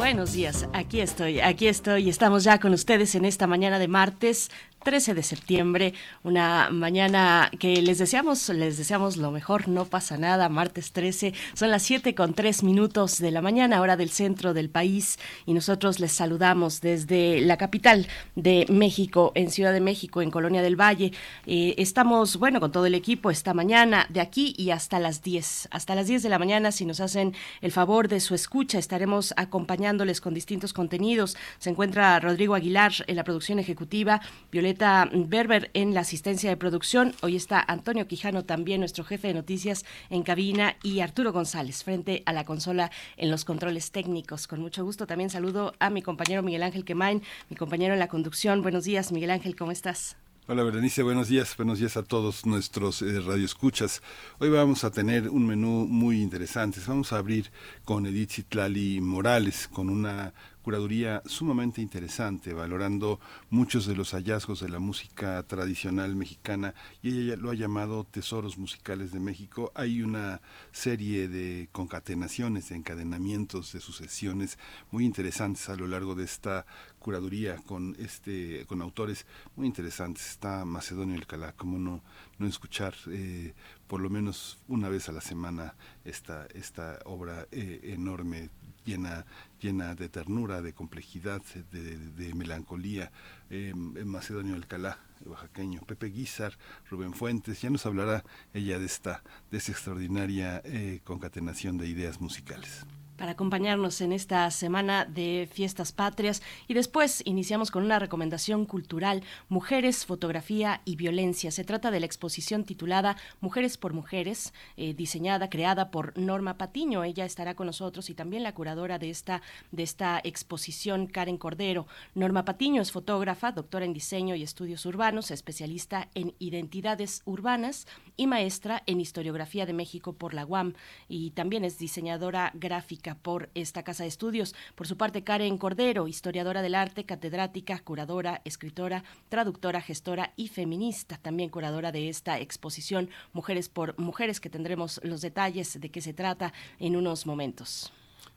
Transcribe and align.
Buenos 0.00 0.32
días, 0.32 0.66
aquí 0.72 1.02
estoy, 1.02 1.40
aquí 1.40 1.68
estoy. 1.68 2.08
Estamos 2.08 2.42
ya 2.42 2.58
con 2.58 2.72
ustedes 2.72 3.14
en 3.16 3.26
esta 3.26 3.46
mañana 3.46 3.78
de 3.78 3.86
martes 3.86 4.50
13 4.82 5.12
de 5.14 5.22
septiembre, 5.22 5.94
una 6.22 6.70
mañana 6.70 7.50
que 7.58 7.82
les 7.82 7.98
deseamos, 7.98 8.48
les 8.48 8.78
deseamos 8.78 9.18
lo 9.18 9.30
mejor, 9.30 9.68
no 9.68 9.84
pasa 9.84 10.16
nada, 10.16 10.48
martes 10.48 10.92
13, 10.92 11.34
son 11.52 11.70
las 11.70 11.82
7 11.82 12.14
con 12.14 12.32
3 12.32 12.62
minutos 12.62 13.18
de 13.18 13.30
la 13.30 13.42
mañana, 13.42 13.80
hora 13.82 13.98
del 13.98 14.08
centro 14.08 14.54
del 14.54 14.70
país, 14.70 15.18
y 15.44 15.52
nosotros 15.52 16.00
les 16.00 16.12
saludamos 16.12 16.80
desde 16.80 17.42
la 17.42 17.58
capital 17.58 18.06
de 18.36 18.64
México, 18.70 19.32
en 19.34 19.50
Ciudad 19.50 19.74
de 19.74 19.80
México, 19.80 20.22
en 20.22 20.30
Colonia 20.30 20.62
del 20.62 20.80
Valle. 20.80 21.12
Eh, 21.46 21.74
estamos, 21.76 22.38
bueno, 22.38 22.58
con 22.58 22.72
todo 22.72 22.86
el 22.86 22.94
equipo 22.94 23.30
esta 23.30 23.52
mañana, 23.52 24.06
de 24.08 24.20
aquí 24.22 24.54
y 24.56 24.70
hasta 24.70 24.98
las 24.98 25.22
10, 25.22 25.68
hasta 25.72 25.94
las 25.94 26.06
10 26.06 26.22
de 26.22 26.28
la 26.30 26.38
mañana, 26.38 26.72
si 26.72 26.86
nos 26.86 27.00
hacen 27.00 27.34
el 27.60 27.70
favor 27.70 28.08
de 28.08 28.20
su 28.20 28.34
escucha, 28.34 28.78
estaremos 28.78 29.34
acompañándoles 29.36 30.22
con 30.22 30.32
distintos 30.32 30.72
contenidos. 30.72 31.36
Se 31.58 31.68
encuentra 31.68 32.18
Rodrigo 32.18 32.54
Aguilar 32.54 32.92
en 33.06 33.16
la 33.16 33.24
producción 33.24 33.58
ejecutiva, 33.58 34.22
Violeta 34.50 34.69
Berber 34.74 35.70
en 35.74 35.94
la 35.94 36.00
asistencia 36.00 36.50
de 36.50 36.56
producción. 36.56 37.14
Hoy 37.22 37.36
está 37.36 37.64
Antonio 37.66 38.06
Quijano 38.06 38.44
también, 38.44 38.80
nuestro 38.80 39.04
jefe 39.04 39.28
de 39.28 39.34
noticias 39.34 39.84
en 40.10 40.22
cabina, 40.22 40.76
y 40.82 41.00
Arturo 41.00 41.32
González 41.32 41.84
frente 41.84 42.22
a 42.26 42.32
la 42.32 42.44
consola 42.44 42.90
en 43.16 43.30
los 43.30 43.44
controles 43.44 43.90
técnicos. 43.90 44.46
Con 44.46 44.60
mucho 44.60 44.84
gusto 44.84 45.06
también 45.06 45.30
saludo 45.30 45.74
a 45.78 45.90
mi 45.90 46.02
compañero 46.02 46.42
Miguel 46.42 46.62
Ángel 46.62 46.84
Quemain, 46.84 47.22
mi 47.48 47.56
compañero 47.56 47.94
en 47.94 48.00
la 48.00 48.08
conducción. 48.08 48.62
Buenos 48.62 48.84
días, 48.84 49.12
Miguel 49.12 49.30
Ángel, 49.30 49.56
¿cómo 49.56 49.72
estás? 49.72 50.16
Hola 50.46 50.64
Berenice, 50.64 51.02
buenos 51.02 51.28
días, 51.28 51.56
buenos 51.56 51.78
días 51.78 51.96
a 51.96 52.02
todos 52.02 52.44
nuestros 52.44 53.02
eh, 53.02 53.20
radioescuchas. 53.20 54.02
Hoy 54.38 54.48
vamos 54.48 54.82
a 54.82 54.90
tener 54.90 55.28
un 55.28 55.46
menú 55.46 55.86
muy 55.86 56.20
interesante. 56.20 56.80
Vamos 56.88 57.12
a 57.12 57.18
abrir 57.18 57.52
con 57.84 58.04
Edith 58.06 58.32
Citlali 58.32 59.00
Morales, 59.00 59.68
con 59.68 59.88
una 59.88 60.32
curaduría 60.62 61.22
sumamente 61.24 61.80
interesante, 61.80 62.52
valorando 62.52 63.20
muchos 63.48 63.86
de 63.86 63.94
los 63.94 64.12
hallazgos 64.12 64.60
de 64.60 64.68
la 64.68 64.78
música 64.78 65.42
tradicional 65.44 66.16
mexicana 66.16 66.74
y 67.02 67.20
ella 67.20 67.36
lo 67.36 67.50
ha 67.50 67.54
llamado 67.54 68.04
Tesoros 68.04 68.58
Musicales 68.58 69.12
de 69.12 69.20
México. 69.20 69.72
Hay 69.74 70.02
una 70.02 70.40
serie 70.72 71.28
de 71.28 71.68
concatenaciones, 71.72 72.68
de 72.68 72.76
encadenamientos, 72.76 73.72
de 73.72 73.80
sucesiones 73.80 74.58
muy 74.90 75.04
interesantes 75.04 75.68
a 75.68 75.76
lo 75.76 75.86
largo 75.86 76.14
de 76.14 76.24
esta 76.24 76.66
curaduría 77.00 77.56
con 77.66 77.96
este 77.98 78.64
con 78.66 78.80
autores 78.80 79.26
muy 79.56 79.66
interesantes. 79.66 80.30
Está 80.30 80.64
Macedonio 80.64 81.16
Alcalá, 81.16 81.52
como 81.52 81.78
no, 81.78 82.02
no 82.38 82.46
escuchar 82.46 82.94
eh, 83.08 83.54
por 83.90 84.00
lo 84.00 84.08
menos 84.08 84.60
una 84.68 84.88
vez 84.88 85.08
a 85.08 85.12
la 85.12 85.20
semana 85.20 85.74
esta, 86.04 86.46
esta 86.54 87.00
obra 87.06 87.48
eh, 87.50 87.80
enorme, 87.82 88.50
llena, 88.84 89.26
llena 89.60 89.96
de 89.96 90.08
ternura, 90.08 90.62
de 90.62 90.72
complejidad, 90.72 91.42
de, 91.72 92.34
melancolía. 92.34 93.10
Eh, 93.50 93.74
Macedonio 93.74 94.54
Alcalá, 94.54 94.98
oaxaqueño, 95.24 95.80
Pepe 95.80 96.06
Guizar, 96.06 96.56
Rubén 96.88 97.14
Fuentes, 97.14 97.60
ya 97.60 97.70
nos 97.70 97.84
hablará 97.84 98.22
ella 98.54 98.78
de 98.78 98.86
esta, 98.86 99.24
de 99.50 99.58
esta 99.58 99.72
extraordinaria 99.72 100.62
eh, 100.64 101.00
concatenación 101.02 101.76
de 101.76 101.88
ideas 101.88 102.20
musicales 102.20 102.86
para 103.20 103.32
acompañarnos 103.32 104.00
en 104.00 104.12
esta 104.12 104.50
semana 104.50 105.04
de 105.04 105.46
fiestas 105.52 105.92
patrias 105.92 106.40
y 106.66 106.72
después 106.72 107.20
iniciamos 107.26 107.70
con 107.70 107.84
una 107.84 107.98
recomendación 107.98 108.64
cultural, 108.64 109.22
Mujeres, 109.50 110.06
Fotografía 110.06 110.80
y 110.86 110.96
Violencia. 110.96 111.50
Se 111.50 111.62
trata 111.62 111.90
de 111.90 112.00
la 112.00 112.06
exposición 112.06 112.64
titulada 112.64 113.18
Mujeres 113.42 113.76
por 113.76 113.92
Mujeres, 113.92 114.54
eh, 114.78 114.94
diseñada, 114.94 115.50
creada 115.50 115.90
por 115.90 116.16
Norma 116.16 116.56
Patiño. 116.56 117.04
Ella 117.04 117.26
estará 117.26 117.54
con 117.54 117.66
nosotros 117.66 118.08
y 118.08 118.14
también 118.14 118.42
la 118.42 118.54
curadora 118.54 118.98
de 118.98 119.10
esta, 119.10 119.42
de 119.70 119.82
esta 119.82 120.18
exposición, 120.24 121.06
Karen 121.06 121.36
Cordero. 121.36 121.86
Norma 122.14 122.46
Patiño 122.46 122.80
es 122.80 122.90
fotógrafa, 122.90 123.52
doctora 123.52 123.84
en 123.84 123.92
diseño 123.92 124.34
y 124.34 124.42
estudios 124.42 124.86
urbanos, 124.86 125.30
especialista 125.30 126.08
en 126.14 126.34
identidades 126.38 127.20
urbanas 127.26 127.86
y 128.16 128.26
maestra 128.26 128.82
en 128.86 128.98
historiografía 128.98 129.66
de 129.66 129.74
México 129.74 130.14
por 130.14 130.32
la 130.32 130.46
UAM 130.46 130.72
y 131.06 131.32
también 131.32 131.66
es 131.66 131.78
diseñadora 131.78 132.52
gráfica 132.54 133.09
por 133.14 133.50
esta 133.54 133.82
casa 133.82 134.04
de 134.04 134.08
estudios. 134.08 134.54
Por 134.74 134.86
su 134.86 134.96
parte, 134.96 135.24
Karen 135.24 135.58
Cordero, 135.58 136.08
historiadora 136.08 136.62
del 136.62 136.74
arte, 136.74 137.04
catedrática, 137.04 137.78
curadora, 137.80 138.42
escritora, 138.44 139.04
traductora, 139.28 139.80
gestora 139.80 140.32
y 140.36 140.48
feminista, 140.48 141.16
también 141.18 141.50
curadora 141.50 141.92
de 141.92 142.08
esta 142.08 142.38
exposición 142.40 143.10
Mujeres 143.32 143.68
por 143.68 143.98
Mujeres, 143.98 144.40
que 144.40 144.50
tendremos 144.50 145.00
los 145.02 145.20
detalles 145.20 145.80
de 145.80 145.90
qué 145.90 146.00
se 146.00 146.12
trata 146.12 146.52
en 146.78 146.96
unos 146.96 147.26
momentos. 147.26 147.92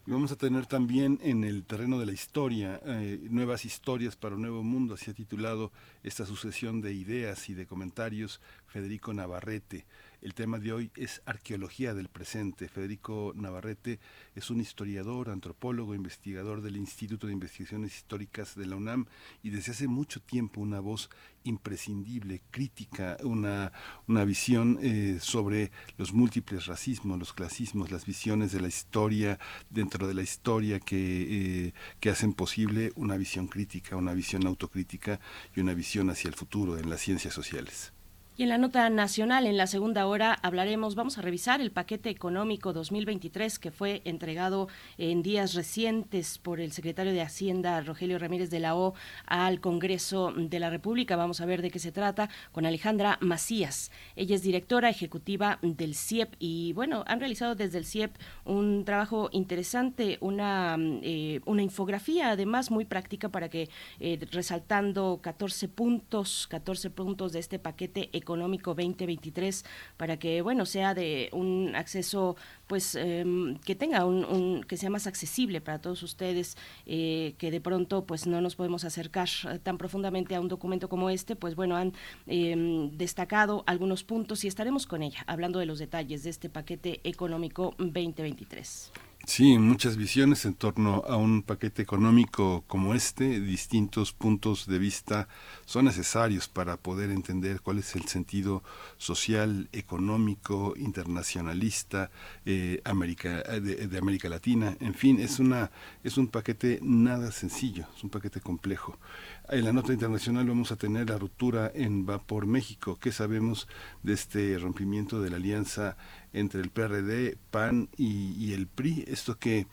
Y 0.06 0.12
vamos 0.12 0.34
a 0.34 0.36
tener 0.36 0.66
también 0.66 1.18
en 1.24 1.46
el 1.46 1.64
terreno 1.64 1.98
de 1.98 2.06
la 2.06 2.12
historia 2.12 2.82
eh, 2.86 3.26
nuevas 3.30 3.64
historias 3.64 4.18
para 4.18 4.36
un 4.36 4.42
nuevo 4.42 4.62
mundo, 4.62 4.96
así 4.96 5.10
ha 5.10 5.14
titulado 5.14 5.72
esta 6.04 6.26
sucesión 6.26 6.82
de 6.82 6.94
ideas 6.94 7.50
y 7.50 7.54
de 7.54 7.66
comentarios 7.66 8.42
Federico 8.68 9.14
Navarrete. 9.14 9.86
El 10.24 10.34
tema 10.34 10.58
de 10.58 10.72
hoy 10.72 10.90
es 10.96 11.22
arqueología 11.26 11.94
del 11.94 12.08
presente. 12.08 12.70
Federico 12.70 13.34
Navarrete 13.36 14.00
es 14.36 14.50
un 14.50 14.62
historiador, 14.62 15.30
antropólogo, 15.30 15.96
investigador 15.96 16.62
del 16.62 16.78
Instituto 16.78 17.28
de 17.28 17.34
Investigaciones 17.34 17.94
Históricas 17.94 18.56
de 18.56 18.66
la 18.66 18.78
UNAM 18.78 19.06
y 19.44 19.50
desde 19.50 19.74
hace 19.74 19.90
mucho 19.90 20.22
tiempo 20.22 20.62
una 20.62 20.80
voz 20.80 21.10
imprescindible, 21.44 22.42
crítica, 22.52 23.18
una, 23.26 23.74
una 24.08 24.24
visión 24.24 24.80
eh, 24.82 25.18
sobre 25.20 25.72
los 25.98 26.14
múltiples 26.14 26.68
racismos, 26.68 27.20
los 27.20 27.34
clasismos, 27.34 27.92
las 27.92 28.06
visiones 28.06 28.54
de 28.54 28.62
la 28.62 28.70
historia 28.70 29.40
dentro 29.70 30.08
de 30.08 30.14
la 30.14 30.22
historia 30.22 30.80
que, 30.80 31.68
eh, 31.68 31.74
que 32.00 32.10
hacen 32.10 32.32
posible 32.32 32.94
una 32.96 33.18
visión 33.18 33.48
crítica, 33.48 33.98
una 33.98 34.14
visión 34.14 34.48
autocrítica 34.48 35.20
y 35.54 35.60
una 35.60 35.74
visión 35.74 36.10
hacia 36.10 36.30
el 36.30 36.36
futuro 36.36 36.78
en 36.78 36.90
las 36.90 37.02
ciencias 37.02 37.34
sociales. 37.34 37.92
Y 38.36 38.42
en 38.42 38.50
la 38.50 38.58
nota 38.58 38.90
nacional, 38.90 39.46
en 39.46 39.58
la 39.58 39.68
segunda 39.68 40.08
hora, 40.08 40.40
hablaremos, 40.42 40.96
vamos 40.96 41.20
a 41.20 41.22
revisar 41.22 41.62
el 41.62 41.70
paquete 41.70 42.10
económico 42.10 42.74
2023 42.74 43.60
que 43.60 43.70
fue 43.70 44.02
entregado 44.06 44.70
en 44.98 45.22
días 45.22 45.54
recientes 45.54 46.40
por 46.40 46.60
el 46.60 46.72
secretario 46.72 47.14
de 47.14 47.22
Hacienda, 47.22 47.80
Rogelio 47.82 48.18
Ramírez 48.18 48.50
de 48.50 48.60
la 48.60 48.76
O, 48.76 48.96
al 49.28 49.62
Congreso 49.62 50.34
de 50.36 50.60
la 50.60 50.72
República. 50.72 51.16
Vamos 51.16 51.42
a 51.42 51.46
ver 51.46 51.62
de 51.62 51.70
qué 51.70 51.78
se 51.78 51.92
trata 51.92 52.28
con 52.52 52.66
Alejandra 52.66 53.20
Macías. 53.22 53.92
Ella 54.16 54.36
es 54.36 54.42
directora 54.42 54.90
ejecutiva 54.90 55.60
del 55.62 55.94
CIEP 55.94 56.34
y, 56.40 56.74
bueno, 56.74 57.04
han 57.06 57.20
realizado 57.20 57.54
desde 57.54 57.78
el 57.78 57.86
CIEP 57.86 58.16
un 58.46 58.84
trabajo 58.84 59.30
interesante, 59.32 60.18
una, 60.22 60.76
eh, 60.80 61.40
una 61.46 61.62
infografía 61.62 62.32
además 62.32 62.72
muy 62.72 62.86
práctica 62.86 63.30
para 63.30 63.50
que, 63.50 63.70
eh, 64.00 64.18
resaltando 64.32 65.20
14 65.22 65.68
puntos, 65.68 66.48
14 66.50 66.90
puntos 66.90 67.32
de 67.32 67.38
este 67.38 67.60
paquete 67.60 68.10
económico, 68.12 68.23
Económico 68.24 68.72
2023 68.72 69.66
para 69.98 70.18
que, 70.18 70.42
bueno, 70.42 70.66
sea 70.66 70.94
de 70.94 71.30
un 71.32 71.74
acceso, 71.76 72.36
pues, 72.68 72.96
em, 72.96 73.58
que 73.60 73.76
tenga 73.76 74.06
un, 74.06 74.64
que 74.68 74.78
sea 74.78 74.90
más 74.90 75.06
accesible 75.08 75.62
para 75.62 75.80
todos 75.80 76.02
ustedes, 76.04 76.58
eh, 76.86 77.36
que 77.38 77.52
de 77.52 77.62
pronto, 77.62 78.06
pues, 78.06 78.26
no 78.26 78.42
nos 78.42 78.56
podemos 78.56 78.84
acercar 78.86 79.30
tan 79.64 79.78
profundamente 79.78 80.36
a 80.36 80.42
un 80.42 80.48
documento 80.48 80.90
como 80.90 81.10
este, 81.10 81.36
pues, 81.36 81.56
bueno, 81.56 81.76
han 81.76 81.94
em, 82.28 82.90
destacado 82.98 83.64
algunos 83.68 84.04
puntos 84.04 84.44
y 84.44 84.48
estaremos 84.48 84.88
con 84.88 85.04
ella 85.04 85.24
hablando 85.28 85.60
de 85.60 85.66
los 85.66 85.80
detalles 85.80 86.24
de 86.24 86.30
este 86.30 86.50
paquete 86.50 87.02
económico 87.04 87.76
2023. 87.78 88.92
Sí, 89.26 89.58
muchas 89.58 89.96
visiones 89.96 90.44
en 90.44 90.54
torno 90.54 91.02
a 91.08 91.16
un 91.16 91.44
paquete 91.44 91.82
económico 91.82 92.66
como 92.68 92.94
este, 92.94 93.40
distintos 93.40 94.12
puntos 94.12 94.68
de 94.68 94.78
vista 94.80 95.30
son 95.66 95.86
necesarios 95.86 96.50
para 96.50 96.76
poder 96.76 97.10
entender 97.10 97.62
cuál 97.62 97.80
es 97.80 97.96
el 97.96 98.04
sentido 98.10 98.64
social, 98.98 99.70
económico, 99.72 100.74
internacionalista 100.76 102.12
eh, 102.46 102.82
América, 102.84 103.44
de, 103.44 103.88
de, 103.88 103.98
América 103.98 104.28
Latina. 104.28 104.76
En 104.82 104.94
fin, 104.94 105.22
es, 105.22 105.40
una, 105.40 105.72
es 106.04 106.18
un 106.18 106.28
paquete 106.28 106.80
nada 106.82 107.32
sencillo, 107.32 107.88
es 107.96 108.04
un 108.04 108.10
paquete 108.10 108.42
complejo. 108.42 109.00
En 109.48 109.64
la 109.64 109.72
nota 109.72 109.94
internacional 109.94 110.48
vamos 110.48 110.74
a 110.74 110.76
tener 110.76 111.10
la 111.10 111.18
ruptura 111.18 111.72
en 111.74 112.06
Vapor 112.06 112.46
México. 112.46 113.00
¿Qué 113.00 113.14
sabemos 113.14 113.70
de 114.04 114.14
este 114.14 114.58
rompimiento 114.60 115.22
de 115.22 115.30
la 115.30 115.38
alianza 115.38 115.96
entre 116.34 116.62
el 116.62 116.70
PRD, 116.70 117.38
PAN 117.52 117.90
y, 117.98 118.54
el 118.54 118.68
PRI? 118.68 119.06
Esto 119.08 119.38
que 119.38 119.68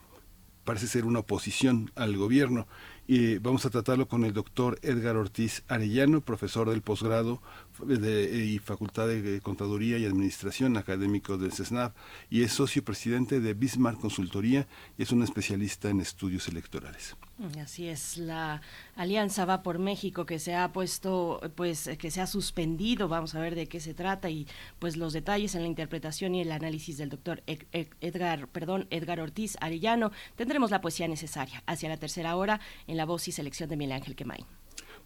parece 0.64 0.86
ser 0.86 1.04
una 1.04 1.20
oposición 1.20 1.90
al 1.96 2.16
gobierno 2.16 2.68
Y 3.08 3.38
vamos 3.38 3.64
a 3.64 3.70
tratarlo 3.70 4.06
con 4.06 4.24
el 4.24 4.34
doctor 4.34 4.78
Edgar 4.82 5.16
Ortiz 5.16 5.64
Arellano, 5.68 6.20
profesor 6.20 6.70
del 6.70 6.82
posgrado 6.82 7.42
y 7.88 8.58
Facultad 8.58 9.08
de 9.08 9.40
Contaduría 9.40 9.98
y 9.98 10.04
Administración 10.04 10.76
académico 10.76 11.38
del 11.38 11.52
CESNAV 11.52 11.92
y 12.30 12.42
es 12.42 12.52
socio 12.52 12.84
presidente 12.84 13.40
de 13.40 13.54
Bismarck 13.54 14.00
Consultoría 14.00 14.66
y 14.98 15.02
es 15.02 15.12
un 15.12 15.22
especialista 15.22 15.88
en 15.90 16.00
estudios 16.00 16.48
electorales. 16.48 17.16
Así 17.60 17.88
es, 17.88 18.18
la 18.18 18.60
Alianza 18.96 19.46
va 19.46 19.62
por 19.62 19.78
México 19.78 20.26
que 20.26 20.38
se 20.38 20.54
ha 20.54 20.72
puesto, 20.72 21.40
pues 21.54 21.88
que 21.98 22.10
se 22.10 22.20
ha 22.20 22.26
suspendido, 22.26 23.08
vamos 23.08 23.34
a 23.34 23.40
ver 23.40 23.54
de 23.54 23.66
qué 23.66 23.80
se 23.80 23.94
trata 23.94 24.28
y 24.28 24.46
pues 24.78 24.96
los 24.96 25.12
detalles 25.12 25.54
en 25.54 25.62
la 25.62 25.68
interpretación 25.68 26.34
y 26.34 26.42
el 26.42 26.52
análisis 26.52 26.98
del 26.98 27.08
doctor 27.08 27.42
Edgar, 27.46 28.48
perdón, 28.48 28.86
Edgar 28.90 29.20
Ortiz 29.20 29.56
Arellano. 29.60 30.12
Tendremos 30.36 30.70
la 30.70 30.80
poesía 30.80 31.08
necesaria 31.08 31.62
hacia 31.66 31.88
la 31.88 31.96
tercera 31.96 32.36
hora 32.36 32.60
en 32.86 32.96
la 32.96 33.06
voz 33.06 33.26
y 33.28 33.32
selección 33.32 33.68
de 33.68 33.76
Miguel 33.76 33.92
Ángel 33.92 34.16
Quemain. 34.16 34.44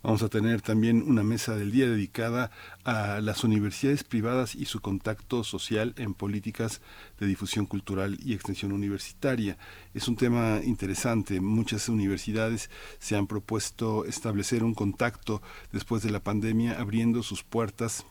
Vamos 0.04 0.22
a 0.22 0.28
tener 0.28 0.60
también 0.60 1.02
una 1.02 1.22
mesa 1.22 1.56
del 1.56 1.72
día 1.72 1.88
dedicada 1.88 2.50
a 2.84 3.22
las 3.22 3.42
universidades 3.42 4.04
privadas 4.04 4.54
y 4.54 4.66
su 4.66 4.82
contacto 4.82 5.44
social 5.44 5.94
en 5.96 6.12
políticas 6.12 6.82
de 7.18 7.26
difusión 7.26 7.64
cultural 7.64 8.18
y 8.22 8.34
extensión 8.34 8.72
universitaria. 8.72 9.56
Es 9.94 10.06
un 10.06 10.16
tema 10.16 10.60
interesante. 10.62 11.40
Muchas 11.40 11.88
universidades 11.88 12.68
se 12.98 13.16
han 13.16 13.26
propuesto 13.26 14.04
establecer 14.04 14.62
un 14.62 14.74
contacto 14.74 15.40
después 15.72 16.02
de 16.02 16.10
la 16.10 16.20
pandemia, 16.20 16.78
abriendo 16.78 17.22
sus 17.22 17.42
puertas 17.42 18.04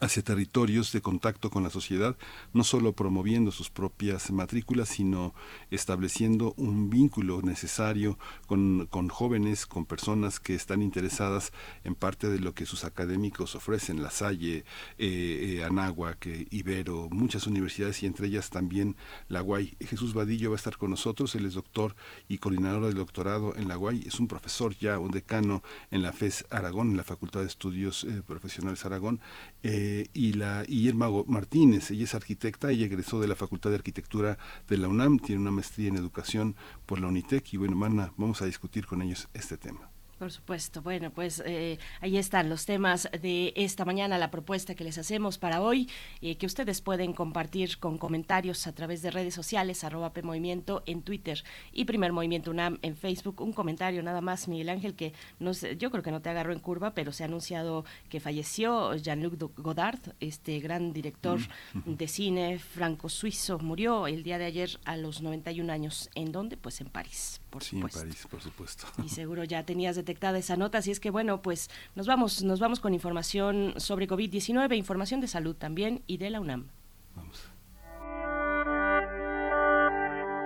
hacia 0.00 0.22
territorios 0.22 0.92
de 0.92 1.00
contacto 1.00 1.50
con 1.50 1.62
la 1.62 1.70
sociedad, 1.70 2.16
no 2.52 2.64
solo 2.64 2.92
promoviendo 2.92 3.50
sus 3.50 3.70
propias 3.70 4.30
matrículas, 4.30 4.88
sino 4.88 5.34
estableciendo 5.70 6.54
un 6.56 6.90
vínculo 6.90 7.42
necesario 7.42 8.18
con, 8.46 8.86
con, 8.86 9.08
jóvenes, 9.08 9.66
con 9.66 9.86
personas 9.86 10.40
que 10.40 10.54
están 10.54 10.82
interesadas 10.82 11.52
en 11.84 11.94
parte 11.94 12.28
de 12.28 12.38
lo 12.38 12.54
que 12.54 12.66
sus 12.66 12.84
académicos 12.84 13.54
ofrecen, 13.54 14.02
La 14.02 14.10
Salle, 14.10 14.64
eh, 14.98 15.58
eh 15.58 15.64
Anáhuac, 15.64 16.28
Ibero, 16.50 17.08
muchas 17.10 17.46
universidades 17.46 18.02
y 18.02 18.06
entre 18.06 18.28
ellas 18.28 18.50
también 18.50 18.96
la 19.28 19.42
UAI. 19.42 19.76
Jesús 19.80 20.14
Vadillo 20.14 20.50
va 20.50 20.56
a 20.56 20.58
estar 20.58 20.76
con 20.76 20.90
nosotros, 20.90 21.34
él 21.34 21.46
es 21.46 21.54
doctor 21.54 21.96
y 22.28 22.38
coordinador 22.38 22.86
del 22.86 22.94
doctorado 22.94 23.56
en 23.56 23.68
la 23.68 23.78
UAI, 23.78 24.04
es 24.06 24.20
un 24.20 24.28
profesor 24.28 24.76
ya, 24.76 24.98
un 24.98 25.10
decano 25.10 25.62
en 25.90 26.02
la 26.02 26.12
FES 26.12 26.46
Aragón, 26.50 26.90
en 26.90 26.96
la 26.96 27.04
Facultad 27.04 27.40
de 27.40 27.46
Estudios 27.46 28.04
eh, 28.04 28.22
Profesionales 28.26 28.84
Aragón. 28.84 29.20
Eh, 29.62 29.87
y 30.12 30.32
la 30.34 30.64
Irma 30.68 31.08
Martínez, 31.26 31.90
ella 31.90 32.04
es 32.04 32.14
arquitecta, 32.14 32.70
ella 32.70 32.86
egresó 32.86 33.20
de 33.20 33.28
la 33.28 33.34
Facultad 33.34 33.70
de 33.70 33.76
Arquitectura 33.76 34.38
de 34.68 34.78
la 34.78 34.88
UNAM, 34.88 35.18
tiene 35.18 35.40
una 35.40 35.50
maestría 35.50 35.88
en 35.88 35.96
educación 35.96 36.56
por 36.86 37.00
la 37.00 37.08
UNITEC 37.08 37.54
y 37.54 37.56
bueno, 37.56 37.76
vamos 38.16 38.42
a 38.42 38.46
discutir 38.46 38.86
con 38.86 39.02
ellos 39.02 39.28
este 39.34 39.56
tema. 39.56 39.90
Por 40.18 40.32
supuesto. 40.32 40.82
Bueno, 40.82 41.12
pues 41.12 41.40
eh, 41.46 41.78
ahí 42.00 42.16
están 42.16 42.48
los 42.48 42.66
temas 42.66 43.08
de 43.22 43.52
esta 43.54 43.84
mañana, 43.84 44.18
la 44.18 44.32
propuesta 44.32 44.74
que 44.74 44.82
les 44.82 44.98
hacemos 44.98 45.38
para 45.38 45.60
hoy, 45.60 45.88
eh, 46.20 46.36
que 46.36 46.46
ustedes 46.46 46.80
pueden 46.80 47.12
compartir 47.12 47.78
con 47.78 47.98
comentarios 47.98 48.66
a 48.66 48.72
través 48.74 49.00
de 49.00 49.12
redes 49.12 49.34
sociales, 49.34 49.84
arroba 49.84 50.12
Movimiento 50.22 50.82
en 50.86 51.02
Twitter 51.02 51.44
y 51.72 51.84
Primer 51.84 52.12
Movimiento 52.12 52.50
UNAM 52.50 52.78
en 52.82 52.96
Facebook. 52.96 53.40
Un 53.40 53.52
comentario 53.52 54.02
nada 54.02 54.20
más, 54.20 54.48
Miguel 54.48 54.70
Ángel, 54.70 54.96
que 54.96 55.12
no 55.38 55.54
sé, 55.54 55.76
yo 55.76 55.92
creo 55.92 56.02
que 56.02 56.10
no 56.10 56.20
te 56.20 56.30
agarró 56.30 56.52
en 56.52 56.58
curva, 56.58 56.94
pero 56.94 57.12
se 57.12 57.22
ha 57.22 57.26
anunciado 57.26 57.84
que 58.08 58.18
falleció 58.18 58.96
Jean-Luc 58.96 59.56
Godard, 59.56 60.00
este 60.18 60.58
gran 60.58 60.92
director 60.92 61.38
mm, 61.74 61.92
de 61.92 62.08
cine 62.08 62.58
franco-suizo, 62.58 63.60
murió 63.60 64.08
el 64.08 64.24
día 64.24 64.38
de 64.38 64.46
ayer 64.46 64.80
a 64.84 64.96
los 64.96 65.22
91 65.22 65.72
años. 65.72 66.10
¿En 66.16 66.32
dónde? 66.32 66.56
Pues 66.56 66.80
en 66.80 66.88
París, 66.88 67.40
por 67.50 67.62
sí, 67.62 67.76
supuesto. 67.76 68.00
en 68.00 68.08
París, 68.08 68.26
por 68.28 68.40
supuesto. 68.40 68.86
Y 69.04 69.10
seguro 69.10 69.44
ya 69.44 69.64
tenías 69.64 69.94
de 69.94 70.04
detectada 70.08 70.38
esa 70.38 70.56
nota, 70.56 70.78
así 70.78 70.90
es 70.90 71.00
que 71.00 71.10
bueno, 71.10 71.42
pues 71.42 71.68
nos 71.94 72.06
vamos, 72.06 72.42
nos 72.42 72.60
vamos 72.60 72.80
con 72.80 72.94
información 72.94 73.74
sobre 73.76 74.08
COVID-19, 74.08 74.74
información 74.76 75.20
de 75.20 75.28
salud 75.28 75.54
también 75.54 76.02
y 76.06 76.16
de 76.16 76.30
la 76.30 76.40
UNAM. 76.40 76.68
Vamos. 77.14 77.42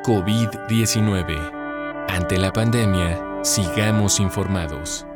COVID-19. 0.04 2.08
Ante 2.08 2.38
la 2.38 2.52
pandemia, 2.52 3.44
sigamos 3.44 4.18
informados. 4.18 5.06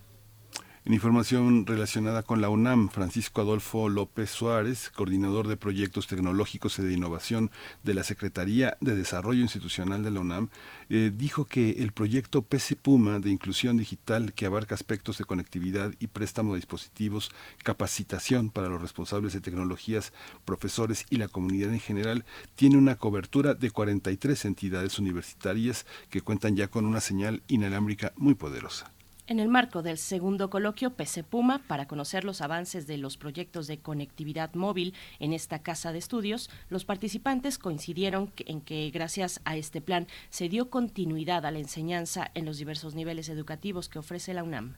En 0.86 0.94
información 0.94 1.66
relacionada 1.66 2.22
con 2.22 2.40
la 2.40 2.48
UNAM, 2.48 2.88
Francisco 2.88 3.42
Adolfo 3.42 3.90
López 3.90 4.30
Suárez, 4.30 4.88
coordinador 4.88 5.46
de 5.46 5.58
proyectos 5.58 6.06
tecnológicos 6.06 6.78
y 6.78 6.82
de 6.82 6.94
innovación 6.94 7.50
de 7.82 7.92
la 7.92 8.02
Secretaría 8.02 8.78
de 8.80 8.96
Desarrollo 8.96 9.42
Institucional 9.42 10.02
de 10.02 10.10
la 10.10 10.20
UNAM, 10.20 10.48
eh, 10.88 11.12
dijo 11.14 11.44
que 11.44 11.82
el 11.82 11.92
proyecto 11.92 12.40
PC 12.40 12.76
Puma 12.76 13.18
de 13.18 13.28
inclusión 13.28 13.76
digital, 13.76 14.32
que 14.32 14.46
abarca 14.46 14.74
aspectos 14.74 15.18
de 15.18 15.26
conectividad 15.26 15.92
y 16.00 16.06
préstamo 16.06 16.54
de 16.54 16.60
dispositivos, 16.60 17.30
capacitación 17.62 18.48
para 18.48 18.70
los 18.70 18.80
responsables 18.80 19.34
de 19.34 19.42
tecnologías, 19.42 20.14
profesores 20.46 21.04
y 21.10 21.16
la 21.16 21.28
comunidad 21.28 21.74
en 21.74 21.80
general, 21.80 22.24
tiene 22.54 22.78
una 22.78 22.96
cobertura 22.96 23.52
de 23.52 23.70
43 23.70 24.46
entidades 24.46 24.98
universitarias 24.98 25.84
que 26.08 26.22
cuentan 26.22 26.56
ya 26.56 26.68
con 26.68 26.86
una 26.86 27.02
señal 27.02 27.42
inalámbrica 27.48 28.14
muy 28.16 28.34
poderosa. 28.34 28.90
En 29.30 29.38
el 29.38 29.46
marco 29.46 29.82
del 29.82 29.96
segundo 29.96 30.50
coloquio 30.50 30.94
PC 30.96 31.22
Puma, 31.22 31.62
para 31.68 31.86
conocer 31.86 32.24
los 32.24 32.40
avances 32.40 32.88
de 32.88 32.96
los 32.96 33.16
proyectos 33.16 33.68
de 33.68 33.78
conectividad 33.78 34.54
móvil 34.54 34.92
en 35.20 35.32
esta 35.32 35.60
casa 35.60 35.92
de 35.92 35.98
estudios, 35.98 36.50
los 36.68 36.84
participantes 36.84 37.56
coincidieron 37.56 38.32
en 38.38 38.60
que 38.60 38.90
gracias 38.90 39.40
a 39.44 39.56
este 39.56 39.80
plan 39.80 40.08
se 40.30 40.48
dio 40.48 40.68
continuidad 40.68 41.46
a 41.46 41.52
la 41.52 41.60
enseñanza 41.60 42.32
en 42.34 42.44
los 42.44 42.58
diversos 42.58 42.96
niveles 42.96 43.28
educativos 43.28 43.88
que 43.88 44.00
ofrece 44.00 44.34
la 44.34 44.42
UNAM. 44.42 44.74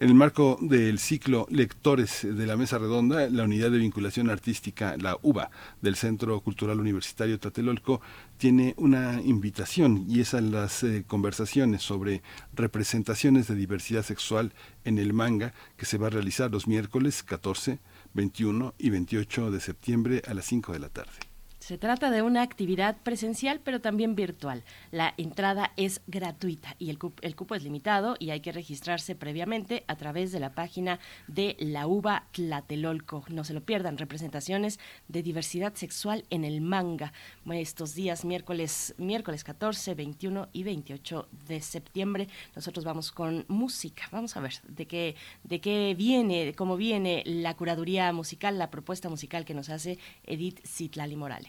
En 0.00 0.10
el 0.10 0.14
marco 0.14 0.56
del 0.60 1.00
ciclo 1.00 1.48
Lectores 1.50 2.20
de 2.22 2.46
la 2.46 2.56
Mesa 2.56 2.78
Redonda, 2.78 3.28
la 3.28 3.42
Unidad 3.42 3.72
de 3.72 3.78
Vinculación 3.78 4.30
Artística, 4.30 4.96
la 4.96 5.18
UBA, 5.22 5.50
del 5.82 5.96
Centro 5.96 6.40
Cultural 6.40 6.78
Universitario 6.78 7.40
Tlatelolco, 7.40 8.00
tiene 8.36 8.74
una 8.76 9.20
invitación 9.20 10.04
y 10.08 10.20
es 10.20 10.34
a 10.34 10.40
las 10.40 10.84
eh, 10.84 11.02
conversaciones 11.04 11.82
sobre 11.82 12.22
representaciones 12.54 13.48
de 13.48 13.56
diversidad 13.56 14.04
sexual 14.04 14.52
en 14.84 14.98
el 14.98 15.14
manga 15.14 15.52
que 15.76 15.84
se 15.84 15.98
va 15.98 16.06
a 16.06 16.10
realizar 16.10 16.52
los 16.52 16.68
miércoles 16.68 17.24
14, 17.24 17.80
21 18.14 18.74
y 18.78 18.90
28 18.90 19.50
de 19.50 19.60
septiembre 19.60 20.22
a 20.28 20.34
las 20.34 20.44
5 20.44 20.74
de 20.74 20.78
la 20.78 20.90
tarde. 20.90 21.27
Se 21.58 21.76
trata 21.76 22.10
de 22.10 22.22
una 22.22 22.42
actividad 22.42 22.96
presencial, 23.02 23.60
pero 23.62 23.80
también 23.80 24.14
virtual. 24.14 24.64
La 24.90 25.12
entrada 25.18 25.72
es 25.76 26.00
gratuita 26.06 26.76
y 26.78 26.88
el, 26.88 26.98
cupo, 26.98 27.54
es 27.54 27.62
limitado 27.62 28.16
y 28.18 28.30
hay 28.30 28.40
que 28.40 28.52
registrarse 28.52 29.14
previamente 29.14 29.84
a 29.88 29.96
través 29.96 30.32
de 30.32 30.40
la 30.40 30.54
página 30.54 30.98
de 31.26 31.56
la 31.58 31.86
UBA 31.86 32.26
Tlatelolco. 32.32 33.24
No 33.28 33.44
se 33.44 33.54
lo 33.54 33.64
pierdan, 33.64 33.98
representaciones 33.98 34.78
de 35.08 35.22
diversidad 35.22 35.74
sexual 35.74 36.24
en 36.30 36.44
el 36.44 36.60
manga. 36.60 37.12
Estos 37.50 37.94
días, 37.94 38.24
miércoles, 38.24 38.94
miércoles 38.96 39.42
14, 39.44 39.94
21 39.94 40.48
y 40.52 40.62
28 40.62 41.28
de 41.48 41.60
septiembre, 41.60 42.28
nosotros 42.54 42.84
vamos 42.84 43.10
con 43.10 43.44
música. 43.48 44.04
Vamos 44.12 44.36
a 44.36 44.40
ver 44.40 44.54
de 44.68 44.86
qué, 44.86 45.16
de 45.42 45.60
qué 45.60 45.94
viene, 45.98 46.54
cómo 46.54 46.76
viene 46.76 47.24
la 47.26 47.54
curaduría 47.56 48.12
musical, 48.12 48.58
la 48.58 48.70
propuesta 48.70 49.08
musical 49.08 49.44
que 49.44 49.54
nos 49.54 49.68
hace 49.68 49.98
Edith 50.24 50.64
Citlali 50.64 51.16
Morales. 51.16 51.47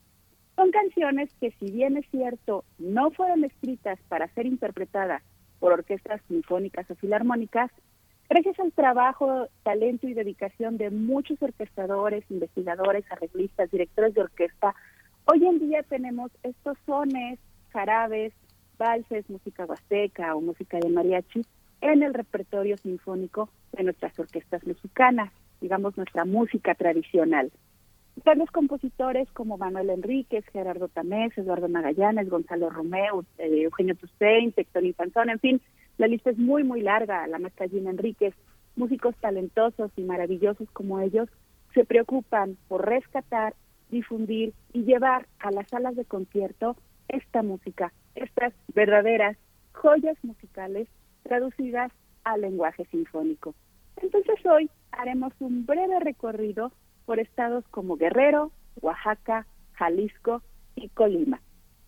Son 0.55 0.71
canciones 0.71 1.29
que 1.39 1.51
si 1.51 1.71
bien 1.71 1.95
es 1.97 2.05
cierto 2.11 2.65
no 2.77 3.11
fueron 3.11 3.45
escritas 3.45 3.97
para 4.09 4.27
ser 4.33 4.45
interpretadas 4.45 5.23
por 5.59 5.71
orquestas 5.71 6.21
sinfónicas 6.27 6.89
o 6.91 6.95
filarmónicas, 6.95 7.71
gracias 8.29 8.59
al 8.59 8.73
trabajo, 8.73 9.47
talento 9.63 10.07
y 10.07 10.13
dedicación 10.13 10.77
de 10.77 10.89
muchos 10.89 11.41
orquestadores, 11.41 12.29
investigadores, 12.29 13.05
arreglistas, 13.09 13.71
directores 13.71 14.13
de 14.13 14.21
orquesta, 14.21 14.75
hoy 15.25 15.45
en 15.45 15.59
día 15.59 15.83
tenemos 15.83 16.31
estos 16.43 16.77
sones, 16.85 17.39
jarabes, 17.71 18.33
valses, 18.77 19.29
música 19.29 19.65
huasteca 19.65 20.35
o 20.35 20.41
música 20.41 20.77
de 20.79 20.89
mariachi 20.89 21.45
en 21.81 22.03
el 22.03 22.13
repertorio 22.13 22.77
sinfónico 22.77 23.49
de 23.73 23.83
nuestras 23.83 24.17
orquestas 24.19 24.65
mexicanas, 24.65 25.31
digamos 25.61 25.97
nuestra 25.97 26.25
música 26.25 26.75
tradicional. 26.75 27.51
Grandes 28.25 28.51
compositores 28.51 29.31
como 29.31 29.57
Manuel 29.57 29.89
Enríquez, 29.91 30.45
Gerardo 30.51 30.89
Tamés, 30.89 31.37
Eduardo 31.37 31.69
Magallanes, 31.69 32.29
Gonzalo 32.29 32.69
Romeo, 32.69 33.23
eh, 33.37 33.61
Eugenio 33.61 33.95
Toussaint, 33.95 34.57
Héctor 34.57 34.83
Infanzón, 34.83 35.29
en 35.29 35.39
fin, 35.39 35.61
la 35.97 36.07
lista 36.07 36.29
es 36.29 36.37
muy, 36.37 36.63
muy 36.63 36.81
larga. 36.81 37.27
La 37.27 37.39
maestra 37.39 37.67
Gina 37.67 37.91
Enríquez, 37.91 38.33
músicos 38.75 39.15
talentosos 39.17 39.91
y 39.95 40.03
maravillosos 40.03 40.69
como 40.71 40.99
ellos, 40.99 41.29
se 41.73 41.85
preocupan 41.85 42.57
por 42.67 42.85
rescatar, 42.85 43.53
difundir 43.89 44.53
y 44.73 44.83
llevar 44.83 45.27
a 45.39 45.51
las 45.51 45.67
salas 45.69 45.95
de 45.95 46.05
concierto 46.05 46.75
esta 47.07 47.41
música, 47.41 47.93
estas 48.15 48.53
verdaderas 48.73 49.37
joyas 49.71 50.17
musicales 50.23 50.87
traducidas 51.23 51.91
al 52.23 52.41
lenguaje 52.41 52.85
sinfónico. 52.85 53.55
Entonces 54.01 54.45
hoy 54.45 54.69
haremos 54.91 55.33
un 55.39 55.65
breve 55.65 55.99
recorrido 55.99 56.71
por 57.05 57.19
estados 57.19 57.65
como 57.69 57.97
Guerrero, 57.97 58.51
Oaxaca, 58.81 59.45
Jalisco 59.73 60.41
y 60.75 60.89
Colima. 60.89 61.41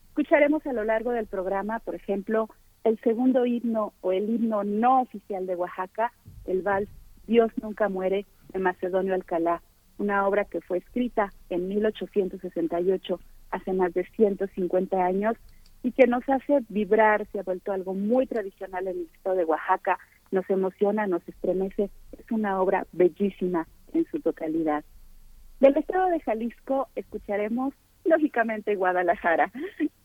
Escucharemos 0.10 0.66
a 0.66 0.74
lo 0.74 0.84
largo 0.84 1.12
del 1.12 1.28
programa, 1.28 1.80
por 1.80 1.96
ejemplo, 1.96 2.50
el 2.84 3.00
segundo 3.00 3.46
himno 3.46 3.94
o 4.02 4.12
el 4.12 4.30
himno 4.30 4.64
no 4.64 5.02
oficial 5.02 5.46
de 5.46 5.56
Oaxaca, 5.56 6.12
el 6.46 6.62
vals 6.62 6.90
Dios 7.28 7.52
nunca 7.62 7.88
muere 7.88 8.26
de 8.52 8.60
Macedonio 8.60 9.14
Alcalá, 9.14 9.62
una 10.00 10.28
obra 10.28 10.46
que 10.46 10.62
fue 10.62 10.80
escrita 10.80 11.32
en 11.50 11.70
1868, 11.70 13.20
hace 13.52 13.74
más 13.74 13.94
de 13.94 14.06
150 14.16 15.06
años, 15.06 15.36
y 15.84 15.92
que 15.92 16.08
nos 16.08 16.28
hace 16.30 16.60
vibrar, 16.70 17.28
se 17.32 17.40
ha 17.40 17.44
vuelto 17.44 17.72
algo 17.72 17.94
muy 17.94 18.28
tradicional 18.28 18.88
en 18.88 19.00
el 19.00 19.10
estado 19.14 19.36
de 19.36 19.46
Oaxaca, 19.46 19.98
nos 20.32 20.50
emociona, 20.50 21.08
nos 21.08 21.28
estremece, 21.28 21.90
es 22.18 22.32
una 22.32 22.62
obra 22.62 22.86
bellísima 22.92 23.68
en 23.94 24.06
su 24.06 24.20
totalidad. 24.20 24.84
Del 25.60 25.78
estado 25.78 26.10
de 26.10 26.20
Jalisco 26.22 26.88
escucharemos, 26.96 27.74
lógicamente, 28.06 28.76
Guadalajara, 28.76 29.52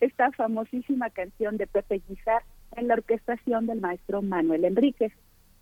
esta 0.00 0.30
famosísima 0.32 1.10
canción 1.10 1.56
de 1.56 1.66
Pepe 1.66 2.02
Guizar 2.08 2.42
en 2.76 2.88
la 2.88 2.94
orquestación 2.94 3.66
del 3.66 3.80
maestro 3.80 4.22
Manuel 4.22 4.64
Enríquez. 4.64 5.12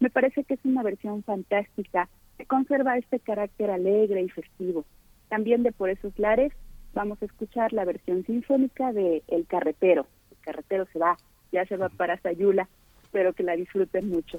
Me 0.00 0.10
parece 0.10 0.44
que 0.44 0.54
es 0.54 0.64
una 0.64 0.82
versión 0.82 1.22
fantástica 1.22 2.08
que 2.38 2.46
conserva 2.46 2.98
este 2.98 3.20
carácter 3.20 3.70
alegre 3.70 4.22
y 4.22 4.28
festivo. 4.28 4.84
También 5.28 5.62
de 5.62 5.72
Por 5.72 5.90
esos 5.90 6.18
lares 6.18 6.52
vamos 6.94 7.20
a 7.20 7.26
escuchar 7.26 7.72
la 7.72 7.84
versión 7.84 8.24
sinfónica 8.24 8.92
de 8.92 9.22
El 9.28 9.46
Carretero. 9.46 10.06
El 10.30 10.38
Carretero 10.38 10.86
se 10.92 10.98
va, 10.98 11.16
ya 11.52 11.66
se 11.66 11.76
va 11.76 11.88
para 11.88 12.18
Sayula, 12.20 12.68
espero 13.02 13.32
que 13.32 13.42
la 13.42 13.56
disfruten 13.56 14.08
mucho. 14.08 14.38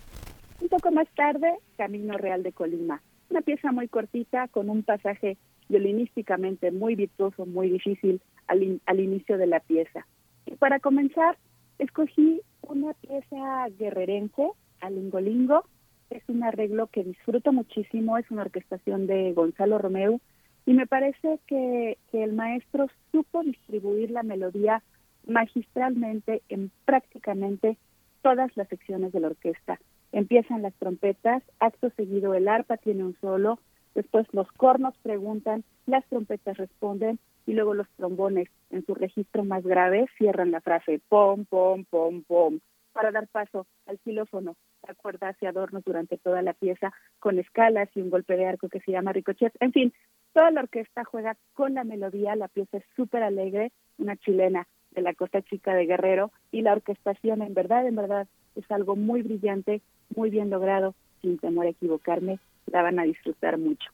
Un 0.61 0.69
poco 0.69 0.91
más 0.91 1.07
tarde, 1.15 1.53
Camino 1.77 2.17
Real 2.17 2.41
de 2.43 2.53
Colima, 2.53 3.01
una 3.29 3.41
pieza 3.41 3.71
muy 3.71 3.87
cortita 3.87 4.47
con 4.47 4.69
un 4.69 4.83
pasaje 4.83 5.37
violinísticamente 5.67 6.71
muy 6.71 6.95
virtuoso, 6.95 7.45
muy 7.45 7.69
difícil 7.69 8.21
al, 8.47 8.79
al 8.85 8.99
inicio 8.99 9.37
de 9.37 9.47
la 9.47 9.59
pieza. 9.59 10.05
Y 10.45 10.55
para 10.55 10.79
comenzar, 10.79 11.37
escogí 11.79 12.41
una 12.61 12.93
pieza 12.93 13.67
guerrerense, 13.77 14.49
Alingolingo, 14.79 15.65
es 16.09 16.23
un 16.27 16.43
arreglo 16.43 16.87
que 16.87 17.03
disfruto 17.03 17.51
muchísimo, 17.51 18.17
es 18.17 18.29
una 18.29 18.43
orquestación 18.43 19.07
de 19.07 19.33
Gonzalo 19.33 19.79
Romeu, 19.79 20.21
y 20.65 20.73
me 20.73 20.87
parece 20.87 21.39
que, 21.47 21.97
el 22.11 22.33
maestro 22.33 22.87
supo 23.11 23.43
distribuir 23.43 24.09
la 24.09 24.23
melodía 24.23 24.81
magistralmente 25.27 26.41
en 26.49 26.71
prácticamente 26.85 27.77
todas 28.21 28.55
las 28.55 28.67
secciones 28.69 29.11
de 29.11 29.19
la 29.19 29.27
orquesta. 29.27 29.79
Empiezan 30.13 30.61
las 30.61 30.73
trompetas, 30.75 31.43
acto 31.59 31.89
seguido 31.91 32.33
el 32.33 32.47
arpa 32.47 32.77
tiene 32.77 33.03
un 33.03 33.17
solo, 33.19 33.59
después 33.95 34.25
los 34.31 34.49
cornos 34.53 34.95
preguntan, 35.03 35.65
las 35.85 36.05
trompetas 36.05 36.57
responden 36.57 37.19
y 37.45 37.53
luego 37.53 37.73
los 37.73 37.89
trombones 37.97 38.47
en 38.71 38.85
su 38.85 38.95
registro 38.95 39.43
más 39.43 39.63
grave 39.63 40.07
cierran 40.17 40.51
la 40.51 40.61
frase 40.61 41.01
pom, 41.09 41.45
pom, 41.45 41.83
pom, 41.83 42.23
pom 42.23 42.59
para 42.95 43.11
dar 43.11 43.27
paso 43.27 43.67
al 43.87 43.99
xilófono, 43.99 44.55
la 44.87 44.93
cuerda 44.93 45.35
y 45.41 45.45
adornos 45.45 45.83
durante 45.83 46.17
toda 46.17 46.41
la 46.41 46.53
pieza 46.53 46.93
con 47.19 47.37
escalas 47.37 47.89
y 47.93 47.99
un 47.99 48.09
golpe 48.09 48.37
de 48.37 48.45
arco 48.47 48.69
que 48.69 48.79
se 48.79 48.93
llama 48.93 49.11
ricochet. 49.11 49.53
En 49.59 49.73
fin, 49.73 49.93
toda 50.35 50.51
la 50.51 50.59
orquesta 50.59 51.05
juega 51.05 51.37
con 51.53 51.75
la 51.75 51.85
melodía, 51.85 52.35
la 52.35 52.49
pieza 52.49 52.77
es 52.77 52.83
súper 52.97 53.23
alegre, 53.23 53.71
una 53.97 54.17
chilena 54.17 54.67
de 54.91 55.01
la 55.01 55.13
Costa 55.13 55.41
Chica 55.41 55.73
de 55.73 55.85
Guerrero 55.85 56.29
y 56.51 56.61
la 56.61 56.73
orquestación 56.73 57.41
en 57.41 57.53
verdad, 57.53 57.87
en 57.87 57.95
verdad 57.95 58.27
es 58.55 58.69
algo 58.69 58.97
muy 58.97 59.21
brillante, 59.21 59.81
muy 60.13 60.29
bien 60.29 60.49
logrado, 60.49 60.93
sin 61.21 61.37
temor 61.37 61.67
a 61.67 61.69
equivocarme, 61.69 62.39
la 62.65 62.81
van 62.81 62.99
a 62.99 63.03
disfrutar 63.03 63.57
mucho. 63.57 63.89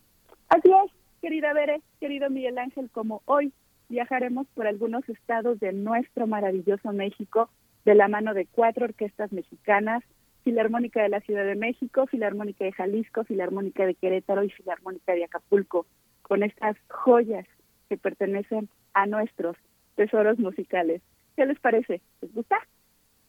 Así 0.49 0.67
es, 0.67 0.91
querida 1.21 1.53
Bere, 1.53 1.79
querido 1.99 2.31
Miguel 2.31 2.57
Ángel, 2.57 2.89
como 2.89 3.21
hoy 3.25 3.53
viajaremos 3.89 4.47
por 4.55 4.65
algunos 4.65 5.07
estados 5.09 5.59
de 5.59 5.73
nuestro 5.73 6.25
maravilloso 6.25 6.91
México 6.91 7.51
de 7.85 7.93
la 7.93 8.07
mano 8.07 8.33
de 8.33 8.47
cuatro 8.47 8.85
orquestas 8.85 9.31
mexicanas, 9.31 10.03
Filarmónica 10.43 11.03
de 11.03 11.09
la 11.09 11.21
Ciudad 11.21 11.45
de 11.45 11.55
México, 11.55 12.07
Filarmónica 12.07 12.65
de 12.65 12.71
Jalisco, 12.71 13.25
Filarmónica 13.25 13.85
de 13.85 13.93
Querétaro 13.93 14.43
y 14.43 14.49
Filarmónica 14.49 15.13
de 15.13 15.25
Acapulco, 15.25 15.85
con 16.31 16.43
estas 16.43 16.77
joyas 16.87 17.45
que 17.89 17.97
pertenecen 17.97 18.69
a 18.93 19.05
nuestros 19.05 19.57
tesoros 19.95 20.39
musicales. 20.39 21.01
¿Qué 21.35 21.45
les 21.45 21.59
parece? 21.59 21.99
¿Les 22.21 22.33
gusta? 22.33 22.55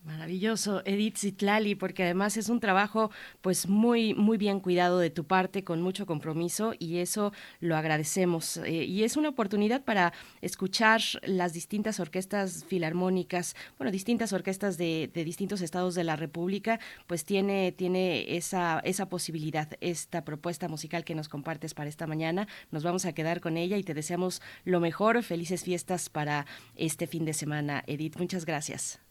Maravilloso, 0.05 0.83
Edith 0.85 1.19
Zitlali, 1.19 1.77
porque 1.77 2.03
además 2.03 2.37
es 2.37 2.49
un 2.49 2.59
trabajo 2.59 3.13
pues 3.41 3.69
muy 3.69 4.15
muy 4.15 4.37
bien 4.37 4.59
cuidado 4.59 4.99
de 4.99 5.11
tu 5.11 5.25
parte, 5.25 5.63
con 5.63 5.81
mucho 5.81 6.07
compromiso 6.07 6.75
y 6.77 6.97
eso 6.97 7.33
lo 7.61 7.77
agradecemos. 7.77 8.57
Eh, 8.57 8.85
y 8.85 9.05
es 9.05 9.17
una 9.17 9.29
oportunidad 9.29 9.85
para 9.85 10.13
escuchar 10.41 11.01
las 11.23 11.53
distintas 11.53 12.01
orquestas 12.01 12.65
filarmónicas, 12.65 13.55
bueno, 13.79 13.93
distintas 13.93 14.33
orquestas 14.33 14.77
de, 14.77 15.09
de 15.15 15.25
distintos 15.25 15.61
estados 15.61 15.95
de 15.95 16.03
la 16.03 16.17
República, 16.17 16.81
pues 17.07 17.25
tiene, 17.25 17.71
tiene 17.71 18.37
esa, 18.37 18.81
esa 18.81 19.09
posibilidad, 19.09 19.69
esta 19.81 20.25
propuesta 20.25 20.67
musical 20.67 21.05
que 21.05 21.15
nos 21.15 21.29
compartes 21.29 21.75
para 21.75 21.89
esta 21.89 22.09
mañana. 22.09 22.49
Nos 22.73 22.83
vamos 22.83 23.05
a 23.05 23.13
quedar 23.13 23.41
con 23.41 23.57
ella 23.57 23.77
y 23.77 23.85
te 23.85 23.95
deseamos 23.95 24.43
lo 24.65 24.81
mejor, 24.81 25.23
felices 25.23 25.63
fiestas 25.63 26.09
para 26.09 26.47
este 26.75 27.07
fin 27.07 27.25
de 27.25 27.35
semana, 27.35 27.85
Edith. 27.87 28.17
Muchas 28.17 28.47
gracias. 28.47 29.02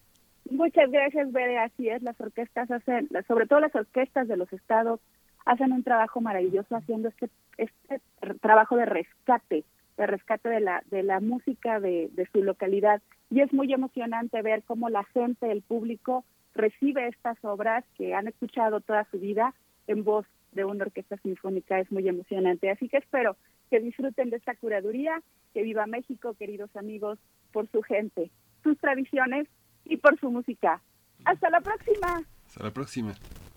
Muchas 0.50 0.92
gracias, 0.92 1.32
Bere. 1.32 1.60
Así 1.60 1.90
es, 1.90 2.02
las 2.02 2.20
orquestas 2.20 2.70
hacen, 2.70 3.10
sobre 3.28 3.48
todo 3.48 3.60
las 3.60 3.76
orquestas 3.76 4.28
de 4.28 4.38
los 4.38 4.52
estados, 4.52 5.00
hacen 5.46 5.72
un 5.72 5.84
trabajo 5.84 6.22
maravilloso 6.22 6.76
haciendo 6.76 7.10
este, 7.10 7.30
este 7.58 8.02
trabajo 8.42 8.76
de 8.76 8.86
rescate, 8.86 9.64
de 9.98 10.08
rescate 10.08 10.50
de 10.50 10.60
la, 10.60 10.84
de 10.90 11.04
la 11.04 11.20
música 11.20 11.80
de, 11.80 12.10
de 12.14 12.28
su 12.32 12.44
localidad. 12.44 13.02
Y 13.30 13.42
es 13.42 13.54
muy 13.54 13.72
emocionante 13.72 14.42
ver 14.42 14.64
cómo 14.64 14.90
la 14.90 15.04
gente, 15.06 15.52
el 15.52 15.62
público, 15.62 16.26
recibe 16.54 17.08
estas 17.08 17.38
obras 17.44 17.86
que 17.96 18.14
han 18.14 18.28
escuchado 18.28 18.82
toda 18.82 19.06
su 19.10 19.20
vida 19.20 19.54
en 19.88 20.04
voz 20.04 20.26
de 20.52 20.66
una 20.66 20.86
orquesta 20.86 21.18
sinfónica. 21.18 21.80
Es 21.80 21.92
muy 21.92 22.08
emocionante. 22.08 22.70
Así 22.70 22.90
que 22.90 22.98
espero 22.98 23.38
que 23.70 23.80
disfruten 23.80 24.30
de 24.30 24.38
esta 24.38 24.56
curaduría. 24.56 25.22
Que 25.54 25.64
viva 25.64 25.86
México, 25.86 26.34
queridos 26.34 26.74
amigos, 26.76 27.20
por 27.52 27.68
su 27.72 27.82
gente, 27.82 28.32
sus 28.64 28.78
tradiciones 28.78 29.48
y 29.86 29.98
por 29.98 30.20
su 30.20 30.32
música. 30.32 30.82
Hasta 31.26 31.50
la 31.50 31.62
próxima. 31.62 32.24
Hasta 32.48 32.64
la 32.64 32.72
próxima. 32.72 33.14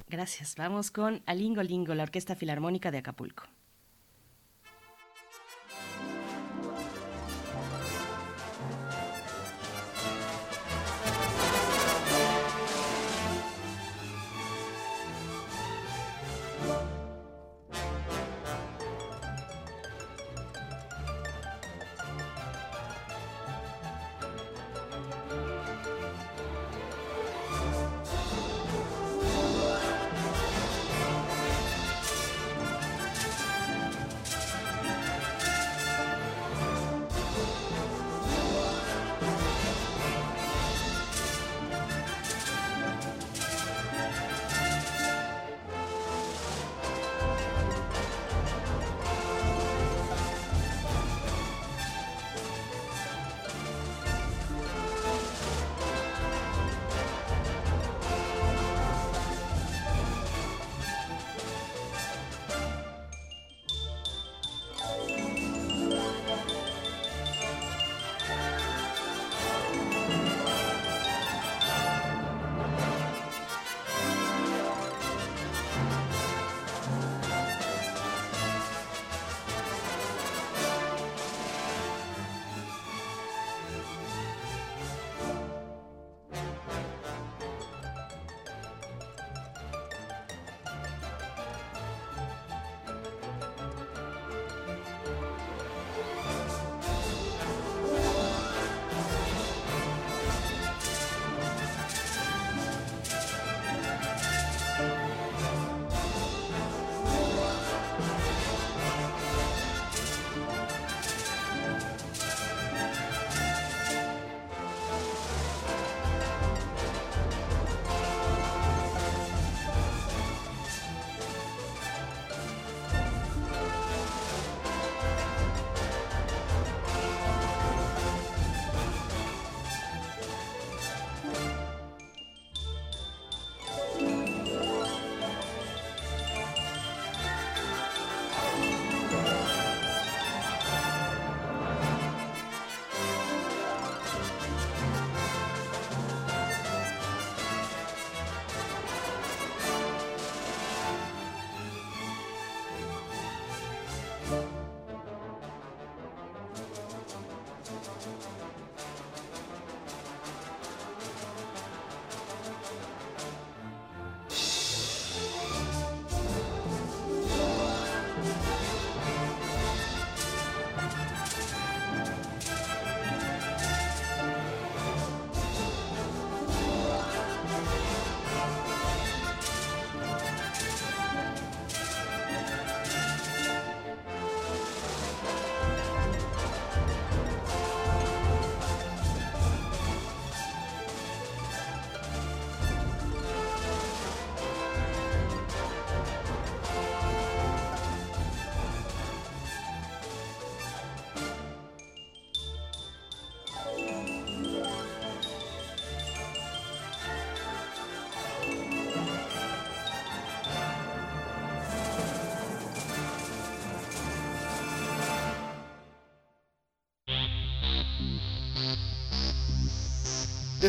Gracias. 0.08 0.54
Vamos 0.56 0.90
con 0.90 1.22
Alingo 1.26 1.62
Lingo, 1.62 1.94
la 1.94 2.02
Orquesta 2.04 2.36
Filarmónica 2.36 2.90
de 2.90 2.98
Acapulco. 2.98 3.44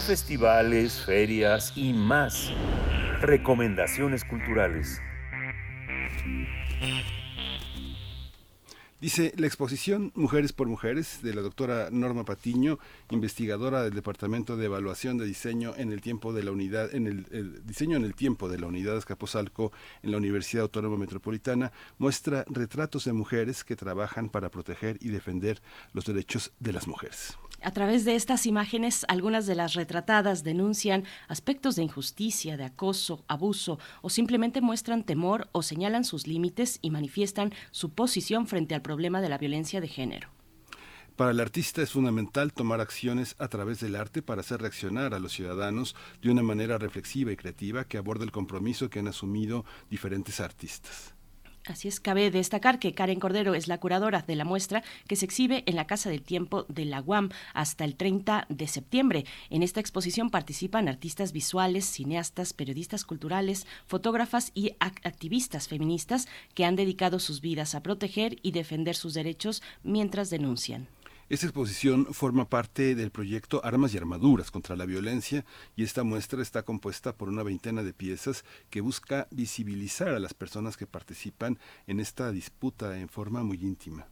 Festivales, 0.05 1.03
ferias 1.03 1.73
y 1.75 1.91
más. 1.93 2.51
Recomendaciones 3.21 4.23
culturales. 4.23 5.01
Dice 9.01 9.33
la 9.37 9.45
exposición 9.45 10.11
Mujeres 10.15 10.53
por 10.53 10.67
Mujeres 10.67 11.21
de 11.21 11.33
la 11.33 11.41
doctora 11.41 11.89
Norma 11.91 12.23
Patiño, 12.23 12.79
investigadora 13.09 13.83
del 13.83 13.93
Departamento 13.93 14.57
de 14.57 14.65
Evaluación 14.65 15.17
de 15.17 15.25
Diseño 15.25 15.73
en 15.75 15.91
el 15.91 16.01
tiempo 16.01 16.33
de 16.33 16.43
la 16.43 16.51
unidad, 16.51 16.93
en 16.93 17.07
el, 17.07 17.65
diseño 17.65 17.97
en 17.97 18.05
el 18.05 18.15
tiempo 18.15 18.47
de 18.47 18.57
la 18.57 18.67
unidad 18.67 18.97
Escaposalco 18.97 19.71
en 20.01 20.11
la 20.11 20.17
Universidad 20.17 20.63
Autónoma 20.63 20.97
Metropolitana, 20.97 21.71
muestra 21.97 22.45
retratos 22.47 23.05
de 23.05 23.13
mujeres 23.13 23.63
que 23.63 23.75
trabajan 23.75 24.29
para 24.29 24.49
proteger 24.49 24.97
y 25.01 25.09
defender 25.09 25.61
los 25.93 26.05
derechos 26.05 26.51
de 26.59 26.73
las 26.73 26.87
mujeres. 26.87 27.37
A 27.65 27.71
través 27.71 28.05
de 28.05 28.13
estas 28.13 28.45
imágenes, 28.45 29.07
algunas 29.07 29.47
de 29.47 29.55
las 29.55 29.73
retratadas 29.73 30.43
denuncian 30.43 31.03
aspectos 31.27 31.75
de 31.75 31.81
injusticia, 31.81 32.57
de 32.57 32.63
acoso, 32.63 33.25
abuso 33.27 33.79
o 34.03 34.11
simplemente 34.11 34.61
muestran 34.61 35.03
temor 35.03 35.49
o 35.51 35.63
señalan 35.63 36.03
sus 36.03 36.27
límites 36.27 36.77
y 36.83 36.91
manifiestan 36.91 37.55
su 37.71 37.89
posición 37.89 38.45
frente 38.45 38.75
al 38.75 38.83
problema 38.83 39.19
de 39.19 39.29
la 39.29 39.39
violencia 39.39 39.81
de 39.81 39.87
género. 39.87 40.29
Para 41.15 41.31
el 41.31 41.39
artista 41.39 41.81
es 41.81 41.89
fundamental 41.89 42.53
tomar 42.53 42.81
acciones 42.81 43.35
a 43.39 43.47
través 43.47 43.79
del 43.79 43.95
arte 43.95 44.21
para 44.21 44.41
hacer 44.41 44.61
reaccionar 44.61 45.15
a 45.15 45.19
los 45.19 45.33
ciudadanos 45.33 45.95
de 46.21 46.29
una 46.29 46.43
manera 46.43 46.77
reflexiva 46.77 47.31
y 47.31 47.35
creativa 47.35 47.85
que 47.85 47.97
aborde 47.97 48.25
el 48.25 48.31
compromiso 48.31 48.91
que 48.91 48.99
han 48.99 49.07
asumido 49.07 49.65
diferentes 49.89 50.39
artistas. 50.39 51.14
Así 51.67 51.87
es, 51.87 51.99
cabe 51.99 52.29
destacar 52.29 52.77
que 52.77 52.93
Karen 52.93 53.19
Cordero 53.19 53.55
es 53.55 53.67
la 53.67 53.79
curadora 53.79 54.21
de 54.21 54.35
la 54.35 54.45
muestra 54.45 54.83
que 55.07 55.15
se 55.15 55.25
exhibe 55.25 55.63
en 55.65 55.75
la 55.75 55.87
Casa 55.87 56.11
del 56.11 56.21
Tiempo 56.21 56.65
de 56.69 56.85
la 56.85 57.01
UAM 57.01 57.29
hasta 57.55 57.85
el 57.85 57.95
30 57.95 58.45
de 58.49 58.67
septiembre. 58.67 59.25
En 59.49 59.63
esta 59.63 59.79
exposición 59.79 60.29
participan 60.29 60.87
artistas 60.87 61.31
visuales, 61.31 61.85
cineastas, 61.85 62.53
periodistas 62.53 63.03
culturales, 63.03 63.65
fotógrafas 63.87 64.51
y 64.53 64.75
activistas 64.79 65.67
feministas 65.67 66.27
que 66.53 66.65
han 66.65 66.75
dedicado 66.75 67.17
sus 67.17 67.41
vidas 67.41 67.73
a 67.73 67.81
proteger 67.81 68.37
y 68.43 68.51
defender 68.51 68.95
sus 68.95 69.15
derechos 69.15 69.63
mientras 69.83 70.29
denuncian. 70.29 70.87
Esta 71.27 71.47
exposición 71.47 72.13
forma 72.13 72.49
parte 72.49 72.93
del 72.93 73.09
proyecto 73.09 73.65
Armas 73.65 73.91
y 73.91 73.97
Armaduras 73.97 74.51
contra 74.51 74.75
la 74.75 74.85
Violencia 74.85 75.43
y 75.75 75.81
esta 75.81 76.03
muestra 76.03 76.39
está 76.39 76.61
compuesta 76.61 77.17
por 77.17 77.29
una 77.29 77.41
veintena 77.41 77.81
de 77.81 77.93
piezas 77.93 78.45
que 78.69 78.79
busca 78.79 79.27
visibilizar 79.31 80.09
a 80.09 80.19
las 80.19 80.35
personas 80.35 80.77
que 80.77 80.85
participan 80.85 81.57
en 81.87 81.99
esta 81.99 82.31
disputa 82.31 82.99
en 82.99 83.09
forma 83.09 83.41
muy 83.41 83.57
íntima. 83.57 84.05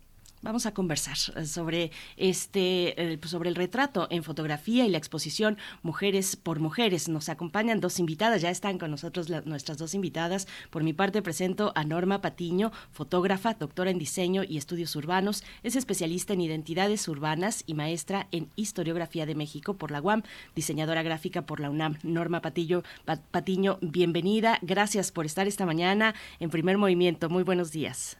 Vamos 0.44 0.66
a 0.66 0.74
conversar 0.74 1.16
eh, 1.38 1.46
sobre 1.46 1.92
este, 2.18 3.18
pues, 3.22 3.32
sobre 3.32 3.48
el 3.48 3.56
retrato 3.56 4.08
en 4.10 4.24
fotografía 4.24 4.86
y 4.86 4.90
la 4.90 4.98
exposición 4.98 5.58
Mujeres 5.84 6.36
por 6.36 6.60
Mujeres. 6.60 7.08
Nos 7.08 7.30
acompañan 7.30 7.80
dos 7.80 7.98
invitadas, 7.98 8.42
ya 8.42 8.50
están 8.50 8.78
con 8.78 8.92
nosotros 8.92 9.30
nuestras 9.46 9.78
dos 9.78 9.94
invitadas. 9.94 10.50
Por 10.70 10.84
mi 10.84 10.92
parte 10.92 11.22
presento 11.22 11.72
a 11.76 11.86
Norma 11.86 12.20
Patiño, 12.20 12.74
fotógrafa, 12.92 13.54
doctora 13.54 13.90
en 13.90 13.98
diseño 13.98 14.44
y 14.44 14.58
estudios 14.58 14.94
urbanos, 14.98 15.46
es 15.64 15.78
especialista 15.78 16.34
en 16.34 16.42
identidades 16.42 17.08
urbanas 17.08 17.64
y 17.66 17.74
maestra 17.74 18.28
en 18.32 18.50
historiografía 18.58 19.26
de 19.26 19.36
México 19.36 19.76
por 19.76 19.92
la 19.92 20.02
UAM, 20.02 20.24
diseñadora 20.56 21.04
gráfica 21.04 21.46
por 21.46 21.62
la 21.62 21.70
UNAM. 21.70 22.00
Norma 22.04 22.42
Patillo, 22.42 22.84
Patiño, 23.32 23.78
bienvenida. 23.82 24.60
Gracias 24.62 25.14
por 25.14 25.26
estar 25.26 25.48
esta 25.48 25.66
mañana 25.66 26.16
en 26.42 26.50
primer 26.50 26.78
movimiento. 26.78 27.30
Muy 27.30 27.44
buenos 27.44 27.72
días. 27.72 28.18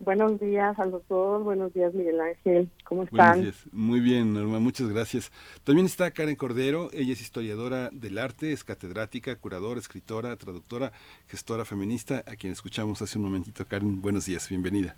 Buenos 0.00 0.40
días 0.40 0.78
a 0.78 0.86
los 0.86 1.06
dos, 1.08 1.44
buenos 1.44 1.74
días 1.74 1.92
Miguel 1.92 2.18
Ángel, 2.22 2.70
¿cómo 2.84 3.02
están? 3.02 3.52
Muy 3.70 4.00
bien, 4.00 4.32
Norma, 4.32 4.58
muchas 4.58 4.88
gracias. 4.88 5.30
También 5.62 5.84
está 5.84 6.10
Karen 6.10 6.36
Cordero, 6.36 6.88
ella 6.94 7.12
es 7.12 7.20
historiadora 7.20 7.90
del 7.92 8.16
arte, 8.16 8.52
es 8.52 8.64
catedrática, 8.64 9.36
curadora, 9.36 9.78
escritora, 9.78 10.34
traductora, 10.36 10.92
gestora 11.26 11.66
feminista, 11.66 12.24
a 12.26 12.34
quien 12.36 12.54
escuchamos 12.54 13.02
hace 13.02 13.18
un 13.18 13.24
momentito. 13.24 13.66
Karen, 13.66 14.00
buenos 14.00 14.24
días, 14.24 14.48
bienvenida. 14.48 14.96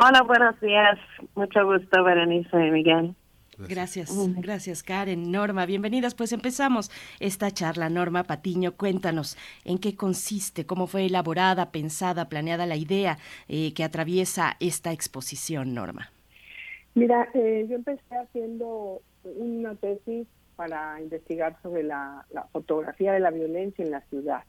Hola, 0.00 0.22
buenos 0.22 0.60
días, 0.60 0.98
mucho 1.36 1.64
gusto 1.64 2.02
Berenice 2.02 2.66
y 2.66 2.70
Miguel. 2.72 3.14
Gracias, 3.68 4.10
gracias 4.36 4.82
Karen. 4.82 5.30
Norma, 5.30 5.66
bienvenidas. 5.66 6.14
Pues 6.14 6.32
empezamos 6.32 6.90
esta 7.18 7.50
charla. 7.50 7.88
Norma 7.88 8.24
Patiño, 8.24 8.76
cuéntanos 8.76 9.36
en 9.64 9.78
qué 9.78 9.96
consiste, 9.96 10.66
cómo 10.66 10.86
fue 10.86 11.06
elaborada, 11.06 11.70
pensada, 11.70 12.28
planeada 12.28 12.66
la 12.66 12.76
idea 12.76 13.18
eh, 13.48 13.74
que 13.74 13.84
atraviesa 13.84 14.56
esta 14.60 14.92
exposición, 14.92 15.74
Norma. 15.74 16.10
Mira, 16.94 17.28
eh, 17.34 17.66
yo 17.68 17.76
empecé 17.76 18.02
haciendo 18.16 19.02
una 19.24 19.74
tesis 19.74 20.26
para 20.56 21.00
investigar 21.00 21.56
sobre 21.62 21.82
la, 21.82 22.26
fotografía 22.52 23.12
de 23.12 23.20
la 23.20 23.30
violencia 23.30 23.84
en 23.84 23.90
la 23.90 24.00
ciudad. 24.02 24.42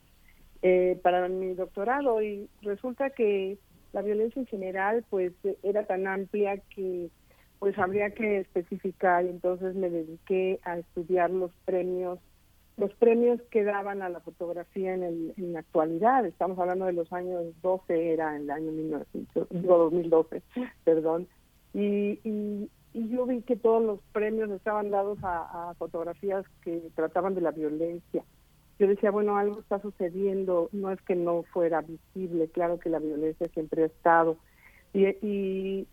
Eh, 0.61 0.99
para 1.01 1.27
mi 1.27 1.53
doctorado 1.53 2.21
y 2.21 2.47
resulta 2.61 3.09
que 3.09 3.57
la 3.93 4.01
violencia 4.01 4.39
en 4.39 4.45
general 4.45 5.03
pues 5.09 5.33
era 5.63 5.85
tan 5.85 6.05
amplia 6.05 6.57
que 6.75 7.09
pues 7.61 7.77
habría 7.77 8.09
que 8.09 8.39
especificar 8.39 9.23
entonces 9.23 9.75
me 9.75 9.87
dediqué 9.87 10.59
a 10.63 10.79
estudiar 10.79 11.29
los 11.29 11.51
premios 11.63 12.17
los 12.75 12.91
premios 12.95 13.39
que 13.51 13.63
daban 13.63 14.01
a 14.01 14.09
la 14.09 14.19
fotografía 14.21 14.95
en, 14.95 15.03
el, 15.03 15.33
en 15.37 15.53
la 15.53 15.59
actualidad. 15.59 16.25
Estamos 16.25 16.57
hablando 16.57 16.85
de 16.85 16.93
los 16.93 17.13
años 17.13 17.43
12 17.61 18.13
era 18.13 18.35
en 18.35 18.43
el 18.43 18.49
año 18.49 18.71
1900, 18.71 19.47
digo 19.51 19.77
2012 19.77 20.41
perdón. 20.83 21.27
Y, 21.75 22.19
y, 22.23 22.67
yo 22.93 23.27
vi 23.27 23.41
que 23.41 23.55
todos 23.55 23.83
los 23.83 23.99
premios 24.11 24.49
estaban 24.49 24.89
dados 24.89 25.19
a, 25.23 25.69
a 25.69 25.73
fotografías 25.75 26.43
que 26.63 26.81
trataban 26.95 27.35
de 27.35 27.41
la 27.41 27.51
violencia. 27.51 28.23
Yo 28.79 28.87
decía, 28.87 29.11
bueno, 29.11 29.37
algo 29.37 29.59
está 29.59 29.79
sucediendo, 29.79 30.67
no 30.71 30.91
es 30.91 30.99
que 31.03 31.15
no 31.15 31.43
fuera 31.53 31.81
visible, 31.81 32.47
claro 32.47 32.79
que 32.79 32.89
la 32.89 32.97
violencia 32.97 33.47
siempre 33.49 33.83
ha 33.83 33.85
estado. 33.85 34.37
Y, 34.93 35.05
y, 35.25 35.87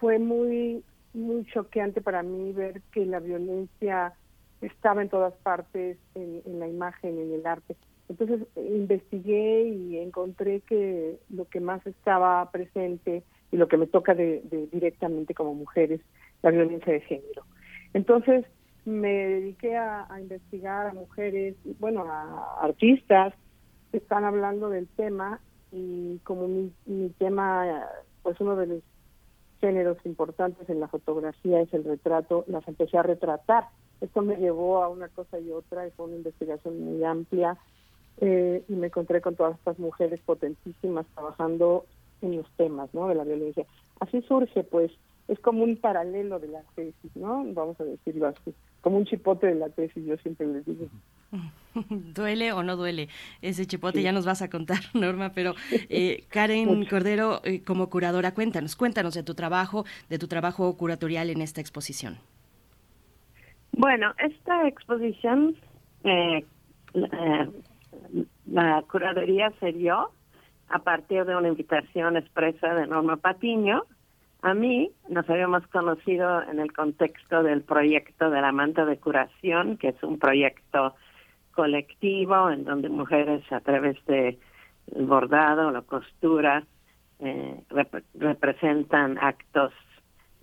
fue 0.00 0.18
muy 0.18 0.82
muy 1.14 1.44
choqueante 1.46 2.00
para 2.00 2.22
mí 2.22 2.52
ver 2.52 2.82
que 2.92 3.04
la 3.04 3.20
violencia 3.20 4.14
estaba 4.60 5.02
en 5.02 5.08
todas 5.08 5.34
partes, 5.42 5.98
en, 6.14 6.58
la 6.58 6.68
imagen, 6.68 7.18
en 7.18 7.32
el 7.32 7.46
arte. 7.46 7.76
Entonces 8.08 8.46
investigué 8.56 9.62
y 9.68 9.98
encontré 9.98 10.60
que 10.60 11.18
lo 11.30 11.46
que 11.46 11.60
más 11.60 11.84
estaba 11.86 12.50
presente 12.50 13.22
y 13.50 13.56
lo 13.56 13.68
que 13.68 13.76
me 13.76 13.86
toca 13.86 14.14
de, 14.14 14.42
directamente 14.72 15.34
como 15.34 15.54
mujer 15.54 15.92
es 15.92 16.00
la 16.42 16.50
violencia 16.50 16.92
de 16.92 17.00
género. 17.00 17.44
Entonces 17.92 18.44
me 18.84 19.12
dediqué 19.12 19.76
a, 19.76 20.06
investigar 20.20 20.88
a 20.88 20.94
mujeres, 20.94 21.56
bueno, 21.78 22.04
a 22.04 22.58
artistas 22.62 23.34
que 23.90 23.98
están 23.98 24.24
hablando 24.24 24.68
del 24.68 24.88
tema 24.88 25.40
y 25.70 26.18
como 26.24 26.48
mi, 26.48 26.72
mi 26.86 27.10
tema, 27.10 27.86
pues 28.22 28.40
uno 28.40 28.56
de 28.56 28.66
los 28.66 28.82
géneros 29.62 29.96
importantes 30.04 30.68
en 30.68 30.80
la 30.80 30.88
fotografía 30.88 31.60
es 31.60 31.72
el 31.72 31.84
retrato, 31.84 32.44
las 32.48 32.66
empecé 32.66 32.98
a 32.98 33.04
retratar. 33.04 33.68
Esto 34.00 34.20
me 34.20 34.36
llevó 34.36 34.82
a 34.82 34.88
una 34.88 35.08
cosa 35.08 35.38
y 35.38 35.52
otra, 35.52 35.86
y 35.86 35.92
fue 35.92 36.06
una 36.06 36.16
investigación 36.16 36.80
muy 36.80 37.04
amplia, 37.04 37.56
eh, 38.20 38.64
y 38.68 38.72
me 38.74 38.88
encontré 38.88 39.20
con 39.20 39.36
todas 39.36 39.56
estas 39.56 39.78
mujeres 39.78 40.20
potentísimas 40.26 41.06
trabajando 41.14 41.86
en 42.22 42.38
los 42.38 42.50
temas 42.56 42.92
¿no? 42.92 43.06
de 43.06 43.14
la 43.14 43.22
violencia. 43.22 43.64
Así 44.00 44.20
surge, 44.22 44.64
pues, 44.64 44.90
es 45.28 45.38
como 45.40 45.64
un 45.64 45.76
paralelo 45.76 46.38
de 46.38 46.48
la 46.48 46.62
tesis, 46.74 47.16
¿no? 47.16 47.44
Vamos 47.52 47.80
a 47.80 47.84
decirlo 47.84 48.26
así, 48.26 48.54
como 48.80 48.98
un 48.98 49.06
chipote 49.06 49.46
de 49.46 49.54
la 49.54 49.68
tesis, 49.68 50.04
yo 50.04 50.16
siempre 50.18 50.46
les 50.46 50.64
digo. 50.66 50.88
¿Duele 51.74 52.52
o 52.52 52.62
no 52.62 52.76
duele 52.76 53.08
ese 53.40 53.66
chipote? 53.66 54.02
Ya 54.02 54.12
nos 54.12 54.26
vas 54.26 54.42
a 54.42 54.50
contar, 54.50 54.78
Norma, 54.94 55.32
pero 55.34 55.54
eh, 55.88 56.24
Karen 56.28 56.84
Cordero, 56.86 57.40
eh, 57.44 57.62
como 57.62 57.88
curadora, 57.88 58.34
cuéntanos, 58.34 58.76
cuéntanos 58.76 59.14
de 59.14 59.22
tu 59.22 59.34
trabajo, 59.34 59.84
de 60.08 60.18
tu 60.18 60.28
trabajo 60.28 60.76
curatorial 60.76 61.30
en 61.30 61.40
esta 61.40 61.60
exposición. 61.60 62.18
Bueno, 63.72 64.12
esta 64.18 64.68
exposición, 64.68 65.56
eh, 66.04 66.44
la 68.46 68.82
curaduría 68.90 69.50
se 69.60 69.72
dio 69.72 70.10
a 70.68 70.78
partir 70.80 71.24
de 71.24 71.36
una 71.36 71.48
invitación 71.48 72.16
expresa 72.16 72.74
de 72.74 72.86
Norma 72.86 73.16
Patiño. 73.16 73.84
A 74.42 74.54
mí 74.54 74.90
nos 75.08 75.28
habíamos 75.30 75.64
conocido 75.68 76.42
en 76.42 76.58
el 76.58 76.72
contexto 76.72 77.44
del 77.44 77.62
proyecto 77.62 78.28
de 78.28 78.40
la 78.40 78.50
manta 78.50 78.84
de 78.84 78.98
curación, 78.98 79.76
que 79.76 79.88
es 79.90 80.02
un 80.02 80.18
proyecto 80.18 80.94
colectivo 81.52 82.50
en 82.50 82.64
donde 82.64 82.88
mujeres 82.88 83.44
a 83.52 83.60
través 83.60 84.04
de 84.06 84.38
el 84.96 85.06
bordado, 85.06 85.70
la 85.70 85.82
costura, 85.82 86.64
eh, 87.20 87.62
representan 88.14 89.16
actos 89.18 89.72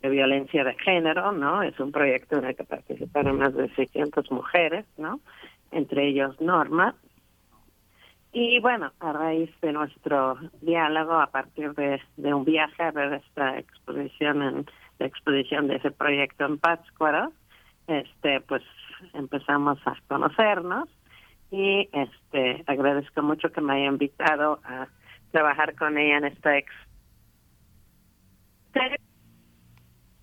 de 0.01 0.09
violencia 0.09 0.63
de 0.63 0.75
género, 0.75 1.33
¿no? 1.33 1.61
Es 1.61 1.77
un 1.81 1.91
proyecto 1.91 2.37
en 2.37 2.45
el 2.45 2.55
que 2.55 2.63
participaron 2.63 3.37
más 3.37 3.53
de 3.53 3.67
600 3.75 4.31
mujeres, 4.31 4.85
¿no? 4.97 5.19
Entre 5.71 6.07
ellos 6.07 6.39
Norma. 6.39 6.95
Y 8.31 8.59
bueno, 8.59 8.91
a 8.99 9.11
raíz 9.11 9.49
de 9.61 9.73
nuestro 9.73 10.37
diálogo, 10.61 11.13
a 11.13 11.27
partir 11.27 11.73
de, 11.73 11.99
un 12.17 12.45
viaje 12.45 12.83
a 12.83 12.91
ver 12.91 13.13
esta 13.13 13.57
exposición 13.57 14.43
en 14.43 14.65
la 14.99 15.07
exposición 15.07 15.67
de 15.67 15.77
ese 15.77 15.91
proyecto 15.91 16.45
en 16.45 16.59
Pátzcuaro, 16.59 17.31
este, 17.87 18.41
pues 18.41 18.61
empezamos 19.13 19.79
a 19.85 19.95
conocernos. 20.07 20.87
Y 21.51 21.89
este 21.91 22.63
agradezco 22.67 23.23
mucho 23.23 23.51
que 23.51 23.61
me 23.61 23.73
haya 23.73 23.85
invitado 23.85 24.59
a 24.63 24.87
trabajar 25.31 25.75
con 25.75 25.97
ella 25.97 26.17
en 26.17 26.25
esta 26.25 26.57
ex 26.57 26.71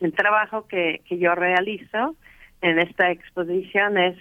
el 0.00 0.12
trabajo 0.12 0.66
que, 0.66 1.02
que 1.08 1.18
yo 1.18 1.34
realizo 1.34 2.16
en 2.60 2.78
esta 2.78 3.10
exposición 3.10 3.98
es, 3.98 4.16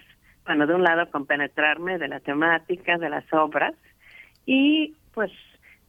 bueno, 0.45 0.67
de 0.67 0.75
un 0.75 0.84
lado 0.84 1.10
compenetrarme 1.10 1.97
de 1.97 2.08
la 2.08 2.19
temática, 2.19 2.97
de 2.97 3.10
las 3.10 3.31
obras 3.34 3.73
y 4.45 4.95
pues 5.13 5.31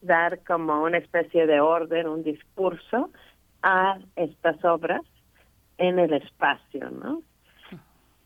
dar 0.01 0.41
como 0.45 0.83
una 0.83 0.99
especie 0.99 1.47
de 1.47 1.61
orden, 1.61 2.09
un 2.09 2.23
discurso 2.23 3.11
a 3.63 3.99
estas 4.15 4.65
obras 4.65 5.03
en 5.79 5.99
el 5.99 6.13
espacio, 6.15 6.91
¿no? 6.91 7.23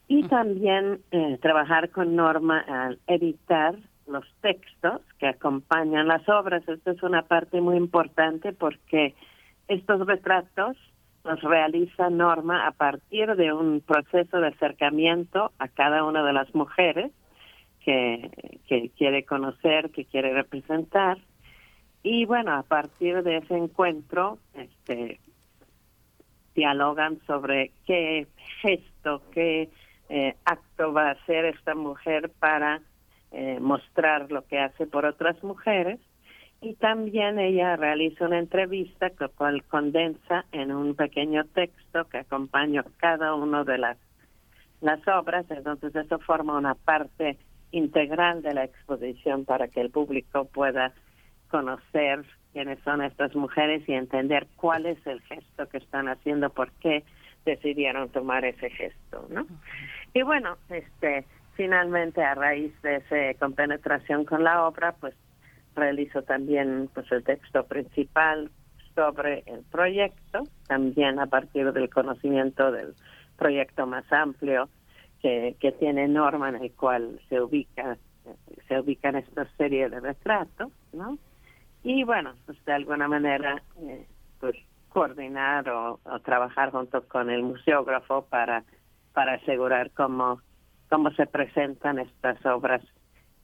Y 0.07 0.25
también 0.25 1.01
eh, 1.13 1.39
trabajar 1.41 1.91
con 1.91 2.17
Norma 2.17 2.61
al 2.61 2.99
editar 3.07 3.77
los 4.07 4.25
textos 4.41 5.03
que 5.19 5.29
acompañan 5.29 6.09
las 6.09 6.29
obras. 6.29 6.69
Esto 6.69 6.91
es 6.91 7.03
una 7.03 7.23
parte 7.23 7.61
muy 7.61 7.77
importante 7.77 8.53
porque 8.53 9.15
estos 9.69 10.05
retratos 10.07 10.77
los 11.25 11.41
realiza 11.43 12.11
Norma 12.11 12.67
a 12.67 12.73
partir 12.73 13.35
de 13.37 13.53
un 13.53 13.81
proceso 13.81 14.41
de 14.41 14.49
acercamiento 14.49 15.53
a 15.59 15.69
cada 15.69 16.05
una 16.05 16.25
de 16.25 16.33
las 16.33 16.55
mujeres 16.55 17.13
que, 17.85 18.59
que 18.67 18.91
quiere 18.97 19.25
conocer, 19.25 19.91
que 19.91 20.05
quiere 20.05 20.33
representar. 20.33 21.19
Y 22.03 22.25
bueno, 22.25 22.55
a 22.55 22.63
partir 22.63 23.23
de 23.23 23.39
ese 23.39 23.57
encuentro, 23.57 24.39
este, 24.55 25.21
dialogan 26.55 27.21
sobre 27.27 27.73
qué 27.87 28.27
gesto, 28.63 29.23
qué 29.33 29.69
eh, 30.09 30.35
acto 30.45 30.93
va 30.93 31.09
a 31.09 31.13
hacer 31.13 31.45
esta 31.45 31.75
mujer 31.75 32.31
para 32.39 32.81
eh, 33.33 33.59
mostrar 33.61 34.31
lo 34.33 34.45
que 34.47 34.59
hace 34.59 34.87
por 34.87 35.05
otras 35.05 35.43
mujeres. 35.45 36.01
Y 36.63 36.75
también 36.75 37.39
ella 37.39 37.77
realiza 37.77 38.27
una 38.27 38.39
entrevista 38.39 39.11
que 39.11 39.29
cual 39.29 39.65
condensa 39.65 40.45
en 40.53 40.73
un 40.73 40.95
pequeño 40.95 41.45
texto 41.47 42.07
que 42.09 42.19
acompaña 42.19 42.85
cada 42.99 43.35
una 43.35 43.65
de 43.65 43.79
las, 43.79 43.97
las 44.83 45.01
obras. 45.09 45.47
Entonces 45.51 45.95
eso 45.97 46.19
forma 46.19 46.59
una 46.59 46.75
parte 46.75 47.39
integral 47.71 48.43
de 48.43 48.53
la 48.53 48.65
exposición 48.65 49.45
para 49.47 49.69
que 49.69 49.81
el 49.81 49.91
público 49.91 50.45
pueda 50.47 50.93
conocer 51.51 52.25
quiénes 52.53 52.79
son 52.81 53.03
estas 53.03 53.35
mujeres 53.35 53.89
y 53.89 53.93
entender 53.93 54.47
cuál 54.57 54.87
es 54.87 55.05
el 55.07 55.21
gesto 55.23 55.69
que 55.69 55.79
están 55.79 56.09
haciendo, 56.09 56.51
por 56.51 56.73
qué 56.73 57.05
decidieron 57.45 58.11
tomar 58.11 58.45
ese 58.45 58.71
gesto, 58.71 59.27
¿no? 59.31 59.47
Y 60.13 60.23
bueno, 60.23 60.59
este, 60.69 61.25
finalmente 61.55 62.23
a 62.23 62.35
raíz 62.35 62.73
de 62.83 62.97
esa 62.97 63.39
compenetración 63.39 64.25
con 64.25 64.45
la 64.45 64.67
obra, 64.67 64.95
pues 65.01 65.15
realizo 65.75 66.23
también 66.23 66.89
pues 66.93 67.11
el 67.13 67.25
texto 67.25 67.65
principal 67.67 68.51
sobre 68.95 69.45
el 69.47 69.63
proyecto, 69.71 70.45
también 70.67 71.19
a 71.19 71.27
partir 71.27 71.73
del 71.73 71.89
conocimiento 71.89 72.73
del 72.73 72.95
proyecto 73.37 73.87
más 73.87 74.11
amplio 74.13 74.69
que, 75.23 75.57
que 75.61 75.73
tiene 75.73 76.09
Norma 76.09 76.49
en 76.51 76.57
el 76.57 76.73
cual 76.73 77.21
se 77.29 77.41
ubica 77.41 77.97
se 78.69 78.79
ubican 78.79 79.17
esta 79.17 79.47
serie 79.57 79.89
de 79.89 79.99
retratos, 79.99 80.71
¿no? 80.93 81.19
y 81.83 82.05
bueno, 82.05 82.35
pues 82.47 82.63
de 82.65 82.73
alguna 82.73 83.09
manera 83.09 83.63
eh, 83.81 84.07
pues 84.39 84.57
coordinar 84.91 85.69
o, 85.71 86.01
trabajar 86.25 86.71
junto 86.73 87.07
con 87.09 87.31
el 87.31 87.43
museógrafo 87.43 88.27
para 88.27 88.65
para 89.13 89.35
asegurar 89.35 89.91
cómo 89.93 90.41
cómo 90.89 91.11
se 91.13 91.27
presentan 91.27 91.99
estas 91.99 92.45
obras 92.45 92.83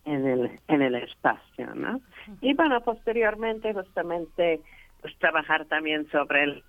en 0.07 0.27
el 0.27 0.61
en 0.69 0.83
el 0.83 0.95
espacio, 0.95 1.75
¿no? 1.75 2.01
Y 2.41 2.55
bueno, 2.55 2.81
posteriormente 2.81 3.75
justamente 3.75 4.61
pues 5.03 5.17
trabajar 5.19 5.67
también 5.67 6.09
sobre 6.11 6.45
el 6.45 6.65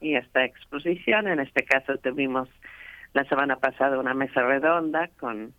y 0.00 0.14
esta 0.14 0.44
exposición, 0.44 1.26
en 1.26 1.40
este 1.40 1.64
caso 1.64 1.96
tuvimos 1.96 2.50
la 3.14 3.24
semana 3.24 3.56
pasada 3.56 3.98
una 3.98 4.12
mesa 4.12 4.42
redonda 4.42 5.08
con 5.18 5.54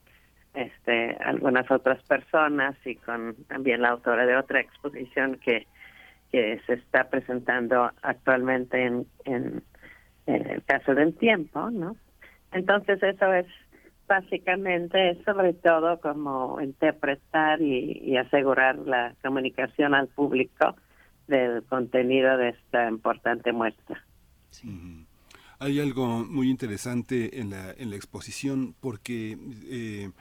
este 0.54 1.18
algunas 1.24 1.70
otras 1.72 2.04
personas 2.04 2.76
y 2.86 2.96
con 2.98 3.36
también 3.48 3.82
la 3.82 3.90
autora 3.90 4.28
de 4.28 4.38
otra 4.38 4.60
exposición 4.60 5.40
que 5.44 5.66
que 6.32 6.60
se 6.66 6.74
está 6.74 7.10
presentando 7.10 7.92
actualmente 8.02 8.84
en, 8.84 9.08
en, 9.26 9.64
el 10.26 10.64
caso 10.66 10.94
del 10.94 11.16
tiempo, 11.16 11.70
¿no? 11.70 11.96
Entonces 12.52 13.02
eso 13.02 13.34
es 13.34 13.46
básicamente 14.08 15.24
sobre 15.24 15.54
todo 15.54 16.00
como 16.00 16.62
interpretar 16.62 17.62
y, 17.62 18.02
y, 18.04 18.18
asegurar 18.18 18.78
la 18.78 19.16
comunicación 19.24 19.94
al 19.94 20.08
público 20.08 20.76
del 21.28 21.64
contenido 21.64 22.38
de 22.38 22.50
esta 22.50 22.88
importante 22.88 23.52
muestra. 23.52 24.04
Hay 25.60 25.80
algo 25.80 26.08
muy 26.08 26.50
interesante 26.50 27.40
en 27.40 27.50
la, 27.52 27.72
en 27.72 27.90
la 27.90 27.96
exposición 27.96 28.76
porque 28.80 29.38
eh, 29.70 30.12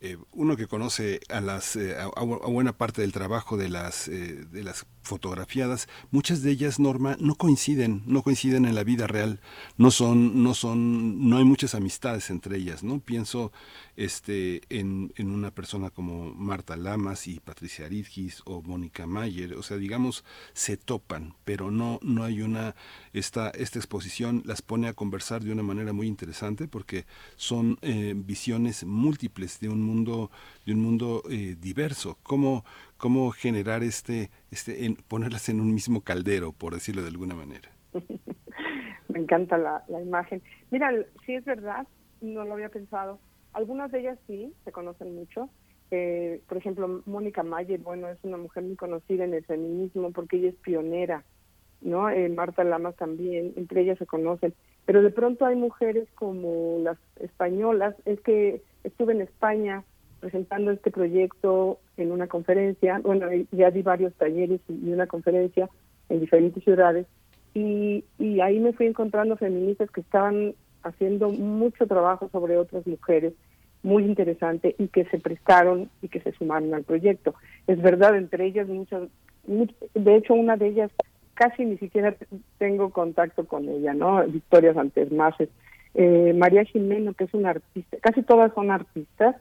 eh, 0.00 0.18
uno 0.32 0.54
que 0.54 0.66
conoce 0.66 1.20
a 1.30 1.40
las 1.40 1.76
eh, 1.76 1.96
a, 1.96 2.22
buena 2.22 2.74
parte 2.76 3.00
del 3.00 3.12
trabajo 3.12 3.56
de 3.56 3.70
las 3.70 4.08
eh, 4.08 4.44
de 4.50 4.62
las 4.62 4.86
fotografiadas, 5.04 5.88
muchas 6.10 6.42
de 6.42 6.50
ellas, 6.50 6.80
Norma, 6.80 7.16
no 7.20 7.36
coinciden, 7.36 8.02
no 8.06 8.22
coinciden 8.22 8.64
en 8.64 8.74
la 8.74 8.84
vida 8.84 9.06
real, 9.06 9.40
no 9.76 9.90
son, 9.90 10.42
no 10.42 10.54
son, 10.54 11.28
no 11.28 11.38
hay 11.38 11.44
muchas 11.44 11.74
amistades 11.74 12.30
entre 12.30 12.56
ellas, 12.56 12.82
¿no? 12.82 13.00
Pienso 13.00 13.52
este, 13.96 14.62
en, 14.68 15.12
una 15.18 15.50
persona 15.50 15.90
como 15.90 16.34
Marta 16.34 16.76
Lamas 16.76 17.26
y 17.28 17.40
Patricia 17.40 17.86
Aridgis 17.86 18.42
o 18.44 18.62
Mónica 18.62 19.06
Mayer, 19.06 19.54
o 19.54 19.62
sea, 19.62 19.76
digamos, 19.76 20.24
se 20.52 20.76
topan, 20.76 21.34
pero 21.44 21.70
no, 21.70 22.00
no 22.02 22.24
hay 22.24 22.42
una, 22.42 22.74
esta, 23.12 23.50
esta 23.50 23.78
exposición. 23.78 24.42
Las 24.44 24.62
pone 24.62 24.88
a 24.88 24.94
conversar 24.94 25.44
de 25.44 25.52
una 25.52 25.62
manera 25.62 25.92
muy 25.92 26.06
interesante 26.06 26.66
porque 26.68 27.06
son 27.36 27.78
eh, 27.82 28.14
visiones 28.16 28.84
múltiples 28.84 29.60
de 29.60 29.68
un 29.68 29.82
mundo, 29.82 30.30
de 30.64 30.72
un 30.72 30.80
mundo 30.80 31.22
eh, 31.30 31.56
diverso. 31.60 32.18
¿Cómo, 32.22 32.64
cómo 33.04 33.30
generar 33.32 33.82
este, 33.82 34.30
este 34.50 34.86
en, 34.86 34.96
ponerlas 34.96 35.50
en 35.50 35.60
un 35.60 35.74
mismo 35.74 36.00
caldero, 36.00 36.52
por 36.52 36.72
decirlo 36.72 37.02
de 37.02 37.08
alguna 37.08 37.34
manera. 37.34 37.68
Me 39.08 39.18
encanta 39.18 39.58
la, 39.58 39.84
la 39.88 40.00
imagen. 40.00 40.42
Mira, 40.70 40.90
sí 41.26 41.34
es 41.34 41.44
verdad, 41.44 41.86
no 42.22 42.44
lo 42.44 42.54
había 42.54 42.70
pensado. 42.70 43.18
Algunas 43.52 43.92
de 43.92 44.00
ellas 44.00 44.18
sí, 44.26 44.54
se 44.64 44.72
conocen 44.72 45.14
mucho. 45.14 45.50
Eh, 45.90 46.40
por 46.48 46.56
ejemplo, 46.56 47.02
Mónica 47.04 47.42
Mayer, 47.42 47.78
bueno, 47.78 48.08
es 48.08 48.18
una 48.22 48.38
mujer 48.38 48.62
muy 48.62 48.76
conocida 48.76 49.24
en 49.24 49.34
el 49.34 49.44
feminismo 49.44 50.10
porque 50.10 50.38
ella 50.38 50.48
es 50.48 50.56
pionera, 50.56 51.24
¿no? 51.82 52.08
Eh, 52.08 52.30
Marta 52.30 52.64
Lamas 52.64 52.96
también, 52.96 53.52
entre 53.56 53.82
ellas 53.82 53.98
se 53.98 54.06
conocen. 54.06 54.54
Pero 54.86 55.02
de 55.02 55.10
pronto 55.10 55.44
hay 55.44 55.56
mujeres 55.56 56.08
como 56.14 56.78
las 56.82 56.96
españolas, 57.20 57.94
es 58.06 58.18
que 58.22 58.62
estuve 58.82 59.12
en 59.12 59.20
España 59.20 59.84
presentando 60.24 60.70
este 60.70 60.90
proyecto 60.90 61.78
en 61.98 62.10
una 62.10 62.28
conferencia, 62.28 62.98
bueno, 63.04 63.26
ya 63.52 63.70
di 63.70 63.82
varios 63.82 64.14
talleres 64.14 64.58
y 64.70 64.90
una 64.90 65.06
conferencia 65.06 65.68
en 66.08 66.20
diferentes 66.20 66.64
ciudades, 66.64 67.06
y, 67.52 68.04
y 68.18 68.40
ahí 68.40 68.58
me 68.58 68.72
fui 68.72 68.86
encontrando 68.86 69.36
feministas 69.36 69.90
que 69.90 70.00
estaban 70.00 70.54
haciendo 70.82 71.28
mucho 71.28 71.86
trabajo 71.86 72.30
sobre 72.32 72.56
otras 72.56 72.86
mujeres, 72.86 73.34
muy 73.82 74.04
interesante, 74.04 74.74
y 74.78 74.88
que 74.88 75.04
se 75.10 75.18
prestaron 75.18 75.90
y 76.00 76.08
que 76.08 76.20
se 76.20 76.32
sumaron 76.32 76.72
al 76.72 76.84
proyecto. 76.84 77.34
Es 77.66 77.82
verdad, 77.82 78.16
entre 78.16 78.46
ellas 78.46 78.66
muchas, 78.66 79.02
de 79.46 80.16
hecho 80.16 80.32
una 80.32 80.56
de 80.56 80.68
ellas 80.68 80.90
casi 81.34 81.66
ni 81.66 81.76
siquiera 81.76 82.16
tengo 82.56 82.88
contacto 82.88 83.46
con 83.46 83.68
ella, 83.68 83.92
¿no? 83.92 84.26
Victoria 84.26 84.72
Santos 84.72 85.12
Maces, 85.12 85.50
eh, 85.92 86.32
María 86.32 86.64
Jimeno, 86.64 87.12
que 87.12 87.24
es 87.24 87.34
una 87.34 87.50
artista, 87.50 87.98
casi 88.00 88.22
todas 88.22 88.54
son 88.54 88.70
artistas, 88.70 89.36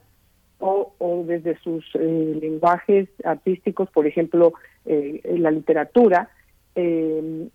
o, 0.66 1.24
desde 1.26 1.58
sus 1.60 1.84
eh, 1.96 2.38
lenguajes 2.42 3.10
artísticos, 3.26 3.90
por 3.90 4.08
ejemplo, 4.08 4.54
eh, 4.86 5.22
la 5.38 5.52
literatura, 5.52 6.30
eh, 6.76 7.50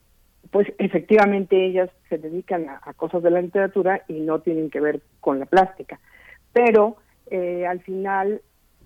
pues 0.51 0.69
efectivamente 0.79 1.65
ellas 1.65 1.91
se 2.09 2.19
dedican 2.19 2.67
a, 2.69 2.93
cosas 2.95 3.23
de 3.23 3.31
la 3.31 3.41
literatura 3.41 4.03
y 4.09 4.21
no 4.21 4.41
tienen 4.41 4.71
que 4.71 4.81
ver 4.81 5.01
con 5.21 5.39
la 5.39 5.47
plástica. 5.47 5.99
Pero 6.53 6.97
al 7.31 7.81
final 7.81 8.41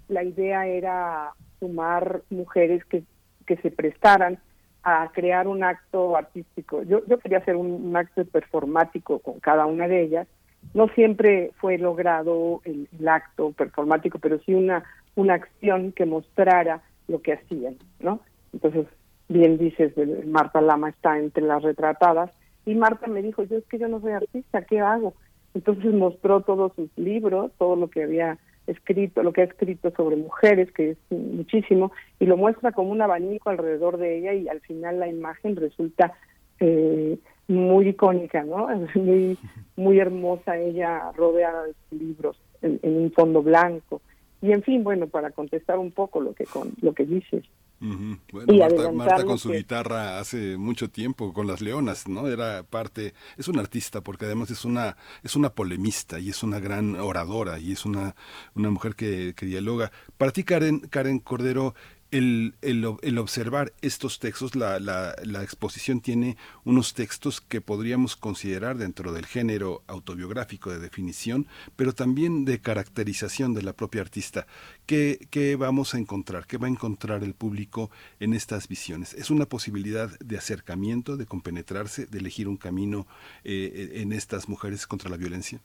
la 0.08 0.24
idea 0.24 0.66
era 0.66 1.30
sumar 1.61 2.22
mujeres 2.30 2.85
que, 2.87 3.04
que 3.46 3.56
se 3.58 3.70
prestaran 3.70 4.40
a 4.82 5.11
crear 5.14 5.46
un 5.46 5.62
acto 5.62 6.16
artístico. 6.16 6.82
Yo, 6.82 7.06
yo 7.06 7.18
quería 7.20 7.38
hacer 7.38 7.54
un 7.54 7.96
acto 7.96 8.24
performático 8.24 9.20
con 9.20 9.38
cada 9.38 9.66
una 9.66 9.87
de 9.87 10.02
ellas 10.02 10.26
no 10.75 10.88
siempre 10.88 11.51
fue 11.57 11.79
logrado 11.79 12.62
el, 12.64 12.88
acto 13.09 13.53
performático, 13.53 14.18
pero 14.18 14.38
sí 14.40 14.55
una, 14.55 14.85
una 15.16 15.35
acción 15.35 15.92
que 15.92 16.07
mostrara 16.07 16.83
lo 17.09 17.20
que 17.20 17.35
hacían, 17.35 17.77
¿no? 18.01 18.20
Entonces, 18.53 18.87
bien 19.29 19.59
dices, 19.59 19.92
Marta 20.27 20.61
Lama 20.61 20.90
está 20.90 21.18
entre 21.18 21.44
las 21.44 21.62
retratadas, 21.62 22.31
y 22.64 22.75
Marta 22.75 23.07
me 23.09 23.22
dijo, 23.22 23.42
yo 23.42 23.57
es 23.57 23.64
que 23.64 23.79
yo 23.79 23.88
no 23.88 24.01
soy 24.01 24.12
artista, 24.12 24.62
¿qué 24.62 24.81
hago? 24.81 25.14
Entonces 25.55 25.92
mostró 25.92 26.40
todos 26.42 26.72
sus 26.75 26.90
libros, 26.96 27.51
todo 27.59 27.77
lo 27.77 27.88
que 27.88 28.05
había 28.05 28.38
escrito, 28.66 29.22
lo 29.22 29.33
que 29.33 29.42
ha 29.42 29.44
escrito 29.44 29.90
sobre 29.90 30.16
mujeres, 30.16 30.70
que 30.72 30.90
es 30.90 30.98
muchísimo, 31.11 31.92
y 32.20 32.27
lo 32.27 32.37
muestra 32.37 32.72
como 32.72 32.90
un 32.90 33.03
abanico 33.03 33.51
alrededor 33.51 33.98
de 33.98 34.18
ella 34.18 34.35
y 34.35 34.48
al 34.48 34.61
final 34.61 35.01
la 35.01 35.09
imagen 35.09 35.57
resulta 35.57 36.14
eh, 36.61 37.18
muy 37.48 37.88
icónica, 37.88 38.42
¿no? 38.44 38.68
Muy, 38.94 39.38
muy 39.76 39.98
hermosa 39.98 40.57
ella 40.57 41.12
rodeada 41.12 41.64
de 41.64 41.74
libros 41.96 42.37
en, 42.61 42.78
un 42.83 43.12
fondo 43.12 43.42
blanco. 43.42 44.00
Y 44.40 44.52
en 44.52 44.62
fin, 44.62 44.83
bueno, 44.83 45.07
para 45.07 45.31
contestar 45.31 45.78
un 45.78 45.92
poco 45.92 46.20
lo 46.20 46.35
que 46.35 46.44
con 46.44 46.72
lo 46.81 46.92
que 46.92 47.05
dices. 47.05 47.44
Bueno, 47.81 48.55
Marta, 48.55 48.92
Marta, 48.92 49.24
con 49.24 49.38
su 49.38 49.50
guitarra 49.50 50.20
hace 50.20 50.57
mucho 50.57 50.88
tiempo 50.88 51.33
con 51.33 51.48
las 51.48 51.61
leonas, 51.61 52.07
¿no? 52.09 52.28
Era 52.28 52.62
parte, 52.62 53.12
es 53.37 53.48
una 53.48 53.61
artista 53.61 54.02
porque 54.02 54.26
además 54.26 54.50
es 54.52 54.64
una 54.64 54.96
es 55.24 55.35
una 55.35 55.50
polemista 55.50 56.20
y 56.20 56.28
es 56.28 56.44
una 56.44 56.61
gran 56.61 56.94
oradora 56.94 57.59
y 57.59 57.72
es 57.72 57.85
una 57.85 58.14
una 58.55 58.70
mujer 58.70 58.94
que, 58.94 59.35
que 59.37 59.46
dialoga. 59.46 59.90
Para 60.16 60.31
ti 60.31 60.44
Karen 60.44 60.78
Karen 60.81 61.18
Cordero 61.18 61.74
el, 62.12 62.55
el, 62.61 63.18
observar 63.18 63.72
estos 63.81 64.18
textos, 64.18 64.55
la, 64.55 64.79
la, 64.79 65.14
la, 65.25 65.42
exposición 65.42 66.01
tiene 66.01 66.37
unos 66.64 66.92
textos 66.92 67.40
que 67.40 67.62
podríamos 67.62 68.16
considerar 68.16 68.77
dentro 68.77 69.12
del 69.12 69.25
género 69.25 69.83
autobiográfico 69.87 70.70
de 70.70 70.79
definición, 70.79 71.46
pero 71.75 71.94
también 71.94 72.44
de 72.44 72.61
caracterización 72.61 73.55
de 73.55 73.62
la 73.62 73.72
propia 73.72 74.03
artista. 74.03 74.46
¿Qué, 74.85 75.27
¿Qué, 75.31 75.57
vamos 75.57 75.94
a 75.94 75.98
encontrar? 75.98 76.46
¿Qué 76.46 76.59
va 76.59 76.66
a 76.66 76.70
encontrar 76.70 77.25
el 77.25 77.33
público 77.33 77.90
en 78.20 78.35
estas 78.35 78.68
visiones? 78.68 79.14
¿Es 79.14 79.31
una 79.31 79.46
posibilidad 79.46 80.11
de 80.18 80.37
acercamiento, 80.37 81.16
de 81.16 81.25
compenetrarse, 81.25 82.05
de 82.05 82.18
elegir 82.18 82.46
un 82.46 82.59
camino 82.59 83.07
eh, 83.42 83.92
en 83.94 84.12
estas 84.12 84.51
mujeres 84.51 84.87
contra 84.87 85.09
la 85.09 85.16
violencia? 85.16 85.61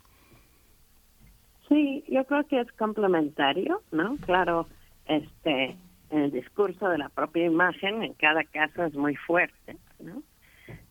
Sí, 1.67 2.05
yo 2.07 2.23
creo 2.23 2.47
que 2.47 2.61
es 2.61 2.71
complementario, 2.71 3.81
¿no? 3.91 4.15
Claro, 4.25 4.67
este 5.07 5.75
el 6.09 6.31
discurso 6.31 6.89
de 6.89 6.97
la 6.97 7.09
propia 7.09 7.45
imagen 7.45 8.03
en 8.03 8.13
cada 8.13 8.43
caso 8.43 8.85
es 8.85 8.93
muy 8.93 9.15
fuerte, 9.15 9.77
¿no? 9.99 10.23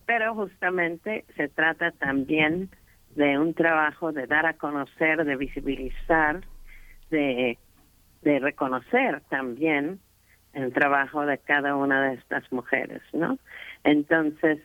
Pero 0.07 0.35
justamente 0.35 1.24
se 1.37 1.48
trata 1.48 1.90
también 1.92 2.70
de 3.14 3.38
un 3.38 3.55
trabajo 3.55 4.12
de 4.12 4.26
dar 4.26 4.46
a 4.46 4.55
conocer, 4.55 5.24
de 5.24 5.37
visibilizar, 5.37 6.42
de, 7.11 7.59
de 8.22 8.38
reconocer 8.38 9.22
también 9.29 10.00
el 10.52 10.72
trabajo 10.72 11.26
de 11.26 11.38
cada 11.38 11.76
una 11.76 12.09
de 12.09 12.14
estas 12.14 12.50
mujeres, 12.52 13.02
¿no? 13.12 13.38
Entonces, 13.85 14.61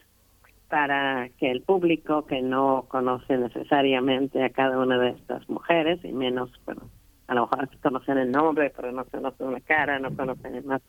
para 0.69 1.27
que 1.37 1.51
el 1.51 1.61
público 1.61 2.25
que 2.25 2.41
no 2.41 2.85
conoce 2.87 3.37
necesariamente 3.37 4.43
a 4.43 4.51
cada 4.51 4.79
una 4.79 4.97
de 4.97 5.09
estas 5.09 5.47
mujeres, 5.49 5.99
y 6.03 6.13
menos, 6.13 6.49
bueno, 6.65 6.83
a 7.31 7.33
lo 7.33 7.47
mejor 7.47 7.69
conocen 7.81 8.17
el 8.17 8.29
nombre, 8.29 8.73
pero 8.75 8.91
no 8.91 9.05
conocen 9.05 9.53
la 9.53 9.61
cara, 9.61 9.99
no 9.99 10.13
conocen 10.13 10.53
en 10.53 10.67
más 10.67 10.81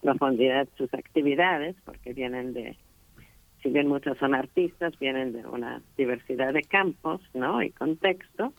profundidad 0.00 0.68
sus 0.78 0.94
actividades, 0.94 1.74
porque 1.84 2.12
vienen 2.12 2.52
de, 2.52 2.76
si 3.60 3.70
bien 3.70 3.88
muchos 3.88 4.16
son 4.18 4.36
artistas, 4.36 4.96
vienen 5.00 5.32
de 5.32 5.44
una 5.44 5.82
diversidad 5.96 6.52
de 6.52 6.62
campos, 6.62 7.20
¿no? 7.34 7.60
Y 7.60 7.70
contexto. 7.70 8.52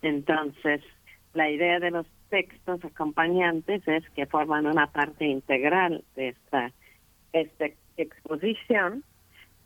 Entonces, 0.00 0.80
la 1.34 1.50
idea 1.50 1.78
de 1.78 1.90
los 1.90 2.06
textos 2.30 2.82
acompañantes 2.86 3.86
es 3.86 4.08
que 4.14 4.24
forman 4.24 4.66
una 4.66 4.86
parte 4.86 5.26
integral 5.26 6.04
de 6.14 6.28
esta, 6.28 6.72
esta 7.34 7.66
exposición 7.98 9.04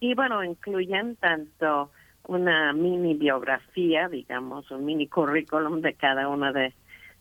y 0.00 0.14
bueno, 0.14 0.42
incluyen 0.42 1.14
tanto 1.14 1.92
una 2.26 2.72
mini 2.72 3.14
biografía, 3.14 4.08
digamos, 4.08 4.70
un 4.72 4.84
mini 4.84 5.06
currículum 5.06 5.80
de 5.80 5.94
cada 5.94 6.28
una 6.28 6.52
de, 6.52 6.74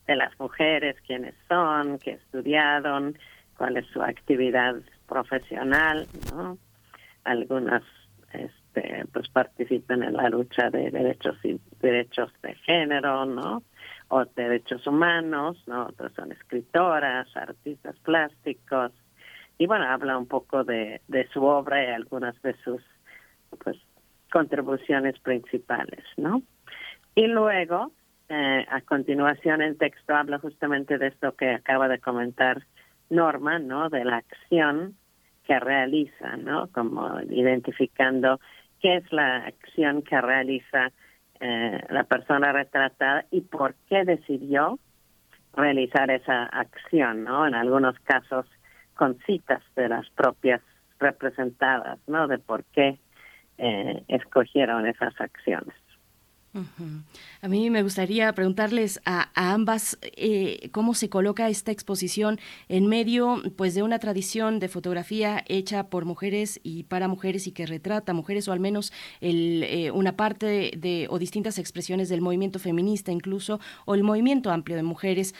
de 0.09 0.15
las 0.15 0.39
mujeres, 0.39 0.95
quiénes 1.05 1.35
son, 1.47 1.99
qué 1.99 2.13
estudiaron, 2.13 3.15
cuál 3.55 3.77
es 3.77 3.85
su 3.93 4.01
actividad 4.01 4.75
profesional, 5.07 6.07
¿no? 6.33 6.57
Algunas 7.25 7.83
este, 8.33 9.05
pues 9.13 9.29
participan 9.29 10.01
en 10.01 10.13
la 10.13 10.29
lucha 10.29 10.71
de 10.71 10.89
derechos 10.89 11.37
y 11.43 11.61
derechos 11.79 12.31
de 12.41 12.55
género, 12.55 13.25
¿no? 13.25 13.61
O 14.07 14.25
derechos 14.25 14.87
humanos, 14.87 15.63
¿no? 15.67 15.85
Otras 15.85 16.11
son 16.13 16.31
escritoras, 16.31 17.27
artistas 17.37 17.95
plásticos, 17.99 18.91
y 19.59 19.67
bueno, 19.67 19.85
habla 19.85 20.17
un 20.17 20.25
poco 20.25 20.63
de, 20.63 21.01
de 21.07 21.27
su 21.27 21.43
obra 21.43 21.83
y 21.83 21.87
algunas 21.87 22.41
de 22.41 22.55
sus 22.63 22.81
pues 23.63 23.77
contribuciones 24.31 25.19
principales, 25.19 26.03
¿no? 26.17 26.41
Y 27.13 27.27
luego, 27.27 27.91
eh, 28.29 28.65
a 28.69 28.81
continuación, 28.81 29.61
el 29.61 29.77
texto 29.77 30.15
habla 30.15 30.37
justamente 30.37 30.97
de 30.97 31.07
esto 31.07 31.35
que 31.35 31.49
acaba 31.49 31.87
de 31.87 31.99
comentar 31.99 32.63
Norma, 33.09 33.57
¿no? 33.57 33.89
De 33.89 34.05
la 34.05 34.17
acción 34.17 34.95
que 35.45 35.59
realiza, 35.59 36.37
¿no? 36.37 36.67
Como 36.71 37.19
identificando 37.21 38.39
qué 38.79 38.97
es 38.97 39.11
la 39.11 39.47
acción 39.47 40.03
que 40.03 40.21
realiza 40.21 40.91
eh, 41.39 41.81
la 41.89 42.03
persona 42.03 42.51
retratada 42.51 43.25
y 43.31 43.41
por 43.41 43.73
qué 43.87 44.05
decidió 44.05 44.77
realizar 45.53 46.11
esa 46.11 46.43
acción, 46.43 47.23
¿no? 47.23 47.47
En 47.47 47.55
algunos 47.55 47.97
casos 48.01 48.45
con 48.93 49.17
citas 49.25 49.63
de 49.75 49.89
las 49.89 50.07
propias 50.11 50.61
representadas, 50.99 51.97
¿no? 52.07 52.27
De 52.27 52.37
por 52.37 52.63
qué 52.65 52.99
eh, 53.57 54.03
escogieron 54.07 54.85
esas 54.85 55.19
acciones. 55.19 55.73
A 57.41 57.47
mí 57.47 57.69
me 57.69 57.83
gustaría 57.83 58.31
preguntarles 58.33 58.99
a, 59.05 59.29
ambas 59.35 59.97
eh, 60.01 60.69
cómo 60.71 60.93
se 60.93 61.09
coloca 61.09 61.49
esta 61.49 61.71
exposición 61.71 62.39
en 62.67 62.87
medio 62.87 63.41
pues 63.55 63.75
de 63.75 63.83
una 63.83 63.99
tradición 63.99 64.59
de 64.59 64.67
fotografía 64.67 65.43
hecha 65.47 65.87
por 65.87 66.05
mujeres 66.05 66.59
y 66.63 66.83
para 66.83 67.07
mujeres 67.07 67.47
y 67.47 67.51
que 67.51 67.65
retrata 67.65 68.13
mujeres 68.13 68.47
o 68.47 68.51
al 68.51 68.59
menos 68.59 68.91
el, 69.21 69.63
eh, 69.63 69.91
una 69.91 70.15
parte 70.15 70.71
de, 70.77 71.07
o 71.09 71.19
distintas 71.19 71.57
expresiones 71.57 72.09
del 72.09 72.21
movimiento 72.21 72.59
feminista 72.59 73.11
incluso 73.11 73.59
o 73.85 73.95
el 73.95 74.03
movimiento 74.03 74.51
amplio 74.51 74.75
de 74.75 74.83
mujeres. 74.83 75.35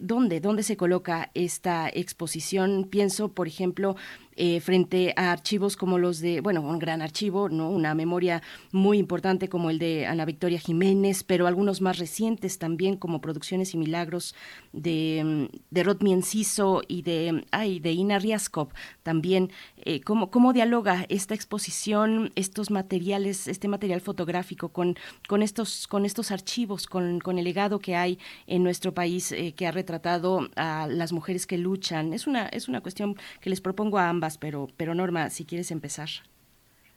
¿Dónde? 0.00 0.40
¿Dónde 0.40 0.62
se 0.62 0.76
coloca 0.76 1.30
esta 1.34 1.88
exposición? 1.88 2.88
Pienso, 2.90 3.28
por 3.28 3.46
ejemplo, 3.46 3.96
eh, 4.40 4.60
frente 4.60 5.12
a 5.16 5.32
archivos 5.32 5.76
como 5.76 5.98
los 5.98 6.20
de, 6.20 6.40
bueno, 6.40 6.60
un 6.60 6.78
gran 6.78 7.02
archivo, 7.02 7.48
¿no? 7.48 7.70
Una 7.70 7.92
memoria 7.96 8.40
muy 8.70 8.98
importante 8.98 9.48
como 9.48 9.68
el 9.68 9.80
de 9.80 10.06
Ana 10.06 10.24
Victoria 10.24 10.60
Jiménez, 10.60 11.24
pero 11.24 11.48
algunos 11.48 11.80
más 11.80 11.98
recientes 11.98 12.60
también 12.60 12.96
como 12.96 13.20
Producciones 13.20 13.74
y 13.74 13.78
Milagros 13.78 14.36
de, 14.72 15.48
mm, 15.50 15.56
de 15.72 15.82
Rodmi 15.82 16.12
Enciso 16.12 16.82
y 16.86 17.02
de, 17.02 17.44
ay, 17.50 17.80
de 17.80 17.90
Ina 17.90 18.20
Riaskov 18.20 18.68
también. 19.02 19.50
Eh, 19.78 20.02
¿cómo, 20.02 20.30
¿Cómo 20.30 20.52
dialoga 20.52 21.04
esta 21.08 21.34
exposición, 21.34 22.30
estos 22.36 22.70
materiales, 22.70 23.48
este 23.48 23.66
material 23.66 24.00
fotográfico 24.00 24.68
con, 24.68 24.96
con, 25.26 25.42
estos, 25.42 25.88
con 25.88 26.04
estos 26.04 26.30
archivos, 26.30 26.86
con, 26.86 27.18
con 27.18 27.38
el 27.38 27.44
legado 27.44 27.80
que 27.80 27.96
hay 27.96 28.20
en 28.46 28.62
nuestro 28.62 28.94
país 28.94 29.32
eh, 29.32 29.52
que 29.56 29.66
ha 29.66 29.72
retratado 29.72 30.48
a 30.54 30.86
las 30.86 31.12
mujeres 31.12 31.44
que 31.44 31.58
luchan? 31.58 32.12
Es 32.12 32.28
una, 32.28 32.46
es 32.46 32.68
una 32.68 32.80
cuestión 32.82 33.16
que 33.40 33.50
les 33.50 33.60
propongo 33.60 33.98
a 33.98 34.08
ambas 34.08 34.27
pero, 34.36 34.68
pero 34.76 34.94
Norma, 34.94 35.30
si 35.30 35.46
quieres 35.46 35.70
empezar. 35.70 36.08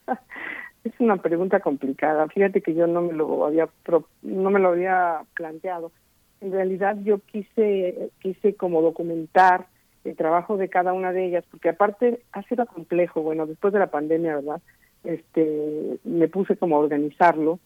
Es 0.84 0.94
una 1.00 1.18
pregunta 1.18 1.60
complicada. 1.60 2.28
Fíjate 2.30 2.62
que 2.62 2.74
yo 2.74 2.88
no 2.88 3.02
me 3.02 3.14
lo 3.14 3.46
había 3.46 3.70
no 4.24 4.50
me 4.50 4.60
lo 4.60 4.70
había 4.70 5.22
planteado. 5.36 5.92
En 6.42 6.52
realidad 6.52 6.98
yo 7.04 7.20
quise 7.20 8.10
quise 8.20 8.56
como 8.56 8.82
documentar 8.82 9.68
el 10.04 10.16
trabajo 10.16 10.58
de 10.58 10.70
cada 10.70 10.94
una 10.94 11.12
de 11.14 11.28
ellas, 11.28 11.46
porque 11.52 11.70
aparte 11.70 12.22
ha 12.32 12.42
sido 12.44 12.66
complejo. 12.66 13.22
Bueno, 13.22 13.46
después 13.46 13.74
de 13.74 13.80
la 13.80 13.92
pandemia, 13.92 14.38
¿verdad? 14.38 14.62
Este, 15.04 16.00
me 16.04 16.28
puse 16.28 16.58
como 16.58 16.78
a 16.78 16.80
organizarlo, 16.80 17.60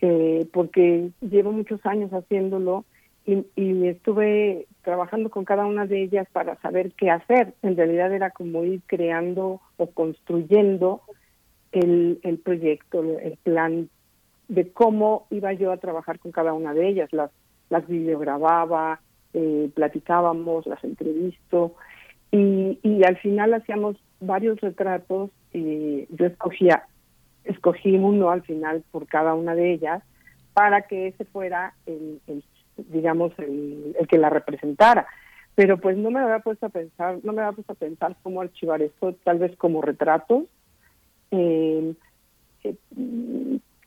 eh, 0.00 0.46
porque 0.52 1.10
llevo 1.20 1.52
muchos 1.52 1.84
años 1.86 2.12
haciéndolo 2.12 2.84
y, 3.26 3.86
estuve 3.86 4.66
trabajando 4.82 5.30
con 5.30 5.44
cada 5.44 5.66
una 5.66 5.86
de 5.86 6.02
ellas 6.02 6.26
para 6.32 6.56
saber 6.60 6.92
qué 6.92 7.10
hacer. 7.10 7.54
En 7.62 7.76
realidad 7.76 8.12
era 8.12 8.30
como 8.30 8.64
ir 8.64 8.80
creando 8.86 9.60
o 9.76 9.86
construyendo 9.90 11.02
el, 11.72 12.18
el 12.22 12.38
proyecto, 12.38 13.02
el 13.02 13.36
plan 13.42 13.88
de 14.48 14.72
cómo 14.72 15.26
iba 15.30 15.52
yo 15.52 15.70
a 15.70 15.76
trabajar 15.76 16.18
con 16.18 16.32
cada 16.32 16.52
una 16.52 16.74
de 16.74 16.88
ellas. 16.88 17.12
Las, 17.12 17.30
las 17.68 17.86
videogrababa, 17.86 19.00
eh, 19.32 19.70
platicábamos, 19.74 20.66
las 20.66 20.82
entrevisto 20.82 21.76
y, 22.32 22.78
y 22.82 23.04
al 23.04 23.16
final 23.18 23.54
hacíamos 23.54 23.96
varios 24.20 24.60
retratos 24.60 25.30
y 25.52 26.06
yo 26.14 26.26
escogía, 26.26 26.84
escogí 27.44 27.96
uno 27.96 28.30
al 28.30 28.42
final 28.42 28.84
por 28.90 29.06
cada 29.06 29.34
una 29.34 29.54
de 29.54 29.72
ellas 29.72 30.02
para 30.52 30.82
que 30.82 31.08
ese 31.08 31.24
fuera 31.24 31.74
el, 31.86 32.20
el 32.26 32.42
digamos, 32.88 33.32
el, 33.38 33.96
el 33.98 34.06
que 34.06 34.18
la 34.18 34.30
representara. 34.30 35.06
Pero 35.54 35.78
pues 35.78 35.96
no 35.96 36.10
me 36.10 36.20
había 36.20 36.38
puesto 36.38 36.66
a 36.66 36.70
pensar, 36.70 37.18
no 37.22 37.32
me 37.32 37.42
había 37.42 37.52
puesto 37.52 37.72
a 37.72 37.76
pensar 37.76 38.16
cómo 38.22 38.40
archivar 38.40 38.80
esto, 38.82 39.14
tal 39.24 39.38
vez 39.38 39.56
como 39.56 39.82
retratos. 39.82 40.44
Eh, 41.30 41.94
eh, 42.64 42.76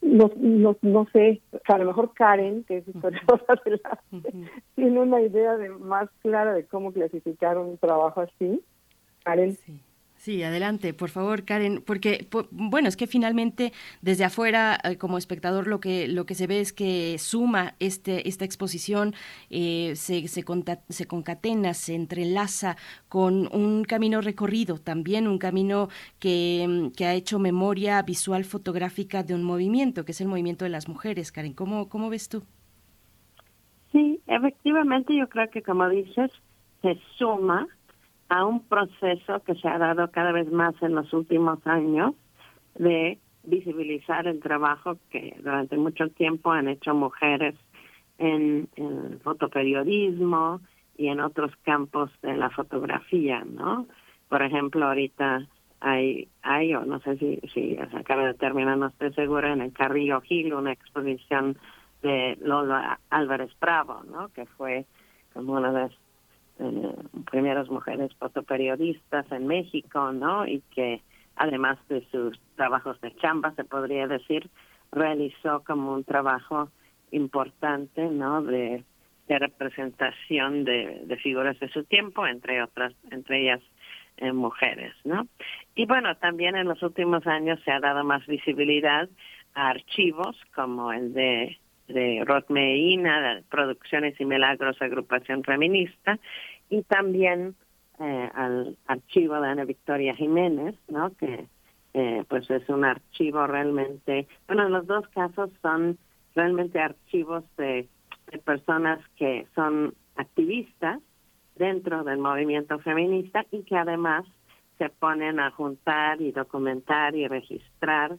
no, 0.01 0.31
no, 0.35 0.77
no 0.81 1.07
sé, 1.13 1.41
a 1.65 1.77
lo 1.77 1.85
mejor 1.85 2.13
Karen, 2.13 2.63
que 2.65 2.77
es 2.77 2.87
historiadora 2.87 3.61
del 3.65 3.81
arte, 3.83 4.33
tiene 4.75 4.99
una 4.99 5.21
idea 5.21 5.55
de 5.57 5.69
más 5.69 6.09
clara 6.21 6.53
de 6.53 6.65
cómo 6.65 6.91
clasificar 6.91 7.57
un 7.57 7.77
trabajo 7.77 8.21
así. 8.21 8.61
Karen. 9.23 9.55
Sí. 9.55 9.79
Sí, 10.23 10.41
adelante, 10.41 10.93
por 10.93 11.09
favor, 11.09 11.43
Karen, 11.43 11.83
porque 11.85 12.29
bueno, 12.51 12.87
es 12.87 12.95
que 12.95 13.07
finalmente 13.07 13.73
desde 14.01 14.23
afuera 14.23 14.79
eh, 14.85 14.97
como 14.97 15.17
espectador 15.17 15.67
lo 15.67 15.81
que 15.81 16.07
lo 16.07 16.25
que 16.25 16.33
se 16.33 16.47
ve 16.47 16.61
es 16.61 16.71
que 16.71 17.17
suma 17.17 17.73
este 17.81 18.25
esta 18.29 18.45
exposición 18.45 19.13
eh, 19.49 19.97
se, 19.97 20.25
se, 20.29 20.45
se 20.87 21.07
concatena, 21.07 21.73
se 21.73 21.95
entrelaza 21.95 22.77
con 23.09 23.53
un 23.53 23.83
camino 23.83 24.21
recorrido, 24.21 24.77
también 24.77 25.27
un 25.27 25.39
camino 25.39 25.89
que, 26.19 26.89
que, 26.95 27.05
ha 27.05 27.15
hecho 27.15 27.37
memoria 27.37 28.01
visual 28.01 28.45
fotográfica 28.45 29.23
de 29.23 29.35
un 29.35 29.43
movimiento, 29.43 30.05
que 30.05 30.13
es 30.13 30.21
el 30.21 30.29
movimiento 30.29 30.63
de 30.63 30.69
las 30.69 30.87
mujeres. 30.87 31.33
Karen, 31.33 31.53
¿cómo, 31.53 31.89
cómo 31.89 32.09
ves 32.09 32.29
tú? 32.29 32.43
Sí, 33.91 34.21
efectivamente 34.27 35.13
yo 35.17 35.27
creo 35.27 35.49
que 35.49 35.61
como 35.61 35.89
dices, 35.89 36.31
se 36.81 36.97
suma 37.17 37.67
a 38.29 38.45
un 38.45 38.61
proceso 38.67 39.41
que 39.43 39.55
se 39.55 39.67
ha 39.67 39.77
dado 39.77 40.11
cada 40.11 40.31
vez 40.31 40.51
más 40.51 40.75
en 40.81 40.95
los 40.95 41.11
últimos 41.13 41.65
años 41.65 42.13
de 42.75 43.19
visibilizar 43.43 44.27
el 44.27 44.39
trabajo 44.39 44.97
que 45.09 45.35
durante 45.41 45.77
mucho 45.77 46.09
tiempo 46.09 46.51
han 46.51 46.67
hecho 46.67 46.93
mujeres 46.93 47.55
en, 48.17 48.69
fotoperiodismo 49.23 50.61
y 50.97 51.07
en 51.07 51.19
otros 51.19 51.51
campos 51.63 52.09
de 52.21 52.35
la 52.37 52.49
fotografía, 52.49 53.43
¿no? 53.45 53.87
Por 54.29 54.41
ejemplo, 54.41 54.85
ahorita 54.85 55.47
hay, 55.79 56.29
hay 56.41 56.73
o 56.75 56.85
no 56.85 56.99
sé 57.01 57.17
si, 57.17 57.39
si 57.53 57.77
acaba 57.77 58.25
de 58.25 58.33
terminar, 58.35 58.77
no 58.77 58.87
estoy 58.87 59.13
segura, 59.13 59.51
en 59.51 59.61
el 59.61 59.73
Carrillo 59.73 60.21
Gil 60.21 60.53
una 60.53 60.71
exposición 60.71 61.57
de 62.01 62.37
Lola 62.41 62.99
Álvarez 63.09 63.51
Bravo, 63.59 64.03
¿no? 64.09 64.29
Que 64.29 64.45
fue 64.45 64.85
como 65.33 65.53
una 65.53 65.71
de 65.71 65.89
eh, 66.59 66.95
primeras 67.29 67.69
mujeres 67.69 68.11
fotoperiodistas 68.19 69.31
en 69.31 69.47
México, 69.47 70.11
¿no? 70.11 70.45
Y 70.45 70.61
que 70.73 71.01
además 71.35 71.77
de 71.89 72.05
sus 72.11 72.39
trabajos 72.55 72.99
de 73.01 73.15
chamba, 73.15 73.53
se 73.55 73.63
podría 73.63 74.07
decir, 74.07 74.49
realizó 74.91 75.63
como 75.63 75.93
un 75.93 76.03
trabajo 76.03 76.69
importante, 77.11 78.05
¿no? 78.05 78.41
De, 78.41 78.83
representación 79.27 80.63
de, 80.63 81.17
figuras 81.23 81.59
de 81.59 81.67
su 81.69 81.85
tiempo, 81.85 82.27
entre 82.27 82.61
otras, 82.61 82.93
entre 83.09 83.41
ellas 83.41 83.61
eh, 84.17 84.31
mujeres, 84.31 84.93
¿no? 85.05 85.25
Y 85.73 85.87
bueno, 85.87 86.15
también 86.17 86.55
en 86.55 86.67
los 86.67 86.83
últimos 86.83 87.25
años 87.25 87.59
se 87.65 87.71
ha 87.71 87.79
dado 87.79 88.03
más 88.03 88.23
visibilidad 88.27 89.09
a 89.55 89.69
archivos 89.69 90.37
como 90.53 90.93
el 90.93 91.13
de 91.13 91.57
de 91.87 92.23
Rod 92.25 92.45
Medina, 92.49 93.41
Producciones 93.49 94.19
y 94.19 94.25
Milagros, 94.25 94.81
agrupación 94.81 95.43
feminista, 95.43 96.19
y 96.69 96.83
también 96.83 97.55
eh, 97.99 98.29
al 98.33 98.77
archivo 98.87 99.39
de 99.39 99.49
Ana 99.49 99.65
Victoria 99.65 100.15
Jiménez, 100.15 100.75
¿no? 100.87 101.15
Que 101.17 101.45
eh, 101.93 102.23
pues 102.27 102.49
es 102.49 102.67
un 102.69 102.85
archivo 102.85 103.45
realmente, 103.45 104.27
bueno, 104.47 104.65
en 104.65 104.71
los 104.71 104.87
dos 104.87 105.07
casos 105.09 105.51
son 105.61 105.97
realmente 106.33 106.79
archivos 106.79 107.43
de 107.57 107.87
personas 108.43 108.99
que 109.15 109.45
son 109.53 109.93
activistas 110.15 110.99
dentro 111.55 112.03
del 112.03 112.17
movimiento 112.17 112.79
feminista 112.79 113.45
y 113.51 113.61
que 113.63 113.75
además 113.75 114.25
se 114.79 114.89
ponen 114.89 115.39
a 115.39 115.51
juntar 115.51 116.19
y 116.21 116.31
documentar 116.31 117.15
y 117.15 117.27
registrar 117.27 118.17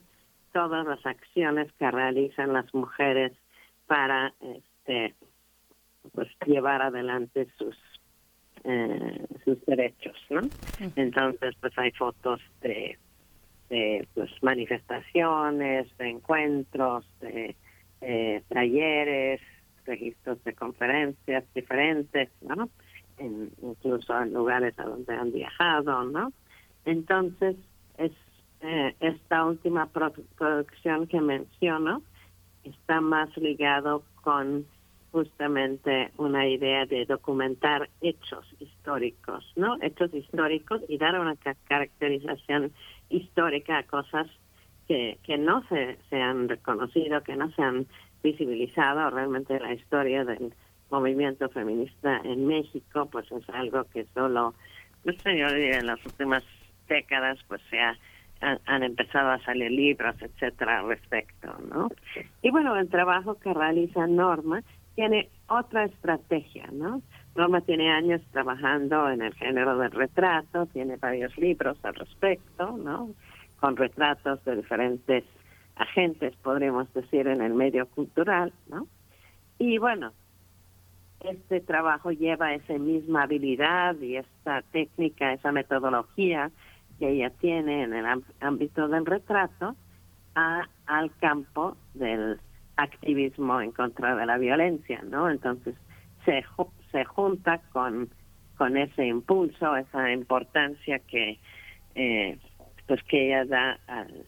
todas 0.53 0.85
las 0.85 1.05
acciones 1.05 1.71
que 1.73 1.91
realizan 1.91 2.53
las 2.53 2.73
mujeres 2.73 3.33
para 3.87 4.33
este 4.41 5.15
pues 6.13 6.27
llevar 6.45 6.81
adelante 6.81 7.47
sus 7.57 7.75
eh, 8.63 9.25
sus 9.43 9.63
derechos 9.65 10.17
no 10.29 10.41
entonces 10.95 11.55
pues 11.59 11.77
hay 11.77 11.91
fotos 11.91 12.41
de 12.61 12.97
de 13.69 14.07
pues 14.13 14.31
manifestaciones 14.41 15.95
de 15.97 16.09
encuentros 16.09 17.05
de 17.19 17.55
eh, 18.01 18.43
talleres 18.49 19.41
registros 19.85 20.43
de 20.43 20.53
conferencias 20.53 21.43
diferentes 21.53 22.29
no 22.41 22.69
en, 23.17 23.51
incluso 23.61 24.19
en 24.21 24.33
lugares 24.33 24.77
a 24.79 24.83
donde 24.83 25.13
han 25.13 25.31
viajado 25.31 26.03
no 26.03 26.31
entonces 26.85 27.55
es 27.97 28.11
eh, 28.61 28.95
esta 28.99 29.45
última 29.45 29.87
producción 29.87 31.07
que 31.07 31.21
menciono 31.21 32.01
está 32.65 33.01
más 33.01 33.35
ligado 33.37 34.03
con 34.21 34.65
justamente 35.11 36.11
una 36.17 36.47
idea 36.47 36.85
de 36.85 37.05
documentar 37.05 37.89
hechos 38.01 38.45
históricos, 38.59 39.49
¿no? 39.55 39.77
Hechos 39.81 40.13
históricos 40.13 40.81
y 40.89 40.97
dar 40.97 41.17
una 41.19 41.37
caracterización 41.67 42.73
histórica 43.09 43.77
a 43.77 43.83
cosas 43.83 44.27
que, 44.87 45.17
que 45.23 45.37
no 45.37 45.63
se, 45.69 45.97
se 46.09 46.21
han 46.21 46.49
reconocido, 46.49 47.23
que 47.23 47.35
no 47.37 47.49
se 47.51 47.61
han 47.61 47.87
visibilizado. 48.23 49.09
Realmente 49.09 49.59
la 49.59 49.73
historia 49.73 50.25
del 50.25 50.53
movimiento 50.91 51.47
feminista 51.49 52.19
en 52.23 52.45
México, 52.47 53.07
pues 53.11 53.31
es 53.31 53.47
algo 53.49 53.85
que 53.85 54.05
solo, 54.13 54.53
no 55.03 55.13
sé, 55.23 55.37
yo 55.37 55.47
en 55.47 55.87
las 55.87 56.05
últimas 56.05 56.43
décadas, 56.87 57.39
pues 57.47 57.61
se 57.69 57.79
ha 57.79 57.97
han, 58.65 58.83
empezado 58.83 59.31
a 59.31 59.39
salir 59.39 59.71
libros, 59.71 60.15
etcétera, 60.21 60.79
al 60.79 60.87
respecto, 60.87 61.55
¿no? 61.69 61.89
Y 62.41 62.51
bueno, 62.51 62.75
el 62.77 62.89
trabajo 62.89 63.35
que 63.35 63.53
realiza 63.53 64.07
Norma 64.07 64.61
tiene 64.95 65.29
otra 65.47 65.85
estrategia, 65.85 66.67
¿no? 66.71 67.01
Norma 67.35 67.61
tiene 67.61 67.91
años 67.91 68.21
trabajando 68.31 69.09
en 69.09 69.21
el 69.21 69.33
género 69.33 69.77
del 69.77 69.91
retrato, 69.91 70.67
tiene 70.67 70.95
varios 70.97 71.37
libros 71.37 71.77
al 71.83 71.95
respecto, 71.95 72.77
¿no? 72.77 73.09
Con 73.59 73.75
retratos 73.75 74.43
de 74.45 74.55
diferentes 74.57 75.23
agentes, 75.75 76.33
podríamos 76.37 76.93
decir, 76.93 77.27
en 77.27 77.41
el 77.41 77.53
medio 77.53 77.87
cultural, 77.87 78.53
¿no? 78.69 78.87
Y 79.59 79.77
bueno, 79.77 80.13
este 81.21 81.59
trabajo 81.59 82.11
lleva 82.11 82.53
esa 82.53 82.77
misma 82.77 83.23
habilidad 83.23 83.99
y 83.99 84.17
esta 84.17 84.61
técnica, 84.71 85.33
esa 85.33 85.51
metodología 85.51 86.51
que 86.99 87.09
ella 87.09 87.29
tiene 87.29 87.83
en 87.83 87.93
el 87.93 88.05
ámbito 88.39 88.87
del 88.87 89.05
retrato 89.05 89.75
a, 90.35 90.67
al 90.85 91.15
campo 91.17 91.77
del 91.93 92.39
activismo 92.77 93.61
en 93.61 93.71
contra 93.71 94.15
de 94.15 94.25
la 94.25 94.37
violencia, 94.37 95.01
¿no? 95.03 95.29
Entonces 95.29 95.75
se, 96.25 96.43
se 96.91 97.05
junta 97.05 97.61
con, 97.71 98.09
con 98.57 98.77
ese 98.77 99.05
impulso, 99.05 99.75
esa 99.75 100.11
importancia 100.11 100.99
que 100.99 101.39
eh, 101.95 102.37
pues 102.87 103.01
que 103.03 103.27
ella 103.27 103.45
da 103.45 103.79
al, 103.87 104.25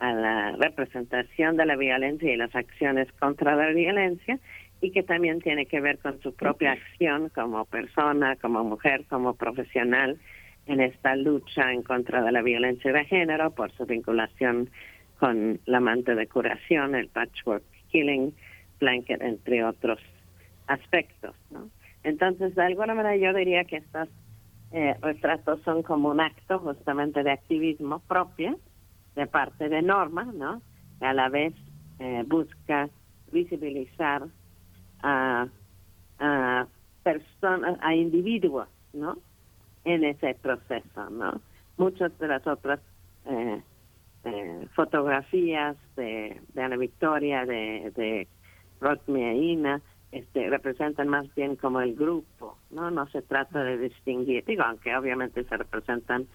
a 0.00 0.12
la 0.12 0.52
representación 0.52 1.56
de 1.56 1.66
la 1.66 1.76
violencia 1.76 2.32
y 2.32 2.36
las 2.36 2.54
acciones 2.56 3.10
contra 3.20 3.54
la 3.54 3.68
violencia 3.68 4.38
y 4.80 4.90
que 4.90 5.04
también 5.04 5.40
tiene 5.40 5.66
que 5.66 5.80
ver 5.80 5.98
con 5.98 6.20
su 6.22 6.34
propia 6.34 6.72
acción 6.72 7.28
como 7.28 7.64
persona, 7.66 8.34
como 8.36 8.64
mujer, 8.64 9.04
como 9.08 9.34
profesional 9.34 10.18
en 10.66 10.80
esta 10.80 11.16
lucha 11.16 11.72
en 11.72 11.82
contra 11.82 12.22
de 12.22 12.32
la 12.32 12.42
violencia 12.42 12.92
de 12.92 13.04
género 13.04 13.50
por 13.50 13.72
su 13.72 13.84
vinculación 13.86 14.70
con 15.18 15.60
la 15.66 15.78
amante 15.78 16.14
de 16.14 16.26
curación, 16.26 16.94
el 16.94 17.08
patchwork 17.08 17.64
killing 17.90 18.34
blanket, 18.80 19.20
entre 19.22 19.64
otros 19.64 20.00
aspectos. 20.66 21.34
¿no? 21.50 21.68
Entonces, 22.02 22.54
de 22.54 22.62
alguna 22.62 22.94
manera 22.94 23.16
yo 23.16 23.32
diría 23.36 23.64
que 23.64 23.76
estos 23.76 24.08
eh, 24.72 24.96
retratos 25.00 25.60
son 25.62 25.82
como 25.82 26.08
un 26.08 26.20
acto 26.20 26.58
justamente 26.58 27.22
de 27.22 27.30
activismo 27.30 28.00
propio 28.00 28.58
de 29.14 29.26
parte 29.26 29.68
de 29.68 29.82
Norma, 29.82 30.24
¿no? 30.24 30.62
Que 30.98 31.06
a 31.06 31.12
la 31.12 31.28
vez 31.28 31.52
eh, 31.98 32.24
busca 32.26 32.88
visibilizar 33.30 34.22
a, 35.02 35.46
a 36.18 36.66
personas, 37.02 37.78
a 37.82 37.94
individuos, 37.94 38.68
¿no? 38.94 39.18
En 39.84 40.04
ese 40.04 40.34
proceso, 40.34 41.10
¿no? 41.10 41.40
Muchas 41.76 42.16
de 42.18 42.28
las 42.28 42.46
otras 42.46 42.80
eh, 43.26 43.62
eh, 44.24 44.66
fotografías 44.74 45.76
de, 45.96 46.40
de, 46.54 46.62
Ana 46.62 46.76
Victoria, 46.76 47.44
de, 47.44 47.92
de 47.96 48.28
Rodney 48.80 49.58
este, 50.12 50.50
representan 50.50 51.08
más 51.08 51.34
bien 51.34 51.56
como 51.56 51.80
el 51.80 51.94
grupo, 51.94 52.58
¿no? 52.70 52.90
No 52.90 53.06
se 53.08 53.22
trata 53.22 53.64
de 53.64 53.78
distinguir, 53.78 54.44
digo, 54.44 54.62
aunque 54.62 54.94
obviamente 54.94 55.44
se 55.44 55.56
representan 55.56 56.26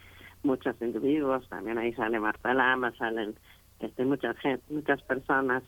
muchos 0.43 0.75
individuos, 0.81 1.47
también 1.49 1.77
ahí 1.77 1.93
sale 1.93 2.19
Marta 2.19 2.53
Lama, 2.53 2.91
salen 2.97 3.35
este, 3.79 4.05
muchas 4.05 4.35
muchas 4.69 5.01
personas 5.03 5.63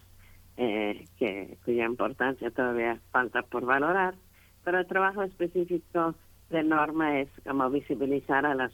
eh, 0.57 1.05
que 1.17 1.57
cuya 1.63 1.85
importancia 1.85 2.49
todavía 2.51 2.99
falta 3.11 3.43
por 3.43 3.65
valorar, 3.65 4.15
pero 4.63 4.79
el 4.79 4.87
trabajo 4.87 5.23
específico 5.23 6.15
de 6.49 6.63
norma 6.63 7.19
es 7.19 7.29
como 7.45 7.69
visibilizar 7.69 8.45
a 8.45 8.55
las 8.55 8.71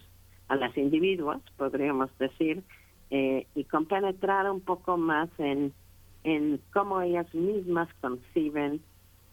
a 0.48 0.56
las 0.56 0.78
individuos, 0.78 1.42
podríamos 1.58 2.16
decir, 2.20 2.62
eh, 3.10 3.48
y 3.56 3.64
compenetrar 3.64 4.50
un 4.50 4.62
poco 4.62 4.98
más 4.98 5.30
en 5.40 5.74
en 6.24 6.60
cómo 6.74 7.02
ellas 7.02 7.34
mismas 7.34 7.88
conciben 8.02 8.82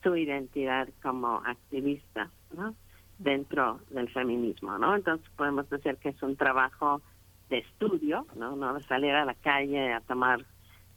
su 0.03 0.17
identidad 0.17 0.89
como 1.03 1.43
activista, 1.47 2.31
¿no? 2.55 2.75
Dentro 3.19 3.81
del 3.91 4.11
feminismo, 4.11 4.79
¿no? 4.79 4.95
Entonces 4.95 5.27
podemos 5.37 5.69
decir 5.71 5.97
que 5.97 6.11
es 6.11 6.23
un 6.23 6.37
trabajo 6.37 7.01
de 7.49 7.59
estudio, 7.59 8.27
¿no? 8.37 8.57
No 8.57 8.75
de 8.75 8.83
salir 8.83 9.13
a 9.13 9.25
la 9.25 9.35
calle 9.35 9.93
a 9.93 10.01
tomar 10.01 10.45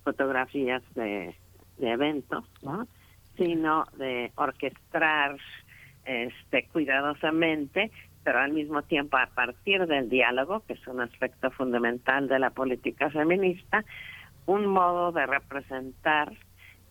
fotografías 0.03 0.83
de, 0.95 1.35
de 1.77 1.91
eventos, 1.91 2.43
¿no? 2.61 2.87
Sino 3.37 3.85
de 3.97 4.31
orquestar 4.35 5.37
este 6.05 6.67
cuidadosamente, 6.67 7.91
pero 8.23 8.39
al 8.39 8.53
mismo 8.53 8.81
tiempo 8.83 9.17
a 9.17 9.27
partir 9.27 9.85
del 9.87 10.09
diálogo, 10.09 10.63
que 10.65 10.73
es 10.73 10.87
un 10.87 11.01
aspecto 11.01 11.51
fundamental 11.51 12.27
de 12.27 12.39
la 12.39 12.49
política 12.49 13.09
feminista, 13.09 13.83
un 14.45 14.65
modo 14.67 15.11
de 15.11 15.25
representar 15.25 16.33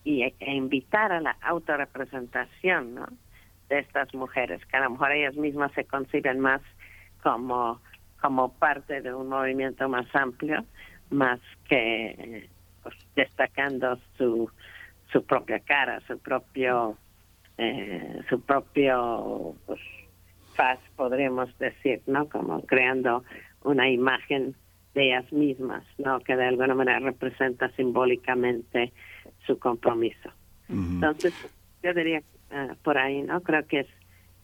y, 0.05 0.23
e 0.23 0.55
invitar 0.55 1.13
a 1.13 1.21
la 1.21 1.37
autorrepresentación 1.41 2.95
¿no? 2.95 3.07
de 3.69 3.79
estas 3.81 4.13
mujeres, 4.15 4.65
que 4.67 4.77
a 4.77 4.81
lo 4.81 4.91
mejor 4.91 5.13
ellas 5.13 5.35
mismas 5.37 5.73
se 5.73 5.85
conciben 5.85 6.41
más 6.41 6.61
como, 7.23 7.81
como 8.21 8.53
parte 8.53 9.01
de 9.01 9.15
un 9.15 9.29
movimiento 9.29 9.89
más 9.89 10.07
amplio, 10.15 10.65
más 11.11 11.41
que 11.69 12.49
pues, 12.83 12.95
destacando 13.17 13.99
su, 14.17 14.51
su 15.11 15.25
propia 15.25 15.61
cara, 15.61 16.01
su 16.07 16.19
propio, 16.19 16.99
eh, 17.59 18.21
su 18.29 18.41
propio 18.41 19.55
pues, 19.67 19.81
faz, 20.55 20.79
podríamos 20.97 21.57
decir, 21.59 22.03
¿no? 22.07 22.29
Como 22.29 22.63
creando 22.63 23.25
una 23.63 23.89
imagen 23.91 24.55
de 24.95 25.07
ellas 25.07 25.33
mismas, 25.33 25.85
¿no? 25.99 26.21
Que 26.21 26.37
de 26.37 26.47
alguna 26.47 26.75
manera 26.75 27.01
representa 27.01 27.69
simbólicamente 27.71 28.93
su 29.47 29.59
compromiso. 29.59 30.31
Entonces, 30.69 31.35
yo 31.83 31.93
diría 31.93 32.23
uh, 32.51 32.75
por 32.83 32.97
ahí, 32.97 33.23
¿no? 33.23 33.43
Creo 33.43 33.67
que 33.67 33.81
es 33.81 33.87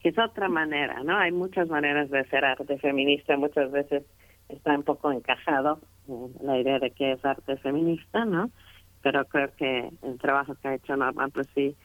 que 0.01 0.09
es 0.11 0.19
otra 0.19 0.49
manera, 0.49 1.03
¿no? 1.05 1.17
Hay 1.19 1.31
muchas 1.31 1.69
maneras 1.69 2.11
de 2.11 2.25
ser 2.25 2.45
arte 2.45 2.79
feminista, 2.79 3.37
muchas 3.37 3.71
veces 3.71 4.05
está 4.49 4.75
un 4.75 4.83
poco 4.83 5.13
encajado 5.13 5.79
la 6.43 6.59
idea 6.59 6.79
de 6.79 6.91
que 6.91 7.13
es 7.13 7.25
arte 7.25 7.57
feminista, 7.59 8.25
¿no? 8.25 8.51
Pero 9.03 9.25
creo 9.27 9.55
que 9.57 9.91
el 10.03 10.19
trabajo 10.19 10.55
que 10.57 10.69
ha 10.69 10.75
hecho 10.75 10.97
Norma, 10.97 11.29
pues 11.29 11.49
sí, 11.55 11.77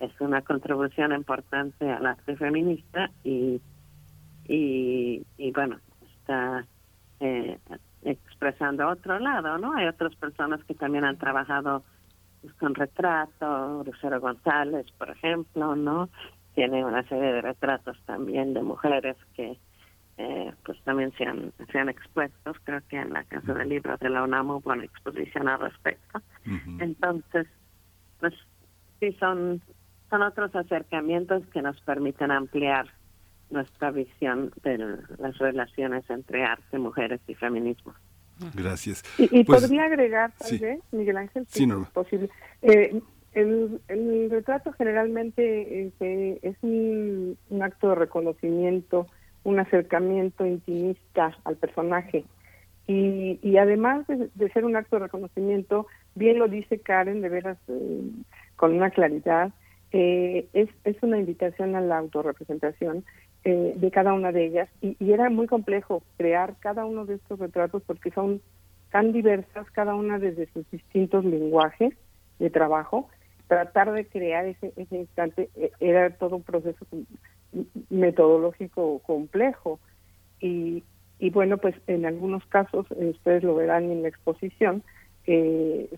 es 0.00 0.20
una 0.20 0.42
contribución 0.42 1.12
importante 1.12 1.90
al 1.90 2.06
arte 2.06 2.36
feminista 2.36 3.10
y, 3.24 3.60
y, 4.46 5.24
y 5.36 5.50
bueno, 5.52 5.78
está 6.02 6.66
eh, 7.20 7.58
expresando 8.02 8.88
otro 8.88 9.18
lado, 9.18 9.58
¿no? 9.58 9.74
Hay 9.74 9.86
otras 9.86 10.14
personas 10.16 10.62
que 10.64 10.74
también 10.74 11.04
han 11.04 11.18
trabajado 11.18 11.82
pues, 12.42 12.54
con 12.54 12.74
retrato, 12.74 13.82
Lucero 13.84 14.20
González, 14.20 14.86
por 14.98 15.10
ejemplo, 15.10 15.74
¿no? 15.76 16.08
Tiene 16.54 16.84
una 16.84 17.02
serie 17.04 17.32
de 17.32 17.42
retratos 17.42 17.98
también 18.06 18.54
de 18.54 18.62
mujeres 18.62 19.16
que 19.34 19.58
eh, 20.18 20.52
pues 20.64 20.80
también 20.84 21.12
se 21.18 21.24
han, 21.24 21.52
se 21.70 21.78
han 21.78 21.90
expuesto, 21.90 22.54
creo 22.64 22.80
que 22.88 22.96
en 22.96 23.12
la 23.12 23.24
Casa 23.24 23.52
del 23.52 23.68
Libro 23.68 23.96
de 23.98 24.08
la 24.08 24.22
UNAM 24.22 24.50
hubo 24.50 24.72
una 24.72 24.84
exposición 24.84 25.48
al 25.48 25.60
respecto. 25.60 26.22
Entonces, 26.78 27.46
pues 28.18 28.32
sí 29.00 29.16
son, 29.18 29.62
son 30.10 30.22
otros 30.22 30.54
acercamientos 30.54 31.42
que 31.52 31.62
nos 31.62 31.80
permiten 31.82 32.30
ampliar 32.30 32.86
nuestra 33.50 33.90
visión 33.90 34.52
de 34.62 34.78
las 35.18 35.38
relaciones 35.38 36.08
entre 36.10 36.44
arte, 36.44 36.78
mujeres 36.78 37.20
y 37.28 37.34
feminismo. 37.34 37.94
Gracias. 38.54 39.02
Y, 39.18 39.44
pues, 39.44 39.62
podría 39.62 39.84
agregar, 39.84 40.32
tal 40.38 40.80
Miguel 40.92 41.16
Ángel, 41.16 41.46
si 41.48 41.64
es 41.64 41.88
posible. 41.90 42.28
Eh, 42.62 43.00
el, 43.32 43.80
el, 43.88 44.30
retrato 44.30 44.72
generalmente 44.72 45.92
eh, 46.00 46.38
es 46.42 46.56
un, 46.62 47.36
acto 47.62 47.90
de 47.90 47.94
reconocimiento, 47.94 49.06
un 49.44 49.58
acercamiento 49.58 50.44
intimista 50.44 51.36
al 51.44 51.56
personaje. 51.56 52.24
Y, 52.86 53.38
y 53.42 53.56
además 53.56 54.06
de, 54.06 54.50
ser 54.52 54.64
un 54.64 54.76
acto 54.76 54.96
de 54.96 55.04
reconocimiento, 55.04 55.86
bien 56.16 56.38
lo 56.38 56.48
dice 56.48 56.80
Karen, 56.80 57.20
de 57.20 57.28
veras, 57.28 57.58
eh, 57.68 58.00
con 58.56 58.74
una 58.74 58.90
claridad, 58.90 59.52
es, 59.92 60.68
es 60.84 60.96
una 61.02 61.18
invitación 61.18 61.74
a 61.74 61.80
la 61.80 61.96
autorrepresentación 61.96 63.04
eh, 63.48 63.74
de 63.76 63.90
cada 63.92 64.12
una 64.12 64.32
de 64.32 64.44
ellas. 64.44 64.68
Y, 64.80 64.96
era 65.00 65.30
muy 65.30 65.46
complejo 65.46 66.02
crear 66.16 66.56
cada 66.58 66.84
uno 66.84 67.06
de 67.06 67.14
estos 67.14 67.38
retratos 67.38 67.80
porque 67.86 68.10
son 68.10 68.42
tan 68.90 69.12
diversas, 69.12 69.70
cada 69.70 69.94
una 69.94 70.18
desde 70.18 70.48
sus 70.52 70.68
distintos 70.72 71.24
lenguajes 71.24 71.94
de 72.40 72.50
trabajo. 72.50 73.08
Tratar 73.46 73.92
de 73.92 74.04
crear 74.04 74.46
ese, 74.46 74.72
ese 74.74 74.96
instante 74.96 75.48
eh, 75.54 75.70
era 75.78 76.10
todo 76.10 76.34
un 76.34 76.42
proceso 76.42 76.84
metodológico 77.88 78.98
complejo. 78.98 79.78
Y, 80.40 80.82
y 81.20 81.30
bueno, 81.30 81.58
pues 81.58 81.76
en 81.86 82.04
algunos 82.04 82.44
casos, 82.46 82.84
eh, 82.98 83.10
ustedes 83.10 83.44
lo 83.44 83.54
verán 83.54 83.92
en 83.92 84.02
la 84.02 84.08
exposición, 84.08 84.82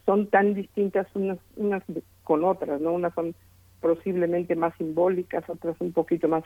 son 0.06 0.26
tan 0.28 0.54
distintas 0.54 1.06
unas, 1.14 1.38
unas 1.56 1.82
con 2.24 2.44
otras, 2.44 2.80
¿no? 2.80 2.92
Unas 2.92 3.14
son 3.14 3.34
posiblemente 3.80 4.56
más 4.56 4.74
simbólicas, 4.76 5.48
otras 5.48 5.76
un 5.80 5.92
poquito 5.92 6.28
más 6.28 6.44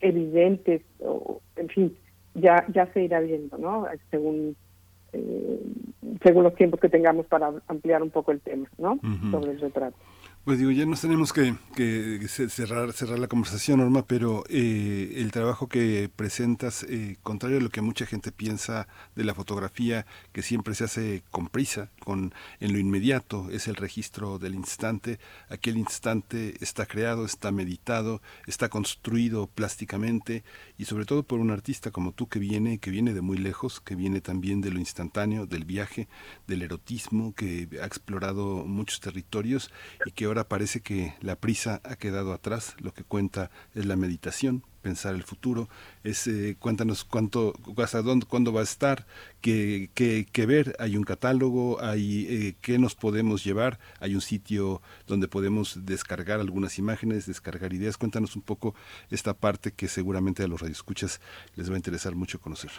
evidentes, 0.00 0.82
o, 1.00 1.40
en 1.56 1.68
fin, 1.68 1.96
ya, 2.34 2.64
ya 2.72 2.86
se 2.92 3.02
irá 3.02 3.20
viendo, 3.20 3.58
¿no? 3.58 3.86
Según, 4.10 4.56
eh, 5.12 5.60
según 6.22 6.44
los 6.44 6.54
tiempos 6.54 6.80
que 6.80 6.88
tengamos 6.88 7.26
para 7.26 7.52
ampliar 7.68 8.02
un 8.02 8.10
poco 8.10 8.32
el 8.32 8.40
tema, 8.40 8.68
¿no? 8.78 8.98
Sobre 9.30 9.52
el 9.52 9.60
retrato. 9.60 9.96
Pues 10.44 10.58
digo, 10.58 10.70
ya 10.72 10.84
nos 10.84 11.00
tenemos 11.00 11.32
que, 11.32 11.56
cerrar, 12.28 12.92
cerrar 12.92 13.18
la 13.18 13.28
conversación, 13.28 13.78
Norma, 13.78 14.06
pero 14.06 14.44
eh, 14.50 15.14
el 15.16 15.32
trabajo 15.32 15.70
que 15.70 16.10
presentas, 16.14 16.82
eh, 16.82 17.16
contrario 17.22 17.56
a 17.56 17.60
lo 17.62 17.70
que 17.70 17.80
mucha 17.80 18.04
gente 18.04 18.30
piensa 18.30 18.86
de 19.16 19.24
la 19.24 19.34
fotografía, 19.34 20.04
que 20.32 20.42
siempre 20.42 20.74
se 20.74 20.84
hace 20.84 21.22
con 21.30 21.48
prisa, 21.48 21.88
con 21.98 22.34
en 22.60 22.74
lo 22.74 22.78
inmediato, 22.78 23.48
es 23.50 23.68
el 23.68 23.76
registro 23.76 24.38
del 24.38 24.54
instante. 24.54 25.18
Aquel 25.48 25.78
instante 25.78 26.56
está 26.60 26.84
creado, 26.84 27.24
está 27.24 27.50
meditado, 27.50 28.20
está 28.46 28.68
construido 28.68 29.46
plásticamente 29.46 30.44
y 30.76 30.86
sobre 30.86 31.04
todo 31.04 31.22
por 31.22 31.40
un 31.40 31.50
artista 31.50 31.90
como 31.90 32.12
tú 32.12 32.28
que 32.28 32.38
viene, 32.38 32.78
que 32.78 32.90
viene 32.90 33.14
de 33.14 33.20
muy 33.20 33.38
lejos, 33.38 33.80
que 33.80 33.94
viene 33.94 34.20
también 34.20 34.60
de 34.60 34.70
lo 34.70 34.78
instantáneo, 34.78 35.46
del 35.46 35.64
viaje, 35.64 36.08
del 36.46 36.62
erotismo, 36.62 37.34
que 37.34 37.68
ha 37.80 37.86
explorado 37.86 38.64
muchos 38.66 39.00
territorios 39.00 39.70
y 40.06 40.12
que 40.12 40.24
ahora 40.26 40.48
parece 40.48 40.80
que 40.80 41.14
la 41.20 41.36
prisa 41.36 41.80
ha 41.84 41.96
quedado 41.96 42.32
atrás, 42.32 42.74
lo 42.78 42.92
que 42.92 43.04
cuenta 43.04 43.50
es 43.74 43.86
la 43.86 43.96
meditación, 43.96 44.64
pensar 44.84 45.14
el 45.14 45.24
futuro, 45.24 45.66
es 46.04 46.26
eh, 46.26 46.56
cuéntanos 46.58 47.04
cuánto, 47.04 47.54
hasta 47.78 48.02
dónde, 48.02 48.26
cuándo 48.26 48.52
va 48.52 48.60
a 48.60 48.64
estar, 48.64 49.06
qué, 49.40 49.88
qué, 49.94 50.46
ver, 50.46 50.76
hay 50.78 50.96
un 50.96 51.04
catálogo, 51.04 51.80
hay 51.80 52.26
eh, 52.28 52.54
qué 52.60 52.78
nos 52.78 52.94
podemos 52.94 53.42
llevar, 53.42 53.78
hay 53.98 54.14
un 54.14 54.20
sitio 54.20 54.82
donde 55.06 55.26
podemos 55.26 55.86
descargar 55.86 56.38
algunas 56.38 56.78
imágenes, 56.78 57.26
descargar 57.26 57.72
ideas, 57.72 57.96
cuéntanos 57.96 58.36
un 58.36 58.42
poco 58.42 58.74
esta 59.10 59.32
parte 59.32 59.72
que 59.72 59.88
seguramente 59.88 60.42
a 60.42 60.46
los 60.46 60.60
radioescuchas 60.60 61.20
les 61.56 61.70
va 61.70 61.74
a 61.74 61.78
interesar 61.78 62.14
mucho 62.14 62.38
conocer. 62.38 62.70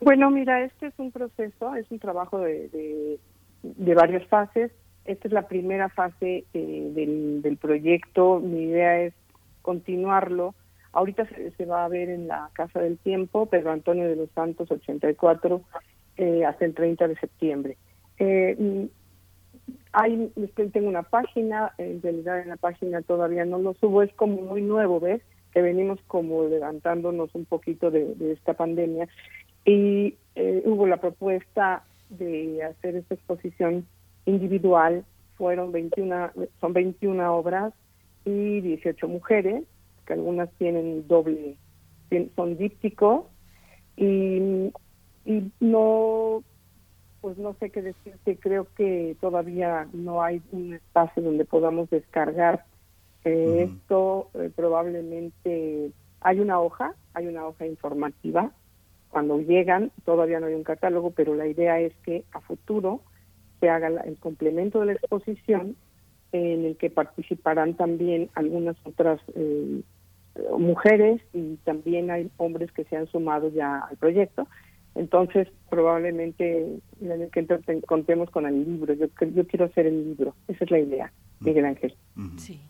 Bueno, 0.00 0.30
mira, 0.30 0.62
este 0.62 0.88
es 0.88 0.94
un 0.98 1.10
proceso, 1.10 1.74
es 1.74 1.90
un 1.90 1.98
trabajo 1.98 2.38
de, 2.38 3.18
de 3.62 3.94
varias 3.94 4.24
fases 4.28 4.70
esta 5.08 5.26
es 5.26 5.32
la 5.32 5.48
primera 5.48 5.88
fase 5.88 6.44
eh, 6.52 7.40
del, 7.42 7.56
proyecto. 7.56 8.40
Mi 8.40 8.64
idea 8.64 9.00
es 9.00 9.14
continuarlo. 9.62 10.54
Ahorita 10.92 11.26
se, 11.56 11.64
va 11.66 11.84
a 11.84 11.88
ver 11.88 12.08
en 12.08 12.28
la 12.28 12.50
Casa 12.54 12.80
del 12.80 12.98
Tiempo, 12.98 13.46
Pedro 13.46 13.72
Antonio 13.72 14.08
de 14.08 14.16
los 14.16 14.30
Santos, 14.30 14.70
84, 14.70 15.62
eh, 16.16 16.44
hasta 16.44 16.64
el 16.64 16.74
30 16.74 17.08
de 17.08 17.16
septiembre. 17.16 17.76
Eh, 18.18 18.88
hay, 19.92 20.32
tengo 20.72 20.88
una 20.88 21.02
página, 21.02 21.72
en 21.78 22.02
realidad 22.02 22.40
en 22.40 22.48
la 22.48 22.56
página 22.56 23.02
todavía 23.02 23.44
no 23.44 23.58
lo 23.58 23.74
subo, 23.74 24.02
es 24.02 24.12
como 24.14 24.42
muy 24.42 24.62
nuevo, 24.62 25.00
¿ves? 25.00 25.22
Que 25.52 25.62
venimos 25.62 25.98
como 26.06 26.44
levantándonos 26.44 27.34
un 27.34 27.44
poquito 27.44 27.90
de, 27.90 28.14
de 28.14 28.32
esta 28.32 28.54
pandemia. 28.54 29.08
Y 29.64 30.14
eh, 30.34 30.62
hubo 30.64 30.86
la 30.86 30.98
propuesta 30.98 31.84
de 32.10 32.62
hacer 32.62 32.96
esta 32.96 33.14
exposición 33.14 33.86
individual 34.24 35.04
fueron 35.38 35.72
21, 35.72 36.32
son 36.60 36.72
21 36.72 37.34
obras 37.34 37.72
y 38.24 38.60
18 38.60 39.08
mujeres, 39.08 39.62
que 40.08 40.14
algunas 40.14 40.50
tienen 40.54 41.06
doble, 41.06 41.58
son 42.34 42.56
dípticos 42.56 43.26
y, 43.94 44.72
y 45.26 45.52
no, 45.60 46.42
pues 47.20 47.36
no 47.36 47.54
sé 47.60 47.68
qué 47.68 47.82
decirte, 47.82 48.38
creo 48.38 48.66
que 48.74 49.16
todavía 49.20 49.86
no 49.92 50.22
hay 50.22 50.40
un 50.50 50.72
espacio 50.72 51.22
donde 51.22 51.44
podamos 51.44 51.90
descargar 51.90 52.64
eh, 53.24 53.68
esto, 53.70 54.30
eh, 54.32 54.50
probablemente 54.56 55.90
hay 56.22 56.40
una 56.40 56.58
hoja, 56.58 56.94
hay 57.12 57.26
una 57.26 57.46
hoja 57.46 57.66
informativa, 57.66 58.50
cuando 59.10 59.38
llegan 59.38 59.92
todavía 60.06 60.40
no 60.40 60.46
hay 60.46 60.54
un 60.54 60.64
catálogo, 60.64 61.10
pero 61.10 61.34
la 61.34 61.46
idea 61.46 61.80
es 61.80 61.92
que 62.02 62.24
a 62.32 62.40
futuro 62.40 63.02
se 63.60 63.68
haga 63.68 63.88
el 63.88 64.16
complemento 64.16 64.80
de 64.80 64.86
la 64.86 64.92
exposición 64.92 65.76
en 66.32 66.64
el 66.64 66.76
que 66.78 66.88
participarán 66.88 67.74
también 67.74 68.30
algunas 68.34 68.76
otras 68.84 69.20
eh, 69.34 69.82
mujeres 70.58 71.20
y 71.32 71.56
también 71.64 72.10
hay 72.10 72.30
hombres 72.36 72.72
que 72.72 72.84
se 72.84 72.96
han 72.96 73.06
sumado 73.06 73.48
ya 73.50 73.80
al 73.80 73.96
proyecto. 73.96 74.46
Entonces, 74.94 75.48
probablemente 75.70 76.80
en 77.00 77.10
el 77.10 77.30
que 77.30 77.46
contemos 77.86 78.30
con 78.30 78.46
el 78.46 78.64
libro. 78.64 78.94
Yo, 78.94 79.06
yo 79.34 79.46
quiero 79.46 79.66
hacer 79.66 79.86
el 79.86 80.08
libro. 80.08 80.34
Esa 80.48 80.64
es 80.64 80.70
la 80.70 80.78
idea, 80.80 81.12
Miguel 81.40 81.66
Ángel. 81.66 81.94
Sí. 82.36 82.60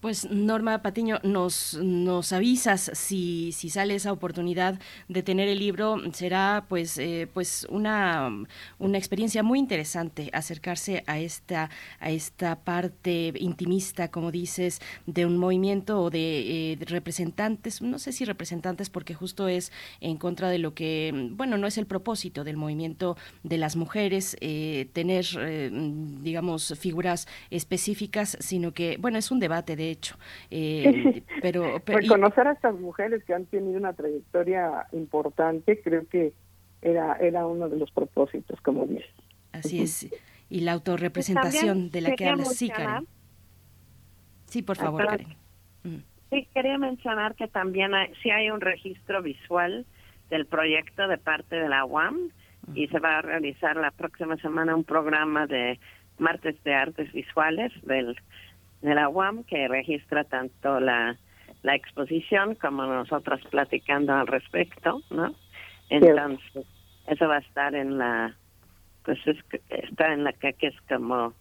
Pues 0.00 0.30
Norma 0.30 0.82
Patiño, 0.82 1.20
nos, 1.22 1.74
nos 1.82 2.32
avisas 2.32 2.90
si, 2.92 3.50
si 3.52 3.70
sale 3.70 3.94
esa 3.94 4.12
oportunidad 4.12 4.78
de 5.08 5.22
tener 5.22 5.48
el 5.48 5.58
libro, 5.58 5.96
será 6.12 6.66
pues, 6.68 6.98
eh, 6.98 7.28
pues 7.32 7.66
una, 7.70 8.30
una 8.78 8.98
experiencia 8.98 9.42
muy 9.42 9.58
interesante 9.58 10.28
acercarse 10.34 11.02
a 11.06 11.18
esta, 11.18 11.70
a 11.98 12.10
esta 12.10 12.56
parte 12.56 13.32
intimista, 13.38 14.10
como 14.10 14.30
dices, 14.30 14.80
de 15.06 15.24
un 15.24 15.38
movimiento 15.38 16.02
o 16.02 16.10
de, 16.10 16.72
eh, 16.72 16.78
representantes, 16.84 17.80
no 17.80 17.98
sé 17.98 18.12
si 18.12 18.26
representantes 18.26 18.90
porque 18.90 19.14
justo 19.14 19.48
es 19.48 19.72
en 20.00 20.18
contra 20.18 20.50
de 20.50 20.58
lo 20.58 20.74
que, 20.74 21.30
bueno, 21.32 21.56
no 21.56 21.66
es 21.66 21.78
el 21.78 21.86
propósito 21.86 22.44
del 22.44 22.58
movimiento 22.58 23.16
de 23.44 23.56
las 23.56 23.76
mujeres, 23.76 24.36
eh, 24.42 24.90
tener, 24.92 25.26
digamos, 26.22 26.74
figuras 26.78 27.26
específicas, 27.50 28.36
sino 28.40 28.72
que, 28.72 28.98
bueno, 28.98 29.16
es 29.16 29.30
un 29.30 29.40
debate 29.40 29.74
de 29.74 29.85
hecho. 29.90 30.16
Eh, 30.50 31.22
pero, 31.42 31.80
Reconocer 31.84 32.46
a 32.46 32.52
estas 32.52 32.74
mujeres 32.78 33.24
que 33.24 33.34
han 33.34 33.46
tenido 33.46 33.78
una 33.78 33.92
trayectoria 33.92 34.86
importante, 34.92 35.80
creo 35.82 36.06
que 36.08 36.32
era, 36.82 37.16
era 37.16 37.46
uno 37.46 37.68
de 37.68 37.78
los 37.78 37.90
propósitos, 37.90 38.60
como 38.60 38.86
dice. 38.86 39.06
Así 39.52 39.82
es. 39.82 40.08
Y 40.48 40.60
la 40.60 40.72
autorrepresentación 40.72 41.90
de 41.90 42.00
la 42.00 42.14
que 42.14 42.28
habla 42.28 42.44
Sí, 42.44 42.68
Karen. 42.68 43.06
Sí, 44.46 44.62
por 44.62 44.76
favor, 44.76 45.06
Karen. 45.06 45.36
Sí, 46.30 46.48
quería 46.52 46.78
mencionar 46.78 47.34
que 47.36 47.48
también 47.48 47.94
hay, 47.94 48.12
sí 48.22 48.30
hay 48.30 48.50
un 48.50 48.60
registro 48.60 49.22
visual 49.22 49.86
del 50.28 50.46
proyecto 50.46 51.06
de 51.06 51.18
parte 51.18 51.56
de 51.56 51.68
la 51.68 51.84
UAM 51.84 52.30
y 52.74 52.88
se 52.88 52.98
va 52.98 53.18
a 53.18 53.22
realizar 53.22 53.76
la 53.76 53.92
próxima 53.92 54.36
semana 54.38 54.74
un 54.74 54.82
programa 54.82 55.46
de 55.46 55.78
martes 56.18 56.62
de 56.64 56.74
artes 56.74 57.12
visuales 57.12 57.72
del 57.82 58.16
de 58.86 58.94
la 58.94 59.08
UAM 59.08 59.42
que 59.42 59.66
registra 59.66 60.22
tanto 60.22 60.78
la, 60.78 61.16
la 61.64 61.74
exposición 61.74 62.54
como 62.54 62.86
nosotras 62.86 63.40
platicando 63.50 64.14
al 64.14 64.28
respecto, 64.28 65.02
¿no? 65.10 65.34
Entonces, 65.90 66.64
eso 67.08 67.26
va 67.26 67.36
a 67.36 67.40
estar 67.40 67.74
en 67.74 67.98
la, 67.98 68.36
pues 69.04 69.18
es, 69.26 69.38
está 69.70 70.12
en 70.12 70.22
la 70.22 70.32
que, 70.32 70.52
que 70.52 70.68
es 70.68 70.80
como 70.88 71.34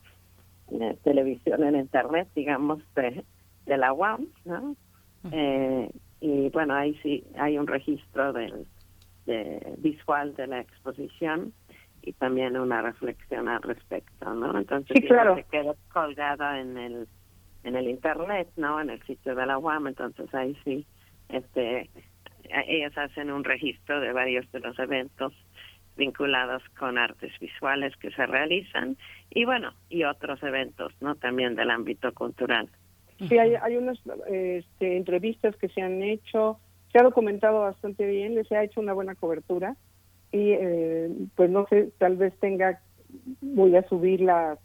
eh, 0.71 0.97
televisión 1.03 1.63
en 1.63 1.75
internet, 1.75 2.27
digamos, 2.35 2.81
de, 2.95 3.23
de 3.67 3.77
la 3.77 3.93
UAM, 3.93 4.25
¿no? 4.45 4.75
Eh, 5.31 5.91
y 6.21 6.49
bueno, 6.49 6.73
ahí 6.73 6.97
sí 7.03 7.23
hay 7.37 7.59
un 7.59 7.67
registro 7.67 8.33
del, 8.33 8.65
de, 9.27 9.75
visual 9.77 10.35
de 10.35 10.47
la 10.47 10.61
exposición 10.61 11.53
y 12.01 12.13
también 12.13 12.57
una 12.57 12.81
reflexión 12.81 13.47
al 13.47 13.61
respecto, 13.61 14.33
¿no? 14.33 14.57
Entonces, 14.57 14.97
sí, 14.99 15.07
claro. 15.07 15.35
se 15.35 15.43
queda 15.43 15.75
colgada 15.93 16.59
en 16.59 16.77
el 16.77 17.07
en 17.65 17.75
el 17.75 17.89
internet, 17.89 18.47
¿no? 18.55 18.79
En 18.79 18.89
el 18.89 19.01
sitio 19.03 19.35
de 19.35 19.45
la 19.45 19.57
UAM, 19.57 19.87
entonces 19.87 20.33
ahí 20.33 20.55
sí, 20.63 20.85
este, 21.29 21.89
ellas 22.67 22.97
hacen 22.97 23.31
un 23.31 23.43
registro 23.43 23.99
de 23.99 24.13
varios 24.13 24.49
de 24.51 24.59
los 24.59 24.77
eventos 24.79 25.33
vinculados 25.97 26.61
con 26.77 26.97
artes 26.97 27.31
visuales 27.39 27.95
que 27.97 28.11
se 28.11 28.25
realizan 28.25 28.97
y 29.31 29.45
bueno, 29.45 29.73
y 29.89 30.03
otros 30.03 30.41
eventos, 30.43 30.93
¿no? 31.01 31.15
También 31.15 31.55
del 31.55 31.71
ámbito 31.71 32.13
cultural. 32.13 32.69
Sí, 33.17 33.37
hay, 33.37 33.55
hay 33.55 33.77
unas 33.77 33.97
este, 34.27 34.97
entrevistas 34.97 35.55
que 35.55 35.69
se 35.69 35.81
han 35.81 36.03
hecho, 36.03 36.59
se 36.91 36.99
ha 36.99 37.03
documentado 37.03 37.61
bastante 37.61 38.05
bien, 38.05 38.35
les 38.35 38.51
ha 38.51 38.63
hecho 38.63 38.81
una 38.81 38.93
buena 38.93 39.15
cobertura 39.15 39.75
y 40.31 40.51
eh, 40.51 41.09
pues 41.35 41.49
no 41.49 41.65
sé, 41.67 41.91
tal 41.97 42.17
vez 42.17 42.37
tenga, 42.39 42.81
voy 43.41 43.75
a 43.77 43.87
subir 43.87 44.19
las 44.19 44.59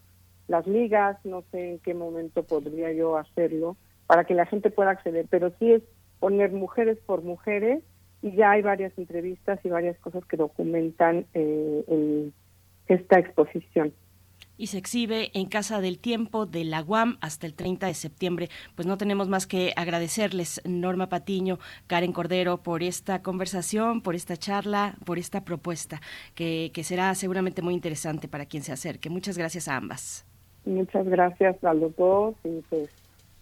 las 0.51 0.67
ligas, 0.67 1.17
no 1.25 1.45
sé 1.53 1.71
en 1.71 1.79
qué 1.79 1.95
momento 1.95 2.43
podría 2.43 2.93
yo 2.93 3.17
hacerlo 3.17 3.77
para 4.09 4.25
que 4.25 4.35
la 4.35 4.47
gente 4.47 4.71
pueda 4.71 4.91
acceder, 4.91 5.27
pero 5.31 5.53
sí 5.61 5.73
es 5.73 5.83
poner 6.19 6.51
mujeres 6.51 6.99
por 7.07 7.23
mujeres 7.23 7.85
y 8.21 8.33
ya 8.33 8.51
hay 8.51 8.63
varias 8.63 8.93
entrevistas 8.99 9.61
y 9.65 9.69
varias 9.69 9.97
cosas 10.01 10.25
que 10.25 10.37
documentan 10.37 11.25
eh, 11.35 12.31
esta 12.89 13.21
exposición 13.21 13.93
y 14.57 14.67
se 14.67 14.77
exhibe 14.77 15.31
en 15.33 15.47
Casa 15.47 15.81
del 15.81 15.99
Tiempo 15.99 16.45
de 16.45 16.65
la 16.65 16.83
UAM 16.83 17.17
hasta 17.23 17.47
el 17.47 17.55
30 17.55 17.87
de 17.87 17.95
septiembre. 17.95 18.51
Pues 18.75 18.87
no 18.87 18.99
tenemos 18.99 19.27
más 19.27 19.47
que 19.47 19.73
agradecerles, 19.75 20.61
Norma 20.67 21.09
Patiño, 21.09 21.59
Karen 21.87 22.13
Cordero, 22.13 22.63
por 22.63 22.83
esta 22.83 23.23
conversación, 23.23 24.03
por 24.03 24.15
esta 24.15 24.37
charla, 24.37 24.97
por 25.07 25.19
esta 25.19 25.47
propuesta, 25.47 26.03
que, 26.35 26.73
que 26.75 26.85
será 26.85 27.15
seguramente 27.15 27.63
muy 27.63 27.73
interesante 27.73 28.29
para 28.29 28.45
quien 28.45 28.63
se 28.63 28.73
acerque. 28.73 29.09
Muchas 29.09 29.39
gracias 29.39 29.67
a 29.67 29.77
ambas. 29.77 30.30
Muchas 30.65 31.07
gracias 31.07 31.63
a 31.65 31.75
los 31.75 31.95
dos 31.97 32.35
y 32.45 32.61
pues 32.69 32.91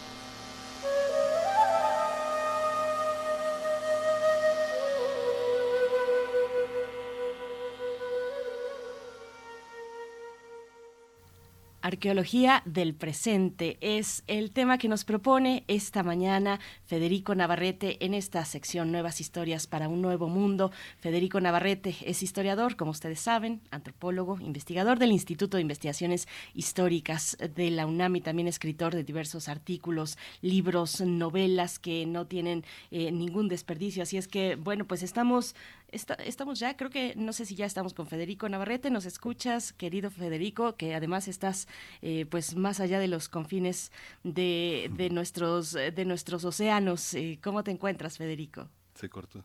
Arqueología 11.88 12.64
del 12.66 12.94
presente 12.94 13.78
es 13.80 14.26
el 14.28 14.52
tema 14.52 14.78
que 14.78 14.90
nos 14.90 15.06
propone 15.06 15.64
esta 15.70 16.04
mañana 16.04 16.60
Federico 16.86 17.34
Navarrete 17.34 18.04
en 18.06 18.14
esta 18.14 18.44
sección 18.44 18.92
Nuevas 18.92 19.22
historias 19.22 19.68
para 19.68 19.88
un 19.88 20.02
nuevo 20.02 20.28
mundo. 20.28 20.74
Federico 21.00 21.40
Navarrete 21.40 21.96
es 22.02 22.24
historiador, 22.24 22.76
como 22.76 22.92
ustedes 22.92 23.22
saben, 23.22 23.62
antropólogo, 23.72 24.38
investigador 24.42 25.00
del 25.00 25.14
Instituto 25.14 25.56
de 25.56 25.62
Investigaciones 25.62 26.28
Históricas 26.54 27.38
de 27.56 27.72
la 27.72 27.86
UNAM 27.86 28.18
y 28.18 28.22
también 28.22 28.50
escritor 28.50 28.94
de 28.94 29.06
diversos 29.06 29.48
artículos, 29.48 30.18
libros, 30.42 31.00
novelas 31.00 31.80
que 31.80 32.06
no 32.06 32.28
tienen 32.28 32.66
eh, 32.92 33.14
ningún 33.14 33.48
desperdicio. 33.48 34.04
Así 34.04 34.18
es 34.18 34.28
que, 34.28 34.58
bueno, 34.58 34.84
pues 34.84 35.04
estamos 35.04 35.56
estamos 35.92 36.60
ya, 36.60 36.78
creo 36.78 36.90
que, 36.90 37.14
no 37.16 37.34
sé 37.34 37.46
si 37.46 37.56
ya 37.56 37.66
estamos 37.66 37.94
con 37.94 38.08
Federico 38.08 38.48
Navarrete, 38.50 38.90
nos 38.90 39.06
escuchas, 39.06 39.74
querido 39.74 40.10
Federico, 40.10 40.76
que 40.76 40.96
además 40.96 41.28
estás 41.28 41.68
eh, 42.02 42.26
pues 42.30 42.56
más 42.56 42.80
allá 42.80 43.00
de 43.00 43.08
los 43.08 43.30
confines 43.30 43.92
de, 44.24 44.92
de 44.96 45.10
nuestros, 45.10 45.72
de 45.72 46.06
nuestros 46.06 46.46
océanos. 46.46 47.14
Eh, 47.14 47.40
¿Cómo 47.42 47.64
te 47.64 47.72
encuentras, 47.72 48.18
Federico? 48.18 48.70
Se 48.96 49.10
cortó 49.10 49.44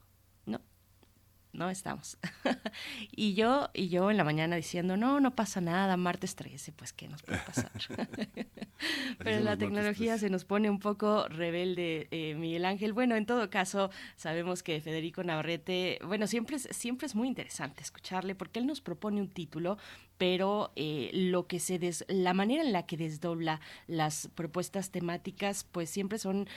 no 1.52 1.70
estamos. 1.70 2.18
y 3.10 3.34
yo 3.34 3.70
y 3.74 3.88
yo 3.88 4.10
en 4.10 4.16
la 4.16 4.24
mañana 4.24 4.56
diciendo, 4.56 4.96
no, 4.96 5.20
no 5.20 5.34
pasa 5.34 5.60
nada, 5.60 5.96
martes 5.96 6.34
13, 6.34 6.72
pues 6.72 6.92
qué 6.92 7.08
nos 7.08 7.22
puede 7.22 7.38
pasar. 7.40 7.70
Pero 9.18 9.40
la 9.40 9.56
tecnología 9.56 10.18
se 10.18 10.30
nos 10.30 10.44
pone 10.44 10.70
un 10.70 10.78
poco 10.78 11.28
rebelde, 11.28 12.08
eh, 12.10 12.34
Miguel 12.34 12.64
Ángel. 12.64 12.92
Bueno, 12.92 13.16
en 13.16 13.26
todo 13.26 13.50
caso, 13.50 13.90
sabemos 14.16 14.62
que 14.62 14.80
Federico 14.80 15.22
Navarrete, 15.22 15.98
bueno, 16.04 16.26
siempre 16.26 16.56
es, 16.56 16.68
siempre 16.70 17.06
es 17.06 17.14
muy 17.14 17.28
interesante 17.28 17.82
escucharle 17.82 18.34
porque 18.34 18.58
él 18.58 18.66
nos 18.66 18.80
propone 18.80 19.20
un 19.20 19.28
título 19.28 19.78
pero 20.22 20.70
eh, 20.76 21.10
lo 21.12 21.48
que 21.48 21.58
se 21.58 21.80
des, 21.80 22.04
la 22.06 22.32
manera 22.32 22.62
en 22.62 22.72
la 22.72 22.86
que 22.86 22.96
desdobla 22.96 23.60
las 23.88 24.28
propuestas 24.36 24.92
temáticas, 24.92 25.66
pues 25.72 25.90
siempre 25.90 26.16
son, 26.16 26.48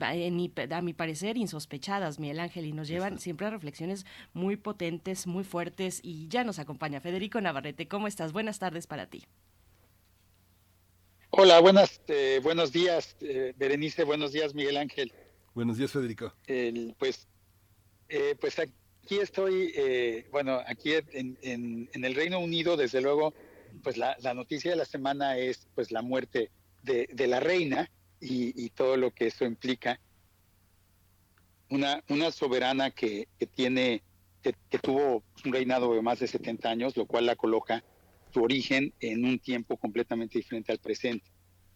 a 0.00 0.82
mi 0.82 0.92
parecer, 0.94 1.36
insospechadas, 1.36 2.18
Miguel 2.18 2.40
Ángel, 2.40 2.66
y 2.66 2.72
nos 2.72 2.88
llevan 2.88 3.20
siempre 3.20 3.46
a 3.46 3.50
reflexiones 3.50 4.04
muy 4.32 4.56
potentes, 4.56 5.28
muy 5.28 5.44
fuertes, 5.44 6.00
y 6.02 6.26
ya 6.26 6.42
nos 6.42 6.58
acompaña 6.58 7.00
Federico 7.00 7.40
Navarrete. 7.40 7.86
¿Cómo 7.86 8.08
estás? 8.08 8.32
Buenas 8.32 8.58
tardes 8.58 8.88
para 8.88 9.06
ti. 9.06 9.22
Hola, 11.30 11.60
buenas, 11.60 12.00
eh, 12.08 12.40
buenos 12.42 12.72
días, 12.72 13.16
eh, 13.20 13.54
Berenice, 13.56 14.02
buenos 14.02 14.32
días, 14.32 14.56
Miguel 14.56 14.76
Ángel. 14.76 15.12
Buenos 15.54 15.76
días, 15.76 15.92
Federico. 15.92 16.34
pues, 16.98 17.28
eh, 18.08 18.34
pues 18.40 18.58
aquí 19.08 19.20
estoy, 19.20 19.72
bueno, 20.30 20.60
aquí 20.66 20.92
en, 20.92 21.38
en, 21.40 22.04
el 22.04 22.14
Reino 22.14 22.40
Unido, 22.40 22.76
desde 22.76 23.00
luego, 23.00 23.32
pues 23.82 23.96
la, 23.96 24.14
la, 24.20 24.34
noticia 24.34 24.70
de 24.70 24.76
la 24.76 24.84
semana 24.84 25.38
es 25.38 25.66
pues 25.74 25.90
la 25.90 26.02
muerte 26.02 26.50
de, 26.82 27.08
de 27.10 27.26
la 27.26 27.40
reina 27.40 27.90
y, 28.20 28.52
y, 28.62 28.68
todo 28.68 28.98
lo 28.98 29.10
que 29.10 29.28
eso 29.28 29.46
implica. 29.46 29.98
Una, 31.70 32.04
una 32.10 32.30
soberana 32.30 32.90
que, 32.90 33.28
que 33.38 33.46
tiene, 33.46 34.02
que, 34.42 34.52
que 34.68 34.78
tuvo 34.78 35.22
un 35.42 35.52
reinado 35.54 35.94
de 35.94 36.02
más 36.02 36.18
de 36.18 36.26
70 36.26 36.68
años, 36.68 36.94
lo 36.94 37.06
cual 37.06 37.24
la 37.24 37.36
coloca 37.36 37.82
su 38.34 38.42
origen 38.42 38.92
en 39.00 39.24
un 39.24 39.38
tiempo 39.38 39.78
completamente 39.78 40.36
diferente 40.36 40.70
al 40.70 40.80
presente. 40.80 41.30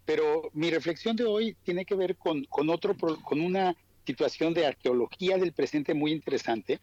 Pero 0.05 0.51
mi 0.53 0.70
reflexión 0.70 1.16
de 1.16 1.24
hoy 1.24 1.57
tiene 1.62 1.87
que 1.87 1.95
ver 1.95 2.14
con, 2.16 2.45
con, 2.45 2.68
otro, 2.68 2.95
con 3.22 3.41
una 3.41 3.74
situación 4.05 4.53
de 4.53 4.66
arqueología 4.66 5.39
del 5.39 5.55
presente 5.55 5.95
muy 5.95 6.12
interesante, 6.12 6.78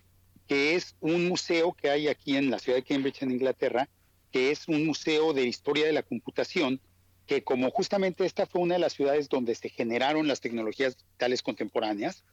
que 0.50 0.76
es 0.76 0.95
un 1.00 1.28
museo 1.28 1.74
que 1.74 1.91
hay 1.91 2.08
aquí 2.08 2.36
en 2.36 2.50
la 2.50 2.58
ciudad 2.58 2.80
de 2.80 2.84
Cambridge, 2.84 3.22
en 3.22 3.30
Inglaterra, 3.30 3.88
que 4.32 4.50
es 4.50 4.68
un 4.68 4.84
museo 4.84 5.32
de 5.32 5.45
historia 5.45 5.86
de 5.86 5.93
la 5.93 6.02
computación, 6.02 6.82
que 7.28 7.43
como 7.43 7.70
justamente 7.70 8.26
esta 8.26 8.47
fue 8.47 8.62
una 8.62 8.74
de 8.74 8.80
las 8.80 8.93
ciudades 8.93 9.30
donde 9.30 9.54
se 9.54 9.70
generaron 9.70 10.28
las 10.28 10.41
tecnologías 10.41 10.97
digitales 10.97 11.43
contemporáneas 11.43 12.24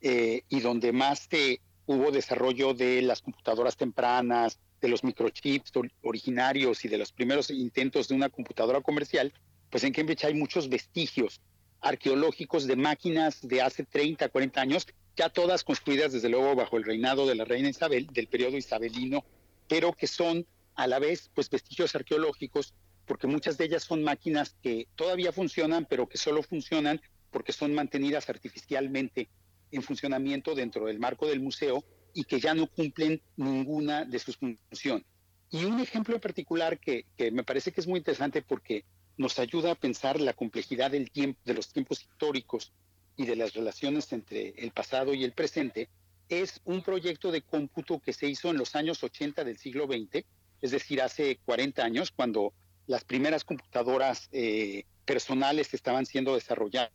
eh, 0.00 0.40
y 0.48 0.60
donde 0.60 0.92
más 0.92 1.28
se 1.30 1.60
hubo 1.84 2.10
desarrollo 2.10 2.72
de 2.72 3.02
las 3.02 3.20
computadoras 3.20 3.76
tempranas, 3.76 4.58
de 4.80 4.88
los 4.88 5.04
microchips 5.04 5.72
originarios 6.00 6.86
y 6.86 6.88
de 6.88 6.96
los 6.96 7.12
primeros 7.12 7.50
intentos 7.50 8.08
de 8.08 8.14
una 8.14 8.30
computadora 8.30 8.80
comercial, 8.80 9.34
pues 9.68 9.84
en 9.84 9.92
Cambridge 9.92 10.24
hay 10.24 10.32
muchos 10.32 10.70
vestigios 10.70 11.42
arqueológicos 11.80 12.66
de 12.66 12.76
máquinas 12.76 13.40
de 13.46 13.62
hace 13.62 13.84
30, 13.84 14.28
40 14.28 14.60
años, 14.60 14.86
ya 15.16 15.28
todas 15.28 15.64
construidas 15.64 16.12
desde 16.12 16.28
luego 16.28 16.54
bajo 16.54 16.76
el 16.76 16.84
reinado 16.84 17.26
de 17.26 17.34
la 17.34 17.44
reina 17.44 17.68
Isabel, 17.68 18.06
del 18.06 18.26
periodo 18.26 18.56
isabelino, 18.56 19.24
pero 19.68 19.92
que 19.92 20.06
son 20.06 20.46
a 20.74 20.86
la 20.86 20.98
vez 20.98 21.30
pues 21.34 21.50
vestigios 21.50 21.94
arqueológicos, 21.94 22.74
porque 23.06 23.26
muchas 23.26 23.58
de 23.58 23.64
ellas 23.64 23.82
son 23.82 24.02
máquinas 24.02 24.56
que 24.62 24.86
todavía 24.96 25.32
funcionan, 25.32 25.86
pero 25.88 26.08
que 26.08 26.18
solo 26.18 26.42
funcionan 26.42 27.00
porque 27.30 27.52
son 27.52 27.74
mantenidas 27.74 28.28
artificialmente 28.28 29.28
en 29.70 29.82
funcionamiento 29.82 30.54
dentro 30.54 30.86
del 30.86 30.98
marco 30.98 31.26
del 31.26 31.40
museo 31.40 31.84
y 32.12 32.24
que 32.24 32.40
ya 32.40 32.54
no 32.54 32.66
cumplen 32.66 33.20
ninguna 33.36 34.04
de 34.04 34.18
sus 34.18 34.36
funciones. 34.36 35.06
Y 35.50 35.64
un 35.64 35.80
ejemplo 35.80 36.14
en 36.14 36.20
particular 36.20 36.78
que, 36.78 37.06
me 37.32 37.42
parece 37.42 37.72
que 37.72 37.80
es 37.80 37.86
muy 37.86 37.98
interesante 37.98 38.42
porque 38.42 38.84
nos 39.20 39.38
ayuda 39.38 39.72
a 39.72 39.74
pensar 39.74 40.18
la 40.18 40.32
complejidad 40.32 40.90
de 40.90 41.54
los 41.54 41.68
tiempos 41.68 42.00
históricos 42.00 42.72
y 43.16 43.26
de 43.26 43.36
las 43.36 43.52
relaciones 43.52 44.10
entre 44.14 44.54
el 44.56 44.70
pasado 44.70 45.12
y 45.12 45.24
el 45.24 45.32
presente, 45.32 45.90
es 46.30 46.62
un 46.64 46.82
proyecto 46.82 47.30
de 47.30 47.42
cómputo 47.42 47.98
que 47.98 48.14
se 48.14 48.28
hizo 48.28 48.48
en 48.48 48.56
los 48.56 48.74
años 48.74 49.04
80 49.04 49.44
del 49.44 49.58
siglo 49.58 49.86
XX, 49.86 50.24
es 50.62 50.70
decir, 50.70 51.02
hace 51.02 51.38
40 51.44 51.84
años, 51.84 52.10
cuando 52.10 52.54
las 52.86 53.04
primeras 53.04 53.44
computadoras 53.44 54.30
eh, 54.32 54.84
personales 55.04 55.74
estaban 55.74 56.06
siendo 56.06 56.34
desarrolladas, 56.34 56.90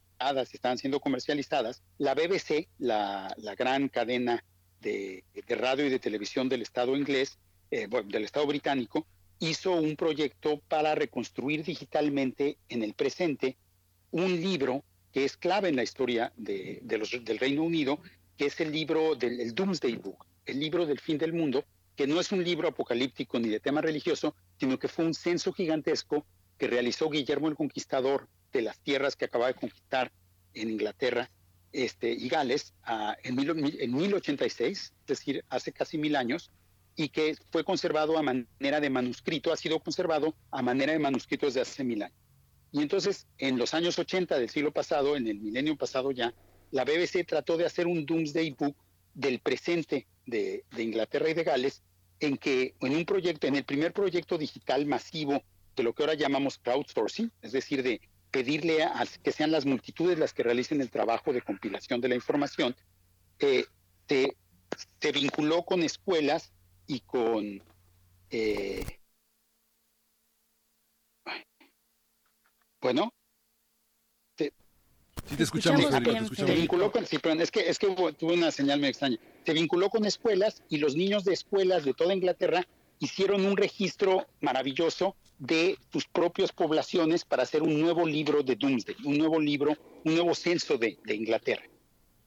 estaban 0.52 0.80
siendo 0.80 1.00
comercializadas, 1.00 1.84
la 2.00 2.16
BBC, 2.16 2.70
la, 2.80 3.32
la 3.38 3.54
gran 3.54 3.88
cadena 3.88 4.44
de, 4.82 5.24
radio 5.48 5.86
y 5.86 5.90
de 5.90 6.00
televisión 6.00 6.50
del 6.50 6.64
Estado 6.64 6.96
inglés, 6.98 7.38
eh, 7.70 7.88
del 7.88 8.24
Estado 8.24 8.48
británico, 8.48 9.06
hizo 9.40 9.72
un 9.72 9.96
proyecto 9.96 10.62
para 10.68 10.96
reconstruir 10.96 11.64
digitalmente 11.64 12.58
en 12.70 12.84
el 12.84 12.94
presente 12.94 13.58
un 14.12 14.42
libro 14.42 14.84
que 15.12 15.26
es 15.26 15.38
clave 15.38 15.70
en 15.70 15.76
la 15.76 15.84
historia 15.84 16.34
del 16.36 17.40
Reino 17.40 17.64
Unido, 17.64 18.00
que 18.38 18.48
es 18.48 18.60
el 18.60 18.72
libro 18.72 19.16
del 19.16 19.54
Doomsday 19.54 19.96
Book, 19.96 20.26
el 20.46 20.60
libro 20.60 20.86
del 20.86 21.00
fin 21.00 21.18
del 21.18 21.34
mundo, 21.34 21.64
que 21.96 22.08
no 22.08 22.20
es 22.20 22.32
un 22.32 22.44
libro 22.44 22.68
apocalíptico 22.68 23.40
ni 23.40 23.50
de 23.50 23.60
tema 23.60 23.82
religioso, 23.82 24.36
sino 24.60 24.78
que 24.78 24.88
fue 24.88 25.06
un 25.06 25.14
censo 25.14 25.54
gigantesco 25.54 26.26
que 26.58 26.68
realizó 26.68 27.10
Guillermo 27.10 27.48
el 27.48 27.56
Conquistador 27.56 28.28
de 28.52 28.62
las 28.62 28.80
tierras 28.80 29.16
que 29.16 29.26
acaba 29.26 29.48
de 29.48 29.54
conquistar 29.54 30.12
en 30.54 30.70
Inglaterra 30.70 31.30
este, 31.72 32.12
y 32.12 32.30
Gales 32.30 32.74
en, 33.24 33.40
en 33.40 33.94
1086, 33.94 34.78
es 34.78 34.94
decir, 35.06 35.44
hace 35.50 35.72
casi 35.72 35.98
mil 35.98 36.16
años, 36.16 36.52
y 36.96 37.10
que 37.10 37.36
fue 37.52 37.64
conservado 37.64 38.18
a 38.18 38.24
manera 38.24 38.80
de 38.80 38.90
manuscrito, 38.90 39.52
ha 39.52 39.58
sido 39.58 39.80
conservado 39.80 40.36
a 40.52 40.62
manera 40.62 40.94
de 40.94 41.00
manuscrito 41.00 41.46
desde 41.46 41.62
hace 41.62 41.84
mil 41.84 42.04
años. 42.04 42.18
Y 42.72 42.82
entonces, 42.82 43.28
en 43.38 43.58
los 43.58 43.74
años 43.74 43.98
80 44.00 44.38
del 44.38 44.50
siglo 44.50 44.72
pasado, 44.72 45.16
en 45.16 45.28
el 45.28 45.40
milenio 45.40 45.76
pasado 45.76 46.12
ya, 46.12 46.34
la 46.72 46.84
BBC 46.84 47.26
trató 47.26 47.58
de 47.58 47.66
hacer 47.66 47.88
un 47.88 48.06
Doomsday 48.06 48.52
Book 48.52 48.76
del 49.14 49.40
presente 49.40 50.08
de, 50.26 50.66
de 50.72 50.84
Inglaterra 50.84 51.30
y 51.30 51.34
de 51.34 51.44
Gales, 51.44 51.84
en 52.20 52.38
que 52.38 52.76
en 52.82 52.96
un 52.96 53.06
proyecto, 53.06 53.48
en 53.48 53.56
el 53.56 53.64
primer 53.64 53.94
proyecto 53.94 54.38
digital 54.38 54.86
masivo 54.86 55.44
de 55.76 55.84
lo 55.84 55.94
que 55.94 56.04
ahora 56.04 56.14
llamamos 56.16 56.58
crowdsourcing, 56.58 57.32
es 57.42 57.52
decir, 57.52 57.84
de 57.84 58.02
pedirle 58.32 58.84
a, 58.84 59.06
que 59.24 59.32
sean 59.32 59.52
las 59.52 59.66
multitudes 59.66 60.20
las 60.20 60.34
que 60.34 60.44
realicen 60.44 60.82
el 60.82 60.90
trabajo 60.90 61.32
de 61.32 61.42
compilación 61.42 62.02
de 62.02 62.10
la 62.10 62.16
información, 62.16 62.76
eh, 63.40 63.66
se, 64.08 65.12
vinculó 65.14 65.64
con 65.64 65.84
escuelas 65.84 66.52
y 66.88 67.00
con... 67.02 67.62
Eh, 68.30 69.00
bueno, 72.82 73.12
sí 75.28 75.36
te 75.36 75.44
escuchamos, 75.44 75.86
Se 76.36 76.46
vinculó 76.46 76.92
con, 76.92 77.06
sí, 77.06 77.18
pero 77.22 77.42
es 77.42 77.52
que, 77.52 77.70
es 77.70 77.80
que 77.80 77.88
tuve 78.18 78.34
una 78.34 78.52
señal 78.52 78.80
muy 78.80 78.90
extraña. 78.90 79.18
Se 79.46 79.54
vinculó 79.54 79.90
con 79.90 80.06
escuelas 80.06 80.64
y 80.70 80.78
los 80.78 80.96
niños 80.96 81.24
de 81.24 81.34
escuelas 81.34 81.84
de 81.84 81.94
toda 81.94 82.14
Inglaterra 82.14 82.68
hicieron 83.00 83.46
un 83.46 83.58
registro 83.58 84.28
maravilloso 84.42 85.16
de 85.38 85.78
sus 85.92 86.08
propias 86.08 86.52
poblaciones 86.52 87.26
para 87.26 87.44
hacer 87.44 87.62
un 87.62 87.80
nuevo 87.80 88.06
libro 88.06 88.42
de 88.42 88.56
Doomsday, 88.56 88.96
un 89.04 89.18
nuevo 89.18 89.40
libro, 89.40 89.76
un 90.04 90.16
nuevo 90.16 90.34
censo 90.34 90.78
de, 90.78 90.98
Inglaterra. 91.08 91.64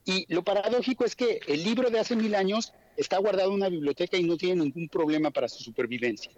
Y 0.05 0.26
lo 0.32 0.42
paradójico 0.42 1.05
es 1.05 1.14
que 1.14 1.40
el 1.46 1.62
libro 1.62 1.90
de 1.90 1.99
hace 1.99 2.16
mil 2.16 2.34
años 2.34 2.72
está 2.96 3.18
guardado 3.18 3.51
en 3.51 3.57
una 3.57 3.68
biblioteca 3.68 4.16
y 4.16 4.24
no 4.24 4.36
tiene 4.36 4.64
ningún 4.64 4.88
problema 4.88 5.30
para 5.30 5.49
su 5.49 5.62
supervivencia. 5.62 6.32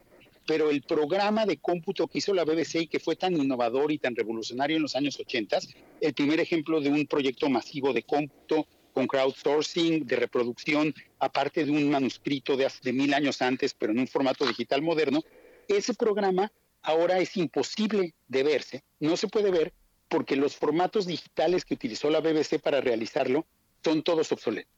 Pero 0.46 0.70
el 0.70 0.82
programa 0.82 1.46
de 1.46 1.58
cómputo 1.58 2.08
que 2.08 2.18
hizo 2.18 2.34
la 2.34 2.44
BBC 2.44 2.82
y 2.82 2.86
que 2.86 2.98
fue 2.98 3.16
tan 3.16 3.36
innovador 3.36 3.92
y 3.92 3.98
tan 3.98 4.16
revolucionario 4.16 4.76
en 4.76 4.82
los 4.82 4.96
años 4.96 5.18
80, 5.18 5.58
el 6.00 6.14
primer 6.14 6.40
ejemplo 6.40 6.80
de 6.80 6.88
un 6.88 7.06
proyecto 7.06 7.48
masivo 7.48 7.92
de 7.92 8.02
cómputo 8.02 8.66
con 8.92 9.06
crowdsourcing, 9.06 10.06
de 10.06 10.16
reproducción, 10.16 10.94
aparte 11.18 11.64
de 11.64 11.70
un 11.70 11.88
manuscrito 11.90 12.56
de, 12.56 12.66
hace, 12.66 12.80
de 12.82 12.92
mil 12.92 13.14
años 13.14 13.40
antes, 13.40 13.74
pero 13.74 13.92
en 13.92 14.00
un 14.00 14.08
formato 14.08 14.46
digital 14.46 14.82
moderno, 14.82 15.22
ese 15.68 15.94
programa 15.94 16.50
ahora 16.82 17.18
es 17.18 17.36
imposible 17.36 18.14
de 18.28 18.42
verse, 18.42 18.82
no 18.98 19.16
se 19.16 19.28
puede 19.28 19.50
ver 19.50 19.72
porque 20.11 20.34
los 20.34 20.56
formatos 20.56 21.06
digitales 21.06 21.64
que 21.64 21.74
utilizó 21.74 22.11
la 22.11 22.20
BBC 22.20 22.58
para 22.61 22.80
realizarlo 22.80 23.46
son 23.82 24.02
todos 24.02 24.32
obsoletos. 24.32 24.74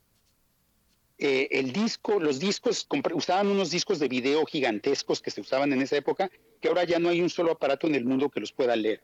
Eh, 1.18 1.48
el 1.52 1.72
disco, 1.72 2.20
los 2.20 2.38
discos, 2.38 2.86
usaban 3.14 3.46
unos 3.46 3.70
discos 3.70 3.98
de 3.98 4.08
video 4.08 4.44
gigantescos 4.44 5.22
que 5.22 5.30
se 5.30 5.40
usaban 5.40 5.72
en 5.72 5.80
esa 5.80 5.96
época, 5.96 6.30
que 6.60 6.68
ahora 6.68 6.84
ya 6.84 6.98
no 6.98 7.08
hay 7.08 7.22
un 7.22 7.30
solo 7.30 7.52
aparato 7.52 7.86
en 7.86 7.94
el 7.94 8.04
mundo 8.04 8.28
que 8.28 8.40
los 8.40 8.52
pueda 8.52 8.76
leer. 8.76 9.00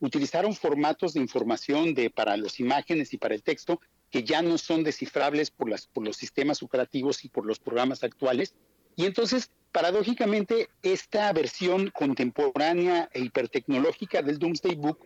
Utilizaron 0.00 0.54
formatos 0.54 1.14
de 1.14 1.20
información 1.20 1.94
de, 1.94 2.10
para 2.10 2.36
las 2.36 2.58
imágenes 2.58 3.14
y 3.14 3.18
para 3.18 3.34
el 3.34 3.42
texto 3.42 3.80
que 4.10 4.24
ya 4.24 4.42
no 4.42 4.58
son 4.58 4.82
descifrables 4.82 5.50
por, 5.50 5.68
las, 5.68 5.86
por 5.86 6.04
los 6.04 6.16
sistemas 6.16 6.62
operativos 6.62 7.24
y 7.24 7.28
por 7.28 7.46
los 7.46 7.60
programas 7.60 8.02
actuales. 8.02 8.54
Y 8.96 9.06
entonces, 9.06 9.50
paradójicamente, 9.70 10.68
esta 10.82 11.32
versión 11.32 11.90
contemporánea 11.90 13.08
e 13.12 13.20
hipertecnológica 13.20 14.22
del 14.22 14.38
Doomsday 14.38 14.74
Book, 14.76 14.98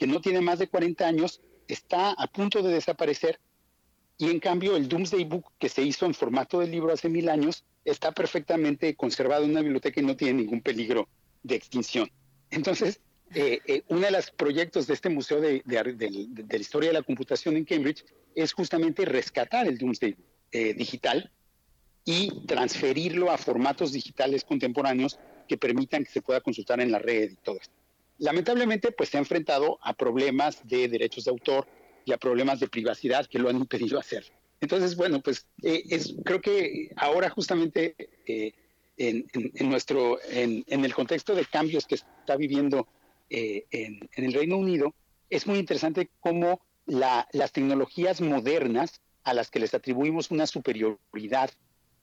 que 0.00 0.06
no 0.06 0.22
tiene 0.22 0.40
más 0.40 0.58
de 0.58 0.66
40 0.66 1.06
años, 1.06 1.42
está 1.68 2.12
a 2.12 2.26
punto 2.26 2.62
de 2.62 2.72
desaparecer. 2.72 3.38
Y 4.16 4.30
en 4.30 4.40
cambio, 4.40 4.74
el 4.74 4.88
Doomsday 4.88 5.24
Book, 5.24 5.52
que 5.58 5.68
se 5.68 5.82
hizo 5.82 6.06
en 6.06 6.14
formato 6.14 6.58
de 6.60 6.68
libro 6.68 6.90
hace 6.90 7.10
mil 7.10 7.28
años, 7.28 7.64
está 7.84 8.10
perfectamente 8.10 8.96
conservado 8.96 9.44
en 9.44 9.50
una 9.50 9.60
biblioteca 9.60 10.00
y 10.00 10.04
no 10.04 10.16
tiene 10.16 10.40
ningún 10.40 10.62
peligro 10.62 11.06
de 11.42 11.54
extinción. 11.54 12.10
Entonces, 12.50 13.02
eh, 13.34 13.60
eh, 13.66 13.82
uno 13.88 14.00
de 14.00 14.10
los 14.10 14.30
proyectos 14.30 14.86
de 14.86 14.94
este 14.94 15.10
Museo 15.10 15.38
de, 15.38 15.62
la 15.66 16.56
Historia 16.56 16.88
de 16.88 16.94
la 16.94 17.02
Computación 17.02 17.58
en 17.58 17.66
Cambridge 17.66 18.02
es 18.34 18.54
justamente 18.54 19.04
rescatar 19.04 19.68
el 19.68 19.76
Doomsday 19.76 20.16
eh, 20.52 20.72
digital 20.72 21.30
y 22.06 22.46
transferirlo 22.46 23.30
a 23.30 23.36
formatos 23.36 23.92
digitales 23.92 24.44
contemporáneos 24.44 25.18
que 25.46 25.58
permitan 25.58 26.04
que 26.04 26.10
se 26.10 26.22
pueda 26.22 26.40
consultar 26.40 26.80
en 26.80 26.90
la 26.90 26.98
red 26.98 27.32
y 27.32 27.36
todo 27.36 27.58
esto. 27.60 27.79
Lamentablemente, 28.20 28.92
pues 28.92 29.08
se 29.08 29.16
ha 29.16 29.20
enfrentado 29.20 29.78
a 29.82 29.94
problemas 29.94 30.66
de 30.68 30.88
derechos 30.88 31.24
de 31.24 31.32
autor 31.32 31.66
y 32.04 32.12
a 32.12 32.18
problemas 32.18 32.60
de 32.60 32.68
privacidad 32.68 33.26
que 33.26 33.38
lo 33.38 33.48
han 33.48 33.56
impedido 33.56 33.98
hacer. 33.98 34.24
Entonces, 34.60 34.94
bueno, 34.94 35.20
pues 35.20 35.46
es, 35.62 36.14
creo 36.24 36.40
que 36.40 36.90
ahora 36.96 37.30
justamente 37.30 37.96
en, 38.98 39.70
nuestro, 39.70 40.18
en, 40.30 40.62
en 40.66 40.84
el 40.84 40.94
contexto 40.94 41.34
de 41.34 41.46
cambios 41.46 41.86
que 41.86 41.94
está 41.94 42.36
viviendo 42.36 42.86
eh, 43.30 43.66
en, 43.70 44.08
el 44.16 44.32
Reino 44.32 44.56
Unido, 44.56 44.92
es 45.30 45.46
muy 45.46 45.58
interesante 45.58 46.10
cómo 46.18 46.60
las 46.86 47.52
tecnologías 47.52 48.20
modernas 48.20 49.00
a 49.22 49.34
las 49.34 49.50
que 49.50 49.60
les 49.60 49.72
atribuimos 49.72 50.32
una 50.32 50.48
superioridad 50.48 51.50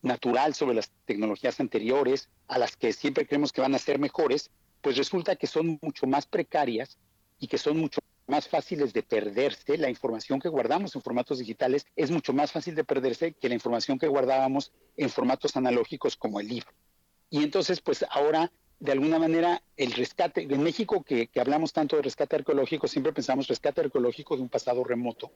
natural 0.01 0.55
sobre 0.55 0.75
las 0.75 0.91
tecnologías 1.05 1.59
anteriores, 1.59 2.29
a 2.47 2.57
las 2.57 2.77
que 2.77 2.93
siempre 2.93 3.27
creemos 3.27 3.51
que 3.51 3.59
van 3.59 3.75
a 3.75 3.79
ser 3.79 3.99
mejores, 3.99 4.51
pues 4.87 4.95
resulta 4.95 5.35
que 5.35 5.47
son 5.47 5.77
mucho 5.81 6.07
más 6.07 6.25
precarias 6.25 6.97
y 7.41 7.47
que 7.47 7.57
son 7.57 7.77
mucho 7.77 7.99
más 8.25 8.47
fáciles 8.47 8.93
de 8.93 9.03
perderse. 9.03 9.77
La 9.77 9.89
información 9.89 10.39
que 10.39 10.47
guardamos 10.47 10.95
en 10.95 11.01
formatos 11.01 11.39
digitales 11.39 11.85
es 11.97 12.09
mucho 12.09 12.31
más 12.31 12.53
fácil 12.53 12.73
de 12.73 12.85
perderse 12.85 13.33
que 13.33 13.49
la 13.49 13.55
información 13.55 13.99
que 13.99 14.07
guardábamos 14.07 14.71
en 14.95 15.09
formatos 15.09 15.57
analógicos 15.57 16.15
como 16.15 16.39
el 16.39 16.47
libro. 16.47 16.69
Y 17.29 17.43
entonces, 17.43 17.81
pues 17.81 18.05
ahora 18.09 18.49
de 18.79 18.93
alguna 18.93 19.19
manera 19.19 19.61
el 19.75 19.91
rescate, 19.91 20.43
en 20.43 20.63
México 20.63 21.03
que, 21.03 21.29
hablamos 21.35 21.73
tanto 21.73 21.97
de 21.97 22.03
rescate 22.03 22.37
arqueológico, 22.37 22.87
siempre 22.87 23.11
pensamos 23.11 23.49
rescate 23.49 23.81
arqueológico 23.81 24.37
de 24.37 24.43
un 24.43 24.49
pasado 24.49 24.85
remoto, 24.85 25.33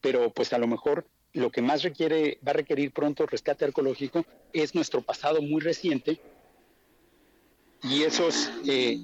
pero 0.00 0.32
pues 0.32 0.52
a 0.52 0.58
lo 0.58 0.66
mejor 0.66 1.06
lo 1.32 1.52
que 1.52 1.62
más 1.62 1.84
requiere, 1.84 2.40
va 2.44 2.50
a 2.50 2.54
requerir 2.54 2.92
pronto 2.92 3.24
rescate 3.24 3.66
arqueológico 3.66 4.26
es 4.52 4.74
nuestro 4.74 5.00
pasado 5.00 5.40
muy 5.40 5.60
reciente 5.60 6.20
y 7.82 8.02
esos, 8.02 8.50
eh, 8.66 9.00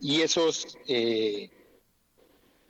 y 0.00 0.20
esos 0.20 0.78
eh, 0.86 1.50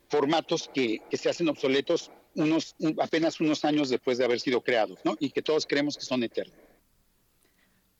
formatos 0.08 0.70
que, 0.72 1.00
que, 1.10 1.16
se 1.16 1.28
hacen 1.28 1.48
obsoletos 1.48 2.10
unos, 2.34 2.74
apenas 3.00 3.40
unos 3.40 3.64
años 3.64 3.88
después 3.88 4.18
de 4.18 4.24
haber 4.24 4.40
sido 4.40 4.60
creados, 4.60 4.98
¿no? 5.04 5.16
Y 5.18 5.30
que 5.30 5.42
todos 5.42 5.66
creemos 5.66 5.96
que 5.96 6.04
son 6.04 6.22
eternos. 6.22 6.69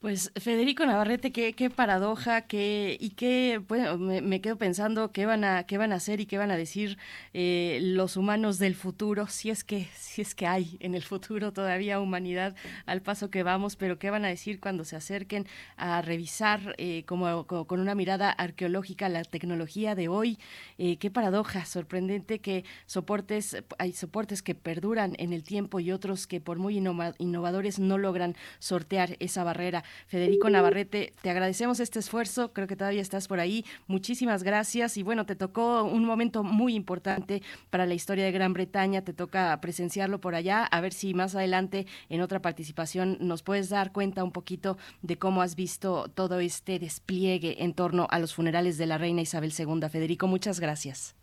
Pues 0.01 0.33
Federico 0.35 0.87
Navarrete, 0.87 1.31
qué, 1.31 1.69
paradoja, 1.69 2.47
qué, 2.47 2.97
y 2.99 3.11
qué, 3.11 3.61
bueno, 3.69 3.99
me, 3.99 4.41
quedo 4.41 4.57
pensando 4.57 5.13
qué 5.13 5.27
van 5.27 5.45
a, 5.45 5.65
qué 5.65 5.77
van 5.77 5.93
a 5.93 5.97
hacer 5.97 6.21
y 6.21 6.27
qué 6.27 6.39
van 6.39 6.51
a 6.51 6.57
decir 6.57 6.97
eh, 7.35 7.81
los 7.83 8.17
humanos 8.17 8.59
del 8.59 8.75
futuro, 8.77 9.27
si 9.27 9.51
es 9.51 9.63
que, 9.63 9.89
si 9.95 10.23
es 10.23 10.35
que 10.35 10.47
hay 10.47 10.79
en 10.81 10.95
el 10.95 11.03
futuro 11.03 11.53
todavía 11.53 12.01
humanidad 12.01 12.57
al 12.87 13.03
paso 13.03 13.29
que 13.29 13.43
vamos, 13.43 13.77
pero 13.77 13.99
qué 13.99 14.09
van 14.09 14.25
a 14.25 14.29
decir 14.29 14.59
cuando 14.59 14.85
se 14.87 14.97
acerquen 14.97 15.47
a 15.77 16.01
revisar 16.01 16.75
eh, 16.79 17.05
como, 17.05 17.47
con 17.47 17.79
una 17.79 17.95
mirada 17.95 18.31
arqueológica 18.31 19.11
la 19.11 19.23
tecnología 19.25 19.95
de 19.95 20.09
hoy, 20.09 20.39
eh, 20.79 20.97
qué 20.97 21.11
paradoja, 21.11 21.67
sorprendente 21.67 22.39
que 22.39 22.65
soportes, 22.87 23.63
hay 23.77 23.93
soportes 23.93 24.41
que 24.41 24.55
perduran 24.55 25.15
en 25.19 25.35
el 25.35 25.43
tiempo 25.43 25.79
y 25.79 25.93
otros 25.93 26.27
que 26.27 26.41
por 26.41 26.59
muy 26.59 26.79
innovadores 26.79 27.79
no 27.79 27.99
logran 27.99 28.35
sortear 28.61 29.19
esa 29.21 29.45
barrera. 29.45 29.85
Federico 30.07 30.51
Navarrete, 30.51 31.13
te 31.23 31.31
agradecemos 31.31 31.81
este 31.81 31.99
esfuerzo, 31.99 32.53
creo 32.53 32.67
que 32.67 32.77
todavía 32.77 33.03
estás 33.03 33.29
por 33.29 33.41
ahí. 33.41 33.65
Muchísimas 33.87 34.43
gracias 34.43 34.97
y 34.97 35.03
bueno, 35.03 35.27
te 35.27 35.37
tocó 35.37 35.85
un 35.85 36.05
momento 36.05 36.43
muy 36.43 36.75
importante 36.75 37.43
para 37.71 37.87
la 37.87 37.95
historia 37.95 38.25
de 38.25 38.33
Gran 38.33 38.53
Bretaña, 38.53 39.03
te 39.03 39.13
toca 39.13 39.59
presenciarlo 39.61 40.21
por 40.21 40.35
allá, 40.35 40.65
a 40.65 40.81
ver 40.81 40.93
si 40.93 41.15
más 41.15 41.35
adelante 41.35 41.87
en 42.09 42.21
otra 42.21 42.43
participación 42.43 43.19
nos 43.21 43.43
puedes 43.43 43.69
dar 43.69 43.93
cuenta 43.93 44.25
un 44.25 44.33
poquito 44.33 44.79
de 45.03 45.17
cómo 45.17 45.43
has 45.43 45.55
visto 45.55 46.11
todo 46.15 46.41
este 46.41 46.79
despliegue 46.79 47.63
en 47.63 47.75
torno 47.75 48.07
a 48.11 48.19
los 48.19 48.35
funerales 48.35 48.79
de 48.79 48.87
la 48.87 48.99
reina 48.99 49.23
Isabel 49.23 49.53
II. 49.57 49.89
Federico, 49.89 50.27
muchas 50.27 50.61
gracias. 50.61 51.15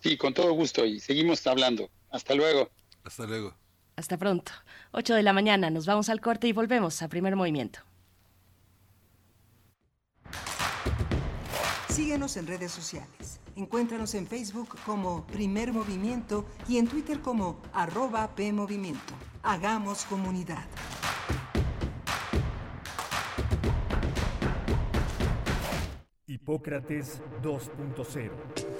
Sí, 0.00 0.16
con 0.16 0.32
todo 0.32 0.52
gusto 0.52 0.84
y 0.86 0.98
seguimos 1.00 1.46
hablando. 1.46 1.90
Hasta 2.10 2.34
luego. 2.34 2.70
Hasta 3.04 3.26
luego. 3.26 3.54
Hasta 3.96 4.16
pronto. 4.16 4.52
8 4.92 5.14
de 5.14 5.22
la 5.22 5.32
mañana, 5.32 5.70
nos 5.70 5.86
vamos 5.86 6.08
al 6.08 6.20
corte 6.20 6.48
y 6.48 6.52
volvemos 6.52 7.02
a 7.02 7.08
primer 7.08 7.36
movimiento. 7.36 7.80
Síguenos 11.88 12.36
en 12.36 12.46
redes 12.46 12.72
sociales. 12.72 13.40
Encuéntranos 13.56 14.14
en 14.14 14.26
Facebook 14.26 14.68
como 14.86 15.26
Primer 15.26 15.72
Movimiento 15.72 16.46
y 16.68 16.78
en 16.78 16.88
Twitter 16.88 17.20
como 17.20 17.60
arroba 17.72 18.34
PMovimiento. 18.34 19.12
Hagamos 19.42 20.04
comunidad. 20.04 20.64
Hipócrates 26.26 27.20
2.0 27.42 28.79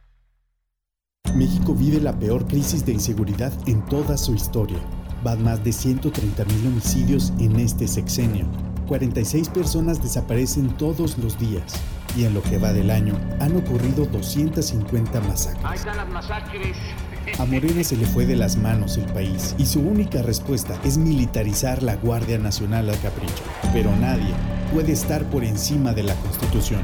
México 1.35 1.73
vive 1.73 2.01
la 2.01 2.17
peor 2.17 2.45
crisis 2.45 2.85
de 2.85 2.91
inseguridad 2.91 3.53
en 3.65 3.83
toda 3.85 4.17
su 4.17 4.33
historia. 4.33 4.79
Van 5.23 5.41
más 5.43 5.63
de 5.63 5.71
130 5.71 6.43
mil 6.45 6.67
homicidios 6.67 7.31
en 7.39 7.57
este 7.57 7.87
sexenio. 7.87 8.45
46 8.87 9.47
personas 9.49 10.03
desaparecen 10.03 10.75
todos 10.75 11.17
los 11.17 11.39
días. 11.39 11.63
Y 12.17 12.25
en 12.25 12.33
lo 12.33 12.41
que 12.41 12.57
va 12.57 12.73
del 12.73 12.91
año 12.91 13.17
han 13.39 13.55
ocurrido 13.55 14.05
250 14.05 15.21
masacres. 15.21 15.85
A 17.39 17.45
Morena 17.45 17.83
se 17.83 17.95
le 17.95 18.05
fue 18.05 18.25
de 18.25 18.35
las 18.35 18.57
manos 18.57 18.97
el 18.97 19.05
país 19.05 19.55
y 19.57 19.65
su 19.65 19.79
única 19.79 20.21
respuesta 20.21 20.77
es 20.83 20.97
militarizar 20.97 21.81
la 21.81 21.95
Guardia 21.95 22.39
Nacional 22.39 22.89
al 22.89 22.99
capricho. 22.99 23.43
Pero 23.71 23.95
nadie 23.95 24.33
puede 24.73 24.91
estar 24.91 25.23
por 25.29 25.45
encima 25.45 25.93
de 25.93 26.03
la 26.03 26.15
Constitución. 26.15 26.81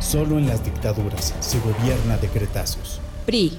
Solo 0.00 0.38
en 0.38 0.48
las 0.48 0.62
dictaduras 0.62 1.34
se 1.40 1.58
gobierna 1.60 2.18
decretazos. 2.18 3.00
PRI 3.24 3.58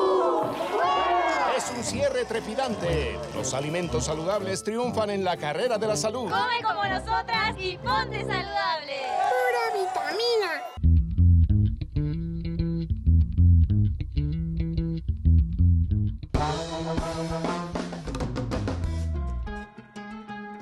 Un 1.77 1.83
cierre 1.83 2.25
trepidante. 2.25 3.17
Los 3.33 3.53
alimentos 3.53 4.05
saludables 4.05 4.63
triunfan 4.63 5.09
en 5.09 5.23
la 5.23 5.37
carrera 5.37 5.77
de 5.77 5.87
la 5.87 5.95
salud. 5.95 6.29
Come 6.29 6.61
como 6.63 6.83
nosotras 6.83 7.55
y 7.57 7.77
ponte 7.77 8.19
saludable. 8.19 8.97
Pura 9.31 9.71
vitamina. 9.79 10.61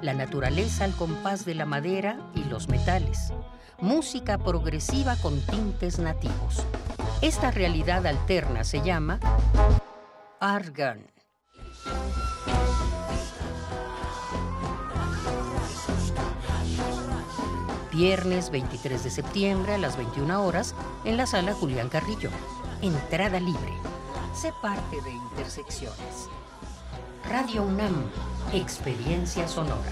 La 0.02 0.14
naturaleza 0.14 0.86
al 0.86 0.96
compás 0.96 1.46
de 1.46 1.56
la 1.56 1.66
madera 1.66 2.20
y 2.36 2.44
los 2.46 2.70
metales. 2.70 3.34
Música 3.80 4.38
progresiva 4.38 5.16
con 5.18 5.42
tintes 5.42 6.00
nativos. 6.00 6.66
Esta 7.22 7.52
realidad 7.52 8.06
alterna 8.06 8.64
se 8.64 8.82
llama 8.82 9.20
Argan. 10.42 11.06
Viernes 17.92 18.50
23 18.50 19.04
de 19.04 19.10
septiembre 19.10 19.74
a 19.74 19.78
las 19.78 19.98
21 19.98 20.42
horas 20.42 20.76
en 21.04 21.18
la 21.18 21.26
sala 21.26 21.54
Julián 21.54 21.90
Carrillo. 21.90 22.30
Entrada 22.82 23.42
libre. 23.42 23.74
Sé 24.34 24.54
parte 24.62 25.02
de 25.02 25.12
Intersecciones. 25.12 26.30
Radio 27.30 27.64
UNAM, 27.64 28.10
Experiencia 28.54 29.46
Sonora. 29.46 29.92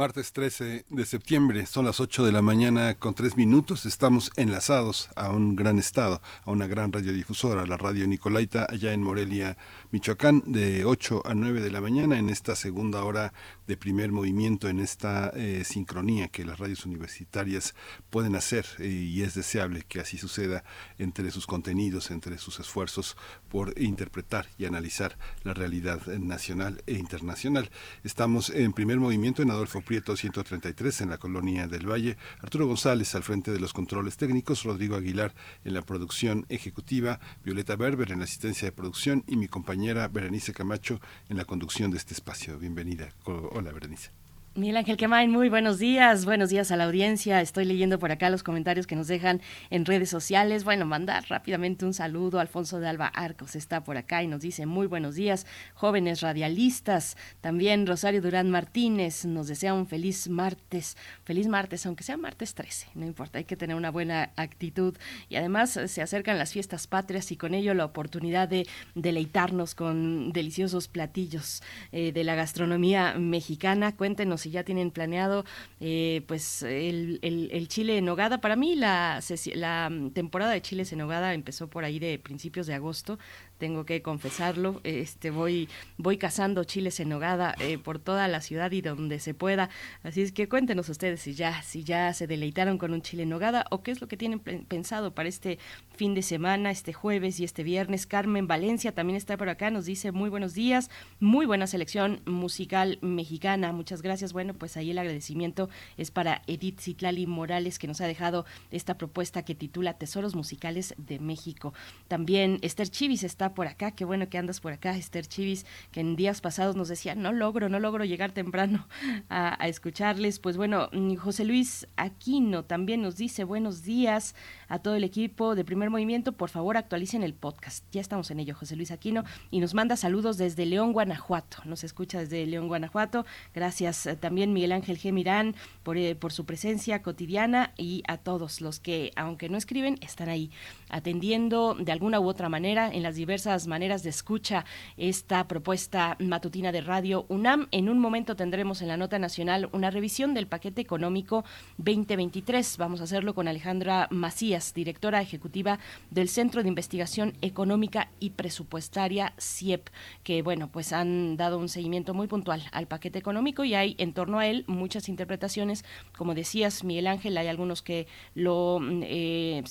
Martes 0.00 0.32
13 0.32 0.86
de 0.88 1.04
septiembre, 1.04 1.66
son 1.66 1.84
las 1.84 2.00
8 2.00 2.24
de 2.24 2.32
la 2.32 2.40
mañana 2.40 2.94
con 2.94 3.12
3 3.12 3.36
minutos. 3.36 3.84
Estamos 3.84 4.30
enlazados 4.36 5.10
a 5.14 5.28
un 5.28 5.56
gran 5.56 5.78
estado, 5.78 6.22
a 6.46 6.50
una 6.50 6.66
gran 6.66 6.90
radiodifusora, 6.90 7.66
la 7.66 7.76
radio 7.76 8.06
Nicolaita, 8.06 8.66
allá 8.70 8.94
en 8.94 9.02
Morelia, 9.02 9.58
Michoacán, 9.90 10.42
de 10.46 10.86
8 10.86 11.24
a 11.26 11.34
9 11.34 11.60
de 11.60 11.70
la 11.70 11.82
mañana, 11.82 12.18
en 12.18 12.30
esta 12.30 12.56
segunda 12.56 13.04
hora 13.04 13.34
de 13.66 13.76
primer 13.76 14.10
movimiento, 14.10 14.70
en 14.70 14.80
esta 14.80 15.32
eh, 15.34 15.64
sincronía 15.66 16.28
que 16.28 16.46
las 16.46 16.58
radios 16.58 16.86
universitarias 16.86 17.74
pueden 18.08 18.36
hacer 18.36 18.64
y 18.78 19.20
es 19.20 19.34
deseable 19.34 19.84
que 19.86 20.00
así 20.00 20.16
suceda 20.16 20.64
entre 20.98 21.30
sus 21.30 21.46
contenidos, 21.46 22.10
entre 22.10 22.38
sus 22.38 22.58
esfuerzos 22.58 23.18
por 23.50 23.78
interpretar 23.78 24.46
y 24.56 24.64
analizar 24.64 25.18
la 25.44 25.52
realidad 25.52 26.06
nacional 26.06 26.82
e 26.86 26.94
internacional. 26.94 27.70
Estamos 28.02 28.48
en 28.48 28.72
primer 28.72 28.98
movimiento 28.98 29.42
en 29.42 29.50
Adolfo 29.50 29.82
Prieto 29.90 30.14
133 30.14 31.00
en 31.00 31.10
la 31.10 31.18
colonia 31.18 31.66
del 31.66 31.90
Valle, 31.90 32.16
Arturo 32.38 32.68
González 32.68 33.12
al 33.16 33.24
frente 33.24 33.50
de 33.50 33.58
los 33.58 33.72
controles 33.72 34.16
técnicos, 34.16 34.62
Rodrigo 34.62 34.94
Aguilar 34.94 35.34
en 35.64 35.74
la 35.74 35.82
producción 35.82 36.46
ejecutiva, 36.48 37.18
Violeta 37.42 37.74
Berber 37.74 38.12
en 38.12 38.20
la 38.20 38.24
asistencia 38.26 38.66
de 38.66 38.72
producción 38.72 39.24
y 39.26 39.34
mi 39.34 39.48
compañera 39.48 40.06
Berenice 40.06 40.52
Camacho 40.52 41.00
en 41.28 41.38
la 41.38 41.44
conducción 41.44 41.90
de 41.90 41.96
este 41.96 42.14
espacio. 42.14 42.56
Bienvenida. 42.56 43.08
Hola 43.24 43.72
Berenice. 43.72 44.19
Miguel 44.56 44.78
Ángel 44.78 44.96
Quemain, 44.96 45.30
muy 45.30 45.48
buenos 45.48 45.78
días, 45.78 46.24
buenos 46.24 46.50
días 46.50 46.72
a 46.72 46.76
la 46.76 46.86
audiencia. 46.86 47.40
Estoy 47.40 47.64
leyendo 47.64 48.00
por 48.00 48.10
acá 48.10 48.30
los 48.30 48.42
comentarios 48.42 48.88
que 48.88 48.96
nos 48.96 49.06
dejan 49.06 49.40
en 49.70 49.84
redes 49.84 50.10
sociales. 50.10 50.64
Bueno, 50.64 50.86
mandar 50.86 51.24
rápidamente 51.28 51.84
un 51.84 51.94
saludo. 51.94 52.40
Alfonso 52.40 52.80
de 52.80 52.88
Alba 52.88 53.06
Arcos 53.06 53.54
está 53.54 53.84
por 53.84 53.96
acá 53.96 54.24
y 54.24 54.26
nos 54.26 54.40
dice 54.40 54.66
muy 54.66 54.88
buenos 54.88 55.14
días, 55.14 55.46
jóvenes 55.74 56.20
radialistas. 56.20 57.16
También 57.40 57.86
Rosario 57.86 58.20
Durán 58.20 58.50
Martínez 58.50 59.24
nos 59.24 59.46
desea 59.46 59.72
un 59.72 59.86
feliz 59.86 60.28
martes, 60.28 60.96
feliz 61.22 61.46
martes, 61.46 61.86
aunque 61.86 62.02
sea 62.02 62.16
martes 62.16 62.54
13, 62.54 62.88
no 62.96 63.06
importa, 63.06 63.38
hay 63.38 63.44
que 63.44 63.56
tener 63.56 63.76
una 63.76 63.92
buena 63.92 64.32
actitud. 64.34 64.96
Y 65.28 65.36
además 65.36 65.76
eh, 65.76 65.86
se 65.86 66.02
acercan 66.02 66.38
las 66.38 66.52
fiestas 66.52 66.88
patrias 66.88 67.30
y 67.30 67.36
con 67.36 67.54
ello 67.54 67.72
la 67.72 67.84
oportunidad 67.84 68.48
de 68.48 68.66
deleitarnos 68.96 69.76
con 69.76 70.32
deliciosos 70.32 70.88
platillos 70.88 71.62
eh, 71.92 72.10
de 72.10 72.24
la 72.24 72.34
gastronomía 72.34 73.14
mexicana. 73.16 73.94
Cuéntenos 73.94 74.39
si 74.40 74.50
ya 74.50 74.64
tienen 74.64 74.90
planeado 74.90 75.44
eh, 75.80 76.22
pues 76.26 76.62
el, 76.62 77.20
el, 77.22 77.68
chile 77.68 77.98
en 77.98 78.04
nogada. 78.04 78.40
Para 78.40 78.56
mí 78.56 78.74
la, 78.74 79.20
la 79.54 79.92
temporada 80.12 80.52
de 80.52 80.62
chiles 80.62 80.92
en 80.92 80.98
nogada 80.98 81.34
empezó 81.34 81.68
por 81.68 81.84
ahí 81.84 81.98
de 81.98 82.18
principios 82.18 82.66
de 82.66 82.74
agosto 82.74 83.18
tengo 83.60 83.84
que 83.84 84.02
confesarlo. 84.02 84.80
Este 84.82 85.30
voy 85.30 85.68
voy 85.98 86.16
cazando 86.16 86.64
chiles 86.64 86.98
en 86.98 87.10
nogada 87.10 87.54
eh, 87.60 87.78
por 87.78 87.98
toda 87.98 88.26
la 88.26 88.40
ciudad 88.40 88.72
y 88.72 88.80
donde 88.80 89.20
se 89.20 89.34
pueda. 89.34 89.68
Así 90.02 90.22
es 90.22 90.32
que 90.32 90.48
cuéntenos 90.48 90.88
ustedes 90.88 91.20
si 91.20 91.34
ya 91.34 91.62
si 91.62 91.84
ya 91.84 92.12
se 92.14 92.26
deleitaron 92.26 92.78
con 92.78 92.92
un 92.92 93.02
chile 93.02 93.24
en 93.24 93.28
nogada 93.28 93.66
o 93.70 93.82
qué 93.82 93.90
es 93.92 94.00
lo 94.00 94.08
que 94.08 94.16
tienen 94.16 94.40
pensado 94.40 95.14
para 95.14 95.28
este 95.28 95.58
fin 95.94 96.14
de 96.14 96.22
semana, 96.22 96.70
este 96.70 96.92
jueves 96.92 97.38
y 97.38 97.44
este 97.44 97.62
viernes. 97.62 98.06
Carmen 98.06 98.48
Valencia 98.48 98.92
también 98.92 99.16
está 99.16 99.36
por 99.36 99.50
acá, 99.50 99.70
nos 99.70 99.84
dice 99.84 100.10
muy 100.10 100.30
buenos 100.30 100.54
días, 100.54 100.90
muy 101.20 101.44
buena 101.44 101.66
selección 101.66 102.22
musical 102.24 102.98
mexicana. 103.02 103.72
Muchas 103.72 104.00
gracias. 104.00 104.32
Bueno, 104.32 104.54
pues 104.54 104.78
ahí 104.78 104.90
el 104.90 104.98
agradecimiento 104.98 105.68
es 105.98 106.10
para 106.10 106.40
Edith 106.46 106.80
Citlali 106.80 107.26
Morales 107.26 107.78
que 107.78 107.86
nos 107.86 108.00
ha 108.00 108.06
dejado 108.06 108.46
esta 108.70 108.96
propuesta 108.96 109.44
que 109.44 109.54
titula 109.54 109.98
Tesoros 109.98 110.34
musicales 110.34 110.94
de 110.96 111.18
México. 111.18 111.74
También 112.08 112.58
Esther 112.62 112.88
Chivis 112.88 113.22
está 113.22 113.49
por 113.54 113.66
acá, 113.66 113.90
qué 113.92 114.04
bueno 114.04 114.28
que 114.28 114.38
andas 114.38 114.60
por 114.60 114.72
acá, 114.72 114.96
Esther 114.96 115.26
Chivis, 115.26 115.66
que 115.92 116.00
en 116.00 116.16
días 116.16 116.40
pasados 116.40 116.76
nos 116.76 116.88
decía, 116.88 117.14
no 117.14 117.32
logro, 117.32 117.68
no 117.68 117.80
logro 117.80 118.04
llegar 118.04 118.32
temprano 118.32 118.86
a, 119.28 119.68
escucharles. 119.68 120.38
Pues 120.38 120.56
bueno, 120.56 120.88
mm, 120.92 121.16
José 121.16 121.44
Luis 121.44 121.86
Aquino 121.96 122.64
también 122.64 123.02
nos 123.02 123.16
dice 123.16 123.44
buenos 123.44 123.82
días 123.82 124.34
a 124.68 124.78
todo 124.78 124.94
el 124.94 125.04
equipo 125.04 125.54
de 125.54 125.64
Primer 125.64 125.90
Movimiento, 125.90 126.32
por 126.32 126.50
favor 126.50 126.76
actualicen 126.76 127.22
el 127.22 127.34
podcast. 127.34 127.84
Ya 127.92 128.00
estamos 128.00 128.30
en 128.30 128.40
ello, 128.40 128.54
José 128.54 128.76
Luis 128.76 128.90
Aquino, 128.90 129.24
y 129.50 129.60
nos 129.60 129.74
manda 129.74 129.96
saludos 129.96 130.38
desde 130.38 130.66
León, 130.66 130.92
Guanajuato. 130.92 131.58
Nos 131.64 131.84
escucha 131.84 132.20
desde 132.20 132.46
León, 132.46 132.68
Guanajuato. 132.68 133.26
Gracias 133.54 134.06
eh, 134.06 134.16
también 134.16 134.52
Miguel 134.52 134.72
Ángel 134.72 134.98
G. 134.98 135.12
Mirán 135.12 135.54
por, 135.82 135.96
eh, 135.96 136.14
por 136.14 136.32
su 136.32 136.44
presencia 136.44 137.02
cotidiana 137.02 137.72
y 137.76 138.02
a 138.06 138.16
todos 138.18 138.60
los 138.60 138.80
que, 138.80 139.12
aunque 139.16 139.48
no 139.48 139.58
escriben, 139.58 139.98
están 140.00 140.28
ahí 140.28 140.50
atendiendo 140.88 141.74
de 141.74 141.92
alguna 141.92 142.20
u 142.20 142.28
otra 142.28 142.48
manera 142.48 142.90
en 142.92 143.02
las 143.02 143.16
diversas 143.16 143.39
maneras 143.66 144.02
de 144.02 144.10
escucha 144.10 144.66
esta 144.98 145.48
propuesta 145.48 146.16
matutina 146.18 146.72
de 146.72 146.82
Radio 146.82 147.24
UNAM. 147.28 147.68
En 147.70 147.88
un 147.88 147.98
momento 147.98 148.36
tendremos 148.36 148.82
en 148.82 148.88
la 148.88 148.98
nota 148.98 149.18
nacional 149.18 149.70
una 149.72 149.90
revisión 149.90 150.34
del 150.34 150.46
paquete 150.46 150.82
económico 150.82 151.44
2023. 151.78 152.76
Vamos 152.76 153.00
a 153.00 153.04
hacerlo 153.04 153.34
con 153.34 153.48
Alejandra 153.48 154.08
Macías, 154.10 154.74
directora 154.74 155.22
ejecutiva 155.22 155.78
del 156.10 156.28
Centro 156.28 156.62
de 156.62 156.68
Investigación 156.68 157.32
Económica 157.40 158.10
y 158.20 158.30
Presupuestaria 158.30 159.32
CIEP, 159.40 159.88
que 160.22 160.42
bueno, 160.42 160.68
pues 160.70 160.92
han 160.92 161.38
dado 161.38 161.58
un 161.58 161.70
seguimiento 161.70 162.12
muy 162.12 162.26
puntual 162.26 162.62
al 162.72 162.88
paquete 162.88 163.18
económico 163.18 163.64
y 163.64 163.74
hay 163.74 163.94
en 163.98 164.12
torno 164.12 164.38
a 164.38 164.46
él 164.46 164.64
muchas 164.66 165.08
interpretaciones. 165.08 165.84
Como 166.16 166.34
decías, 166.34 166.84
Miguel 166.84 167.06
Ángel, 167.06 167.38
hay 167.38 167.46
algunos 167.46 167.80
que 167.80 168.06
lo 168.34 168.80
eh, 169.02 169.64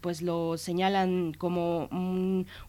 pues 0.00 0.22
lo 0.22 0.56
señalan 0.56 1.34
como 1.34 1.88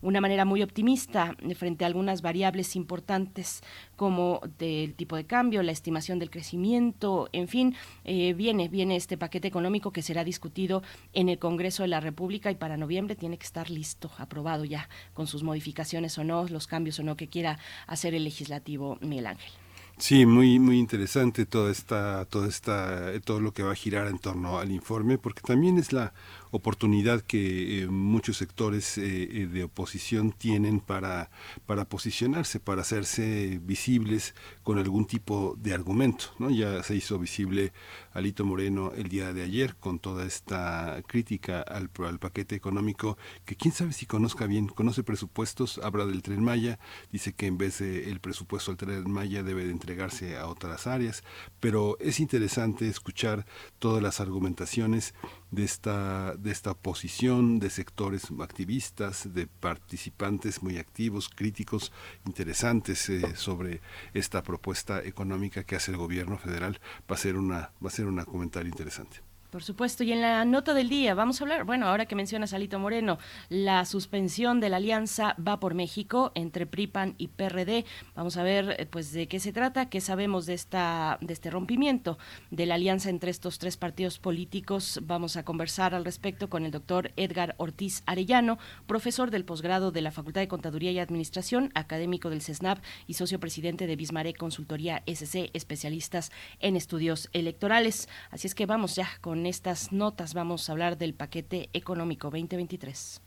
una 0.02 0.22
manera 0.24 0.45
muy 0.45 0.63
optimista 0.63 1.36
frente 1.55 1.84
a 1.84 1.88
algunas 1.88 2.21
variables 2.21 2.78
importantes 2.78 3.61
como 3.97 4.39
del 4.57 4.95
tipo 4.95 5.17
de 5.17 5.26
cambio, 5.26 5.61
la 5.63 5.74
estimación 5.74 6.17
del 6.17 6.30
crecimiento, 6.30 7.28
en 7.34 7.49
fin, 7.49 7.76
eh, 8.05 8.34
viene, 8.34 8.69
viene 8.69 8.95
este 8.95 9.17
paquete 9.17 9.49
económico 9.49 9.91
que 9.91 10.01
será 10.01 10.24
discutido 10.24 10.82
en 11.11 11.28
el 11.28 11.39
Congreso 11.39 11.84
de 11.84 11.89
la 11.89 11.99
República 11.99 12.49
y 12.49 12.55
para 12.55 12.78
noviembre 12.78 13.15
tiene 13.17 13.38
que 13.38 13.45
estar 13.45 13.69
listo, 13.69 14.09
aprobado 14.17 14.63
ya, 14.63 14.88
con 15.13 15.28
sus 15.28 15.43
modificaciones 15.43 16.17
o 16.17 16.24
no, 16.24 16.47
los 16.47 16.67
cambios 16.67 16.99
o 16.99 17.03
no 17.03 17.17
que 17.17 17.28
quiera 17.28 17.59
hacer 17.86 18.15
el 18.15 18.24
legislativo 18.24 18.97
Miguel 19.01 19.28
Ángel. 19.28 19.51
Sí, 19.97 20.26
muy 20.26 20.57
muy 20.57 20.80
interesante 20.80 21.45
toda 21.45 21.71
esta 21.71 22.26
toda 22.26 22.47
esta 22.47 23.11
todo 23.24 23.39
lo 23.39 23.53
que 23.53 23.61
va 23.61 23.74
a 23.74 23.76
girar 23.76 24.07
en 24.07 24.17
torno 24.17 24.57
al 24.57 24.71
informe 24.71 25.19
porque 25.19 25.41
también 25.41 25.78
es 25.78 25.93
la 25.93 26.13
oportunidad 26.54 27.22
que 27.22 27.82
eh, 27.82 27.88
muchos 27.88 28.38
sectores 28.38 28.99
eh, 28.99 29.24
eh, 29.24 29.47
de 29.47 29.64
oposición 29.64 30.32
tienen 30.32 30.80
para, 30.80 31.32
para 31.66 31.86
posicionarse, 31.86 32.60
para 32.60 32.82
hacerse 32.82 33.60
visibles 33.64 34.36
con 34.62 34.78
algún 34.78 35.06
tipo 35.08 35.56
de 35.58 35.74
argumento. 35.74 36.26
¿no? 36.38 36.51
Ya 36.51 36.84
se 36.84 36.95
hizo 36.95 37.18
visible 37.18 37.74
Alito 38.14 38.45
Moreno 38.45 38.91
el 38.95 39.10
día 39.10 39.34
de 39.34 39.41
ayer 39.41 39.76
con 39.78 39.97
toda 39.97 40.26
esta 40.26 41.01
crítica 41.08 41.62
al, 41.62 41.89
al 42.06 42.20
paquete 42.20 42.54
económico 42.54 43.18
que 43.45 43.56
quién 43.56 43.74
sabe 43.74 43.91
si 43.91 44.06
conozca 44.06 44.45
bien, 44.45 44.68
conoce 44.68 45.01
presupuestos, 45.01 45.80
habla 45.84 46.06
del 46.06 46.22
tren 46.22 46.43
Maya, 46.43 46.78
dice 47.12 47.34
que 47.34 47.47
en 47.47 47.58
vez 47.58 47.80
del 47.80 48.10
el 48.10 48.20
presupuesto 48.20 48.70
al 48.70 48.78
tren 48.78 49.10
Maya 49.10 49.41
debe 49.41 49.66
de 49.66 49.72
entregarse 49.72 50.38
a 50.38 50.45
otras 50.45 50.86
áreas, 50.86 51.24
pero 51.60 51.97
es 51.99 52.20
interesante 52.20 52.88
escuchar 52.88 53.47
todas 53.80 54.04
las 54.04 54.20
argumentaciones 54.20 55.16
de 55.54 55.64
esta, 55.64 56.36
de 56.44 56.52
esta 56.52 56.74
posición 56.74 57.60
de 57.60 57.70
sectores 57.70 58.28
activistas, 58.41 59.34
de 59.34 59.48
participantes 59.48 60.62
muy 60.62 60.78
activos, 60.78 61.30
críticos, 61.30 61.91
interesantes 62.26 63.10
eh, 63.10 63.36
sobre 63.36 63.82
esta 64.14 64.44
propuesta 64.44 65.02
económica 65.04 65.64
que 65.64 65.76
hace 65.76 65.91
el 65.91 65.98
gobierno 65.98 66.38
federal. 66.38 66.80
Va 67.10 67.16
a 67.16 67.18
ser 67.18 67.38
una, 67.38 67.72
va 67.84 67.88
a 67.88 67.89
ser 67.89 68.06
un 68.06 68.24
comentario 68.26 68.70
interesante. 68.70 69.33
Por 69.54 69.62
supuesto, 69.62 70.04
y 70.04 70.12
en 70.12 70.22
la 70.22 70.45
nota 70.45 70.74
del 70.74 70.89
día 70.89 71.14
vamos 71.14 71.39
a 71.39 71.43
hablar, 71.43 71.64
bueno, 71.64 71.88
ahora 71.88 72.08
que 72.08 72.16
mencionas 72.16 72.54
a 72.54 72.56
Alito 72.56 72.80
Moreno, 72.80 73.20
la 73.49 73.86
suspensión 73.86 74.60
de 74.60 74.70
la 74.70 74.78
alianza 74.78 75.36
va 75.36 75.60
por 75.60 75.76
México 75.76 76.32
entre 76.34 76.66
PRIPAN 76.66 77.14
y 77.20 77.28
PRD. 77.28 77.86
Vamos 78.16 78.36
a 78.38 78.41
ver 78.41 78.76
eh, 78.80 78.88
pues 78.88 79.12
de 79.12 79.28
qué 79.28 79.39
se 79.39 79.54
trata, 79.54 79.91
qué 79.91 80.01
sabemos 80.01 80.47
de 80.47 80.56
esta 80.56 81.20
de 81.22 81.34
este 81.34 81.51
rompimiento 81.51 82.18
de 82.49 82.66
la 82.66 82.74
alianza 82.74 83.12
entre 83.12 83.30
estos 83.30 83.60
tres 83.60 83.78
partidos 83.78 84.18
políticos. 84.18 85.01
Vamos 85.04 85.38
a 85.38 85.45
conversar 85.45 85.93
al 85.93 86.04
respecto 86.04 86.49
con 86.49 86.66
el 86.66 86.72
doctor 86.72 87.12
Edgar 87.16 87.54
Ortiz 87.60 88.01
Arellano, 88.08 88.58
profesor 88.88 89.30
del 89.30 89.45
posgrado 89.45 89.91
de 89.91 90.01
la 90.01 90.10
Facultad 90.10 90.41
de 90.41 90.47
Contaduría 90.47 90.91
y 90.93 90.97
Administración, 90.97 91.70
académico 91.76 92.32
del 92.32 92.41
CESNAP 92.41 92.84
y 93.06 93.14
socio 93.14 93.39
presidente 93.39 93.86
de 93.86 93.97
Bismarck 93.97 94.36
Consultoría 94.36 95.04
SC, 95.06 95.51
especialistas 95.54 96.32
en 96.60 96.76
estudios 96.76 97.30
electorales. 97.34 98.10
Así 98.32 98.47
es 98.47 98.56
que 98.56 98.66
vamos 98.66 98.95
ya 98.95 99.08
con 99.22 99.43
estas 99.46 99.91
notas 99.91 100.34
vamos 100.34 100.68
a 100.68 100.72
hablar 100.72 100.98
del 100.98 101.14
paquete 101.14 101.70
económico 101.74 102.30
2023. 102.30 103.22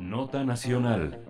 Nota 0.00 0.44
Nacional. 0.44 1.20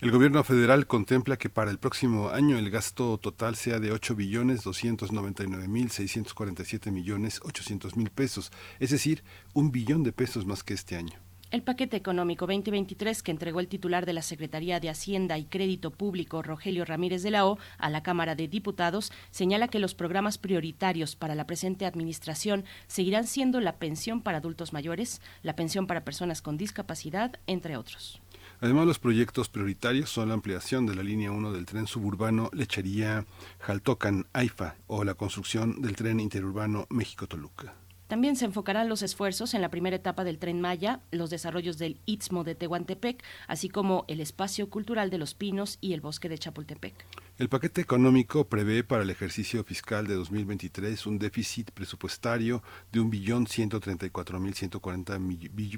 El 0.00 0.12
gobierno 0.12 0.44
federal 0.44 0.86
contempla 0.86 1.36
que 1.38 1.48
para 1.48 1.72
el 1.72 1.78
próximo 1.78 2.28
año 2.28 2.56
el 2.56 2.70
gasto 2.70 3.18
total 3.18 3.56
sea 3.56 3.80
de 3.80 3.90
8 3.90 4.14
billones 4.14 4.62
299 4.62 5.66
mil 5.66 5.90
647 5.90 6.92
millones 6.92 7.40
800 7.42 7.96
mil 7.96 8.10
pesos, 8.10 8.52
es 8.78 8.90
decir, 8.90 9.24
un 9.54 9.72
billón 9.72 10.04
de 10.04 10.12
pesos 10.12 10.46
más 10.46 10.62
que 10.62 10.74
este 10.74 10.96
año. 10.96 11.18
El 11.50 11.62
paquete 11.62 11.96
económico 11.96 12.46
2023 12.46 13.22
que 13.22 13.30
entregó 13.30 13.60
el 13.60 13.68
titular 13.68 14.04
de 14.04 14.12
la 14.12 14.20
Secretaría 14.20 14.80
de 14.80 14.90
Hacienda 14.90 15.38
y 15.38 15.46
Crédito 15.46 15.90
Público, 15.90 16.42
Rogelio 16.42 16.84
Ramírez 16.84 17.22
de 17.22 17.30
la 17.30 17.46
O, 17.46 17.56
a 17.78 17.88
la 17.88 18.02
Cámara 18.02 18.34
de 18.34 18.48
Diputados, 18.48 19.10
señala 19.30 19.68
que 19.68 19.78
los 19.78 19.94
programas 19.94 20.36
prioritarios 20.36 21.16
para 21.16 21.34
la 21.34 21.46
presente 21.46 21.86
administración 21.86 22.66
seguirán 22.86 23.26
siendo 23.26 23.60
la 23.60 23.76
pensión 23.76 24.20
para 24.20 24.38
adultos 24.38 24.74
mayores, 24.74 25.22
la 25.42 25.56
pensión 25.56 25.86
para 25.86 26.04
personas 26.04 26.42
con 26.42 26.58
discapacidad, 26.58 27.40
entre 27.46 27.78
otros. 27.78 28.20
Además, 28.60 28.86
los 28.86 28.98
proyectos 28.98 29.48
prioritarios 29.48 30.10
son 30.10 30.28
la 30.28 30.34
ampliación 30.34 30.84
de 30.84 30.96
la 30.96 31.02
línea 31.02 31.30
1 31.30 31.52
del 31.52 31.64
tren 31.64 31.86
suburbano 31.86 32.50
Lechería 32.52 33.24
Jaltocan-Aifa 33.60 34.74
o 34.86 35.02
la 35.02 35.14
construcción 35.14 35.80
del 35.80 35.96
tren 35.96 36.20
interurbano 36.20 36.86
México-Toluca. 36.90 37.74
También 38.08 38.36
se 38.36 38.46
enfocarán 38.46 38.88
los 38.88 39.02
esfuerzos 39.02 39.52
en 39.52 39.60
la 39.60 39.68
primera 39.68 39.96
etapa 39.96 40.24
del 40.24 40.38
Tren 40.38 40.62
Maya, 40.62 41.00
los 41.10 41.28
desarrollos 41.28 41.76
del 41.76 42.00
Istmo 42.06 42.42
de 42.42 42.54
Tehuantepec, 42.54 43.22
así 43.46 43.68
como 43.68 44.06
el 44.08 44.20
espacio 44.20 44.70
cultural 44.70 45.10
de 45.10 45.18
Los 45.18 45.34
Pinos 45.34 45.76
y 45.82 45.92
el 45.92 46.00
bosque 46.00 46.30
de 46.30 46.38
Chapultepec. 46.38 47.27
El 47.38 47.48
paquete 47.48 47.80
económico 47.80 48.46
prevé 48.48 48.82
para 48.82 49.04
el 49.04 49.10
ejercicio 49.10 49.62
fiscal 49.62 50.08
de 50.08 50.16
2023 50.16 51.06
un 51.06 51.20
déficit 51.20 51.70
presupuestario 51.70 52.64
de 52.90 52.98
1.134.140 52.98 55.20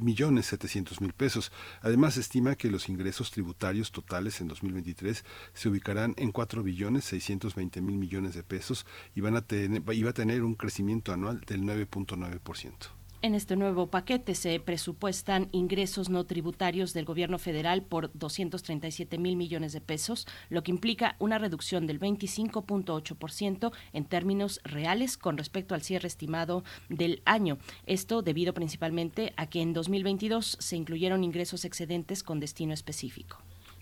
millones 0.00 0.46
700 0.46 1.02
mil 1.02 1.12
pesos. 1.12 1.52
Además, 1.82 2.16
estima 2.16 2.56
que 2.56 2.70
los 2.70 2.88
ingresos 2.88 3.30
tributarios 3.30 3.92
totales 3.92 4.40
en 4.40 4.48
2023 4.48 5.22
se 5.52 5.68
ubicarán 5.68 6.14
en 6.16 6.32
4 6.32 6.62
billones 6.62 7.04
620 7.04 7.82
mil 7.82 7.98
millones 7.98 8.32
de 8.32 8.42
pesos 8.42 8.86
y 9.14 9.20
van 9.20 9.36
a 9.36 9.42
tener, 9.42 9.82
y 9.92 10.02
va 10.02 10.11
a 10.11 10.14
tener 10.14 10.44
un 10.44 10.54
crecimiento 10.54 11.12
anual 11.12 11.42
del 11.42 11.61
9.9%. 11.61 12.99
En 13.22 13.34
este 13.34 13.54
nuevo 13.54 13.88
paquete 13.88 14.34
se 14.34 14.58
presupuestan 14.60 15.50
ingresos 15.52 16.08
no 16.08 16.24
tributarios 16.24 16.94
del 16.94 17.04
gobierno 17.04 17.38
federal 17.38 17.82
por 17.82 18.10
237 18.14 19.18
mil 19.18 19.36
millones 19.36 19.74
de 19.74 19.82
pesos, 19.82 20.26
lo 20.48 20.62
que 20.62 20.70
implica 20.70 21.16
una 21.18 21.36
reducción 21.36 21.86
del 21.86 22.00
25.8% 22.00 23.72
en 23.92 24.04
términos 24.06 24.62
reales 24.64 25.18
con 25.18 25.36
respecto 25.36 25.74
al 25.74 25.82
cierre 25.82 26.08
estimado 26.08 26.64
del 26.88 27.20
año. 27.26 27.58
Esto 27.84 28.22
debido 28.22 28.54
principalmente 28.54 29.34
a 29.36 29.50
que 29.50 29.60
en 29.60 29.74
2022 29.74 30.56
se 30.58 30.76
incluyeron 30.76 31.22
ingresos 31.22 31.66
excedentes 31.66 32.22
con 32.22 32.40
destino 32.40 32.72
específico. 32.72 33.36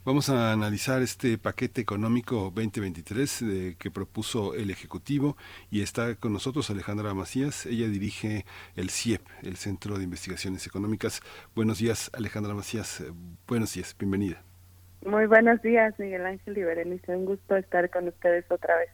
Vamos 0.09 0.31
a 0.31 0.55
analizar 0.55 1.03
este 1.03 1.37
paquete 1.37 1.83
económico 1.83 2.51
2023 2.55 3.43
eh, 3.43 3.77
que 3.79 3.91
propuso 3.91 4.55
el 4.55 4.71
Ejecutivo 4.71 5.37
y 5.71 5.83
está 5.83 6.15
con 6.15 6.33
nosotros 6.33 6.71
Alejandra 6.71 7.13
Macías. 7.13 7.67
Ella 7.67 7.89
dirige 7.89 8.47
el 8.75 8.89
CIEP, 8.89 9.21
el 9.43 9.57
Centro 9.57 9.99
de 9.99 10.05
Investigaciones 10.05 10.67
Económicas. 10.67 11.21
Buenos 11.55 11.79
días, 11.79 12.11
Alejandra 12.15 12.55
Macías. 12.55 13.03
Eh, 13.03 13.13
buenos 13.47 13.75
días, 13.75 13.95
bienvenida. 13.99 14.43
Muy 15.05 15.27
buenos 15.27 15.61
días, 15.61 15.93
Miguel 15.99 16.25
Ángel 16.25 16.57
y 16.57 16.63
Berenice. 16.63 17.15
Un 17.15 17.27
gusto 17.27 17.57
estar 17.57 17.91
con 17.91 18.09
ustedes 18.09 18.51
otra 18.51 18.79
vez. 18.79 18.89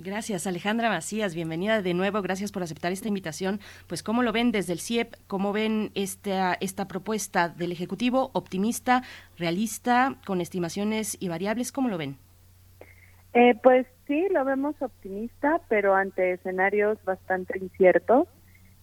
Gracias, 0.00 0.46
Alejandra 0.46 0.90
Macías. 0.90 1.34
Bienvenida 1.34 1.82
de 1.82 1.92
nuevo. 1.92 2.22
Gracias 2.22 2.52
por 2.52 2.62
aceptar 2.62 2.92
esta 2.92 3.08
invitación. 3.08 3.58
Pues, 3.88 4.04
¿cómo 4.04 4.22
lo 4.22 4.30
ven 4.30 4.52
desde 4.52 4.72
el 4.72 4.78
CIEP? 4.78 5.14
¿Cómo 5.26 5.52
ven 5.52 5.90
esta, 5.96 6.56
esta 6.60 6.86
propuesta 6.86 7.48
del 7.48 7.72
Ejecutivo? 7.72 8.30
¿Optimista, 8.32 9.02
realista, 9.38 10.14
con 10.24 10.40
estimaciones 10.40 11.16
y 11.18 11.28
variables? 11.28 11.72
¿Cómo 11.72 11.88
lo 11.88 11.98
ven? 11.98 12.16
Eh, 13.34 13.56
pues 13.60 13.88
sí, 14.06 14.28
lo 14.30 14.44
vemos 14.44 14.76
optimista, 14.80 15.60
pero 15.68 15.96
ante 15.96 16.34
escenarios 16.34 16.96
bastante 17.04 17.58
inciertos. 17.58 18.28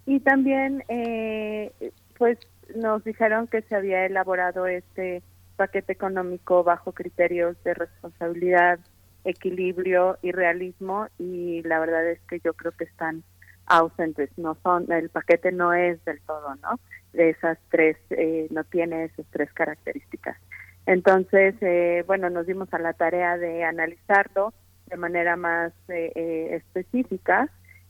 Y 0.06 0.20
también, 0.20 0.84
eh, 0.90 1.72
pues, 2.18 2.38
nos 2.76 3.06
dijeron 3.06 3.48
que 3.48 3.62
se 3.62 3.76
había 3.76 4.06
elaborado 4.06 4.68
este 4.68 5.24
paquete 5.56 5.94
económico 5.94 6.66
bajo 6.66 6.92
criterios 6.92 7.56
de 7.64 7.74
responsabilidad 7.74 8.80
equilibrio 9.26 10.18
y 10.22 10.32
realismo 10.32 11.08
y 11.18 11.62
la 11.64 11.80
verdad 11.80 12.08
es 12.10 12.20
que 12.30 12.40
yo 12.40 12.54
creo 12.54 12.72
que 12.72 12.86
están 12.86 13.24
ausentes, 13.66 14.30
no 14.38 14.56
son, 14.64 14.92
el 14.92 15.10
paquete 15.10 15.52
no 15.52 15.74
es 15.74 16.04
del 16.06 16.22
todo, 16.22 16.56
¿no? 16.62 16.80
De 17.14 17.32
esas 17.32 17.58
tres, 17.70 17.98
eh, 18.12 18.48
no 18.52 18.64
tiene 18.64 19.06
esas 19.06 19.26
tres 19.32 19.52
características. 19.54 20.38
Entonces, 20.86 21.56
eh, 21.62 22.04
bueno, 22.06 22.30
nos 22.30 22.46
dimos 22.46 22.72
a 22.74 22.80
la 22.80 22.94
tarea 22.94 23.38
de 23.38 23.64
analizarlo 23.64 24.54
de 24.86 24.98
manera 24.98 25.36
más 25.36 25.74
eh, 25.88 26.50
específica 26.52 27.50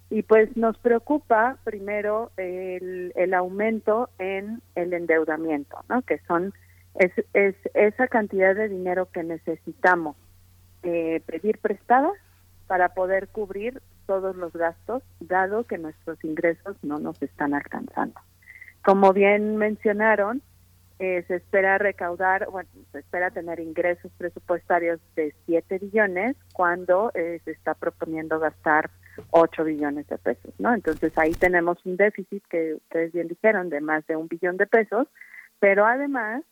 y 0.10 0.24
pues 0.24 0.56
nos 0.56 0.78
preocupa 0.78 1.58
primero 1.66 2.32
el, 2.38 3.12
el 3.16 3.34
aumento 3.34 4.10
en 4.18 4.62
el 4.76 4.94
endeudamiento, 4.94 5.78
¿no? 5.90 6.04
Que 6.04 6.20
son, 6.20 6.54
es, 6.96 7.12
es 7.34 7.56
esa 7.74 8.08
cantidad 8.08 8.56
de 8.56 8.70
dinero 8.70 9.10
que 9.12 9.24
necesitamos 9.24 10.16
eh, 10.88 11.20
pedir 11.26 11.58
prestada 11.58 12.12
para 12.68 12.90
poder 12.90 13.28
cubrir 13.30 13.82
todos 14.06 14.36
los 14.36 14.54
gastos, 14.54 15.02
dado 15.20 15.64
que 15.64 15.80
nuestros 15.80 16.24
ingresos 16.24 16.78
no 16.84 17.00
nos 17.00 17.20
están 17.24 17.56
alcanzando. 17.56 18.22
Como 18.84 19.12
bien 19.12 19.58
mencionaron, 19.58 20.44
eh, 21.00 21.24
se 21.28 21.38
espera 21.38 21.80
recaudar, 21.80 22.48
bueno, 22.52 22.70
se 22.92 23.00
espera 23.00 23.32
tener 23.32 23.60
ingresos 23.60 24.12
presupuestarios 24.16 25.00
de 25.16 25.34
7 25.48 25.80
billones 25.80 26.38
cuando 26.54 27.12
eh, 27.16 27.42
se 27.46 27.52
está 27.52 27.74
proponiendo 27.74 28.40
gastar 28.40 28.92
8 29.32 29.64
billones 29.64 30.08
de 30.08 30.20
pesos, 30.20 30.54
¿no? 30.60 30.72
Entonces 30.72 31.18
ahí 31.18 31.32
tenemos 31.34 31.84
un 31.84 31.98
déficit 31.98 32.44
que 32.48 32.76
ustedes 32.76 33.12
bien 33.12 33.28
dijeron 33.28 33.72
de 33.72 33.82
más 33.82 34.06
de 34.06 34.18
un 34.18 34.28
billón 34.28 34.58
de 34.58 34.68
pesos, 34.68 35.08
pero 35.60 35.84
además 35.84 36.44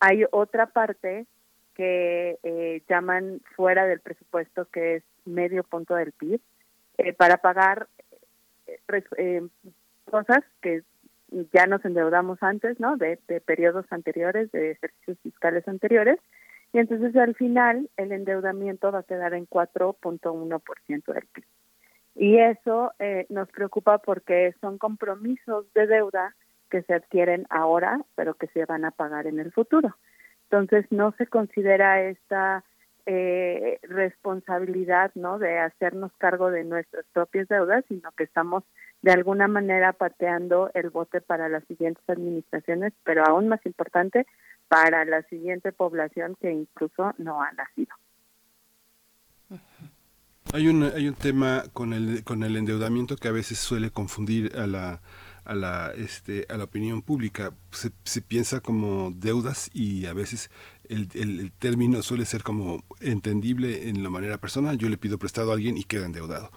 hay 0.00 0.24
otra 0.30 0.66
parte 0.66 1.26
que 1.80 2.38
eh, 2.42 2.82
llaman 2.90 3.40
fuera 3.56 3.86
del 3.86 4.00
presupuesto, 4.00 4.66
que 4.66 4.96
es 4.96 5.02
medio 5.24 5.64
punto 5.64 5.94
del 5.94 6.12
PIB, 6.12 6.38
eh, 6.98 7.14
para 7.14 7.38
pagar 7.38 7.88
eh, 9.16 9.48
cosas 10.04 10.44
que 10.60 10.82
ya 11.54 11.66
nos 11.66 11.82
endeudamos 11.86 12.36
antes, 12.42 12.78
¿no? 12.80 12.98
De, 12.98 13.16
periodos 13.46 13.86
anteriores, 13.88 14.52
de 14.52 14.72
ejercicios 14.72 15.16
fiscales 15.22 15.66
anteriores, 15.68 16.18
y 16.74 16.80
entonces 16.80 17.16
al 17.16 17.34
final 17.34 17.88
el 17.96 18.12
endeudamiento 18.12 18.92
va 18.92 18.98
a 18.98 19.04
quedar 19.04 19.32
en 19.32 19.46
4.1% 19.46 21.14
del 21.14 21.26
PIB. 21.32 21.44
Y 22.16 22.36
eso 22.40 22.92
nos 23.30 23.48
preocupa 23.48 23.98
porque 23.98 24.54
son 24.60 24.76
compromisos 24.76 25.72
de 25.72 25.86
deuda 25.86 26.34
que 26.68 26.82
se 26.82 26.92
adquieren 26.92 27.46
ahora, 27.48 28.04
pero 28.16 28.34
que 28.34 28.48
se 28.48 28.66
van 28.66 28.84
a 28.84 28.90
pagar 28.90 29.26
en 29.26 29.40
el 29.40 29.50
futuro. 29.50 29.96
Entonces 30.50 30.84
no 30.90 31.14
se 31.16 31.28
considera 31.28 32.02
esta 32.02 32.64
eh, 33.06 33.78
responsabilidad, 33.82 35.12
¿no? 35.14 35.38
De 35.38 35.58
hacernos 35.60 36.10
cargo 36.18 36.50
de 36.50 36.64
nuestras 36.64 37.06
propias 37.12 37.46
deudas, 37.48 37.84
sino 37.88 38.10
que 38.12 38.24
estamos 38.24 38.64
de 39.02 39.12
alguna 39.12 39.46
manera 39.46 39.92
pateando 39.92 40.70
el 40.74 40.90
bote 40.90 41.20
para 41.20 41.48
las 41.48 41.64
siguientes 41.64 42.02
administraciones, 42.08 42.92
pero 43.04 43.24
aún 43.24 43.48
más 43.48 43.64
importante 43.64 44.26
para 44.66 45.04
la 45.04 45.22
siguiente 45.22 45.70
población 45.70 46.36
que 46.40 46.50
incluso 46.50 47.14
no 47.18 47.40
ha 47.42 47.52
nacido. 47.52 47.94
Hay 50.52 50.66
un, 50.66 50.82
hay 50.82 51.06
un 51.06 51.14
tema 51.14 51.62
con 51.72 51.92
el, 51.92 52.24
con 52.24 52.42
el 52.42 52.56
endeudamiento 52.56 53.16
que 53.16 53.28
a 53.28 53.32
veces 53.32 53.58
suele 53.58 53.90
confundir 53.90 54.56
a 54.56 54.66
la, 54.66 55.00
a 55.44 55.54
la, 55.54 55.92
este, 55.96 56.46
a 56.48 56.56
la 56.56 56.64
opinión 56.64 57.02
pública. 57.02 57.54
Se, 57.72 58.20
piensa 58.22 58.60
como 58.60 59.12
deudas 59.12 59.70
y 59.72 60.06
a 60.06 60.12
veces 60.12 60.50
el, 60.88 61.08
el, 61.14 61.52
término 61.52 62.02
suele 62.02 62.24
ser 62.24 62.42
como 62.42 62.84
entendible 63.00 63.88
en 63.88 64.02
la 64.02 64.10
manera 64.10 64.38
personal. 64.38 64.78
Yo 64.78 64.88
le 64.88 64.98
pido 64.98 65.18
prestado 65.18 65.50
a 65.50 65.54
alguien 65.54 65.76
y 65.76 65.84
queda 65.84 66.06
endeudado. 66.06 66.50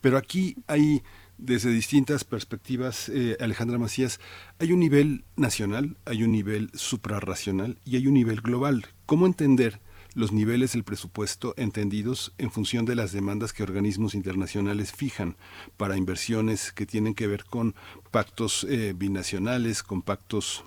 Pero 0.00 0.16
aquí 0.16 0.56
hay, 0.66 1.02
desde 1.38 1.70
distintas 1.70 2.24
perspectivas, 2.24 3.08
eh, 3.08 3.36
Alejandra 3.40 3.78
Macías, 3.78 4.20
hay 4.58 4.72
un 4.72 4.80
nivel 4.80 5.24
nacional, 5.36 5.96
hay 6.04 6.22
un 6.22 6.32
nivel 6.32 6.70
suprarracional 6.74 7.78
y 7.84 7.96
hay 7.96 8.06
un 8.06 8.14
nivel 8.14 8.40
global. 8.40 8.86
¿Cómo 9.06 9.26
entender? 9.26 9.80
Los 10.14 10.32
niveles 10.32 10.72
del 10.72 10.84
presupuesto 10.84 11.54
entendidos 11.56 12.32
en 12.38 12.50
función 12.50 12.84
de 12.84 12.94
las 12.94 13.12
demandas 13.12 13.52
que 13.52 13.62
organismos 13.62 14.14
internacionales 14.14 14.92
fijan 14.92 15.36
para 15.76 15.96
inversiones 15.96 16.72
que 16.72 16.86
tienen 16.86 17.14
que 17.14 17.26
ver 17.26 17.44
con 17.44 17.74
pactos 18.10 18.66
eh, 18.68 18.92
binacionales, 18.96 19.82
con 19.82 20.02
pactos 20.02 20.64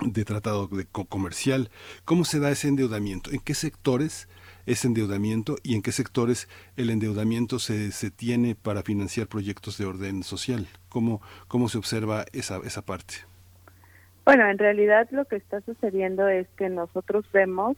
de 0.00 0.24
tratado 0.24 0.68
de 0.68 0.86
comercial. 0.86 1.70
¿Cómo 2.04 2.24
se 2.24 2.40
da 2.40 2.50
ese 2.50 2.68
endeudamiento? 2.68 3.30
¿En 3.30 3.40
qué 3.40 3.54
sectores 3.54 4.28
ese 4.66 4.86
endeudamiento 4.86 5.56
y 5.62 5.74
en 5.74 5.82
qué 5.82 5.92
sectores 5.92 6.48
el 6.76 6.90
endeudamiento 6.90 7.58
se, 7.58 7.92
se 7.92 8.10
tiene 8.10 8.54
para 8.54 8.82
financiar 8.82 9.26
proyectos 9.26 9.78
de 9.78 9.86
orden 9.86 10.22
social? 10.22 10.68
¿Cómo, 10.88 11.20
cómo 11.48 11.68
se 11.68 11.78
observa 11.78 12.24
esa, 12.32 12.58
esa 12.64 12.82
parte? 12.82 13.14
Bueno, 14.24 14.48
en 14.48 14.58
realidad 14.58 15.08
lo 15.10 15.24
que 15.24 15.36
está 15.36 15.60
sucediendo 15.62 16.28
es 16.28 16.46
que 16.56 16.68
nosotros 16.68 17.24
vemos 17.32 17.76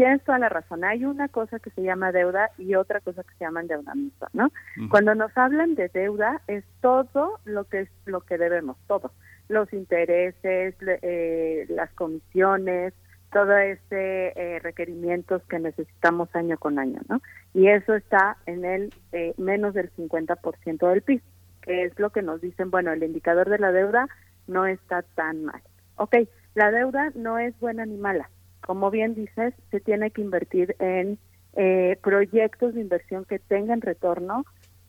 tienes 0.00 0.24
toda 0.24 0.38
la 0.38 0.48
razón. 0.48 0.82
Hay 0.82 1.04
una 1.04 1.28
cosa 1.28 1.58
que 1.58 1.68
se 1.68 1.82
llama 1.82 2.10
deuda 2.10 2.48
y 2.56 2.74
otra 2.74 3.00
cosa 3.00 3.22
que 3.22 3.34
se 3.34 3.44
llama 3.44 3.60
endeudamiento, 3.60 4.26
¿no? 4.32 4.50
Cuando 4.88 5.14
nos 5.14 5.36
hablan 5.36 5.74
de 5.74 5.88
deuda 5.88 6.40
es 6.46 6.64
todo 6.80 7.38
lo 7.44 7.64
que 7.64 7.80
es 7.80 7.90
lo 8.06 8.22
que 8.22 8.38
debemos, 8.38 8.78
todo. 8.86 9.12
los 9.48 9.70
intereses, 9.74 10.74
eh, 10.80 11.66
las 11.68 11.90
comisiones, 11.90 12.94
todos 13.30 13.58
este 13.60 14.32
eh, 14.40 14.58
requerimientos 14.60 15.42
que 15.50 15.58
necesitamos 15.58 16.34
año 16.34 16.56
con 16.56 16.78
año, 16.78 17.00
¿no? 17.10 17.20
Y 17.52 17.68
eso 17.68 17.94
está 17.94 18.38
en 18.46 18.64
el 18.64 18.94
eh, 19.12 19.34
menos 19.36 19.74
del 19.74 19.92
50% 19.96 20.88
del 20.88 21.02
PIB, 21.02 21.20
que 21.60 21.84
es 21.84 21.98
lo 21.98 22.08
que 22.08 22.22
nos 22.22 22.40
dicen, 22.40 22.70
bueno, 22.70 22.90
el 22.90 23.02
indicador 23.02 23.50
de 23.50 23.58
la 23.58 23.70
deuda 23.70 24.08
no 24.46 24.64
está 24.64 25.02
tan 25.02 25.44
mal. 25.44 25.60
Ok, 25.96 26.16
la 26.54 26.70
deuda 26.70 27.10
no 27.14 27.38
es 27.38 27.58
buena 27.60 27.84
ni 27.84 27.98
mala. 27.98 28.30
Como 28.60 28.90
bien 28.90 29.14
dices, 29.14 29.54
se 29.70 29.80
tiene 29.80 30.10
que 30.10 30.22
invertir 30.22 30.76
en 30.78 31.18
eh, 31.54 31.98
proyectos 32.02 32.74
de 32.74 32.80
inversión 32.80 33.24
que 33.24 33.38
tengan 33.38 33.80
retorno 33.80 34.44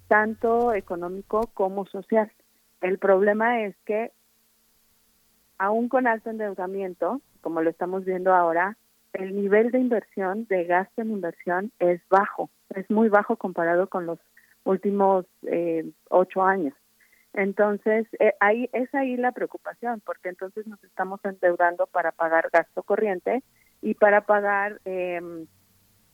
tanto 0.08 0.74
económico 0.74 1.50
como 1.54 1.86
social. 1.86 2.32
El 2.82 2.98
problema 2.98 3.62
es 3.64 3.76
que 3.86 4.12
aún 5.58 5.90
con 5.90 6.08
alto 6.08 6.30
endeudamiento, 6.30 7.22
como 7.42 7.62
lo 7.62 7.70
estamos 7.70 8.04
viendo 8.04 8.34
ahora, 8.34 8.78
el 9.14 9.36
nivel 9.36 9.72
de 9.72 9.80
inversión, 9.80 10.46
de 10.48 10.66
gasto 10.66 11.02
en 11.02 11.12
inversión, 11.12 11.72
es 11.80 12.02
bajo, 12.10 12.50
es 12.76 12.90
muy 12.90 13.10
bajo 13.10 13.36
comparado 13.36 13.88
con 13.88 14.06
los 14.06 14.20
últimos 14.64 15.26
eh, 15.44 15.90
ocho 16.10 16.44
años. 16.44 16.74
Entonces, 17.34 18.08
eh, 18.20 18.34
ahí 18.40 18.70
es 18.74 18.94
ahí 18.94 19.16
la 19.18 19.32
preocupación, 19.32 20.02
porque 20.06 20.30
entonces 20.30 20.68
nos 20.68 20.84
estamos 20.84 21.20
endeudando 21.24 21.88
para 21.88 22.12
pagar 22.12 22.50
gasto 22.52 22.84
corriente 22.84 23.44
y 23.82 23.94
para 23.96 24.22
pagar, 24.22 24.80
em, 24.86 25.48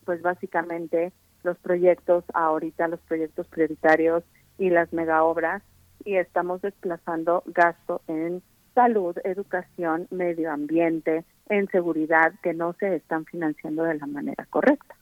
pues 0.06 0.22
básicamente, 0.22 1.11
los 1.44 1.57
proyectos 1.60 2.23
ahorita, 2.34 2.88
los 2.88 2.99
proyectos 3.02 3.48
prioritarios 3.48 4.23
y 4.57 4.69
las 4.69 4.91
mega 4.91 5.23
obras, 5.23 5.64
y 6.03 6.15
estamos 6.15 6.61
desplazando 6.61 7.44
gasto 7.48 8.02
en 8.07 8.41
salud, 8.76 9.18
educación, 9.23 10.07
medio 10.11 10.52
ambiente, 10.52 11.23
en 11.49 11.68
seguridad, 11.69 12.34
que 12.44 12.53
no 12.53 12.73
se 12.73 12.95
están 12.95 13.26
financiando 13.26 13.84
de 13.84 13.95
la 13.95 14.06
manera 14.06 14.45
correcta. 14.49 14.97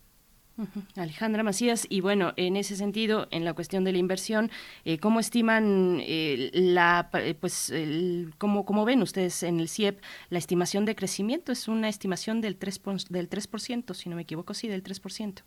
Alejandra 0.95 1.43
Macías, 1.43 1.85
y 1.89 2.01
bueno, 2.01 2.31
en 2.37 2.55
ese 2.55 2.75
sentido, 2.75 3.27
en 3.31 3.43
la 3.43 3.53
cuestión 3.53 3.83
de 3.83 3.91
la 3.91 3.97
inversión, 3.97 4.49
eh, 4.85 4.99
¿cómo 4.99 5.19
estiman 5.19 5.99
eh, 6.01 6.49
la, 6.53 7.09
eh, 7.13 7.35
pues, 7.39 7.69
el, 7.71 8.33
cómo, 8.37 8.65
cómo, 8.65 8.85
ven 8.85 9.01
ustedes 9.01 9.43
en 9.43 9.59
el 9.59 9.67
CIEP 9.67 9.99
la 10.29 10.37
estimación 10.37 10.85
de 10.85 10.95
crecimiento? 10.95 11.51
Es 11.51 11.67
una 11.67 11.89
estimación 11.89 12.39
del 12.39 12.57
3%, 12.57 13.09
del 13.09 13.29
3% 13.29 13.93
si 13.93 14.09
no 14.09 14.15
me 14.15 14.21
equivoco, 14.21 14.53
sí, 14.53 14.67
del 14.67 14.83
3%. 14.83 15.41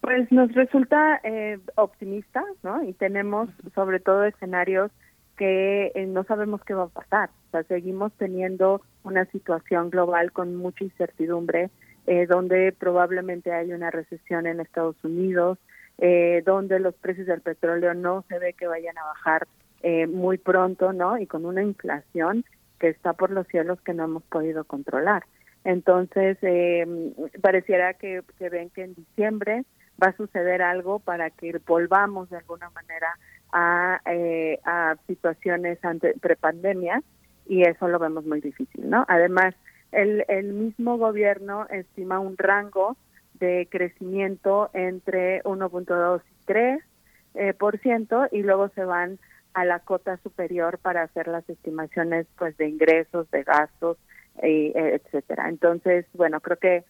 Pues 0.00 0.30
nos 0.30 0.52
resulta 0.54 1.20
optimista, 1.74 2.42
¿no? 2.62 2.84
Y 2.84 2.92
tenemos 2.92 3.50
sobre 3.74 3.98
todo 3.98 4.24
escenarios 4.24 4.92
que 5.36 5.92
no 6.08 6.22
sabemos 6.24 6.62
qué 6.64 6.72
va 6.72 6.84
a 6.84 6.88
pasar. 6.88 7.30
O 7.48 7.50
sea, 7.50 7.62
seguimos 7.64 8.12
teniendo 8.12 8.80
una 9.02 9.24
situación 9.26 9.90
global 9.90 10.32
con 10.32 10.54
mucha 10.54 10.84
incertidumbre 10.84 11.70
eh, 12.10 12.24
donde 12.26 12.72
probablemente 12.72 13.52
hay 13.52 13.70
una 13.74 13.90
recesión 13.90 14.46
en 14.46 14.60
Estados 14.60 14.96
Unidos, 15.04 15.58
eh, 15.98 16.42
donde 16.46 16.80
los 16.80 16.94
precios 16.94 17.26
del 17.26 17.42
petróleo 17.42 17.92
no 17.92 18.24
se 18.30 18.38
ve 18.38 18.54
que 18.54 18.66
vayan 18.66 18.96
a 18.96 19.04
bajar 19.04 19.46
eh, 19.82 20.06
muy 20.06 20.38
pronto, 20.38 20.94
¿no? 20.94 21.18
Y 21.18 21.26
con 21.26 21.44
una 21.44 21.62
inflación 21.62 22.46
que 22.80 22.88
está 22.88 23.12
por 23.12 23.30
los 23.30 23.46
cielos 23.48 23.78
que 23.82 23.92
no 23.92 24.04
hemos 24.04 24.22
podido 24.22 24.64
controlar. 24.64 25.24
Entonces, 25.64 26.38
pareciera 27.42 27.92
que, 27.92 28.22
ven 28.40 28.70
que 28.70 28.84
en 28.84 28.94
diciembre 28.94 29.64
va 30.02 30.06
a 30.08 30.16
suceder 30.16 30.62
algo 30.62 31.00
para 31.00 31.28
que 31.28 31.60
volvamos 31.66 32.30
de 32.30 32.38
alguna 32.38 32.70
manera 32.70 33.18
a, 33.52 34.00
a 34.64 34.96
situaciones 35.06 35.84
ante, 35.84 36.14
prepandemia 36.18 37.02
y 37.46 37.68
eso 37.68 37.86
lo 37.86 37.98
vemos 37.98 38.24
muy 38.24 38.40
difícil, 38.40 38.88
¿no? 38.88 39.04
Además, 39.08 39.54
el, 39.92 40.24
el 40.28 40.52
mismo 40.52 40.98
gobierno 40.98 41.66
estima 41.70 42.18
un 42.18 42.36
rango 42.36 42.96
de 43.34 43.68
crecimiento 43.70 44.70
entre 44.72 45.42
1.2 45.44 46.20
y 46.20 46.44
3 46.44 46.82
eh, 47.34 47.54
por 47.54 47.78
ciento 47.78 48.26
y 48.32 48.42
luego 48.42 48.68
se 48.70 48.84
van 48.84 49.18
a 49.54 49.64
la 49.64 49.80
cota 49.80 50.16
superior 50.18 50.78
para 50.78 51.02
hacer 51.02 51.28
las 51.28 51.48
estimaciones 51.48 52.26
pues 52.36 52.56
de 52.56 52.68
ingresos, 52.68 53.30
de 53.30 53.42
gastos, 53.42 53.96
eh, 54.42 54.72
etcétera. 54.74 55.48
Entonces, 55.48 56.06
bueno, 56.14 56.40
creo 56.40 56.58
que 56.58 56.84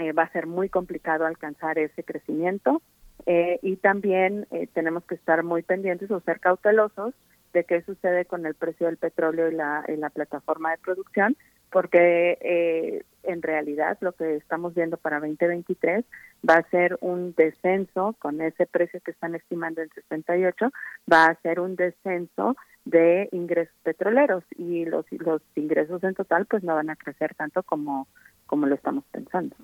eh, 0.00 0.12
va 0.12 0.22
a 0.22 0.32
ser 0.32 0.46
muy 0.46 0.70
complicado 0.70 1.26
alcanzar 1.26 1.78
ese 1.78 2.02
crecimiento 2.04 2.80
eh, 3.26 3.58
y 3.62 3.76
también 3.76 4.46
eh, 4.50 4.66
tenemos 4.72 5.04
que 5.04 5.14
estar 5.14 5.42
muy 5.42 5.62
pendientes 5.62 6.10
o 6.10 6.20
ser 6.20 6.40
cautelosos 6.40 7.12
de 7.52 7.64
qué 7.64 7.82
sucede 7.82 8.24
con 8.24 8.46
el 8.46 8.54
precio 8.54 8.86
del 8.86 8.96
petróleo 8.96 9.50
y 9.50 9.54
la, 9.54 9.84
y 9.88 9.96
la 9.96 10.08
plataforma 10.08 10.70
de 10.70 10.78
producción, 10.78 11.36
porque 11.70 12.38
eh, 12.40 13.02
en 13.22 13.42
realidad 13.42 13.98
lo 14.00 14.12
que 14.12 14.36
estamos 14.36 14.74
viendo 14.74 14.96
para 14.96 15.20
2023 15.20 16.04
va 16.48 16.54
a 16.56 16.70
ser 16.70 16.98
un 17.00 17.34
descenso 17.34 18.14
con 18.18 18.40
ese 18.40 18.66
precio 18.66 19.00
que 19.00 19.10
están 19.10 19.34
estimando 19.34 19.82
en 19.82 19.90
68, 19.90 20.70
va 21.10 21.26
a 21.26 21.40
ser 21.42 21.60
un 21.60 21.76
descenso 21.76 22.56
de 22.84 23.28
ingresos 23.32 23.74
petroleros 23.82 24.44
y 24.56 24.84
los 24.86 25.04
los 25.12 25.42
ingresos 25.54 26.02
en 26.02 26.14
total 26.14 26.46
pues 26.46 26.62
no 26.62 26.74
van 26.74 26.90
a 26.90 26.96
crecer 26.96 27.34
tanto 27.34 27.62
como 27.62 28.08
como 28.46 28.66
lo 28.66 28.74
estamos 28.74 29.04
pensando. 29.12 29.54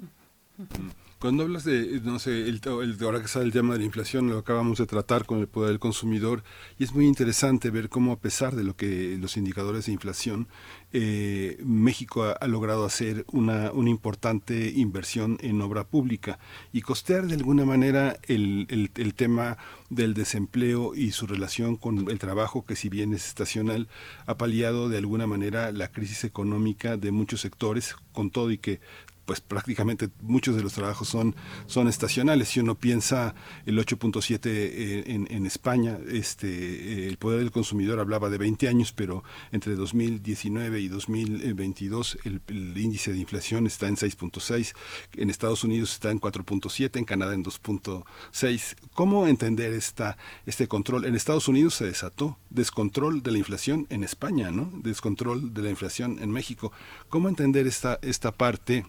Cuando 1.18 1.44
hablas 1.44 1.64
de, 1.64 2.02
no 2.04 2.18
sé, 2.18 2.46
el, 2.46 2.60
ahora 3.00 3.22
que 3.22 3.28
sale 3.28 3.46
el 3.46 3.52
tema 3.52 3.72
de 3.72 3.78
la 3.78 3.86
inflación, 3.86 4.28
lo 4.28 4.36
acabamos 4.36 4.76
de 4.76 4.86
tratar 4.86 5.24
con 5.24 5.38
el 5.38 5.48
poder 5.48 5.70
del 5.70 5.78
consumidor, 5.78 6.44
y 6.78 6.84
es 6.84 6.94
muy 6.94 7.06
interesante 7.06 7.70
ver 7.70 7.88
cómo 7.88 8.12
a 8.12 8.20
pesar 8.20 8.54
de 8.54 8.64
lo 8.64 8.76
que 8.76 9.16
los 9.18 9.38
indicadores 9.38 9.86
de 9.86 9.92
inflación, 9.92 10.46
eh, 10.92 11.58
México 11.64 12.34
ha, 12.38 12.46
logrado 12.46 12.84
hacer 12.84 13.24
una, 13.32 13.72
una 13.72 13.88
importante 13.88 14.70
inversión 14.76 15.38
en 15.40 15.62
obra 15.62 15.84
pública 15.84 16.38
y 16.70 16.82
costear 16.82 17.26
de 17.26 17.34
alguna 17.34 17.64
manera 17.64 18.18
el, 18.28 18.66
el, 18.68 18.90
el 18.94 19.14
tema 19.14 19.56
del 19.88 20.12
desempleo 20.12 20.94
y 20.94 21.12
su 21.12 21.26
relación 21.26 21.76
con 21.76 22.10
el 22.10 22.18
trabajo, 22.18 22.66
que 22.66 22.76
si 22.76 22.90
bien 22.90 23.14
es 23.14 23.26
estacional, 23.26 23.88
ha 24.26 24.36
paliado 24.36 24.90
de 24.90 24.98
alguna 24.98 25.26
manera 25.26 25.72
la 25.72 25.88
crisis 25.88 26.24
económica 26.24 26.98
de 26.98 27.10
muchos 27.10 27.40
sectores, 27.40 27.96
con 28.12 28.30
todo 28.30 28.50
y 28.50 28.58
que 28.58 28.80
pues 29.26 29.40
prácticamente 29.40 30.08
muchos 30.22 30.56
de 30.56 30.62
los 30.62 30.72
trabajos 30.72 31.08
son, 31.08 31.34
son 31.66 31.88
estacionales. 31.88 32.48
Si 32.48 32.60
uno 32.60 32.76
piensa 32.76 33.34
el 33.66 33.78
8.7 33.78 34.40
eh, 34.46 35.04
en, 35.06 35.26
en, 35.30 35.46
España, 35.46 35.98
este, 36.08 36.48
eh, 36.48 37.08
el 37.08 37.18
poder 37.18 37.40
del 37.40 37.50
consumidor 37.50 37.98
hablaba 37.98 38.30
de 38.30 38.38
20 38.38 38.68
años, 38.68 38.92
pero 38.92 39.24
entre 39.52 39.74
2019 39.74 40.80
y 40.80 40.88
2022 40.88 42.18
el, 42.24 42.40
el 42.46 42.78
índice 42.78 43.12
de 43.12 43.18
inflación 43.18 43.66
está 43.66 43.88
en 43.88 43.96
6.6, 43.96 44.74
en 45.16 45.30
Estados 45.30 45.64
Unidos 45.64 45.92
está 45.92 46.10
en 46.10 46.20
4.7, 46.20 46.96
en 46.96 47.04
Canadá 47.04 47.34
en 47.34 47.44
2.6. 47.44 48.76
¿Cómo 48.94 49.26
entender 49.26 49.72
esta, 49.72 50.16
este 50.46 50.68
control? 50.68 51.04
En 51.04 51.16
Estados 51.16 51.48
Unidos 51.48 51.74
se 51.74 51.84
desató 51.84 52.38
descontrol 52.50 53.22
de 53.22 53.32
la 53.32 53.38
inflación 53.38 53.86
en 53.90 54.04
España, 54.04 54.50
¿no? 54.50 54.70
Descontrol 54.82 55.52
de 55.52 55.62
la 55.62 55.70
inflación 55.70 56.18
en 56.20 56.30
México. 56.30 56.72
¿Cómo 57.08 57.28
entender 57.28 57.66
esta, 57.66 57.98
esta 58.02 58.32
parte? 58.32 58.86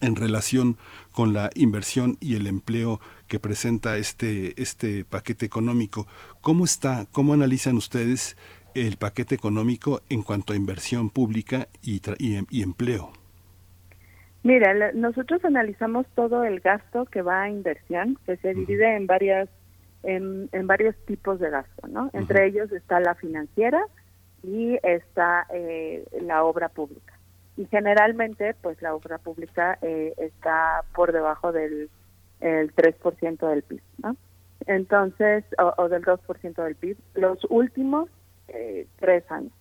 En 0.00 0.16
relación 0.16 0.76
con 1.12 1.32
la 1.32 1.50
inversión 1.54 2.16
y 2.20 2.36
el 2.36 2.46
empleo 2.46 3.00
que 3.26 3.40
presenta 3.40 3.96
este, 3.96 4.60
este 4.60 5.04
paquete 5.04 5.46
económico. 5.46 6.06
¿Cómo 6.40 6.64
está, 6.64 7.06
cómo 7.12 7.32
analizan 7.32 7.76
ustedes 7.76 8.36
el 8.74 8.96
paquete 8.96 9.34
económico 9.34 10.02
en 10.08 10.22
cuanto 10.22 10.52
a 10.52 10.56
inversión 10.56 11.10
pública 11.10 11.68
y, 11.82 12.00
y, 12.18 12.62
empleo? 12.62 13.12
Mira, 14.42 14.92
nosotros 14.92 15.44
analizamos 15.44 16.06
todo 16.14 16.44
el 16.44 16.60
gasto 16.60 17.06
que 17.06 17.22
va 17.22 17.42
a 17.42 17.50
inversión, 17.50 18.18
que 18.24 18.36
se 18.36 18.54
divide 18.54 18.96
en 18.96 19.06
varias 19.06 19.48
en, 20.04 20.48
en, 20.52 20.68
varios 20.68 20.94
tipos 21.06 21.40
de 21.40 21.50
gasto, 21.50 21.88
¿no? 21.88 22.08
Entre 22.12 22.46
ellos 22.46 22.70
está 22.70 23.00
la 23.00 23.16
financiera 23.16 23.84
y 24.44 24.78
está 24.84 25.44
eh, 25.52 26.04
la 26.22 26.44
obra 26.44 26.68
pública 26.68 27.17
y 27.58 27.66
generalmente 27.66 28.54
pues 28.62 28.80
la 28.80 28.94
obra 28.94 29.18
pública 29.18 29.78
eh, 29.82 30.14
está 30.16 30.84
por 30.94 31.12
debajo 31.12 31.50
del 31.52 31.90
el 32.40 32.72
3% 32.72 33.48
del 33.48 33.62
PIB, 33.64 33.82
¿no? 34.00 34.16
Entonces, 34.66 35.44
o, 35.58 35.88
del 35.88 36.04
2% 36.04 36.62
del 36.62 36.76
PIB, 36.76 36.96
los 37.14 37.44
últimos 37.50 38.08
eh, 38.46 38.86
tres 39.00 39.28
años. 39.32 39.52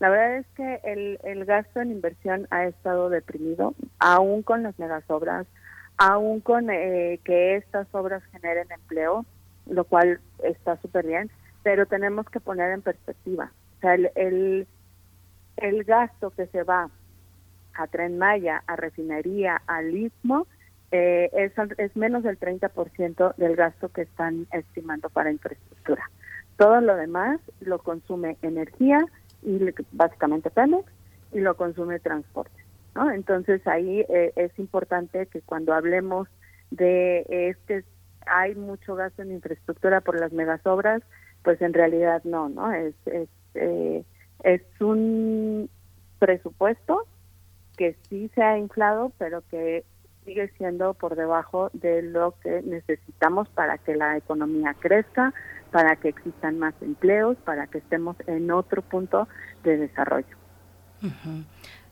La 0.00 0.08
verdad 0.08 0.38
es 0.38 0.46
que 0.56 0.80
el, 0.82 1.20
el 1.22 1.44
gasto 1.44 1.80
en 1.80 1.92
inversión 1.92 2.48
ha 2.50 2.64
estado 2.64 3.08
deprimido, 3.08 3.74
aún 4.00 4.42
con 4.42 4.64
las 4.64 4.76
megasobras, 4.80 5.46
aún 5.96 6.40
con 6.40 6.70
eh, 6.70 7.20
que 7.22 7.54
estas 7.54 7.86
obras 7.94 8.24
generen 8.32 8.66
empleo, 8.72 9.24
lo 9.66 9.84
cual 9.84 10.18
está 10.42 10.76
súper 10.78 11.06
bien, 11.06 11.30
pero 11.62 11.86
tenemos 11.86 12.28
que 12.28 12.40
poner 12.40 12.72
en 12.72 12.82
perspectiva. 12.82 13.52
O 13.78 13.80
sea, 13.80 13.94
el, 13.94 14.10
el, 14.16 14.66
el 15.58 15.84
gasto 15.84 16.30
que 16.30 16.46
se 16.48 16.64
va 16.64 16.90
a 17.74 17.86
Tren 17.86 18.18
Maya, 18.18 18.62
a 18.66 18.76
refinería, 18.76 19.60
al 19.66 19.94
Istmo, 19.94 20.46
eh, 20.90 21.30
es, 21.32 21.52
es 21.78 21.96
menos 21.96 22.22
del 22.22 22.38
30% 22.38 23.34
del 23.36 23.56
gasto 23.56 23.88
que 23.88 24.02
están 24.02 24.46
estimando 24.52 25.08
para 25.08 25.30
infraestructura. 25.30 26.10
Todo 26.56 26.80
lo 26.80 26.94
demás 26.96 27.40
lo 27.60 27.78
consume 27.80 28.36
energía 28.42 29.04
y 29.42 29.58
básicamente 29.92 30.50
Pemex, 30.50 30.84
y 31.32 31.40
lo 31.40 31.56
consume 31.56 31.98
transporte. 31.98 32.64
¿no? 32.94 33.10
Entonces 33.10 33.66
ahí 33.66 34.04
eh, 34.08 34.32
es 34.36 34.56
importante 34.58 35.26
que 35.26 35.40
cuando 35.40 35.74
hablemos 35.74 36.28
de 36.70 37.26
este 37.28 37.84
hay 38.26 38.54
mucho 38.54 38.94
gasto 38.94 39.22
en 39.22 39.32
infraestructura 39.32 40.00
por 40.00 40.18
las 40.18 40.32
megasobras, 40.32 41.02
pues 41.42 41.60
en 41.60 41.74
realidad 41.74 42.22
no, 42.24 42.48
¿no? 42.48 42.72
Es, 42.72 42.94
es, 43.06 43.28
eh, 43.54 44.02
es 44.44 44.62
un 44.80 45.68
presupuesto 46.18 47.06
que 47.76 47.96
sí 48.08 48.30
se 48.34 48.42
ha 48.42 48.58
inflado, 48.58 49.12
pero 49.18 49.42
que 49.50 49.84
sigue 50.24 50.48
siendo 50.56 50.94
por 50.94 51.16
debajo 51.16 51.70
de 51.72 52.02
lo 52.02 52.34
que 52.40 52.62
necesitamos 52.62 53.48
para 53.50 53.78
que 53.78 53.94
la 53.94 54.16
economía 54.16 54.74
crezca, 54.78 55.34
para 55.70 55.96
que 55.96 56.08
existan 56.08 56.58
más 56.58 56.74
empleos, 56.80 57.36
para 57.44 57.66
que 57.66 57.78
estemos 57.78 58.16
en 58.26 58.50
otro 58.50 58.82
punto 58.82 59.28
de 59.62 59.76
desarrollo. 59.76 60.36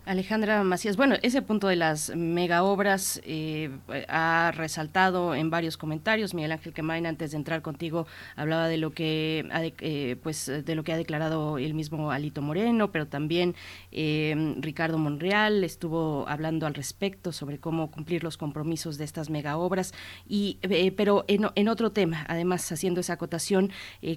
Alejandra 0.05 0.65
Macías, 0.65 0.97
bueno, 0.97 1.15
ese 1.23 1.43
punto 1.43 1.69
de 1.69 1.77
las 1.77 2.15
mega 2.17 2.65
obras 2.65 3.21
eh, 3.25 3.71
ha 4.09 4.51
resaltado 4.53 5.37
en 5.37 5.49
varios 5.49 5.77
comentarios. 5.77 6.35
Miguel 6.35 6.51
Ángel 6.51 6.73
Quemain, 6.73 7.07
antes 7.07 7.31
de 7.31 7.37
entrar 7.37 7.63
contigo, 7.63 8.09
hablaba 8.35 8.67
de 8.67 8.79
lo 8.79 8.91
que 8.91 9.47
ha 9.53 9.63
eh, 9.65 10.17
pues 10.21 10.47
de 10.47 10.75
lo 10.75 10.83
que 10.83 10.93
ha 10.93 10.97
declarado 10.97 11.57
el 11.57 11.75
mismo 11.75 12.11
Alito 12.11 12.43
Moreno, 12.43 12.91
pero 12.91 13.07
también 13.07 13.55
eh, 13.93 14.57
Ricardo 14.59 14.99
Monreal 14.99 15.63
estuvo 15.63 16.29
hablando 16.29 16.67
al 16.67 16.75
respecto 16.75 17.31
sobre 17.31 17.59
cómo 17.59 17.93
cumplir 17.93 18.25
los 18.25 18.37
compromisos 18.37 18.99
de 18.99 19.05
estas 19.05 19.31
mega 19.31 19.57
obras. 19.57 19.95
Y 20.27 20.59
pero 20.97 21.25
en, 21.29 21.47
en, 21.55 21.69
otro 21.69 21.93
tema, 21.93 22.25
además 22.29 22.71
haciendo 22.73 23.01
esa 23.01 23.13
acotación, 23.13 23.71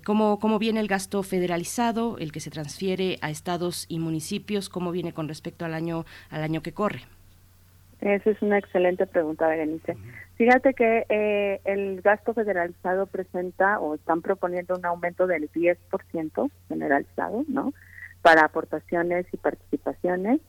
cómo 0.04 0.40
cómo 0.40 0.58
viene 0.58 0.80
el 0.80 0.88
gasto 0.88 1.22
federalizado, 1.22 2.18
el 2.18 2.32
que 2.32 2.40
se 2.40 2.50
transfiere 2.50 3.20
a 3.22 3.30
estados 3.30 3.86
y 3.88 4.00
municipios, 4.00 4.68
cómo 4.68 4.92
viene 4.92 5.14
con 5.14 5.28
respecto 5.28 5.64
a 5.64 5.70
la 5.70 5.75
año 5.76 6.06
al 6.32 6.42
año 6.44 6.62
que 6.62 6.74
corre? 6.74 7.02
Esa 8.02 8.30
es 8.30 8.42
una 8.42 8.58
excelente 8.58 9.08
pregunta, 9.08 9.48
Berenice. 9.48 9.96
Fíjate 10.36 10.74
que 10.74 11.06
eh, 11.08 11.62
el 11.64 12.02
gasto 12.02 12.34
federalizado 12.34 13.06
presenta 13.06 13.80
o 13.80 13.96
están 13.96 14.22
proponiendo 14.22 14.76
un 14.76 14.86
aumento 14.86 15.28
del 15.28 15.50
10% 15.52 16.52
generalizado, 16.68 17.46
¿no? 17.48 17.74
Para 18.22 18.46
aportaciones 18.46 19.26
y 19.32 19.38
participaciones. 19.38 20.42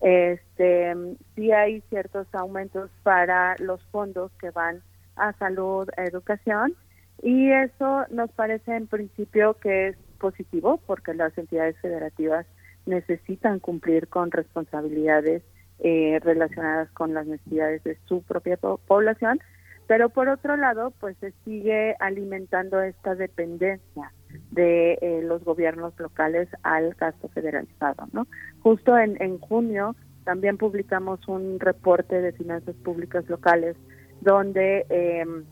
Este, 0.00 0.94
sí 1.34 1.52
hay 1.52 1.80
ciertos 1.90 2.26
aumentos 2.32 2.90
para 3.02 3.56
los 3.58 3.82
fondos 3.92 4.32
que 4.40 4.50
van 4.50 4.82
a 5.16 5.32
salud, 5.34 5.88
a 5.96 6.04
educación, 6.04 6.74
y 7.22 7.50
eso 7.50 8.04
nos 8.10 8.30
parece 8.32 8.74
en 8.74 8.86
principio 8.86 9.54
que 9.54 9.88
es 9.88 9.96
positivo 10.18 10.78
porque 10.86 11.14
las 11.14 11.36
entidades 11.38 11.76
federativas 11.80 12.46
necesitan 12.86 13.58
cumplir 13.58 14.08
con 14.08 14.30
responsabilidades 14.30 15.42
eh, 15.80 16.18
relacionadas 16.22 16.90
con 16.92 17.12
las 17.12 17.26
necesidades 17.26 17.84
de 17.84 17.98
su 18.06 18.22
propia 18.22 18.56
población, 18.56 19.40
pero 19.86 20.08
por 20.08 20.28
otro 20.28 20.56
lado, 20.56 20.92
pues 20.98 21.16
se 21.18 21.32
sigue 21.44 21.94
alimentando 22.00 22.80
esta 22.80 23.14
dependencia 23.14 24.12
de 24.50 24.98
eh, 25.00 25.20
los 25.22 25.44
gobiernos 25.44 25.98
locales 25.98 26.48
al 26.62 26.94
gasto 26.94 27.28
federalizado, 27.28 28.06
¿no? 28.12 28.26
Justo 28.62 28.98
en, 28.98 29.20
en 29.22 29.38
junio 29.38 29.94
también 30.24 30.58
publicamos 30.58 31.26
un 31.28 31.60
reporte 31.60 32.20
de 32.20 32.32
finanzas 32.32 32.74
públicas 32.76 33.28
locales 33.28 33.76
donde 34.20 34.84
em, 34.88 35.44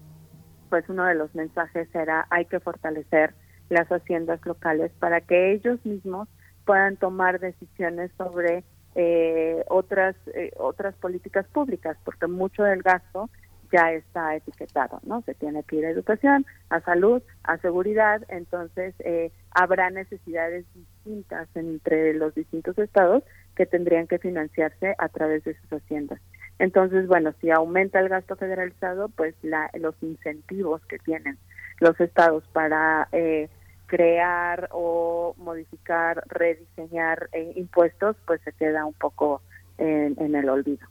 pues 0.69 0.85
uno 0.89 1.05
de 1.05 1.15
los 1.15 1.33
mensajes 1.35 1.89
era 1.95 2.27
hay 2.29 2.47
que 2.47 2.59
fortalecer 2.59 3.35
las 3.69 3.87
haciendas 3.89 4.45
locales 4.45 4.91
para 4.99 5.21
que 5.21 5.53
ellos 5.53 5.79
mismos 5.87 6.29
puedan 6.65 6.97
tomar 6.97 7.41
decisiones 7.41 8.11
sobre 8.17 8.65
eh, 8.95 9.65
otras 9.69 10.15
eh, 10.35 10.53
otras 10.57 10.95
políticas 10.97 11.47
públicas, 11.47 11.97
porque 12.05 12.27
mucho 12.27 12.63
del 12.63 12.83
gasto 12.83 13.29
ya 13.73 13.93
está 13.93 14.37
etiquetado, 14.37 15.01
¿no? 15.05 15.23
Se 15.23 15.35
tiene 15.35 15.65
que 15.65 15.77
ir 15.77 15.87
a 15.87 15.91
educación, 15.91 16.47
a 16.71 16.81
salud, 16.81 17.23
a 17.43 17.59
seguridad, 17.59 18.23
entonces 18.29 18.95
eh, 19.01 19.33
habrá 19.51 19.91
necesidades 19.91 20.65
distintas 20.75 21.49
entre 21.57 22.15
los 22.15 22.35
distintos 22.35 22.79
estados 22.79 23.25
que 23.57 23.67
tendrían 23.67 24.07
que 24.07 24.19
financiarse 24.19 24.95
a 24.99 25.09
través 25.09 25.43
de 25.45 25.55
sus 25.55 25.73
haciendas. 25.73 26.21
Entonces, 26.61 27.09
bueno, 27.09 27.35
si 27.41 27.51
aumenta 27.51 27.99
el 27.99 28.09
gasto 28.09 28.37
federalizado, 28.37 29.09
pues 29.09 29.35
la, 29.43 29.71
los 29.75 30.01
incentivos 30.03 30.85
que 30.87 30.99
tienen 30.99 31.37
los 31.81 31.99
estados 32.01 32.45
para 32.53 33.09
eh, 33.11 33.49
crear 33.95 34.69
o 34.73 35.37
modificar, 35.39 36.25
rediseñar 36.27 37.29
eh, 37.33 37.53
impuestos, 37.55 38.17
pues 38.27 38.41
se 38.43 38.53
queda 38.53 38.85
un 38.85 38.95
poco 38.95 39.41
en, 39.79 40.35
el 40.35 40.49
olvido. 40.49 40.85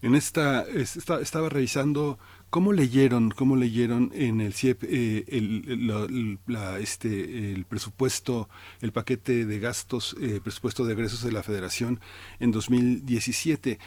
En 0.00 0.14
esta, 0.14 0.64
estaba 0.64 1.50
revisando 1.50 2.18
cómo 2.48 2.72
leyeron, 2.72 3.30
cómo 3.30 3.56
leyeron 3.56 4.10
en 4.14 4.40
el 4.40 4.54
CIEP 4.54 4.84
eh, 4.84 5.24
el, 5.28 6.38
este, 6.80 7.52
el 7.52 7.66
presupuesto, 7.66 8.48
el 8.80 8.92
paquete 8.92 9.44
de 9.44 9.58
gastos, 9.58 10.16
eh, 10.22 10.40
presupuesto 10.42 10.86
de 10.86 10.94
egresos 10.94 11.22
de 11.22 11.32
la 11.32 11.42
Federación 11.42 12.00
en 12.40 12.52
2017 12.52 13.78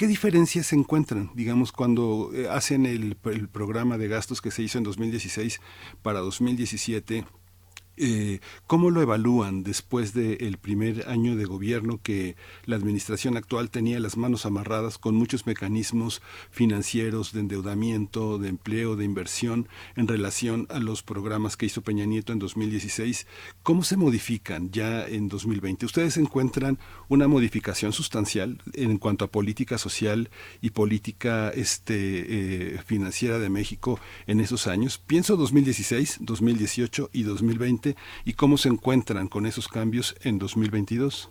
¿Qué 0.00 0.06
diferencias 0.06 0.68
se 0.68 0.76
encuentran, 0.76 1.30
digamos, 1.34 1.72
cuando 1.72 2.30
eh, 2.32 2.48
hacen 2.48 2.86
el, 2.86 3.18
el, 3.26 3.48
programa 3.50 3.98
de 3.98 4.08
gastos 4.08 4.40
que 4.40 4.50
se 4.50 4.62
hizo 4.62 4.78
en 4.78 4.84
2016 4.84 5.60
para 6.00 6.20
2017? 6.20 7.26
Eh, 8.02 8.40
¿Cómo 8.66 8.88
lo 8.88 9.02
evalúan 9.02 9.62
después 9.62 10.14
del 10.14 10.56
primer 10.56 11.06
año 11.06 11.36
de 11.36 11.44
gobierno 11.44 12.00
que 12.02 12.34
la 12.64 12.76
administración 12.76 13.36
actual 13.36 13.68
tenía 13.68 14.00
las 14.00 14.16
manos 14.16 14.46
amarradas 14.46 14.96
con 14.96 15.14
muchos 15.14 15.46
mecanismos 15.46 16.22
financieros 16.50 17.34
de 17.34 17.40
endeudamiento, 17.40 18.38
de 18.38 18.48
empleo, 18.48 18.96
de 18.96 19.04
inversión 19.04 19.68
en 19.96 20.08
relación 20.08 20.66
a 20.70 20.78
los 20.78 21.02
programas 21.02 21.58
que 21.58 21.66
hizo 21.66 21.82
Peña 21.82 22.06
Nieto 22.06 22.32
en 22.32 22.38
2016? 22.38 23.26
¿Cómo 23.62 23.84
se 23.84 23.98
modifican 23.98 24.70
ya 24.70 25.06
en 25.06 25.28
2020? 25.28 25.84
¿Ustedes 25.84 26.16
encuentran 26.16 26.78
una 27.10 27.28
modificación 27.28 27.92
sustancial 27.92 28.62
en 28.72 28.96
cuanto 28.96 29.26
a 29.26 29.30
política 29.30 29.76
social 29.76 30.30
y 30.62 30.70
política 30.70 31.50
este, 31.50 32.76
eh, 32.76 32.78
financiera 32.82 33.38
de 33.38 33.50
México 33.50 34.00
en 34.26 34.40
esos 34.40 34.66
años? 34.68 34.96
Pienso 34.96 35.36
2016, 35.36 36.20
2018 36.22 37.10
y 37.12 37.24
2020 37.24 37.89
y 38.24 38.34
cómo 38.34 38.56
se 38.56 38.68
encuentran 38.68 39.28
con 39.28 39.46
esos 39.46 39.68
cambios 39.68 40.16
en 40.22 40.38
2022. 40.38 41.30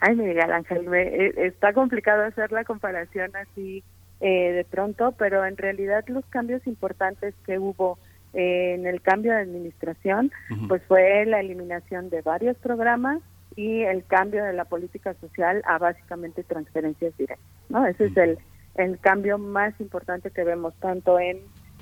Ay, 0.00 0.14
Miguel 0.14 0.52
Ángel, 0.52 0.86
eh, 0.94 1.32
está 1.36 1.72
complicado 1.72 2.24
hacer 2.24 2.52
la 2.52 2.64
comparación 2.64 3.34
así 3.34 3.82
eh, 4.20 4.52
de 4.52 4.64
pronto, 4.64 5.12
pero 5.12 5.44
en 5.44 5.56
realidad 5.56 6.04
los 6.08 6.24
cambios 6.26 6.66
importantes 6.66 7.34
que 7.46 7.58
hubo 7.58 7.98
eh, 8.32 8.74
en 8.74 8.86
el 8.86 9.00
cambio 9.00 9.32
de 9.32 9.40
administración, 9.40 10.30
pues 10.68 10.82
fue 10.86 11.24
la 11.24 11.40
eliminación 11.40 12.10
de 12.10 12.20
varios 12.22 12.56
programas 12.58 13.20
y 13.56 13.82
el 13.82 14.04
cambio 14.04 14.44
de 14.44 14.52
la 14.52 14.64
política 14.64 15.14
social 15.14 15.62
a 15.66 15.78
básicamente 15.78 16.44
transferencias 16.44 17.16
directas, 17.16 17.46
¿no? 17.68 17.86
Ese 17.86 18.06
es 18.06 18.16
el, 18.16 18.38
el 18.74 18.98
cambio 18.98 19.38
más 19.38 19.74
importante 19.80 20.30
que 20.30 20.44
vemos 20.44 20.74
tanto 20.80 21.18
en 21.18 21.38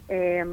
eh, 0.08 0.44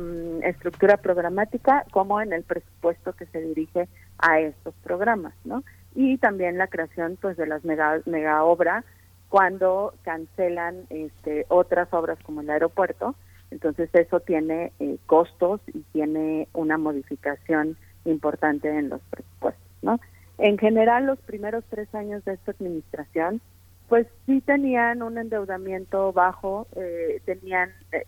estructura 0.44 0.98
programática 0.98 1.86
como 1.92 2.22
en 2.22 2.34
el 2.34 2.44
presupuesto 2.44 3.14
que 3.14 3.26
se 3.28 3.42
dirige 3.42 3.88
a 4.18 4.40
estos 4.40 4.74
programas, 4.84 5.34
¿no? 5.44 5.64
Y 5.96 6.18
también 6.18 6.58
la 6.58 6.68
creación 6.68 7.18
pues 7.22 7.38
de 7.38 7.46
las 7.46 7.64
mega, 7.64 8.02
mega 8.06 8.44
obras 8.44 8.84
cuando 9.30 9.94
cancelan 10.04 10.86
este, 10.90 11.46
otras 11.50 11.92
obras 11.92 12.20
como 12.24 12.42
el 12.42 12.50
aeropuerto, 12.50 13.16
entonces 13.52 13.90
eso 13.94 14.20
tiene 14.20 14.72
eh, 14.80 14.98
costos 15.06 15.62
y 15.74 15.80
tiene 15.92 16.48
una 16.54 16.78
modificación 16.78 17.78
importante 18.06 18.70
en 18.70 18.90
los 18.90 19.02
presupuestos, 19.10 19.64
¿no? 19.82 20.00
En 20.38 20.58
general, 20.58 21.06
los 21.06 21.20
primeros 21.20 21.64
tres 21.70 21.94
años 21.94 22.26
de 22.26 22.34
esta 22.34 22.52
administración, 22.52 23.42
pues 23.88 24.08
sí 24.26 24.42
tenían 24.42 25.04
un 25.04 25.18
endeudamiento 25.18 26.12
bajo, 26.12 26.68
eh, 26.76 27.22
tenían 27.26 27.72
eh, 27.92 28.06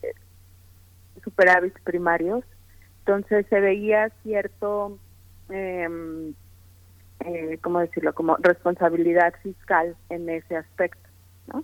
superávit 1.25 1.73
primarios, 1.83 2.45
entonces 2.99 3.45
se 3.49 3.59
veía 3.59 4.09
cierto, 4.23 4.97
eh, 5.49 6.33
eh, 7.19 7.59
¿cómo 7.61 7.79
decirlo?, 7.79 8.13
como 8.15 8.37
responsabilidad 8.37 9.33
fiscal 9.43 9.95
en 10.09 10.29
ese 10.29 10.55
aspecto. 10.55 11.09
¿no? 11.47 11.63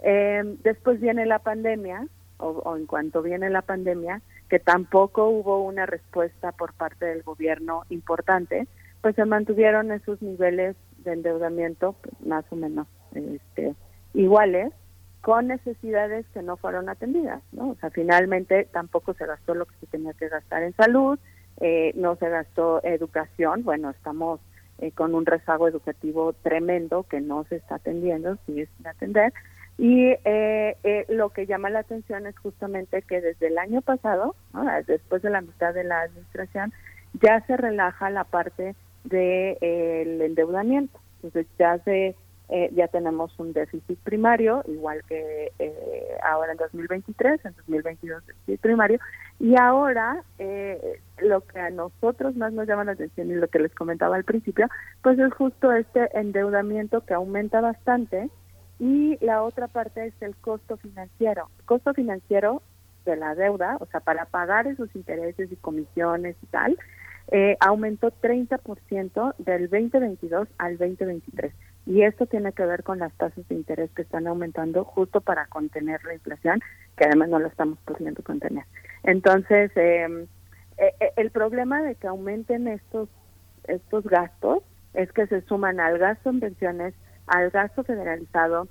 Em, 0.00 0.58
después 0.62 1.00
viene 1.00 1.24
la 1.24 1.38
pandemia, 1.38 2.06
o, 2.36 2.76
en 2.76 2.86
cuanto 2.86 3.22
viene 3.22 3.50
la 3.50 3.62
pandemia, 3.62 4.20
que 4.48 4.60
tampoco 4.60 5.28
hubo 5.28 5.64
una 5.64 5.86
respuesta 5.86 6.52
por 6.52 6.72
parte 6.74 7.06
del 7.06 7.22
gobierno 7.22 7.82
importante, 7.88 8.68
pues 9.02 9.16
se 9.16 9.24
mantuvieron 9.24 9.90
esos 9.90 10.20
niveles 10.22 10.76
de 10.98 11.12
endeudamiento 11.14 11.94
pues, 11.94 12.14
más 12.20 12.44
o 12.50 12.56
menos 12.56 12.86
este, 13.14 13.74
iguales 14.14 14.72
con 15.20 15.48
necesidades 15.48 16.26
que 16.32 16.42
no 16.42 16.56
fueron 16.56 16.88
atendidas, 16.88 17.42
¿no? 17.52 17.70
O 17.70 17.74
sea, 17.76 17.90
finalmente 17.90 18.68
tampoco 18.72 19.14
se 19.14 19.26
gastó 19.26 19.54
lo 19.54 19.66
que 19.66 19.74
se 19.80 19.86
tenía 19.86 20.12
que 20.14 20.28
gastar 20.28 20.62
en 20.62 20.74
salud, 20.74 21.18
eh, 21.60 21.92
no 21.96 22.16
se 22.16 22.28
gastó 22.28 22.82
educación, 22.84 23.64
bueno, 23.64 23.90
estamos 23.90 24.40
eh, 24.78 24.92
con 24.92 25.14
un 25.14 25.26
rezago 25.26 25.66
educativo 25.66 26.32
tremendo 26.32 27.02
que 27.02 27.20
no 27.20 27.44
se 27.44 27.56
está 27.56 27.76
atendiendo, 27.76 28.38
sigue 28.46 28.68
sin 28.76 28.86
atender. 28.86 29.32
Y 29.76 30.14
eh, 30.24 31.04
lo 31.08 31.30
que 31.30 31.46
llama 31.46 31.70
la 31.70 31.80
atención 31.80 32.26
es 32.26 32.36
justamente 32.38 33.02
que 33.02 33.20
desde 33.20 33.46
el 33.46 33.58
año 33.58 33.80
pasado, 33.80 34.34
después 34.86 35.22
de 35.22 35.30
la 35.30 35.40
mitad 35.40 35.72
de 35.72 35.84
la 35.84 36.02
administración, 36.02 36.72
ya 37.22 37.44
se 37.46 37.56
relaja 37.56 38.10
la 38.10 38.24
parte 38.24 38.74
del 39.04 40.20
endeudamiento. 40.20 40.98
Entonces 41.22 41.46
ya 41.58 41.78
se 41.84 42.16
eh, 42.50 42.70
ya 42.74 42.88
tenemos 42.88 43.38
un 43.38 43.52
déficit 43.52 43.98
primario, 43.98 44.62
igual 44.66 45.02
que 45.06 45.52
eh, 45.58 46.18
ahora 46.24 46.52
en 46.52 46.58
2023, 46.58 47.44
en 47.44 47.54
2022 47.54 48.26
déficit 48.26 48.60
primario, 48.60 48.98
y 49.38 49.54
ahora 49.60 50.22
eh, 50.38 51.00
lo 51.18 51.42
que 51.42 51.60
a 51.60 51.68
nosotros 51.70 52.36
más 52.36 52.52
nos 52.54 52.66
llama 52.66 52.84
la 52.84 52.92
atención 52.92 53.30
y 53.30 53.34
lo 53.34 53.48
que 53.48 53.58
les 53.58 53.74
comentaba 53.74 54.16
al 54.16 54.24
principio, 54.24 54.66
pues 55.02 55.18
es 55.18 55.32
justo 55.34 55.72
este 55.72 56.08
endeudamiento 56.18 57.02
que 57.02 57.14
aumenta 57.14 57.60
bastante 57.60 58.30
y 58.78 59.18
la 59.24 59.42
otra 59.42 59.68
parte 59.68 60.06
es 60.06 60.14
el 60.22 60.34
costo 60.36 60.78
financiero. 60.78 61.50
El 61.58 61.64
costo 61.66 61.92
financiero 61.92 62.62
de 63.04 63.16
la 63.16 63.34
deuda, 63.34 63.76
o 63.80 63.86
sea, 63.86 64.00
para 64.00 64.24
pagar 64.24 64.66
esos 64.66 64.94
intereses 64.96 65.52
y 65.52 65.56
comisiones 65.56 66.36
y 66.42 66.46
tal, 66.46 66.78
eh, 67.30 67.58
aumentó 67.60 68.10
30% 68.10 69.34
del 69.36 69.68
2022 69.68 70.48
al 70.56 70.78
2023 70.78 71.52
y 71.88 72.02
esto 72.02 72.26
tiene 72.26 72.52
que 72.52 72.66
ver 72.66 72.82
con 72.82 72.98
las 72.98 73.14
tasas 73.14 73.48
de 73.48 73.54
interés 73.54 73.90
que 73.96 74.02
están 74.02 74.26
aumentando 74.26 74.84
justo 74.84 75.22
para 75.22 75.46
contener 75.46 76.04
la 76.04 76.12
inflación, 76.12 76.60
que 76.98 77.06
además 77.06 77.30
no 77.30 77.38
la 77.38 77.48
estamos 77.48 77.78
pudiendo 77.86 78.22
contener. 78.22 78.64
Entonces, 79.04 79.72
eh, 79.74 80.26
el 81.16 81.30
problema 81.30 81.80
de 81.82 81.94
que 81.94 82.06
aumenten 82.06 82.68
estos, 82.68 83.08
estos 83.64 84.04
gastos 84.04 84.62
es 84.92 85.10
que 85.12 85.26
se 85.28 85.40
suman 85.42 85.80
al 85.80 85.96
gasto 85.96 86.28
en 86.28 86.40
pensiones, 86.40 86.92
al 87.26 87.48
gasto 87.48 87.82
federalizado, 87.84 88.68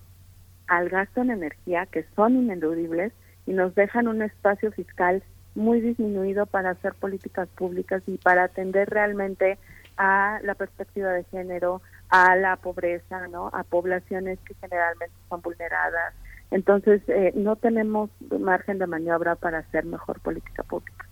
al 0.67 0.89
gasto 0.89 1.21
en 1.21 1.31
energía, 1.31 1.87
que 1.87 2.05
son 2.15 2.35
ineludibles 2.35 3.13
y 3.47 3.53
nos 3.53 3.73
dejan 3.73 4.07
un 4.07 4.21
espacio 4.21 4.71
fiscal 4.71 5.23
muy 5.55 5.81
disminuido 5.81 6.45
para 6.45 6.69
hacer 6.69 6.93
políticas 6.93 7.49
públicas 7.49 8.03
y 8.05 8.19
para 8.19 8.43
atender 8.43 8.87
realmente 8.91 9.57
a 9.97 10.39
la 10.43 10.53
perspectiva 10.53 11.11
de 11.11 11.23
género, 11.25 11.81
a 12.09 12.35
la 12.35 12.55
pobreza, 12.55 13.27
¿no? 13.27 13.49
A 13.53 13.63
poblaciones 13.63 14.39
que 14.45 14.53
generalmente 14.55 15.15
son 15.29 15.41
vulneradas. 15.41 16.13
Entonces, 16.51 17.01
eh, 17.07 17.33
no 17.35 17.55
tenemos 17.57 18.09
margen 18.39 18.79
de 18.79 18.87
maniobra 18.87 19.35
para 19.35 19.59
hacer 19.59 19.85
mejor 19.85 20.19
política 20.21 20.63
pública. 20.63 21.05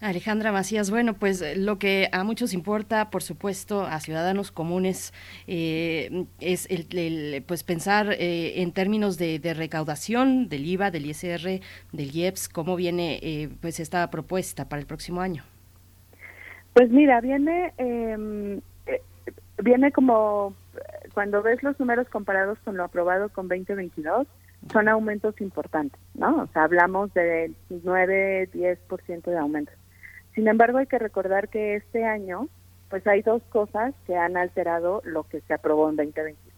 Alejandra 0.00 0.52
Macías, 0.52 0.90
bueno, 0.92 1.14
pues 1.14 1.42
lo 1.56 1.80
que 1.80 2.08
a 2.12 2.22
muchos 2.22 2.54
importa, 2.54 3.10
por 3.10 3.24
supuesto, 3.24 3.82
a 3.82 3.98
ciudadanos 3.98 4.52
comunes, 4.52 5.12
eh, 5.48 6.26
es 6.40 6.68
el, 6.70 7.42
pues 7.46 7.64
pensar 7.64 8.12
eh, 8.12 8.62
en 8.62 8.70
términos 8.70 9.18
de, 9.18 9.40
recaudación 9.54 10.48
del 10.48 10.66
IVA, 10.66 10.92
del 10.92 11.06
ISR, 11.06 11.60
del 11.92 12.14
IEPS, 12.14 12.48
cómo 12.48 12.76
viene 12.76 13.50
pues 13.60 13.80
esta 13.80 14.08
propuesta 14.10 14.68
para 14.68 14.80
el 14.80 14.86
próximo 14.86 15.20
año. 15.20 15.42
Pues 16.74 16.90
mira, 16.90 17.20
viene 17.20 17.72
em, 17.76 18.60
viene 19.62 19.92
como 19.92 20.54
cuando 21.14 21.42
ves 21.42 21.62
los 21.62 21.78
números 21.80 22.08
comparados 22.08 22.58
con 22.64 22.76
lo 22.76 22.84
aprobado 22.84 23.28
con 23.28 23.48
2022, 23.48 24.26
son 24.72 24.88
aumentos 24.88 25.40
importantes, 25.40 26.00
¿no? 26.14 26.42
O 26.42 26.46
sea, 26.48 26.64
hablamos 26.64 27.12
de 27.14 27.52
9, 27.70 28.50
10% 28.52 29.22
de 29.22 29.38
aumentos. 29.38 29.74
Sin 30.34 30.48
embargo, 30.48 30.78
hay 30.78 30.86
que 30.86 30.98
recordar 30.98 31.48
que 31.48 31.76
este 31.76 32.04
año, 32.04 32.48
pues 32.90 33.06
hay 33.06 33.22
dos 33.22 33.42
cosas 33.50 33.94
que 34.06 34.16
han 34.16 34.36
alterado 34.36 35.02
lo 35.04 35.24
que 35.24 35.40
se 35.42 35.54
aprobó 35.54 35.88
en 35.88 35.96
2022. 35.96 36.54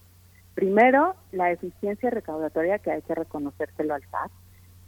Primero, 0.54 1.14
la 1.32 1.50
eficiencia 1.52 2.10
recaudatoria, 2.10 2.78
que 2.78 2.90
hay 2.90 3.02
que 3.02 3.14
reconocérselo 3.14 3.94
al 3.94 4.02
SAT, 4.10 4.30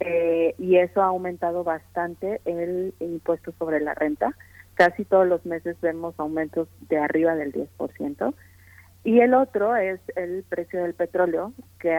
eh, 0.01 0.55
y 0.57 0.77
eso 0.77 1.01
ha 1.01 1.05
aumentado 1.05 1.63
bastante 1.63 2.41
el 2.45 2.93
impuesto 2.99 3.53
sobre 3.57 3.79
la 3.79 3.93
renta 3.93 4.35
casi 4.75 5.05
todos 5.05 5.27
los 5.27 5.45
meses 5.45 5.75
vemos 5.81 6.15
aumentos 6.17 6.67
de 6.89 6.97
arriba 6.97 7.35
del 7.35 7.53
10%. 7.53 8.33
Y 9.05 9.19
el 9.19 9.33
otro 9.33 9.75
es 9.75 9.99
el 10.15 10.43
precio 10.47 10.81
del 10.81 10.93
petróleo 10.93 11.53
que, 11.79 11.97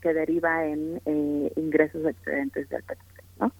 que 0.00 0.14
deriva 0.14 0.64
en 0.64 1.00
eh, 1.04 1.52
ingresos 1.56 2.04
excedentes 2.06 2.68
del 2.70 2.82
petróleo, 2.82 3.24
¿no? 3.38 3.52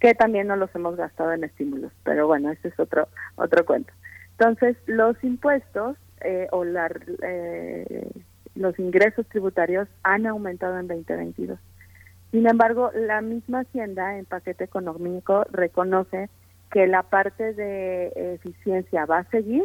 que 0.00 0.14
también 0.14 0.46
no 0.46 0.56
los 0.56 0.74
hemos 0.74 0.96
gastado 0.96 1.32
en 1.32 1.44
estímulos, 1.44 1.92
pero 2.02 2.26
bueno, 2.26 2.50
ese 2.50 2.68
es 2.68 2.80
otro 2.80 3.08
otro 3.36 3.66
cuento. 3.66 3.92
Entonces, 4.38 4.76
los 4.86 5.22
impuestos 5.22 5.98
eh, 6.22 6.48
o 6.50 6.64
la, 6.64 6.90
eh, 7.22 8.10
los 8.54 8.78
ingresos 8.78 9.26
tributarios 9.26 9.86
han 10.02 10.26
aumentado 10.26 10.78
en 10.78 10.88
2022. 10.88 11.58
Sin 12.30 12.48
embargo, 12.48 12.90
la 12.94 13.20
misma 13.20 13.60
Hacienda 13.60 14.16
en 14.16 14.24
paquete 14.24 14.64
económico 14.64 15.44
reconoce 15.50 16.30
que 16.70 16.86
la 16.86 17.02
parte 17.02 17.52
de 17.54 18.34
eficiencia 18.34 19.04
va 19.06 19.18
a 19.18 19.30
seguir, 19.30 19.64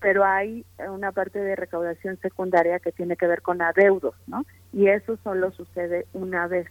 pero 0.00 0.24
hay 0.24 0.64
una 0.88 1.12
parte 1.12 1.38
de 1.38 1.56
recaudación 1.56 2.18
secundaria 2.20 2.78
que 2.78 2.92
tiene 2.92 3.16
que 3.16 3.26
ver 3.26 3.42
con 3.42 3.62
adeudos, 3.62 4.14
¿no? 4.26 4.44
Y 4.72 4.88
eso 4.88 5.16
solo 5.24 5.50
sucede 5.52 6.06
una 6.12 6.46
vez. 6.46 6.68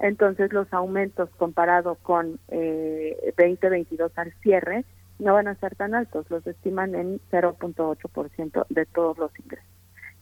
Entonces 0.00 0.52
los 0.52 0.72
aumentos 0.72 1.28
comparados 1.38 1.98
con 2.02 2.38
eh, 2.48 3.34
2022 3.36 4.12
al 4.16 4.32
cierre 4.42 4.84
no 5.18 5.34
van 5.34 5.48
a 5.48 5.56
ser 5.56 5.74
tan 5.74 5.94
altos, 5.94 6.30
los 6.30 6.46
estiman 6.46 6.94
en 6.94 7.20
0.8% 7.32 8.66
de 8.68 8.86
todos 8.86 9.18
los 9.18 9.36
ingresos. 9.40 9.66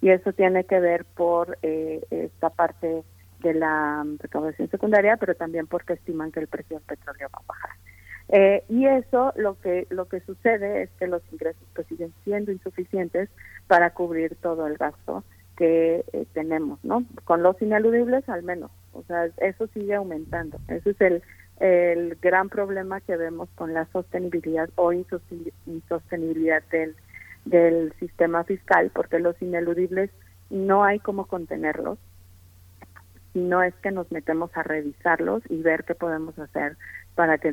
Y 0.00 0.10
eso 0.10 0.32
tiene 0.32 0.64
que 0.64 0.80
ver 0.80 1.04
por 1.04 1.58
eh, 1.62 2.06
esta 2.10 2.50
parte 2.50 3.02
de 3.40 3.54
la 3.54 4.04
recaudación 4.18 4.70
secundaria, 4.70 5.16
pero 5.16 5.34
también 5.34 5.66
porque 5.66 5.94
estiman 5.94 6.32
que 6.32 6.40
el 6.40 6.46
precio 6.46 6.76
del 6.78 6.86
petróleo 6.86 7.28
va 7.34 7.40
a 7.40 7.46
bajar. 7.46 7.70
Eh, 8.28 8.64
y 8.68 8.86
eso 8.86 9.32
lo 9.36 9.58
que 9.60 9.86
lo 9.90 10.06
que 10.06 10.20
sucede 10.20 10.82
es 10.82 10.90
que 10.98 11.06
los 11.06 11.22
ingresos 11.30 11.62
pues 11.74 11.86
siguen 11.86 12.12
siendo 12.24 12.50
insuficientes 12.50 13.28
para 13.68 13.90
cubrir 13.90 14.36
todo 14.40 14.66
el 14.66 14.76
gasto 14.76 15.22
que 15.56 16.04
eh, 16.12 16.26
tenemos, 16.32 16.82
¿no? 16.84 17.04
Con 17.24 17.42
los 17.42 17.60
ineludibles 17.62 18.28
al 18.28 18.42
menos, 18.42 18.70
o 18.92 19.02
sea, 19.04 19.26
eso 19.38 19.68
sigue 19.68 19.94
aumentando. 19.94 20.58
Ese 20.68 20.90
es 20.90 21.00
el, 21.00 21.22
el 21.60 22.16
gran 22.16 22.48
problema 22.48 23.00
que 23.00 23.16
vemos 23.16 23.48
con 23.54 23.72
la 23.72 23.86
sostenibilidad 23.92 24.68
o 24.74 24.92
insostenibilidad 24.92 26.62
del, 26.70 26.94
del 27.44 27.92
sistema 27.98 28.44
fiscal, 28.44 28.90
porque 28.92 29.18
los 29.18 29.40
ineludibles 29.40 30.10
no 30.50 30.84
hay 30.84 30.98
cómo 30.98 31.26
contenerlos, 31.26 31.98
sino 33.32 33.62
es 33.62 33.74
que 33.76 33.90
nos 33.90 34.10
metemos 34.12 34.50
a 34.56 34.62
revisarlos 34.62 35.42
y 35.48 35.62
ver 35.62 35.84
qué 35.84 35.94
podemos 35.94 36.38
hacer 36.38 36.76
para 37.14 37.38
que 37.38 37.52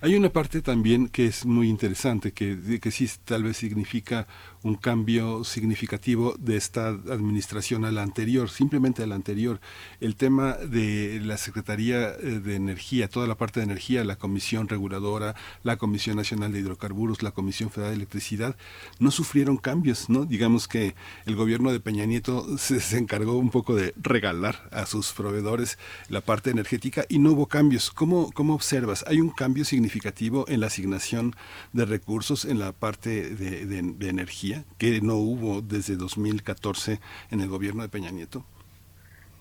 Hay 0.00 0.14
una 0.14 0.30
parte 0.30 0.62
también 0.62 1.08
que 1.08 1.26
es 1.26 1.44
muy 1.44 1.68
interesante, 1.68 2.32
que, 2.32 2.80
que 2.80 2.90
sí 2.90 3.08
tal 3.24 3.42
vez 3.42 3.56
significa 3.56 4.26
un 4.62 4.76
cambio 4.76 5.44
significativo 5.44 6.34
de 6.38 6.56
esta 6.56 6.88
administración 6.88 7.84
a 7.84 7.90
la 7.90 8.02
anterior, 8.02 8.48
simplemente 8.48 9.02
a 9.02 9.06
la 9.06 9.14
anterior. 9.14 9.60
El 10.00 10.14
tema 10.14 10.54
de 10.54 11.20
la 11.22 11.36
Secretaría 11.36 12.10
eh, 12.10 12.40
de 12.40 12.54
Energía, 12.54 13.08
toda 13.08 13.26
la 13.26 13.36
parte 13.36 13.60
de 13.60 13.64
energía, 13.64 14.04
la 14.04 14.16
Comisión 14.16 14.68
Reguladora, 14.68 15.34
la 15.64 15.76
Comisión 15.76 16.16
Nacional 16.16 16.52
de 16.52 16.60
Hidrocarburos, 16.60 17.22
la 17.22 17.32
Comisión 17.32 17.70
Federal 17.70 17.92
de 17.92 17.96
Electricidad, 17.96 18.56
no 19.00 19.10
sufrieron 19.10 19.56
cambios, 19.56 20.08
¿no? 20.08 20.24
Digamos 20.24 20.68
que 20.68 20.94
el 21.26 21.34
gobierno 21.34 21.72
de 21.72 21.80
Peña 21.80 22.06
Nieto 22.06 22.56
se, 22.58 22.80
se 22.80 22.98
encargó 22.98 23.36
un 23.38 23.50
poco 23.50 23.74
de 23.74 23.94
regalar 23.96 24.68
a 24.70 24.86
sus 24.86 25.12
proveedores 25.12 25.78
la 26.08 26.20
parte 26.20 26.50
energética 26.50 27.04
y 27.08 27.18
no 27.18 27.32
hubo 27.32 27.46
cambios. 27.46 27.90
¿Cómo, 27.90 28.30
cómo 28.32 28.54
observas? 28.54 29.04
¿Hay 29.08 29.20
un 29.20 29.30
cambio 29.30 29.64
significativo 29.64 30.44
en 30.48 30.60
la 30.60 30.68
asignación 30.68 31.34
de 31.72 31.84
recursos 31.84 32.44
en 32.44 32.58
la 32.58 32.72
parte 32.72 33.30
de 33.34 34.08
energía? 34.08 34.51
Que 34.78 35.00
no 35.00 35.16
hubo 35.16 35.60
desde 35.60 35.96
2014 35.96 37.00
en 37.30 37.40
el 37.40 37.48
gobierno 37.48 37.82
de 37.82 37.88
Peña 37.88 38.10
Nieto? 38.10 38.44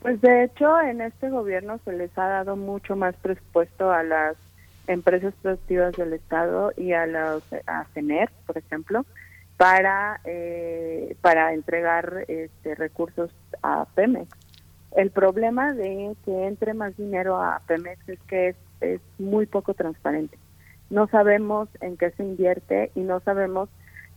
Pues 0.01 0.19
de 0.21 0.45
hecho 0.45 0.81
en 0.81 1.01
este 1.01 1.29
gobierno 1.29 1.79
se 1.85 1.93
les 1.93 2.15
ha 2.17 2.27
dado 2.27 2.55
mucho 2.55 2.95
más 2.95 3.15
presupuesto 3.17 3.91
a 3.91 4.03
las 4.03 4.35
empresas 4.87 5.33
productivas 5.41 5.93
del 5.93 6.13
Estado 6.13 6.71
y 6.75 6.93
a 6.93 7.05
los 7.05 7.43
a 7.67 7.85
CENER, 7.93 8.31
por 8.47 8.57
ejemplo, 8.57 9.05
para 9.57 10.19
eh, 10.25 11.15
para 11.21 11.53
entregar 11.53 12.25
este, 12.27 12.73
recursos 12.75 13.31
a 13.61 13.85
Pemex. 13.93 14.27
El 14.95 15.11
problema 15.11 15.73
de 15.73 16.15
que 16.25 16.47
entre 16.47 16.73
más 16.73 16.97
dinero 16.97 17.41
a 17.41 17.61
Pemex 17.67 18.09
es 18.09 18.19
que 18.27 18.49
es, 18.49 18.55
es 18.81 19.01
muy 19.19 19.45
poco 19.45 19.75
transparente. 19.75 20.37
No 20.89 21.07
sabemos 21.07 21.69
en 21.79 21.95
qué 21.95 22.11
se 22.11 22.23
invierte 22.23 22.91
y 22.95 23.01
no 23.01 23.19
sabemos 23.21 23.69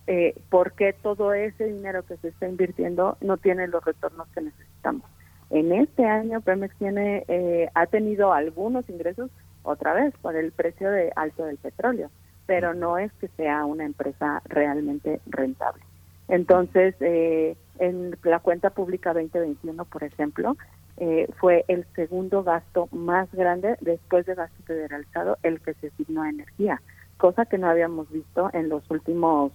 eh, 0.07 0.35
por 0.51 0.73
qué 0.73 0.93
todo 0.93 1.33
ese 1.33 1.67
dinero 1.67 2.05
que 2.05 2.17
se 2.19 2.29
está 2.29 2.49
invirtiendo 2.49 3.17
no 3.21 3.37
tiene 3.37 3.67
los 3.69 3.85
retornos 3.85 4.29
que 4.29 4.43
necesitamos. 4.43 5.11
En 5.51 5.73
este 5.73 6.05
año 6.05 6.41
Pemex 6.41 6.75
tiene, 6.77 7.25
eh, 7.29 7.69
ha 7.75 7.87
tenido 7.87 8.33
algunos 8.33 8.89
ingresos, 8.89 9.31
otra 9.63 9.95
vez 9.95 10.13
por 10.21 10.37
el 10.37 10.53
precio 10.53 10.91
de 10.91 11.13
alto 11.17 11.45
del 11.45 11.57
petróleo, 11.59 12.11
pero 12.47 12.75
no 12.75 12.99
es 12.99 13.13
que 13.15 13.29
sea 13.29 13.65
una 13.65 13.85
empresa 13.85 14.43
realmente 14.47 15.21
rentable. 15.27 15.83
Entonces, 16.29 16.95
eh, 17.01 17.57
en 17.79 18.17
la 18.23 18.39
cuenta 18.41 18.71
pública 18.71 19.13
2021, 19.13 19.85
por 19.85 20.05
ejemplo, 20.05 20.57
eh, 20.97 21.29
fue 21.39 21.65
el 21.69 21.85
segundo 21.95 22.43
gasto 22.45 22.89
más 22.93 23.31
grande 23.33 23.77
después 23.81 24.27
de 24.27 24.35
gasto 24.35 24.63
federalizado 24.65 25.39
el 25.43 25.61
que 25.61 25.75
se 25.75 25.89
asignó 25.89 26.23
a 26.23 26.31
energía, 26.31 26.81
cosa 27.17 27.47
que 27.47 27.59
no 27.59 27.69
habíamos 27.69 28.11
visto 28.11 28.49
en 28.53 28.69
los 28.69 28.89
últimos, 28.91 29.53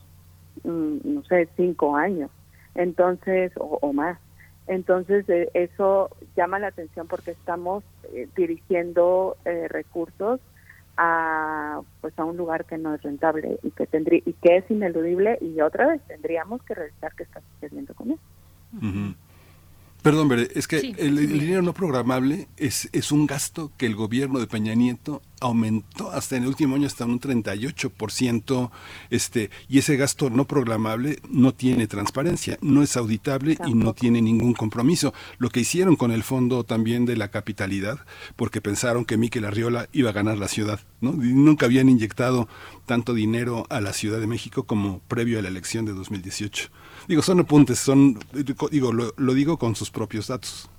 no 0.63 1.23
sé, 1.23 1.49
cinco 1.55 1.95
años, 1.95 2.29
entonces, 2.75 3.51
o, 3.57 3.93
más. 3.93 4.17
Entonces, 4.67 5.27
eh, 5.29 5.49
eso 5.53 6.09
llama 6.35 6.59
la 6.59 6.67
atención 6.67 7.07
porque 7.07 7.31
estamos 7.31 7.83
eh, 8.13 8.27
dirigiendo 8.35 9.35
recursos 9.69 10.39
a 11.01 11.81
pues 12.01 12.17
a 12.19 12.25
un 12.25 12.35
lugar 12.35 12.65
que 12.65 12.77
no 12.77 12.93
es 12.93 13.01
rentable 13.01 13.57
y 13.63 13.71
que 13.71 13.87
tendría 13.87 14.21
y 14.25 14.33
que 14.33 14.57
es 14.57 14.69
ineludible 14.69 15.37
y 15.41 15.61
otra 15.61 15.87
vez 15.87 16.01
tendríamos 16.07 16.61
que 16.63 16.75
revisar 16.75 17.13
qué 17.15 17.23
está 17.23 17.41
sucediendo 17.53 17.93
con 17.93 18.11
eso. 18.11 18.21
Perdón, 20.01 20.31
es 20.55 20.67
que 20.67 20.95
el, 20.97 21.27
dinero 21.27 21.61
no 21.61 21.73
programable 21.73 22.47
es, 22.55 22.87
es 22.93 23.11
un 23.11 23.27
gasto 23.27 23.73
que 23.77 23.85
el 23.85 23.95
gobierno 23.95 24.39
de 24.39 24.47
Peña 24.47 24.73
Nieto 24.73 25.21
aumentó 25.41 26.11
hasta 26.11 26.37
en 26.37 26.43
el 26.43 26.49
último 26.49 26.75
año 26.75 26.87
hasta 26.87 27.05
un 27.05 27.19
38%, 27.19 28.71
este, 29.09 29.49
y 29.67 29.79
ese 29.79 29.97
gasto 29.97 30.29
no 30.29 30.45
programable 30.45 31.19
no 31.29 31.53
tiene 31.53 31.87
transparencia, 31.87 32.57
no 32.61 32.81
es 32.81 32.95
auditable 32.95 33.57
y 33.67 33.73
no 33.73 33.93
tiene 33.93 34.21
ningún 34.21 34.53
compromiso. 34.53 35.13
Lo 35.37 35.49
que 35.49 35.61
hicieron 35.61 35.97
con 35.97 36.11
el 36.11 36.23
fondo 36.23 36.63
también 36.63 37.05
de 37.05 37.17
la 37.17 37.29
capitalidad, 37.29 38.05
porque 38.37 38.61
pensaron 38.61 39.03
que 39.03 39.17
Miquel 39.17 39.45
Arriola 39.45 39.89
iba 39.91 40.11
a 40.11 40.13
ganar 40.13 40.37
la 40.37 40.47
ciudad, 40.47 40.79
¿no? 41.01 41.11
nunca 41.11 41.65
habían 41.65 41.89
inyectado 41.89 42.47
tanto 42.85 43.13
dinero 43.13 43.65
a 43.69 43.81
la 43.81 43.93
Ciudad 43.93 44.19
de 44.19 44.27
México 44.27 44.63
como 44.63 44.99
previo 45.07 45.39
a 45.39 45.41
la 45.41 45.49
elección 45.49 45.85
de 45.85 45.93
2018. 45.93 46.69
Digo, 47.09 47.23
son 47.23 47.39
apuntes, 47.39 47.79
son, 47.79 48.19
digo, 48.69 48.93
lo, 48.93 49.33
digo 49.33 49.57
con 49.57 49.73
sus 49.73 49.89
propios 49.89 50.27
datos. 50.27 50.69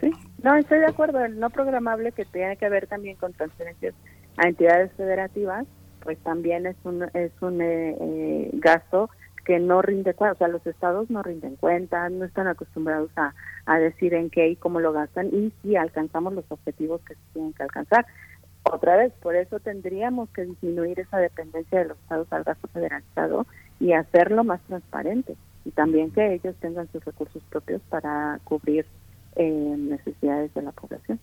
Sí, 0.00 0.12
no, 0.40 0.54
estoy 0.54 0.78
de 0.78 0.86
acuerdo. 0.86 1.24
El 1.24 1.40
no 1.40 1.50
programable 1.50 2.12
que 2.12 2.24
tiene 2.24 2.56
que 2.56 2.68
ver 2.68 2.86
también 2.86 3.16
con 3.16 3.32
transferencias 3.32 3.92
a 4.36 4.46
entidades 4.46 4.92
federativas, 4.92 5.66
pues 6.04 6.18
también 6.18 6.66
es 6.66 6.76
un, 6.84 7.02
es 7.14 7.32
un 7.40 7.60
eh, 7.60 7.96
eh, 8.00 8.50
gasto 8.52 9.10
que 9.44 9.58
no 9.58 9.82
rinde 9.82 10.14
cuenta, 10.14 10.34
o 10.34 10.38
sea, 10.38 10.46
los 10.46 10.64
estados 10.68 11.10
no 11.10 11.24
rinden 11.24 11.56
cuenta, 11.56 12.08
no 12.10 12.26
están 12.26 12.46
acostumbrados 12.46 13.10
a, 13.16 13.34
a 13.64 13.78
decir 13.80 14.14
en 14.14 14.30
qué 14.30 14.50
y 14.50 14.54
cómo 14.54 14.78
lo 14.78 14.92
gastan 14.92 15.34
y 15.34 15.52
si 15.62 15.74
alcanzamos 15.74 16.32
los 16.32 16.44
objetivos 16.48 17.00
que 17.00 17.14
se 17.14 17.20
tienen 17.32 17.52
que 17.54 17.64
alcanzar. 17.64 18.06
Otra 18.62 18.96
vez, 18.96 19.12
por 19.20 19.34
eso 19.34 19.58
tendríamos 19.58 20.28
que 20.30 20.44
disminuir 20.44 21.00
esa 21.00 21.18
dependencia 21.18 21.80
de 21.80 21.86
los 21.86 21.98
estados 21.98 22.32
al 22.32 22.44
gasto 22.44 22.68
federalizado 22.68 23.48
y 23.80 23.94
hacerlo 23.94 24.44
más 24.44 24.60
transparente 24.68 25.36
y 25.66 25.72
también 25.72 26.12
que 26.12 26.34
ellos 26.34 26.54
tengan 26.60 26.88
sus 26.92 27.04
recursos 27.04 27.42
propios 27.50 27.82
para 27.90 28.40
cubrir 28.44 28.86
eh, 29.34 29.74
necesidades 29.76 30.54
de 30.54 30.62
la 30.62 30.72
población. 30.72 31.18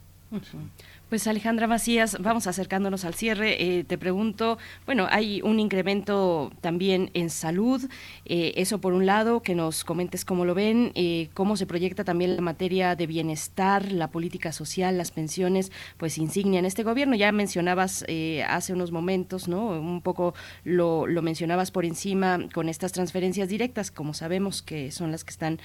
Pues 1.14 1.27
Alejandra 1.27 1.68
Macías, 1.68 2.18
vamos 2.19 2.48
acercándonos 2.48 3.06
al 3.06 3.14
cierre. 3.14 3.61
Eh, 3.61 3.84
te 3.84 3.99
pregunto, 3.99 4.57
bueno, 4.88 5.06
hay 5.11 5.44
un 5.44 5.60
incremento 5.60 6.52
también 6.60 7.11
en 7.14 7.30
salud, 7.30 7.88
eh, 8.26 8.53
eso 8.56 8.81
por 8.81 8.94
un 8.94 9.06
lado, 9.06 9.44
que 9.44 9.53
nos 9.53 9.84
comentes 9.84 10.26
cómo 10.26 10.44
lo 10.44 10.56
ven, 10.56 10.91
eh, 10.95 11.30
cómo 11.35 11.56
se 11.56 11.68
proyecta 11.68 12.03
también 12.03 12.35
la 12.35 12.41
materia 12.41 12.95
de 12.95 13.06
bienestar, 13.06 13.91
la 13.91 14.07
política 14.07 14.52
social, 14.52 14.98
las 14.98 15.11
pensiones, 15.11 15.72
pues 15.98 16.18
insignia 16.18 16.57
en 16.57 16.65
este 16.65 16.81
gobierno. 16.81 17.14
Ya 17.14 17.31
mencionabas 17.31 18.03
hace 18.48 18.73
unos 18.73 18.91
momentos, 18.91 19.48
¿no? 19.48 19.68
Un 19.68 20.02
poco 20.02 20.34
lo, 20.64 21.06
lo, 21.06 21.22
mencionabas 21.22 21.69
por 21.69 21.85
encima 21.85 22.40
con 22.56 22.69
estas 22.69 22.91
transferencias 22.91 23.49
directas, 23.49 23.91
como 23.91 24.15
sabemos 24.15 24.64
que 24.64 24.91
son 24.91 25.11
las 25.11 25.23
que 25.23 25.30
están, 25.30 25.60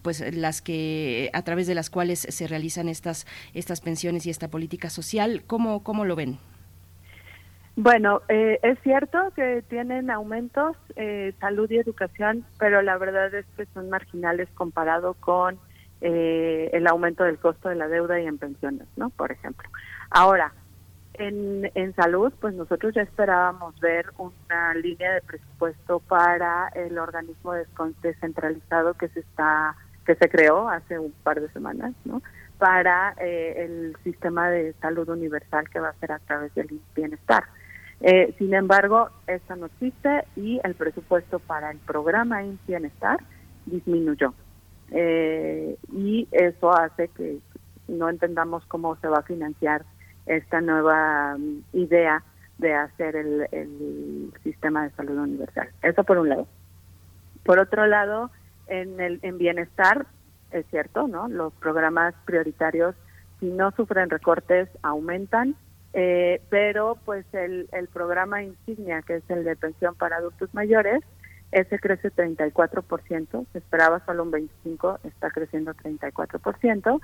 pues 0.00 0.24
las 0.34 0.62
que 0.62 1.28
a 1.34 1.42
través 1.42 1.66
de 1.66 1.74
las 1.74 1.90
cuales 1.90 2.26
se 2.26 2.46
realizan 2.46 2.88
estas, 2.88 3.26
estas 3.52 3.82
pensiones 3.82 4.24
y 4.24 4.30
política 4.48 4.90
social. 4.90 5.42
¿Cómo, 5.46 5.82
cómo 5.82 6.04
lo 6.04 6.16
ven? 6.16 6.38
Bueno, 7.76 8.22
eh, 8.28 8.58
es 8.62 8.78
cierto 8.82 9.18
que 9.36 9.62
tienen 9.68 10.10
aumentos 10.10 10.76
eh, 10.96 11.34
salud 11.40 11.70
y 11.70 11.76
educación, 11.76 12.44
pero 12.58 12.80
la 12.80 12.96
verdad 12.96 13.32
es 13.34 13.44
que 13.54 13.66
son 13.74 13.90
marginales 13.90 14.48
comparado 14.54 15.12
con 15.14 15.58
eh, 16.00 16.70
el 16.72 16.86
aumento 16.86 17.24
del 17.24 17.38
costo 17.38 17.68
de 17.68 17.74
la 17.74 17.88
deuda 17.88 18.18
y 18.18 18.26
en 18.26 18.38
pensiones, 18.38 18.88
¿no? 18.96 19.10
Por 19.10 19.30
ejemplo. 19.30 19.68
Ahora, 20.08 20.54
en, 21.14 21.70
en 21.74 21.94
salud, 21.94 22.32
pues 22.40 22.54
nosotros 22.54 22.94
ya 22.94 23.02
esperábamos 23.02 23.78
ver 23.80 24.06
una 24.16 24.74
línea 24.74 25.12
de 25.12 25.20
presupuesto 25.20 26.00
para 26.00 26.68
el 26.68 26.98
organismo 26.98 27.52
descentralizado 28.02 28.94
que 28.94 29.08
se 29.08 29.20
está 29.20 29.76
que 30.06 30.14
se 30.14 30.28
creó 30.28 30.68
hace 30.68 30.98
un 30.98 31.12
par 31.24 31.40
de 31.40 31.50
semanas, 31.50 31.92
¿no? 32.04 32.22
Para 32.58 33.14
eh, 33.20 33.64
el 33.64 33.96
sistema 34.02 34.50
de 34.50 34.72
salud 34.80 35.08
universal 35.08 35.68
que 35.68 35.80
va 35.80 35.90
a 35.90 36.00
ser 36.00 36.12
a 36.12 36.18
través 36.20 36.54
del 36.54 36.80
bienestar. 36.94 37.44
Eh, 38.00 38.34
sin 38.38 38.54
embargo, 38.54 39.10
esta 39.26 39.56
no 39.56 39.66
existe 39.66 40.24
y 40.36 40.60
el 40.64 40.74
presupuesto 40.74 41.38
para 41.38 41.70
el 41.70 41.78
programa 41.78 42.42
en 42.42 42.58
bienestar 42.66 43.20
disminuyó. 43.66 44.34
Eh, 44.90 45.76
y 45.92 46.28
eso 46.30 46.72
hace 46.72 47.08
que 47.08 47.38
no 47.88 48.08
entendamos 48.08 48.64
cómo 48.66 48.96
se 48.96 49.08
va 49.08 49.18
a 49.18 49.22
financiar 49.22 49.84
esta 50.26 50.60
nueva 50.60 51.36
mm, 51.38 51.62
idea 51.72 52.22
de 52.58 52.74
hacer 52.74 53.16
el, 53.16 53.46
el 53.52 54.32
sistema 54.42 54.84
de 54.84 54.90
salud 54.90 55.18
universal. 55.18 55.68
Eso 55.82 56.04
por 56.04 56.18
un 56.18 56.28
lado. 56.28 56.46
Por 57.44 57.58
otro 57.58 57.86
lado, 57.86 58.30
en 58.66 59.00
el 59.00 59.20
en 59.22 59.38
bienestar 59.38 60.06
es 60.50 60.66
cierto, 60.70 61.08
¿no? 61.08 61.28
Los 61.28 61.52
programas 61.54 62.14
prioritarios, 62.24 62.94
si 63.40 63.46
no 63.46 63.70
sufren 63.72 64.10
recortes, 64.10 64.68
aumentan, 64.82 65.56
eh, 65.92 66.40
pero 66.50 66.98
pues 67.04 67.24
el, 67.32 67.68
el 67.72 67.88
programa 67.88 68.42
insignia, 68.42 69.02
que 69.02 69.16
es 69.16 69.30
el 69.30 69.44
de 69.44 69.56
pensión 69.56 69.94
para 69.94 70.16
adultos 70.16 70.52
mayores, 70.52 71.02
ese 71.52 71.78
crece 71.78 72.12
34%, 72.12 73.46
se 73.52 73.58
esperaba 73.58 74.04
solo 74.04 74.24
un 74.24 74.32
25%, 74.32 74.98
está 75.04 75.30
creciendo 75.30 75.74
34%. 75.74 77.00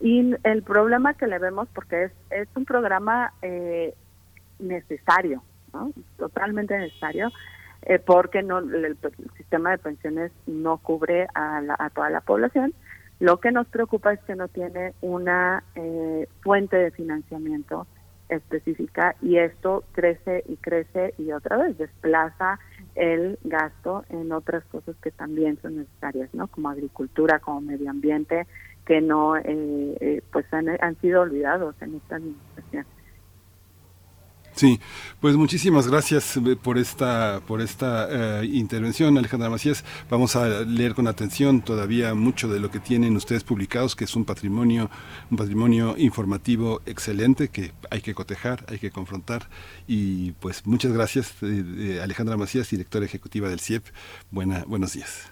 Y 0.00 0.34
el 0.42 0.62
problema 0.62 1.14
que 1.14 1.28
le 1.28 1.38
vemos, 1.38 1.68
porque 1.72 2.04
es, 2.04 2.12
es 2.30 2.48
un 2.56 2.64
programa 2.64 3.32
eh, 3.42 3.94
necesario, 4.58 5.42
¿no? 5.72 5.92
totalmente 6.16 6.76
necesario, 6.76 7.30
eh, 7.82 7.98
porque 7.98 8.42
no 8.42 8.58
el, 8.58 8.96
sistema 9.36 9.72
de 9.72 9.78
pensiones 9.78 10.32
no 10.46 10.78
cubre 10.78 11.26
a, 11.34 11.62
a 11.78 11.90
toda 11.90 12.10
la 12.10 12.20
población, 12.20 12.74
lo 13.22 13.38
que 13.38 13.52
nos 13.52 13.68
preocupa 13.68 14.12
es 14.12 14.20
que 14.24 14.34
no 14.34 14.48
tiene 14.48 14.94
una 15.00 15.62
eh, 15.76 16.26
fuente 16.40 16.76
de 16.76 16.90
financiamiento 16.90 17.86
específica 18.28 19.14
y 19.22 19.36
esto 19.36 19.84
crece 19.92 20.42
y 20.48 20.56
crece 20.56 21.14
y 21.18 21.30
otra 21.30 21.56
vez 21.56 21.78
desplaza 21.78 22.58
el 22.96 23.38
gasto 23.44 24.04
en 24.08 24.32
otras 24.32 24.64
cosas 24.64 24.96
que 25.00 25.12
también 25.12 25.56
son 25.62 25.76
necesarias, 25.76 26.30
¿no? 26.32 26.48
Como 26.48 26.68
agricultura, 26.68 27.38
como 27.38 27.60
medio 27.60 27.90
ambiente, 27.90 28.48
que 28.84 29.00
no, 29.00 29.36
eh, 29.36 29.44
eh, 29.44 30.22
pues 30.32 30.44
han, 30.52 30.68
han 30.80 30.96
sido 31.00 31.20
olvidados 31.20 31.76
en 31.80 31.94
esta 31.94 32.16
administración. 32.16 32.86
Sí, 34.54 34.80
pues 35.20 35.36
muchísimas 35.36 35.88
gracias 35.88 36.36
eh, 36.36 36.56
por 36.62 36.76
esta 36.76 37.40
por 37.46 37.60
esta 37.60 38.40
eh, 38.42 38.46
intervención, 38.46 39.16
Alejandra 39.16 39.48
Macías. 39.48 39.84
Vamos 40.10 40.36
a 40.36 40.62
leer 40.64 40.94
con 40.94 41.06
atención 41.06 41.62
todavía 41.62 42.14
mucho 42.14 42.48
de 42.48 42.60
lo 42.60 42.70
que 42.70 42.78
tienen 42.78 43.16
ustedes 43.16 43.44
publicados, 43.44 43.96
que 43.96 44.04
es 44.04 44.14
un 44.14 44.24
patrimonio 44.24 44.90
un 45.30 45.36
patrimonio 45.36 45.94
informativo 45.96 46.82
excelente 46.86 47.48
que 47.48 47.72
hay 47.90 48.02
que 48.02 48.14
cotejar, 48.14 48.64
hay 48.68 48.78
que 48.78 48.90
confrontar 48.90 49.48
y 49.86 50.32
pues 50.32 50.66
muchas 50.66 50.92
gracias 50.92 51.34
eh, 51.42 52.00
Alejandra 52.02 52.36
Macías, 52.36 52.68
directora 52.70 53.06
ejecutiva 53.06 53.48
del 53.48 53.60
CIEP. 53.60 53.84
Buena, 54.30 54.64
buenos 54.66 54.92
días. 54.92 55.30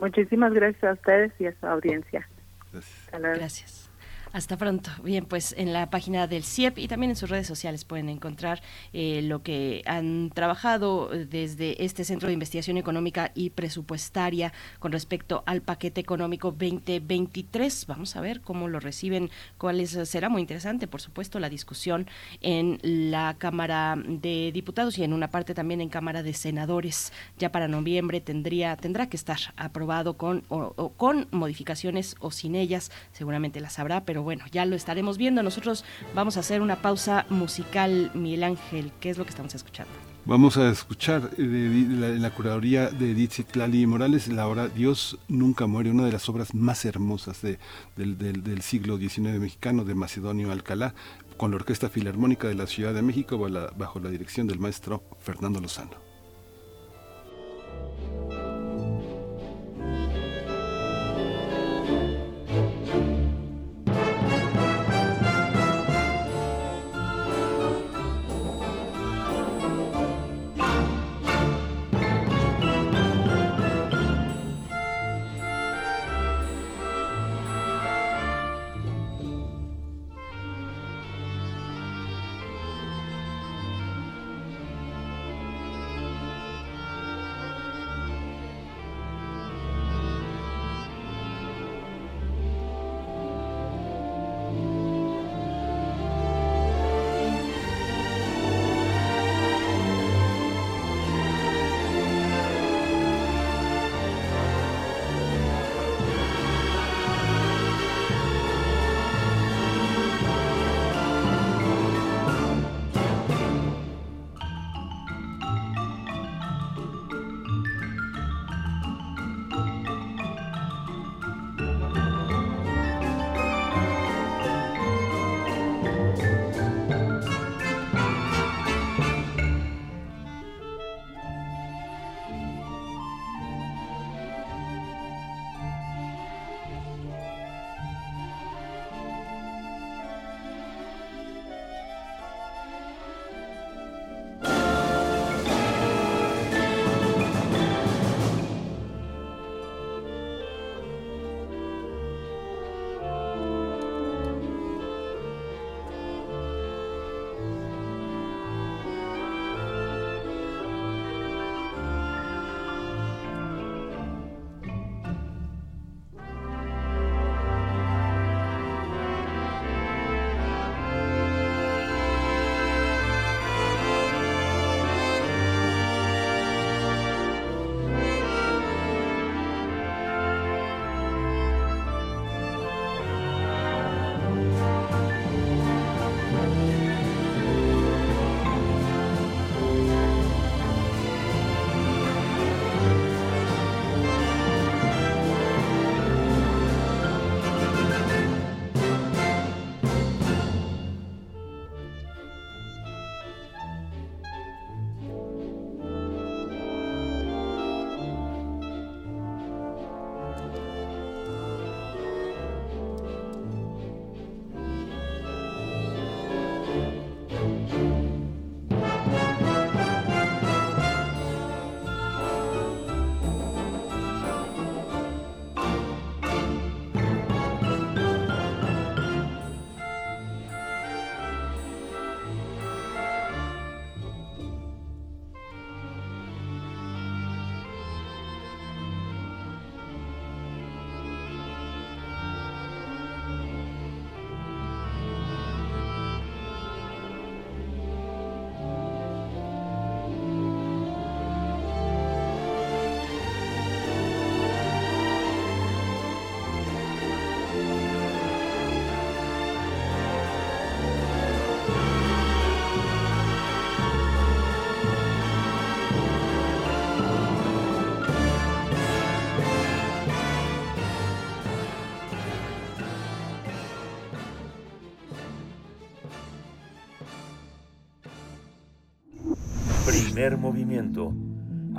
Muchísimas 0.00 0.52
gracias 0.52 0.84
a 0.84 0.92
ustedes 0.92 1.32
y 1.40 1.46
a 1.46 1.58
su 1.58 1.66
audiencia. 1.66 2.28
Gracias. 2.72 3.10
Gracias. 3.10 3.87
Hasta 4.32 4.58
pronto. 4.58 4.90
Bien, 5.02 5.24
pues 5.24 5.54
en 5.56 5.72
la 5.72 5.88
página 5.88 6.26
del 6.26 6.44
CIEP 6.44 6.78
y 6.78 6.86
también 6.86 7.10
en 7.10 7.16
sus 7.16 7.30
redes 7.30 7.46
sociales 7.46 7.86
pueden 7.86 8.10
encontrar 8.10 8.60
eh, 8.92 9.22
lo 9.22 9.42
que 9.42 9.82
han 9.86 10.30
trabajado 10.34 11.08
desde 11.08 11.82
este 11.82 12.04
Centro 12.04 12.28
de 12.28 12.34
Investigación 12.34 12.76
Económica 12.76 13.32
y 13.34 13.50
Presupuestaria 13.50 14.52
con 14.80 14.92
respecto 14.92 15.42
al 15.46 15.62
paquete 15.62 16.02
económico 16.02 16.50
2023. 16.50 17.86
Vamos 17.86 18.16
a 18.16 18.20
ver 18.20 18.42
cómo 18.42 18.68
lo 18.68 18.80
reciben, 18.80 19.30
cuál 19.56 19.80
es, 19.80 19.98
será 20.04 20.28
muy 20.28 20.42
interesante, 20.42 20.86
por 20.86 21.00
supuesto, 21.00 21.40
la 21.40 21.48
discusión 21.48 22.06
en 22.42 22.78
la 22.82 23.34
Cámara 23.38 23.96
de 23.96 24.52
Diputados 24.52 24.98
y 24.98 25.04
en 25.04 25.14
una 25.14 25.30
parte 25.30 25.54
también 25.54 25.80
en 25.80 25.88
Cámara 25.88 26.22
de 26.22 26.34
Senadores. 26.34 27.14
Ya 27.38 27.50
para 27.50 27.66
noviembre 27.66 28.20
tendría 28.20 28.76
tendrá 28.76 29.08
que 29.08 29.16
estar 29.16 29.38
aprobado 29.56 30.18
con 30.18 30.44
o 30.48 30.90
con 30.90 31.28
modificaciones 31.30 32.14
o 32.20 32.30
sin 32.30 32.54
ellas, 32.54 32.90
seguramente 33.12 33.60
las 33.60 33.78
habrá, 33.78 34.04
pero 34.04 34.17
pero 34.18 34.24
bueno, 34.24 34.44
ya 34.50 34.64
lo 34.64 34.74
estaremos 34.74 35.16
viendo. 35.16 35.44
Nosotros 35.44 35.84
vamos 36.12 36.36
a 36.36 36.40
hacer 36.40 36.60
una 36.60 36.82
pausa 36.82 37.24
musical, 37.30 38.10
Miguel 38.14 38.42
Ángel. 38.42 38.90
¿Qué 38.98 39.10
es 39.10 39.16
lo 39.16 39.22
que 39.22 39.30
estamos 39.30 39.54
escuchando? 39.54 39.92
Vamos 40.24 40.56
a 40.56 40.68
escuchar 40.70 41.30
en 41.38 42.20
la, 42.20 42.30
curaduría 42.30 42.90
de 42.90 43.12
Edith 43.12 43.54
Lali 43.54 43.86
Morales 43.86 44.26
la 44.26 44.48
obra 44.48 44.66
Dios 44.66 45.18
nunca 45.28 45.68
muere, 45.68 45.92
una 45.92 46.04
de 46.04 46.10
las 46.10 46.28
obras 46.28 46.52
más 46.52 46.84
hermosas 46.84 47.42
del, 47.42 48.62
siglo 48.62 48.98
XIX 48.98 49.38
mexicano 49.38 49.84
de 49.84 49.94
Macedonio 49.94 50.50
Alcalá, 50.50 50.94
con 51.36 51.52
la 51.52 51.58
Orquesta 51.58 51.88
Filarmónica 51.88 52.48
de 52.48 52.56
la 52.56 52.66
Ciudad 52.66 52.94
de 52.94 53.02
México 53.02 53.38
bajo 53.38 54.00
la 54.00 54.10
dirección 54.10 54.48
del 54.48 54.58
maestro 54.58 55.04
Fernando 55.20 55.60
Lozano. 55.60 56.07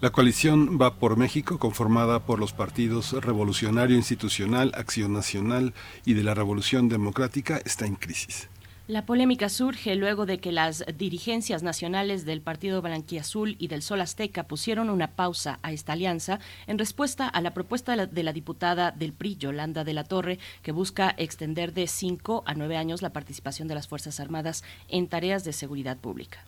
La 0.00 0.10
coalición 0.10 0.78
Va 0.80 1.00
por 1.00 1.16
México, 1.16 1.58
conformada 1.58 2.20
por 2.20 2.38
los 2.38 2.52
partidos 2.52 3.14
Revolucionario 3.14 3.96
Institucional, 3.96 4.70
Acción 4.76 5.12
Nacional 5.12 5.74
y 6.04 6.14
de 6.14 6.22
la 6.22 6.34
Revolución 6.34 6.88
Democrática, 6.88 7.60
está 7.64 7.84
en 7.84 7.96
crisis. 7.96 8.48
La 8.88 9.04
polémica 9.04 9.48
surge 9.48 9.96
luego 9.96 10.26
de 10.26 10.38
que 10.38 10.52
las 10.52 10.84
dirigencias 10.96 11.64
nacionales 11.64 12.24
del 12.24 12.40
Partido 12.40 12.80
Blanquiazul 12.82 13.56
y 13.58 13.66
del 13.66 13.82
Sol 13.82 14.00
Azteca 14.00 14.44
pusieron 14.44 14.90
una 14.90 15.16
pausa 15.16 15.58
a 15.64 15.72
esta 15.72 15.94
alianza 15.94 16.38
en 16.68 16.78
respuesta 16.78 17.26
a 17.26 17.40
la 17.40 17.52
propuesta 17.52 17.96
de 18.06 18.22
la, 18.22 18.32
diputada 18.32 18.92
del 18.92 19.12
PRI, 19.12 19.38
Yolanda 19.38 19.82
de 19.82 19.92
la 19.92 20.04
Torre, 20.04 20.38
que 20.62 20.70
busca 20.70 21.12
extender 21.18 21.72
de 21.72 21.88
cinco 21.88 22.44
a 22.46 22.54
nueve 22.54 22.76
años 22.76 23.02
la 23.02 23.12
participación 23.12 23.66
de 23.66 23.74
las 23.74 23.88
Fuerzas 23.88 24.20
Armadas 24.20 24.62
en 24.86 25.08
tareas 25.08 25.42
de 25.42 25.52
seguridad 25.52 25.96
pública. 25.96 26.44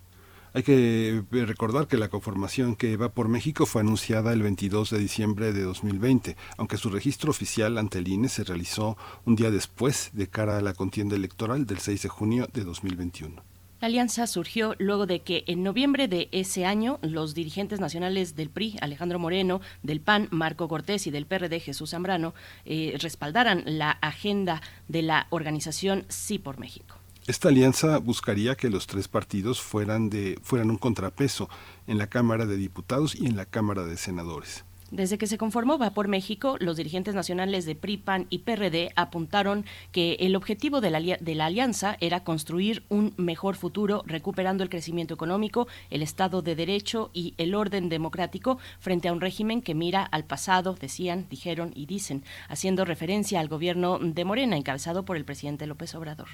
Hay 0.55 0.63
que 0.63 1.25
eh, 1.31 1.47
recordar 1.47 1.87
que 1.87 1.99
la 1.99 2.09
conformación 2.09 2.75
que 2.75 2.97
va 2.97 3.11
por 3.11 3.29
México 3.29 3.67
fue 3.67 3.83
anunciada 3.83 4.33
el 4.33 4.43
22 4.43 4.91
de 4.91 4.99
diciembre 4.99 5.53
de 5.53 5.63
2020, 5.63 6.37
aunque 6.57 6.79
su 6.79 6.91
registro 6.91 7.31
oficial 7.31 7.77
ante 7.79 7.99
el 7.99 8.09
INE 8.09 8.29
se 8.29 8.45
realizó 8.45 8.97
un 9.25 9.37
día 9.37 9.51
después 9.51 10.11
de 10.13 10.29
cara 10.29 10.59
a 10.59 10.63
la 10.63 10.75
contienda 10.75 11.17
electoral 11.17 11.67
del 11.67 11.79
6 11.79 12.03
de 12.03 12.09
junio 12.09 12.49
de 12.53 12.65
2021. 12.65 13.43
La 13.81 13.87
alianza 13.87 14.27
surgió 14.27 14.75
luego 14.79 15.07
de 15.07 15.21
que 15.21 15.45
en 15.47 15.63
noviembre 15.63 16.09
de 16.09 16.29
ese 16.33 16.67
año 16.67 16.99
los 17.01 17.35
dirigentes 17.35 17.79
nacionales 17.79 18.35
del 18.35 18.51
PRI, 18.51 18.77
Alejandro 18.81 19.21
Moreno, 19.21 19.61
del 19.85 20.01
PAN, 20.01 20.27
Marco 20.33 20.67
Cortés 20.67 21.07
y 21.07 21.13
del 21.13 21.27
PRD, 21.27 21.61
Jesús 21.61 21.91
Zambrano, 21.91 22.35
eh, 22.65 22.97
respaldaran 23.01 23.63
la 23.67 23.93
agenda 23.93 24.63
de 24.89 25.03
la 25.03 25.29
organización 25.31 26.07
Sí 26.09 26.41
por 26.41 26.59
México. 26.59 26.98
Esta 27.29 27.51
alianza 27.51 27.99
buscaría 27.99 28.55
que 28.55 28.71
los 28.71 28.87
tres 28.87 29.07
partidos 29.07 29.61
fueran, 29.61 30.09
de, 30.09 30.39
fueran 30.43 30.71
un 30.71 30.79
contrapeso 30.79 31.51
en 31.87 31.99
la 31.99 32.07
Cámara 32.07 32.47
de 32.47 32.57
Diputados 32.57 33.15
y 33.15 33.27
en 33.27 33.37
la 33.37 33.45
Cámara 33.45 33.85
de 33.85 33.99
Senadores. 33.99 34.65
Desde 34.91 35.19
que 35.19 35.27
se 35.27 35.37
conformó 35.37 35.77
Va 35.77 35.91
por 35.91 36.09
México, 36.09 36.57
los 36.59 36.79
dirigentes 36.79 37.15
nacionales 37.15 37.67
de 37.67 37.75
PRI, 37.75 37.99
PAN 37.99 38.27
y 38.31 38.39
PRD 38.39 38.93
apuntaron 38.97 39.67
que 39.93 40.15
el 40.21 40.37
objetivo 40.37 40.81
de 40.81 40.89
la, 40.89 41.01
de 41.01 41.35
la, 41.35 41.45
alianza 41.45 41.99
era 42.01 42.25
construir 42.25 42.83
un 42.89 43.13
mejor 43.19 43.57
futuro, 43.57 44.05
recuperando 44.07 44.63
el 44.65 44.71
crecimiento 44.71 45.13
económico, 45.13 45.69
el 45.91 46.01
Estado 46.01 46.41
de 46.41 46.57
Derecho 46.57 47.11
y 47.13 47.35
el 47.37 47.55
orden 47.55 47.91
democrático 47.91 48.57
frente 48.81 49.09
a 49.09 49.13
un 49.13 49.21
régimen 49.21 49.61
que 49.61 49.75
mira 49.75 50.03
al 50.03 50.25
pasado, 50.25 50.79
decían, 50.81 51.27
dijeron 51.29 51.73
y 51.75 51.85
dicen, 51.85 52.25
haciendo 52.49 52.87
referencia 52.87 53.39
al 53.39 53.49
gobierno 53.49 53.99
de 53.99 54.25
Morena, 54.25 54.57
encabezado 54.57 55.05
por 55.05 55.19
el 55.19 55.27
presidente 55.27 55.67
López 55.67 55.95
Obrador. 55.95 56.29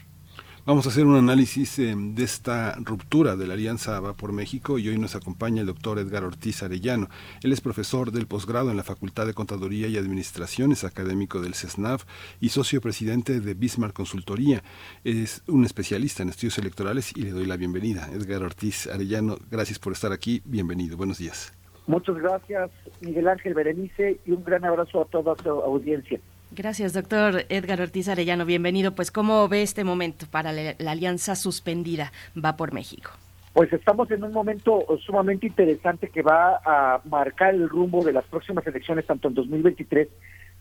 Vamos 0.67 0.87
a 0.87 0.89
hacer 0.89 1.05
un 1.05 1.17
análisis 1.17 1.79
eh, 1.79 1.95
de 1.95 2.25
esta 2.25 2.75
ruptura 2.77 3.37
de 3.37 3.47
la 3.47 3.53
Alianza 3.53 4.01
Va 4.01 4.15
por 4.15 4.33
México 4.33 4.79
y 4.79 4.89
hoy 4.89 4.97
nos 4.97 5.15
acompaña 5.15 5.61
el 5.61 5.67
doctor 5.67 5.99
Edgar 5.99 6.25
Ortiz 6.25 6.63
Arellano. 6.63 7.09
Él 7.43 7.53
es 7.53 7.61
profesor 7.61 8.13
del 8.13 8.27
posgrado 8.27 8.71
en 8.71 8.79
la 8.79 8.83
Facultad 8.83 9.27
de 9.27 9.35
Contaduría 9.35 9.89
y 9.89 9.99
Administración, 9.99 10.73
es 10.73 10.85
académico 10.85 11.43
del 11.43 11.53
CESNAV 11.53 12.01
y 12.41 12.49
socio 12.49 12.81
presidente 12.81 13.41
de 13.41 13.53
Bismarck 13.53 13.93
Consultoría. 13.93 14.63
Es 15.05 15.43
un 15.49 15.67
especialista 15.67 16.23
en 16.23 16.31
estudios 16.31 16.57
electorales 16.57 17.13
y 17.15 17.25
le 17.25 17.33
doy 17.33 17.45
la 17.45 17.59
bienvenida. 17.59 18.09
Edgar 18.15 18.43
Ortiz 18.43 18.87
Arellano, 18.87 19.37
gracias 19.51 19.79
por 19.79 19.93
estar 19.93 20.13
aquí. 20.13 20.41
Bienvenido. 20.47 20.97
Buenos 20.97 21.19
días. 21.19 21.53
Muchas 21.87 22.17
gracias, 22.17 22.71
Miguel 23.03 23.29
Ángel 23.29 23.53
Berenice, 23.53 24.19
y 24.25 24.31
un 24.31 24.43
gran 24.43 24.65
abrazo 24.65 25.03
a 25.03 25.05
toda 25.05 25.37
su 25.43 25.51
audiencia. 25.51 26.19
Gracias, 26.57 26.93
doctor 26.93 27.47
Edgar 27.49 27.81
Ortiz 27.81 28.09
Arellano. 28.09 28.45
Bienvenido. 28.45 28.95
Pues, 28.95 29.11
¿cómo 29.11 29.49
ve 29.49 29.63
este 29.63 29.83
momento 29.83 30.27
para 30.31 30.53
la, 30.53 30.77
alianza 30.87 31.35
suspendida 31.35 32.13
Va 32.43 32.57
por 32.57 32.73
México? 32.73 33.11
Pues 33.53 33.73
estamos 33.73 34.09
en 34.13 34.23
un 34.23 34.33
momento 34.33 34.85
sumamente 35.05 35.49
interesante 35.49 36.11
que 36.11 36.23
va 36.23 36.61
a 36.65 37.01
marcar 37.07 37.55
el 37.55 37.69
rumbo 37.69 38.05
de 38.05 38.13
las 38.13 38.25
próximas 38.27 38.65
elecciones, 38.69 39.05
tanto 39.05 39.27
en 39.27 39.35
2023 39.35 40.09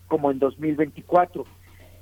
como 0.08 0.32
en 0.32 0.40
2024. 0.40 1.46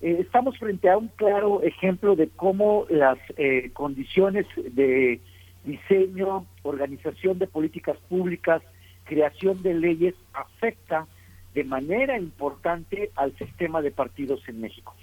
Eh, 0.01 0.17
estamos 0.21 0.57
frente 0.57 0.89
a 0.89 0.97
un 0.97 1.09
claro 1.09 1.61
ejemplo 1.61 2.15
de 2.15 2.29
cómo 2.29 2.85
las 2.89 3.17
eh, 3.35 3.71
condiciones 3.73 4.45
de 4.55 5.19
diseño, 5.65 6.45
organización 6.63 7.39
de 7.39 7.47
políticas 7.47 7.97
públicas, 8.07 8.61
creación 9.03 9.61
de 9.61 9.73
leyes 9.73 10.15
afecta 10.33 11.07
de 11.53 11.63
manera 11.63 12.17
importante 12.17 13.11
al 13.15 13.35
sistema 13.37 13.81
de 13.81 13.91
partidos 13.91 14.41
en 14.47 14.61
México. 14.61 14.95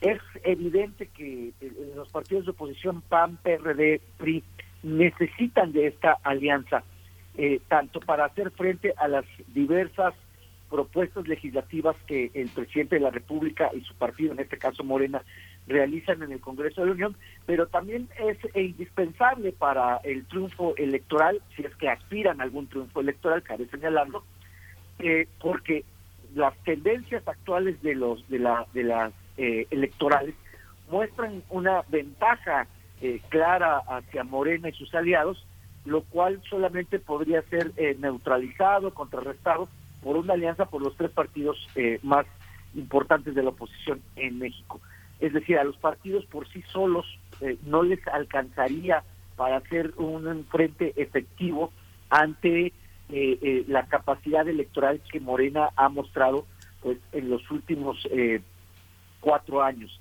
Es 0.00 0.20
evidente 0.42 1.06
que 1.06 1.52
eh, 1.60 1.72
los 1.94 2.08
partidos 2.08 2.44
de 2.44 2.50
oposición 2.50 3.02
PAN, 3.02 3.38
PRD, 3.42 4.00
PRI 4.18 4.42
necesitan 4.82 5.72
de 5.72 5.86
esta 5.86 6.18
alianza, 6.24 6.82
eh, 7.36 7.60
tanto 7.68 8.00
para 8.00 8.24
hacer 8.24 8.50
frente 8.50 8.94
a 8.96 9.06
las 9.08 9.24
diversas 9.54 10.14
propuestas 10.72 11.28
legislativas 11.28 11.94
que 12.06 12.30
el 12.34 12.48
presidente 12.48 12.96
de 12.96 13.02
la 13.02 13.10
República 13.10 13.70
y 13.74 13.82
su 13.82 13.94
partido, 13.94 14.32
en 14.32 14.40
este 14.40 14.56
caso 14.56 14.82
Morena, 14.82 15.22
realizan 15.66 16.22
en 16.22 16.32
el 16.32 16.40
Congreso 16.40 16.80
de 16.80 16.88
la 16.88 16.94
Unión, 16.94 17.16
pero 17.46 17.66
también 17.66 18.08
es 18.18 18.38
indispensable 18.56 19.52
para 19.52 19.98
el 19.98 20.24
triunfo 20.26 20.74
electoral, 20.76 21.42
si 21.54 21.62
es 21.62 21.76
que 21.76 21.90
aspiran 21.90 22.40
a 22.40 22.44
algún 22.44 22.66
triunfo 22.68 23.00
electoral, 23.00 23.42
cabe 23.42 23.66
señalarlo, 23.66 24.24
eh, 25.02 25.28
porque 25.40 25.84
las 26.34 26.56
tendencias 26.64 27.26
actuales 27.28 27.82
de 27.82 27.94
los 27.94 28.26
de 28.28 28.38
la 28.38 28.66
de 28.72 28.84
las 28.84 29.12
eh, 29.36 29.66
electorales 29.70 30.34
muestran 30.90 31.42
una 31.50 31.82
ventaja 31.88 32.66
eh, 33.00 33.20
clara 33.28 33.78
hacia 33.88 34.24
Morena 34.24 34.68
y 34.68 34.72
sus 34.72 34.94
aliados, 34.94 35.44
lo 35.84 36.02
cual 36.02 36.40
solamente 36.48 36.98
podría 36.98 37.42
ser 37.42 37.72
eh, 37.76 37.96
neutralizado, 37.98 38.94
contrarrestado 38.94 39.68
por 40.02 40.16
una 40.16 40.34
alianza 40.34 40.66
por 40.66 40.82
los 40.82 40.96
tres 40.96 41.10
partidos 41.10 41.56
eh, 41.74 41.98
más 42.02 42.26
importantes 42.74 43.34
de 43.34 43.42
la 43.42 43.50
oposición 43.50 44.00
en 44.16 44.38
México. 44.38 44.80
Es 45.20 45.32
decir, 45.32 45.58
a 45.58 45.64
los 45.64 45.76
partidos 45.76 46.24
por 46.26 46.48
sí 46.48 46.62
solos 46.72 47.06
eh, 47.40 47.56
no 47.64 47.82
les 47.82 48.06
alcanzaría 48.08 49.02
para 49.36 49.56
hacer 49.56 49.92
un 49.96 50.44
frente 50.50 50.92
efectivo 50.96 51.72
ante 52.10 52.72
eh, 53.12 53.38
eh, 53.42 53.64
la 53.68 53.86
capacidad 53.86 54.48
electoral 54.48 55.00
que 55.10 55.20
Morena 55.20 55.70
ha 55.76 55.88
mostrado 55.88 56.46
pues 56.82 56.98
en 57.12 57.30
los 57.30 57.48
últimos 57.50 57.98
eh, 58.10 58.40
cuatro 59.20 59.62
años. 59.62 60.00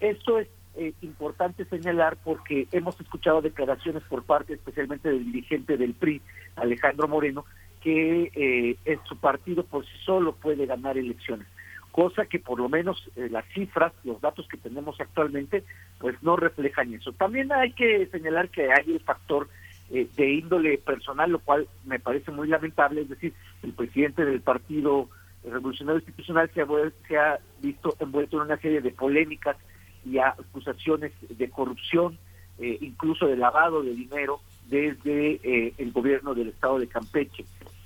Esto 0.00 0.38
es 0.38 0.48
eh, 0.76 0.92
importante 1.02 1.64
señalar 1.66 2.16
porque 2.24 2.66
hemos 2.72 3.00
escuchado 3.00 3.40
declaraciones 3.40 4.02
por 4.04 4.24
parte 4.24 4.54
especialmente 4.54 5.08
del 5.08 5.24
dirigente 5.24 5.76
del 5.76 5.94
PRI, 5.94 6.20
Alejandro 6.56 7.06
Moreno, 7.06 7.44
que 7.80 8.32
eh, 8.34 8.76
en 8.84 8.98
su 9.04 9.16
partido 9.18 9.64
por 9.64 9.84
sí 9.84 9.92
solo 10.04 10.34
puede 10.34 10.66
ganar 10.66 10.98
elecciones, 10.98 11.46
cosa 11.92 12.26
que 12.26 12.38
por 12.38 12.58
lo 12.58 12.68
menos 12.68 13.08
eh, 13.14 13.28
las 13.30 13.44
cifras, 13.54 13.92
los 14.02 14.20
datos 14.20 14.48
que 14.48 14.56
tenemos 14.56 15.00
actualmente, 15.00 15.64
pues 15.98 16.20
no 16.22 16.34
reflejan 16.36 16.92
eso. 16.94 17.12
También 17.12 17.52
hay 17.52 17.72
que 17.72 18.06
señalar 18.06 18.48
que 18.48 18.72
hay 18.72 18.92
el 18.92 19.00
factor 19.00 19.48
eh, 19.94 20.08
de 20.16 20.28
índole 20.28 20.76
personal, 20.78 21.30
lo 21.30 21.38
cual 21.38 21.68
me 21.84 22.00
parece 22.00 22.32
muy 22.32 22.48
lamentable, 22.48 23.02
es 23.02 23.08
decir, 23.08 23.32
el 23.62 23.72
presidente 23.74 24.24
del 24.24 24.40
Partido 24.40 25.08
Revolucionario 25.44 26.00
Institucional 26.00 26.50
se 26.52 26.62
ha, 26.62 26.66
se 27.06 27.16
ha 27.16 27.38
visto 27.62 27.94
envuelto 28.00 28.38
en 28.38 28.42
una 28.42 28.56
serie 28.56 28.80
de 28.80 28.90
polémicas 28.90 29.56
y 30.04 30.18
acusaciones 30.18 31.12
de 31.28 31.48
corrupción, 31.48 32.18
eh, 32.58 32.76
incluso 32.80 33.28
de 33.28 33.36
lavado 33.36 33.84
de 33.84 33.94
dinero 33.94 34.40
desde 34.68 35.38
eh, 35.44 35.74
el 35.78 35.92
gobierno 35.92 36.34
del 36.34 36.48
estado 36.48 36.80
de 36.80 36.88
Campeche, 36.88 37.44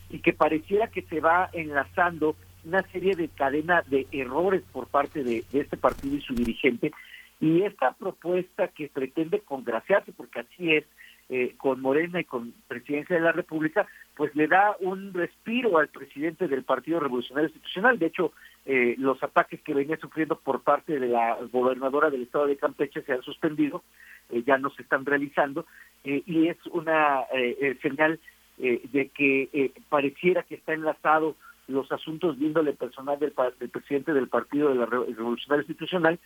y 0.09 0.21
que 0.21 0.33
pareciera 0.33 0.87
que 0.87 1.03
se 1.03 1.21
va 1.21 1.51
enlazando 1.53 2.37
una 2.65 2.81
serie 2.85 3.17
de 3.17 3.29
cadena 3.29 3.83
de 3.87 4.07
errores 4.13 4.63
por 4.73 4.87
parte 4.87 5.23
de, 5.25 5.45
de 5.53 5.61
este 5.61 5.77
partido 5.77 6.17
y 6.17 6.23
su 6.23 6.35
dirigente, 6.35 6.91
y 7.39 7.65
esta 7.65 7.93
propuesta 7.93 8.69
que 8.69 8.89
pretende 8.89 9.41
congraciarse, 9.41 10.13
porque 10.13 10.41
así 10.41 10.73
es, 10.73 10.85
eh, 11.29 11.55
con 11.57 11.81
Morena 11.81 12.21
y 12.21 12.25
con 12.25 12.55
Presidencia 12.67 13.17
de 13.17 13.23
la 13.23 13.33
República, 13.33 13.87
pues 14.17 14.35
le 14.35 14.47
da 14.47 14.77
un 14.81 15.13
respiro 15.13 15.79
al 15.79 15.89
presidente 15.89 16.49
del 16.49 16.65
Partido 16.65 17.01
Revolucionario 17.01 17.49
Institucional. 17.49 17.99
De 17.99 18.07
hecho, 18.07 18.33
eh, 18.67 18.95
los 18.99 19.23
ataques 19.23 19.61
que 19.63 19.75
venía 19.75 19.97
sufriendo 19.99 20.37
por 20.39 20.63
parte 20.63 20.99
de 20.99 21.09
la 21.09 21.37
gobernadora 21.53 22.11
del 22.11 22.23
estado 22.23 22.47
de 22.47 22.57
Campeche 22.57 23.03
se 23.03 23.13
han 23.13 23.23
suspendido, 23.23 23.83
eh, 24.31 24.43
ya 24.47 24.59
no 24.59 24.71
se 24.71 24.83
están 24.83 25.05
realizando, 25.05 25.67
eh, 26.05 26.23
y 26.27 26.49
es 26.49 26.57
una 26.73 27.23
eh, 27.33 27.57
eh, 27.61 27.79
señal 27.83 28.19
de 28.59 29.09
que 29.15 29.73
pareciera 29.89 30.43
que 30.43 30.57
está 30.57 30.73
enlazado 30.73 31.37
los 31.69 31.93
asuntos 31.93 32.37
de 32.37 32.47
índole 32.47 32.73
personal 32.73 33.17
del, 33.17 33.33
del 33.61 33.69
presidente 33.69 34.13
del 34.13 34.27
Partido 34.27 34.71
de 34.71 34.75
la 34.75 34.87
Re- 34.87 35.15
Revolucionario 35.15 35.63
Institucional 35.63 36.19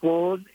con, 0.00 0.46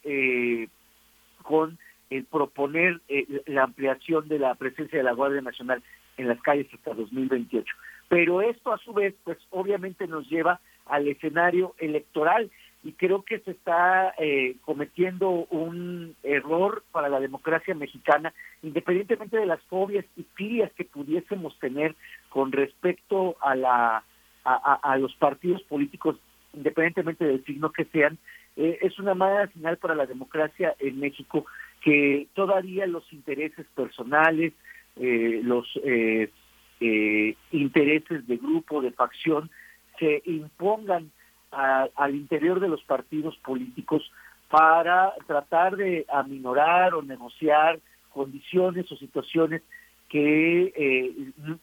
con 1.43 1.77
el 2.09 2.25
proponer 2.25 3.01
eh, 3.07 3.25
la 3.47 3.63
ampliación 3.63 4.27
de 4.27 4.39
la 4.39 4.55
presencia 4.55 4.97
de 4.97 5.03
la 5.03 5.13
Guardia 5.13 5.41
Nacional 5.41 5.83
en 6.17 6.27
las 6.27 6.41
calles 6.41 6.67
hasta 6.73 6.93
2028. 6.93 7.65
Pero 8.07 8.41
esto 8.41 8.73
a 8.73 8.77
su 8.77 8.93
vez, 8.93 9.15
pues 9.23 9.37
obviamente 9.49 10.07
nos 10.07 10.29
lleva 10.29 10.59
al 10.85 11.07
escenario 11.07 11.73
electoral 11.79 12.51
y 12.83 12.93
creo 12.93 13.23
que 13.23 13.39
se 13.39 13.51
está 13.51 14.13
eh, 14.19 14.57
cometiendo 14.61 15.47
un 15.49 16.15
error 16.21 16.83
para 16.91 17.09
la 17.09 17.19
democracia 17.19 17.73
mexicana, 17.73 18.31
independientemente 18.61 19.37
de 19.37 19.47
las 19.47 19.61
fobias 19.63 20.05
y 20.15 20.23
filias 20.35 20.71
que 20.73 20.85
pudiésemos 20.85 21.57
tener 21.59 21.95
con 22.29 22.51
respecto 22.51 23.35
a 23.41 23.55
la 23.55 24.03
a, 24.45 24.95
los 24.97 25.15
partidos 25.15 25.63
políticos, 25.63 26.17
independientemente 26.53 27.25
del 27.25 27.43
signo 27.45 27.71
que 27.71 27.85
sean, 27.85 28.19
eh, 28.55 28.77
es 28.81 28.99
una 28.99 29.15
mala 29.15 29.47
señal 29.47 29.77
para 29.77 29.95
la 29.95 30.05
democracia 30.05 30.75
en 30.79 30.99
México 30.99 31.45
que 31.85 32.27
todavía 32.33 32.87
los 32.87 33.05
intereses 33.13 33.67
personales, 33.75 34.53
eh, 34.95 35.39
los 35.43 35.67
eh, 35.83 36.31
eh, 36.79 37.35
intereses 37.51 38.25
de 38.27 38.37
grupo, 38.37 38.81
de 38.81 38.89
facción, 38.91 39.51
se 39.99 40.23
impongan 40.25 41.11
a- 41.51 41.87
al 41.95 42.15
interior 42.15 42.59
de 42.59 42.69
los 42.69 42.81
partidos 42.85 43.37
políticos 43.37 44.11
para 44.49 45.13
tratar 45.27 45.75
de 45.75 46.05
aminorar 46.11 46.95
o 46.95 47.03
negociar 47.03 47.79
condiciones 48.11 48.91
o 48.91 48.97
situaciones 48.97 49.61
que 50.09 50.73
eh, 50.75 51.13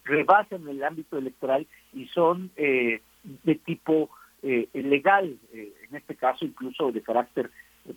rebasan 0.05 0.69
el 0.69 0.85
ámbito 0.85 1.19
electoral 1.19 1.67
y 1.93 2.07
son 2.15 2.53
eh, 2.57 3.01
de 3.25 3.55
tipo 3.57 4.09
eh, 4.45 4.69
legal, 4.73 5.37
en 5.53 5.97
este 5.97 6.15
caso 6.15 6.45
incluso 6.45 6.93
de 6.93 7.03
carácter 7.03 7.51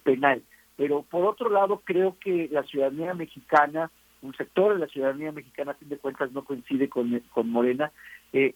penal. 0.03 0.41
Pero 0.77 1.03
por 1.03 1.25
otro 1.25 1.49
lado, 1.49 1.81
creo 1.83 2.17
que 2.19 2.49
la 2.51 2.63
ciudadanía 2.63 3.13
mexicana, 3.13 3.91
un 4.21 4.33
sector 4.35 4.73
de 4.73 4.79
la 4.79 4.87
ciudadanía 4.87 5.31
mexicana, 5.31 5.71
a 5.71 5.75
fin 5.75 5.89
de 5.89 5.97
cuentas, 5.97 6.31
no 6.31 6.43
coincide 6.43 6.89
con, 6.89 7.19
con 7.31 7.49
Morena, 7.49 7.91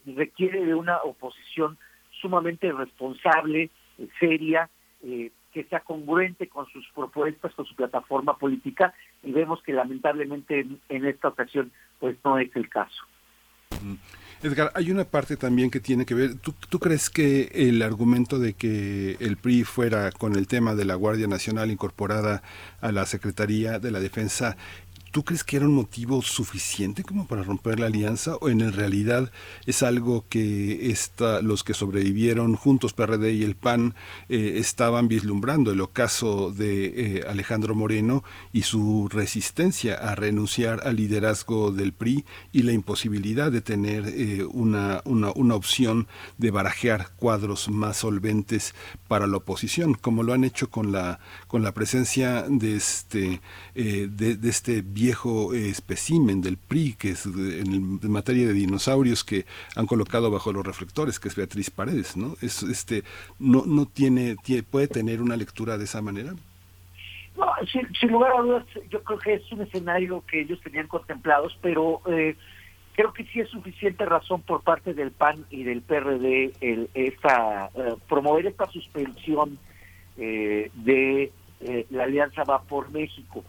requiere 0.04 0.66
de 0.66 0.74
una 0.74 0.98
oposición 0.98 1.78
sumamente 2.20 2.70
responsable, 2.72 3.70
seria, 4.18 4.68
eh, 5.02 5.30
que 5.52 5.64
sea 5.64 5.80
congruente 5.80 6.48
con 6.48 6.66
sus 6.66 6.86
propuestas, 6.94 7.54
con 7.54 7.64
su 7.64 7.74
plataforma 7.74 8.36
política, 8.36 8.94
y 9.22 9.32
vemos 9.32 9.62
que 9.62 9.72
lamentablemente 9.72 10.66
en, 10.88 11.06
esta 11.06 11.28
ocasión 11.28 11.72
pues 11.98 12.16
no 12.24 12.38
es 12.38 12.54
el 12.54 12.68
caso. 12.68 13.02
Edgar, 14.42 14.72
hay 14.74 14.90
una 14.90 15.04
parte 15.04 15.36
también 15.36 15.70
que 15.70 15.80
tiene 15.80 16.06
que 16.06 16.14
ver, 16.14 16.34
¿tú, 16.36 16.54
¿tú, 16.68 16.78
crees 16.78 17.10
que 17.10 17.50
el 17.52 17.82
argumento 17.82 18.38
de 18.38 18.54
que 18.54 19.18
el 19.20 19.36
PRI 19.36 19.64
fuera 19.64 20.12
con 20.12 20.34
el 20.34 20.46
tema 20.46 20.74
de 20.74 20.86
la 20.86 20.94
Guardia 20.94 21.26
Nacional 21.26 21.70
incorporada 21.70 22.42
a 22.80 22.90
la 22.90 23.04
Secretaría 23.04 23.78
de 23.78 23.90
la 23.90 24.00
Defensa 24.00 24.56
¿Tú 25.10 25.24
crees 25.24 25.42
que 25.42 25.56
era 25.56 25.66
un 25.66 25.74
motivo 25.74 26.22
suficiente 26.22 27.02
como 27.02 27.26
para 27.26 27.42
romper 27.42 27.80
la 27.80 27.86
alianza 27.86 28.36
o 28.36 28.48
en 28.48 28.72
realidad 28.72 29.32
es 29.66 29.82
algo 29.82 30.24
que 30.28 30.92
esta, 30.92 31.42
los 31.42 31.64
que 31.64 31.74
sobrevivieron 31.74 32.54
juntos 32.54 32.92
PRD 32.92 33.32
y 33.32 33.42
el 33.42 33.56
PAN 33.56 33.96
eh, 34.28 34.54
estaban 34.58 35.08
vislumbrando 35.08 35.72
el 35.72 35.80
ocaso 35.80 36.52
de 36.52 37.18
eh, 37.18 37.24
Alejandro 37.28 37.74
Moreno 37.74 38.22
y 38.52 38.62
su 38.62 39.08
resistencia 39.10 39.96
a 39.96 40.14
renunciar 40.14 40.86
al 40.86 40.94
liderazgo 40.94 41.72
del 41.72 41.92
PRI 41.92 42.24
y 42.52 42.62
la 42.62 42.70
imposibilidad 42.70 43.50
de 43.50 43.62
tener 43.62 44.04
eh, 44.06 44.44
una, 44.44 45.02
una, 45.04 45.32
una 45.34 45.56
opción 45.56 46.06
de 46.38 46.52
barajear 46.52 47.10
cuadros 47.16 47.68
más 47.68 47.96
solventes 47.96 48.76
para 49.08 49.26
la 49.26 49.38
oposición, 49.38 49.94
como 49.94 50.22
lo 50.22 50.34
han 50.34 50.44
hecho 50.44 50.70
con 50.70 50.92
la, 50.92 51.18
con 51.48 51.64
la 51.64 51.74
presencia 51.74 52.44
de 52.48 52.76
este, 52.76 53.40
de, 53.74 54.06
de 54.08 54.48
este 54.48 54.82
viejo 55.00 55.54
eh, 55.54 55.72
del 56.42 56.58
PRI, 56.58 56.94
que 56.94 57.10
es 57.10 57.24
en, 57.24 58.00
materia 58.10 58.46
de 58.46 58.52
dinosaurios 58.52 59.24
que 59.24 59.46
han 59.74 59.86
colocado 59.86 60.30
bajo 60.30 60.52
los 60.52 60.66
reflectores, 60.66 61.18
que 61.18 61.28
es 61.28 61.36
Beatriz 61.36 61.70
Paredes, 61.70 62.16
¿no? 62.16 62.34
Es, 62.42 62.62
este, 62.62 63.02
no, 63.38 63.64
no 63.66 63.86
tiene, 63.86 64.36
puede 64.70 64.88
tener 64.88 65.22
una 65.22 65.36
lectura 65.36 65.78
de 65.78 65.84
esa 65.84 66.02
manera. 66.02 66.34
No, 67.36 67.46
sin, 67.72 68.10
lugar 68.10 68.32
a 68.36 68.42
dudas, 68.42 68.66
yo 68.90 69.02
creo 69.02 69.18
que 69.18 69.34
es 69.34 69.52
un 69.52 69.62
escenario 69.62 70.22
que 70.26 70.42
ellos 70.42 70.60
tenían 70.60 70.86
contemplados, 70.86 71.56
pero 71.62 72.02
eh, 72.06 72.36
creo 72.94 73.14
que 73.14 73.24
sí 73.24 73.40
es 73.40 73.48
suficiente 73.48 74.04
razón 74.04 74.42
por 74.42 74.62
parte 74.62 74.92
del 74.92 75.12
PAN 75.12 75.46
y 75.50 75.62
del 75.62 75.80
PRD 75.80 76.52
el, 76.60 76.90
esta, 76.92 77.70
eh, 77.74 77.94
promover 78.08 78.46
esta 78.46 78.66
suspensión 78.70 79.58
de 80.16 81.32
la 81.88 82.04
Alianza 82.04 82.44
Va 82.44 82.60
por 82.60 82.90
México. 82.90 83.42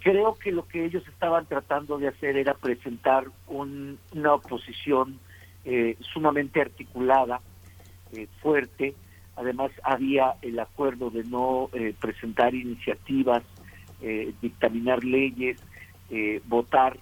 Creo 0.00 0.36
que 0.36 0.52
lo 0.52 0.66
que 0.66 0.84
ellos 0.84 1.06
estaban 1.08 1.46
tratando 1.46 1.98
de 1.98 2.08
hacer 2.08 2.36
era 2.36 2.54
presentar 2.54 3.26
una 3.48 4.34
oposición 4.34 5.18
eh, 5.64 5.96
sumamente 6.12 6.60
articulada, 6.60 7.40
eh, 8.12 8.28
fuerte. 8.40 8.94
Además, 9.36 9.72
había 9.82 10.34
el 10.40 10.58
acuerdo 10.60 11.10
de 11.10 11.24
no 11.24 11.68
eh, 11.72 11.94
presentar 12.00 12.54
iniciativas, 12.54 13.42
dictaminar 14.40 15.02
leyes, 15.02 15.60
votar 16.46 16.96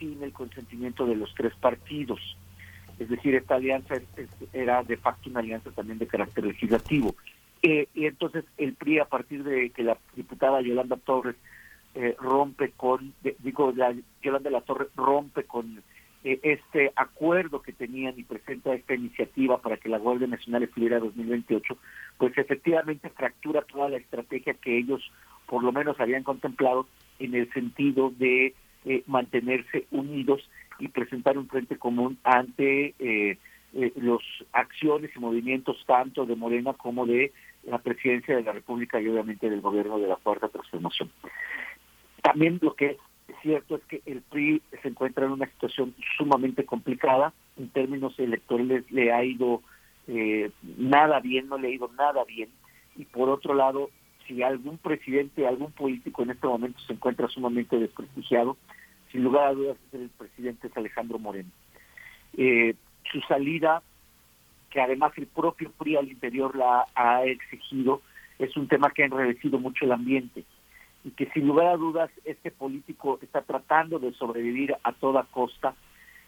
sin 0.00 0.20
el 0.24 0.32
consentimiento 0.32 1.06
de 1.06 1.14
los 1.14 1.32
tres 1.36 1.54
partidos. 1.54 2.18
Es 2.98 3.08
decir, 3.08 3.36
esta 3.36 3.54
alianza 3.54 3.94
era 4.52 4.82
de 4.82 4.96
facto 4.96 5.30
una 5.30 5.38
alianza 5.38 5.70
también 5.70 6.00
de 6.00 6.08
carácter 6.08 6.44
legislativo. 6.44 7.14
y 7.62 8.06
entonces 8.06 8.44
el 8.58 8.74
PRI, 8.74 8.98
a 8.98 9.04
partir 9.04 9.44
de 9.44 9.70
que 9.70 9.84
la 9.84 9.96
diputada 10.16 10.60
Yolanda 10.62 10.96
Torres 10.96 11.36
eh, 11.94 12.16
rompe 12.18 12.70
con, 12.70 13.14
digo, 13.40 13.72
la, 13.76 13.94
Yolanda 14.22 14.48
de 14.48 14.56
la 14.56 14.62
Torre 14.62 14.88
rompe 14.96 15.44
con 15.44 15.82
eh, 16.24 16.38
este 16.42 16.92
acuerdo 16.94 17.62
que 17.62 17.72
tenían 17.72 18.14
y 18.16 18.22
presenta 18.22 18.72
esta 18.74 18.94
iniciativa 18.94 19.60
para 19.60 19.76
que 19.76 19.88
la 19.88 19.98
Guardia 19.98 20.28
Nacional 20.28 20.62
estuviera 20.62 21.00
2028, 21.00 21.76
pues 22.16 22.36
efectivamente 22.38 23.10
fractura 23.10 23.62
toda 23.62 23.88
la 23.88 23.96
estrategia 23.96 24.54
que 24.54 24.78
ellos 24.78 25.02
por 25.46 25.64
lo 25.64 25.72
menos 25.72 25.98
habían 26.00 26.22
contemplado 26.22 26.86
en 27.18 27.34
el 27.34 27.52
sentido 27.52 28.12
de 28.16 28.54
eh, 28.84 29.02
mantenerse 29.06 29.86
unidos 29.90 30.48
y 30.78 30.88
presentar 30.88 31.36
un 31.36 31.48
frente 31.48 31.76
común 31.76 32.18
ante 32.24 32.94
eh, 32.98 33.36
los 33.96 34.22
acciones 34.52 35.10
y 35.14 35.18
movimientos 35.18 35.82
tanto 35.86 36.24
de 36.24 36.36
Morena 36.36 36.72
como 36.74 37.04
de 37.04 37.32
la 37.64 37.78
presidencia 37.78 38.36
de 38.36 38.42
la 38.42 38.52
República 38.52 39.00
y 39.00 39.08
obviamente 39.08 39.48
del 39.48 39.60
gobierno 39.60 39.98
de 39.98 40.08
la 40.08 40.16
Cuarta 40.16 40.48
Transformación. 40.48 41.10
También 42.22 42.58
lo 42.62 42.74
que 42.74 42.98
es 43.28 43.36
cierto 43.42 43.76
es 43.76 43.82
que 43.84 44.02
el 44.06 44.22
PRI 44.22 44.62
se 44.80 44.88
encuentra 44.88 45.26
en 45.26 45.32
una 45.32 45.46
situación 45.46 45.94
sumamente 46.16 46.64
complicada. 46.64 47.32
En 47.56 47.68
términos 47.68 48.18
electorales 48.18 48.90
le 48.90 49.12
ha 49.12 49.24
ido 49.24 49.60
eh, 50.06 50.50
nada 50.78 51.20
bien, 51.20 51.48
no 51.48 51.58
le 51.58 51.68
ha 51.68 51.72
ido 51.72 51.90
nada 51.98 52.24
bien. 52.24 52.48
Y 52.96 53.04
por 53.04 53.28
otro 53.28 53.54
lado, 53.54 53.90
si 54.26 54.42
algún 54.42 54.78
presidente, 54.78 55.46
algún 55.46 55.72
político 55.72 56.22
en 56.22 56.30
este 56.30 56.46
momento 56.46 56.78
se 56.86 56.92
encuentra 56.92 57.28
sumamente 57.28 57.76
desprestigiado, 57.78 58.56
sin 59.10 59.24
lugar 59.24 59.48
a 59.48 59.54
dudas 59.54 59.76
el 59.92 60.08
presidente 60.10 60.68
es 60.68 60.76
Alejandro 60.76 61.18
Moreno. 61.18 61.50
Eh, 62.36 62.74
su 63.10 63.20
salida, 63.22 63.82
que 64.70 64.80
además 64.80 65.12
el 65.16 65.26
propio 65.26 65.72
PRI 65.72 65.96
al 65.96 66.08
interior 66.08 66.56
la 66.56 66.86
ha 66.94 67.24
exigido, 67.24 68.00
es 68.38 68.56
un 68.56 68.68
tema 68.68 68.90
que 68.90 69.02
ha 69.02 69.06
enredecido 69.06 69.58
mucho 69.58 69.84
el 69.84 69.92
ambiente 69.92 70.44
y 71.04 71.10
que 71.10 71.26
sin 71.30 71.46
lugar 71.46 71.66
a 71.66 71.76
dudas 71.76 72.10
este 72.24 72.50
político 72.50 73.18
está 73.22 73.42
tratando 73.42 73.98
de 73.98 74.12
sobrevivir 74.12 74.76
a 74.82 74.92
toda 74.92 75.24
costa 75.24 75.74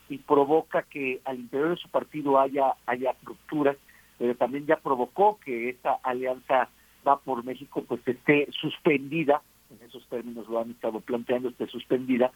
y 0.08 0.18
provoca 0.18 0.82
que 0.82 1.20
al 1.24 1.38
interior 1.38 1.70
de 1.70 1.76
su 1.76 1.88
partido 1.88 2.38
haya, 2.38 2.74
haya 2.86 3.14
rupturas, 3.22 3.76
pero 4.18 4.34
también 4.34 4.66
ya 4.66 4.76
provocó 4.76 5.38
que 5.44 5.70
esta 5.70 5.98
alianza 6.02 6.68
va 7.06 7.18
por 7.18 7.44
México 7.44 7.84
pues 7.86 8.06
esté 8.06 8.48
suspendida, 8.52 9.42
en 9.70 9.86
esos 9.86 10.06
términos 10.08 10.48
lo 10.48 10.60
han 10.60 10.72
estado 10.72 11.00
planteando, 11.00 11.48
esté 11.48 11.66
suspendida, 11.68 12.32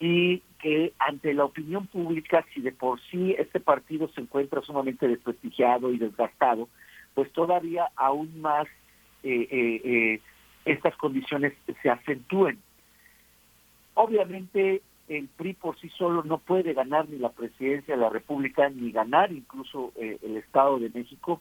y 0.00 0.42
que 0.58 0.92
ante 0.98 1.34
la 1.34 1.44
opinión 1.44 1.86
pública, 1.86 2.44
si 2.52 2.60
de 2.60 2.72
por 2.72 3.00
sí 3.10 3.34
este 3.38 3.60
partido 3.60 4.08
se 4.08 4.22
encuentra 4.22 4.60
sumamente 4.62 5.06
desprestigiado 5.06 5.92
y 5.92 5.98
desgastado, 5.98 6.68
pues 7.14 7.32
todavía 7.32 7.88
aún 7.94 8.40
más 8.40 8.66
eh, 9.22 9.46
eh, 9.50 9.80
eh 9.84 10.20
estas 10.64 10.96
condiciones 10.96 11.52
se 11.82 11.90
acentúen. 11.90 12.58
Obviamente 13.94 14.82
el 15.08 15.28
PRI 15.28 15.54
por 15.54 15.78
sí 15.78 15.90
solo 15.90 16.22
no 16.24 16.38
puede 16.38 16.72
ganar 16.72 17.08
ni 17.08 17.18
la 17.18 17.30
presidencia 17.30 17.94
de 17.94 18.00
la 18.00 18.08
República 18.08 18.68
ni 18.70 18.90
ganar 18.90 19.32
incluso 19.32 19.92
eh, 19.96 20.18
el 20.22 20.36
Estado 20.36 20.78
de 20.78 20.90
México. 20.90 21.40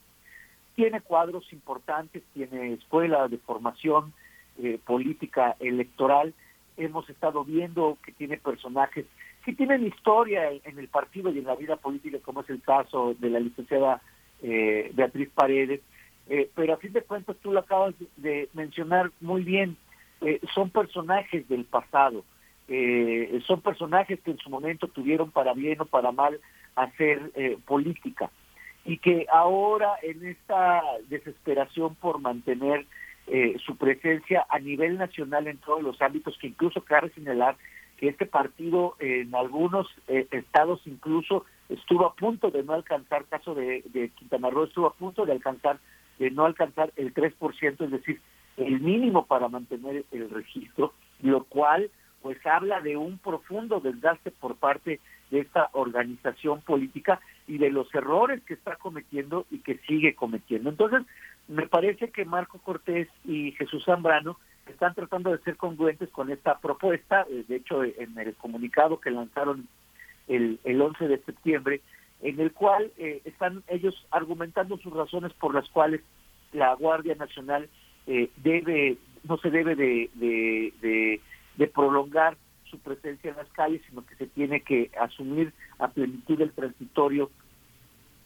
Tiene 0.76 1.02
cuadros 1.02 1.52
importantes, 1.54 2.24
tiene 2.34 2.74
escuela 2.74 3.28
de 3.28 3.38
formación 3.38 4.14
eh, 4.62 4.80
política 4.84 5.56
electoral. 5.60 6.34
Hemos 6.78 7.10
estado 7.10 7.44
viendo 7.46 7.98
que 8.04 8.12
tiene 8.12 8.38
personajes 8.38 9.06
que 9.46 9.54
tienen 9.54 9.86
historia 9.86 10.52
en, 10.52 10.80
el 10.80 10.88
partido 10.88 11.30
y 11.30 11.40
en 11.40 11.46
la 11.46 11.56
vida 11.56 11.76
política, 11.76 12.18
como 12.24 12.42
es 12.42 12.50
el 12.50 12.62
caso 12.62 13.14
de 13.20 13.30
la 13.30 13.40
licenciada 13.40 14.02
eh, 14.42 14.90
Beatriz 14.94 15.30
Paredes, 15.36 15.82
eh, 16.30 16.50
pero 16.56 16.74
a 16.74 16.78
fin 16.78 16.94
de 16.94 17.02
cuentas 17.02 17.36
tú 17.42 17.52
lo 17.52 17.60
acabas 17.60 17.94
de 18.18 18.50
mencionar 18.54 19.12
muy 19.20 19.44
bien, 19.44 19.78
eh, 20.22 20.40
son 20.54 20.70
personajes 20.70 21.48
del 21.50 21.66
pasado, 21.66 22.24
eh, 22.70 23.42
son 23.46 23.62
personajes 23.62 24.22
que 24.22 24.32
en 24.32 24.38
su 24.38 24.50
momento 24.50 24.88
tuvieron 24.88 25.32
para 25.32 25.54
bien 25.54 25.82
o 25.82 25.86
para 25.86 26.12
mal 26.12 26.40
hacer 26.76 27.32
política 27.66 28.32
y 28.84 28.98
que 28.98 29.28
ahora 29.32 29.94
en 30.02 30.26
esta 30.26 30.82
desesperación 31.08 31.94
por 31.96 32.20
mantener 32.20 32.88
su 33.64 33.78
presencia 33.78 34.46
a 34.50 34.58
nivel 34.58 34.98
nacional 34.98 35.48
en 35.48 35.58
todos 35.58 35.84
los 35.84 36.02
ámbitos, 36.02 36.36
que 36.40 36.48
incluso 36.48 36.82
cabe 36.82 37.12
señalar 37.12 37.58
que 37.98 38.08
este 38.08 38.26
partido 38.26 38.96
en 39.00 39.36
algunos 39.36 39.88
estados 40.08 40.82
incluso 40.86 41.46
estuvo 41.70 42.08
a 42.08 42.16
punto 42.16 42.50
de 42.50 42.64
no 42.64 42.74
alcanzar, 42.74 43.26
caso 43.26 43.54
de 43.54 44.12
Quintana 44.16 44.50
Roo, 44.50 44.64
estuvo 44.64 44.88
a 44.88 44.94
punto 44.94 45.28
de 45.28 45.34
alcanzar 45.34 45.78
de 46.24 46.32
no 46.32 46.46
alcanzar 46.46 46.94
el 46.96 47.14
3%, 47.14 47.84
es 47.84 47.92
decir, 47.92 48.22
el 48.56 48.80
mínimo 48.80 49.26
para 49.26 49.50
mantener 49.50 50.06
el 50.12 50.30
registro, 50.30 50.94
lo 51.22 51.44
cual 51.44 51.90
pues 52.22 52.38
habla 52.46 52.80
de 52.80 52.96
un 52.96 53.18
profundo 53.18 53.82
desgaste 53.82 54.32
por 54.32 54.56
parte 54.56 55.02
de 55.30 55.40
esta 55.40 55.70
organización 55.74 56.62
política 56.62 57.20
y 57.48 57.58
de 57.58 57.70
los 57.70 57.94
errores 57.94 58.42
que 58.44 58.54
está 58.54 58.78
cometiendo 58.78 59.46
y 59.52 59.60
que 59.60 59.80
sigue 59.80 60.16
cometiendo. 60.16 60.70
Entonces, 60.70 61.02
me 61.50 61.68
parece 61.68 62.12
que 62.12 62.24
Marco 62.24 62.60
Cortés 62.60 63.10
y 63.26 63.52
Jesús 63.52 63.84
Zambrano 63.84 64.38
están 64.68 64.94
tratando 64.94 65.32
de 65.32 65.40
ser 65.40 65.58
congruentes 65.58 66.10
con 66.10 66.32
esta 66.32 66.58
propuesta. 66.60 67.26
Eh, 67.30 67.44
de 67.46 67.58
hecho, 67.58 67.84
en 67.84 68.18
el 68.18 68.34
comunicado 68.36 69.02
que 69.02 69.12
lanzaron 69.12 69.68
el, 70.30 70.60
el 70.64 70.82
11 70.82 71.10
de 71.10 71.18
septiembre, 71.18 71.82
en 72.24 72.40
el 72.40 72.54
cual 72.54 72.92
eh, 72.98 73.22
están 73.26 73.64
ellos 73.68 73.94
argumentando 74.10 74.78
sus 74.78 74.94
razones 74.94 75.34
por 75.34 75.54
las 75.54 75.70
cuales 75.70 76.02
la 76.54 76.74
Guardia 76.74 77.16
Nacional 77.16 77.70
eh, 78.08 78.30
debe 78.38 78.98
no 79.28 79.38
se 79.38 79.50
debe 79.50 79.76
de, 79.76 80.10
de, 80.16 81.22
de, 81.58 81.68
prolongar 81.68 82.36
su 82.70 82.78
presencia 82.80 83.32
en 83.32 83.38
las 83.38 83.48
calles, 83.50 83.82
sino 83.88 84.06
que 84.06 84.16
se 84.16 84.28
tiene 84.28 84.62
que 84.62 84.92
asumir 85.00 85.54
a 85.80 85.88
plenitud 85.88 86.42
el 86.42 86.52
transitorio, 86.52 87.32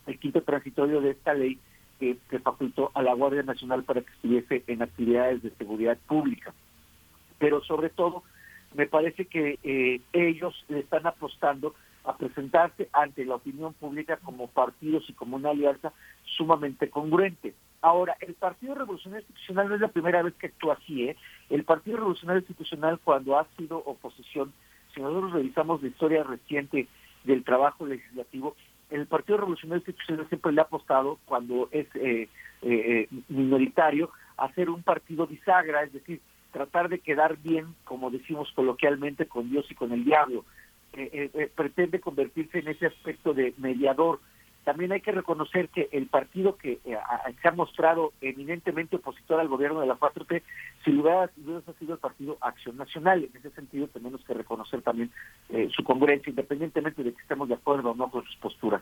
el 0.07 0.17
quinto 0.17 0.41
transitorio 0.41 1.01
de 1.01 1.11
esta 1.11 1.35
ley 1.35 1.59
que, 1.99 2.17
que 2.31 2.39
facultó 2.39 2.91
a 2.95 3.03
la 3.03 3.13
Guardia 3.13 3.43
Nacional 3.43 3.83
para 3.83 4.01
que 4.01 4.11
estuviese 4.11 4.63
en 4.65 4.81
actividades 4.81 5.43
de 5.43 5.51
seguridad 5.51 5.99
pública. 6.07 6.51
Pero 7.37 7.63
sobre 7.63 7.89
todo, 7.89 8.23
me 8.73 8.87
parece 8.87 9.25
que 9.25 9.59
eh, 9.63 10.01
ellos 10.13 10.65
le 10.67 10.79
están 10.79 11.05
apostando 11.05 11.75
a 12.07 12.15
presentarse 12.15 12.88
ante 12.93 13.25
la 13.25 13.35
opinión 13.35 13.73
pública 13.73 14.15
como 14.17 14.47
partidos 14.47 15.09
y 15.09 15.13
como 15.13 15.35
una 15.35 15.49
alianza 15.49 15.91
sumamente 16.23 16.89
congruente. 16.89 17.53
Ahora, 17.81 18.15
el 18.21 18.34
Partido 18.34 18.75
Revolucionario 18.75 19.25
Institucional 19.27 19.67
no 19.67 19.75
es 19.75 19.81
la 19.81 19.89
primera 19.89 20.23
vez 20.23 20.34
que 20.35 20.47
actúa 20.47 20.75
así, 20.75 21.09
¿eh? 21.09 21.17
El 21.49 21.65
Partido 21.65 21.97
Revolucionario 21.97 22.39
Institucional, 22.39 22.99
cuando 23.03 23.38
ha 23.38 23.45
sido 23.57 23.77
oposición, 23.85 24.53
si 24.95 25.01
nosotros 25.01 25.34
revisamos 25.34 25.81
la 25.81 25.89
historia 25.89 26.23
reciente 26.23 26.88
del 27.25 27.43
trabajo 27.43 27.85
legislativo, 27.85 28.55
el 28.89 29.05
Partido 29.05 29.39
Revolucionario 29.39 29.84
Institucional 29.85 30.29
siempre 30.29 30.53
le 30.53 30.61
ha 30.61 30.63
apostado, 30.63 31.19
cuando 31.25 31.67
es 31.71 31.88
eh, 31.95 32.29
eh, 32.61 33.09
minoritario, 33.27 34.11
a 34.38 34.49
ser 34.53 34.69
un 34.69 34.81
partido 34.81 35.27
bisagra, 35.27 35.84
es 35.84 35.91
decir, 35.91 36.21
tratar 36.51 36.88
de 36.88 36.99
quedar 36.99 37.38
bien, 37.38 37.75
como 37.84 38.09
decimos 38.11 38.49
coloquialmente, 38.55 39.25
con 39.25 39.49
Dios 39.49 39.69
y 39.69 39.75
con 39.75 39.91
el 39.91 40.05
diablo. 40.05 40.45
Eh, 40.99 41.51
pretende 41.55 41.99
convertirse 41.99 42.59
en 42.59 42.69
ese 42.69 42.87
aspecto 42.87 43.33
de 43.33 43.53
mediador 43.57 44.19
también 44.67 44.91
hay 44.91 44.99
que 44.99 45.13
reconocer 45.13 45.69
que 45.69 45.87
el 45.93 46.07
partido 46.07 46.57
que 46.57 46.79
eh, 46.83 46.97
se 47.41 47.47
ha 47.47 47.51
mostrado 47.51 48.11
eminentemente 48.19 48.97
opositor 48.97 49.39
al 49.39 49.47
gobierno 49.47 49.79
de 49.79 49.87
la 49.87 49.95
4T, 49.95 50.41
si 50.83 50.91
hubiera, 50.91 51.23
ha 51.23 51.73
sido 51.79 51.93
el 51.93 51.99
partido 51.99 52.37
Acción 52.41 52.75
Nacional. 52.75 53.23
En 53.23 53.39
ese 53.39 53.49
sentido 53.51 53.87
tenemos 53.87 54.25
que 54.25 54.33
reconocer 54.33 54.81
también 54.81 55.09
eh, 55.47 55.69
su 55.73 55.85
congruencia, 55.85 56.31
independientemente 56.31 57.01
de 57.01 57.13
que 57.13 57.21
estemos 57.21 57.47
de 57.47 57.53
acuerdo 57.53 57.91
o 57.91 57.95
no 57.95 58.11
con 58.11 58.25
sus 58.25 58.35
posturas. 58.35 58.81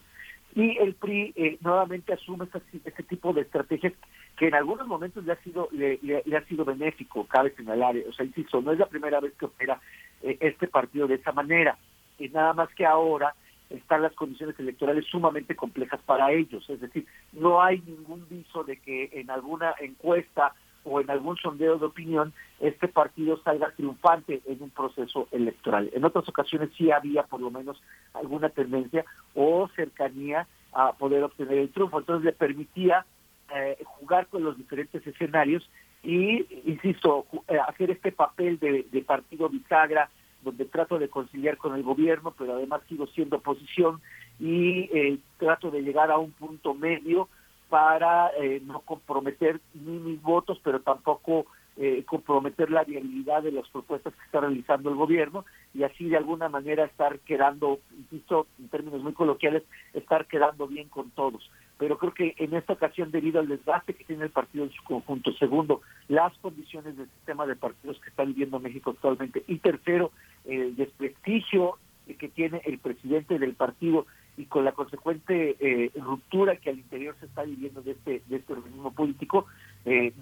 Y 0.55 0.75
el 0.79 0.95
PRI 0.95 1.33
eh, 1.35 1.59
nuevamente 1.61 2.13
asume 2.13 2.47
este, 2.83 3.03
tipo 3.03 3.31
de 3.31 3.41
estrategias 3.41 3.93
que 4.37 4.47
en 4.47 4.55
algunos 4.55 4.87
momentos 4.87 5.23
le 5.23 5.33
ha 5.33 5.43
sido 5.43 5.69
le, 5.71 5.99
ha 6.35 6.45
sido 6.45 6.65
benéfico, 6.65 7.27
cabe 7.27 7.51
señalar. 7.51 7.95
O 8.09 8.13
sea, 8.13 8.25
insisto, 8.25 8.59
no 8.59 8.71
es 8.71 8.79
la 8.79 8.87
primera 8.87 9.19
vez 9.19 9.33
que 9.33 9.45
opera 9.45 9.79
este 10.23 10.67
partido 10.67 11.05
de 11.05 11.13
esa 11.13 11.31
manera. 11.31 11.77
Y 12.19 12.29
nada 12.29 12.53
más 12.53 12.69
que 12.75 12.85
ahora 12.85 13.33
están 13.69 14.01
las 14.01 14.13
condiciones 14.13 14.57
electorales 14.59 15.05
sumamente 15.05 15.55
complejas 15.55 15.99
para 16.05 16.31
ellos. 16.31 16.69
Es 16.69 16.79
decir, 16.79 17.05
no 17.33 17.61
hay 17.61 17.81
ningún 17.85 18.27
viso 18.29 18.63
de 18.63 18.77
que 18.77 19.09
en 19.13 19.29
alguna 19.29 19.73
encuesta 19.79 20.53
o 20.83 21.01
en 21.01 21.09
algún 21.09 21.35
sondeo 21.37 21.77
de 21.77 21.87
opinión 21.87 22.33
este 22.59 22.87
partido 22.87 23.41
salga 23.43 23.71
triunfante 23.71 24.41
en 24.45 24.61
un 24.61 24.69
proceso 24.69 25.27
electoral. 25.31 25.89
En 25.93 26.05
otras 26.05 26.29
ocasiones 26.29 26.69
sí 26.77 26.91
había 26.91 27.23
por 27.23 27.41
lo 27.41 27.49
menos 27.49 27.81
alguna 28.13 28.49
tendencia 28.49 29.03
o 29.33 29.67
cercanía 29.75 30.47
a 30.71 30.93
poder 30.93 31.23
obtener 31.23 31.57
el 31.57 31.71
triunfo. 31.71 31.99
Entonces 31.99 32.25
le 32.25 32.33
permitía 32.33 33.05
eh, 33.53 33.77
jugar 33.83 34.27
con 34.27 34.43
los 34.43 34.57
diferentes 34.57 35.05
escenarios 35.05 35.67
y, 36.03 36.45
insisto, 36.69 37.25
eh, 37.47 37.57
hacer 37.67 37.89
este 37.89 38.11
papel 38.11 38.59
de, 38.59 38.85
de 38.91 39.01
partido 39.01 39.49
bisagra, 39.49 40.09
donde 40.45 40.63
trato 40.65 40.97
de 40.97 41.09
conciliar 41.09 41.57
con 41.57 41.75
el 41.75 41.83
gobierno, 41.83 42.33
pero 42.37 42.53
además 42.53 42.81
sigo 42.87 43.07
siendo 43.07 43.37
oposición 43.37 43.99
y 44.39 44.89
eh, 44.93 45.17
trato 45.37 45.71
de 45.71 45.81
llegar 45.81 46.11
a 46.11 46.17
un 46.17 46.31
punto 46.31 46.73
medio 46.73 47.27
para 47.67 48.29
eh, 48.39 48.61
no 48.63 48.79
comprometer 48.81 49.59
ni 49.73 49.97
mis 49.99 50.21
votos, 50.21 50.61
pero 50.63 50.79
tampoco 50.81 51.47
eh, 51.77 52.03
comprometer 52.05 52.69
la 52.69 52.83
viabilidad 52.83 53.43
de 53.43 53.51
las 53.51 53.67
propuestas 53.69 54.13
que 54.13 54.23
está 54.23 54.39
realizando 54.39 54.89
el 54.89 54.95
gobierno 54.95 55.43
y 55.73 55.83
así 55.83 56.07
de 56.07 56.15
alguna 56.15 56.47
manera 56.47 56.85
estar 56.85 57.19
quedando, 57.19 57.79
insisto, 57.97 58.47
en 58.59 58.69
términos 58.69 59.01
muy 59.01 59.13
coloquiales, 59.13 59.63
estar 59.93 60.27
quedando 60.27 60.67
bien 60.67 60.87
con 60.87 61.09
todos 61.09 61.49
pero 61.77 61.97
creo 61.97 62.13
que 62.13 62.35
en 62.37 62.53
esta 62.53 62.73
ocasión, 62.73 63.11
debido 63.11 63.39
al 63.39 63.47
desgaste 63.47 63.93
que 63.93 64.03
tiene 64.03 64.25
el 64.25 64.29
partido 64.29 64.63
en 64.65 64.71
su 64.71 64.83
conjunto, 64.83 65.33
segundo, 65.33 65.81
las 66.07 66.33
condiciones 66.37 66.95
del 66.97 67.07
sistema 67.07 67.45
de 67.45 67.55
partidos 67.55 67.99
que 67.99 68.09
está 68.09 68.23
viviendo 68.23 68.59
México 68.59 68.91
actualmente, 68.91 69.43
y 69.47 69.57
tercero, 69.57 70.11
el 70.45 70.75
desprestigio 70.75 71.77
que 72.19 72.29
tiene 72.29 72.61
el 72.65 72.77
presidente 72.77 73.39
del 73.39 73.53
partido 73.55 74.05
y 74.37 74.45
con 74.45 74.65
la 74.65 74.73
consecuente 74.73 75.55
eh, 75.59 75.91
ruptura 75.95 76.57
que 76.57 76.69
al 76.69 76.77
interior 76.77 77.15
se 77.19 77.25
está 77.25 77.43
viviendo 77.43 77.81
de 77.81 77.91
este, 77.91 78.21
de 78.27 78.35
este 78.37 78.53
organismo 78.53 78.91
político, 78.91 79.45
eh, 79.85 80.13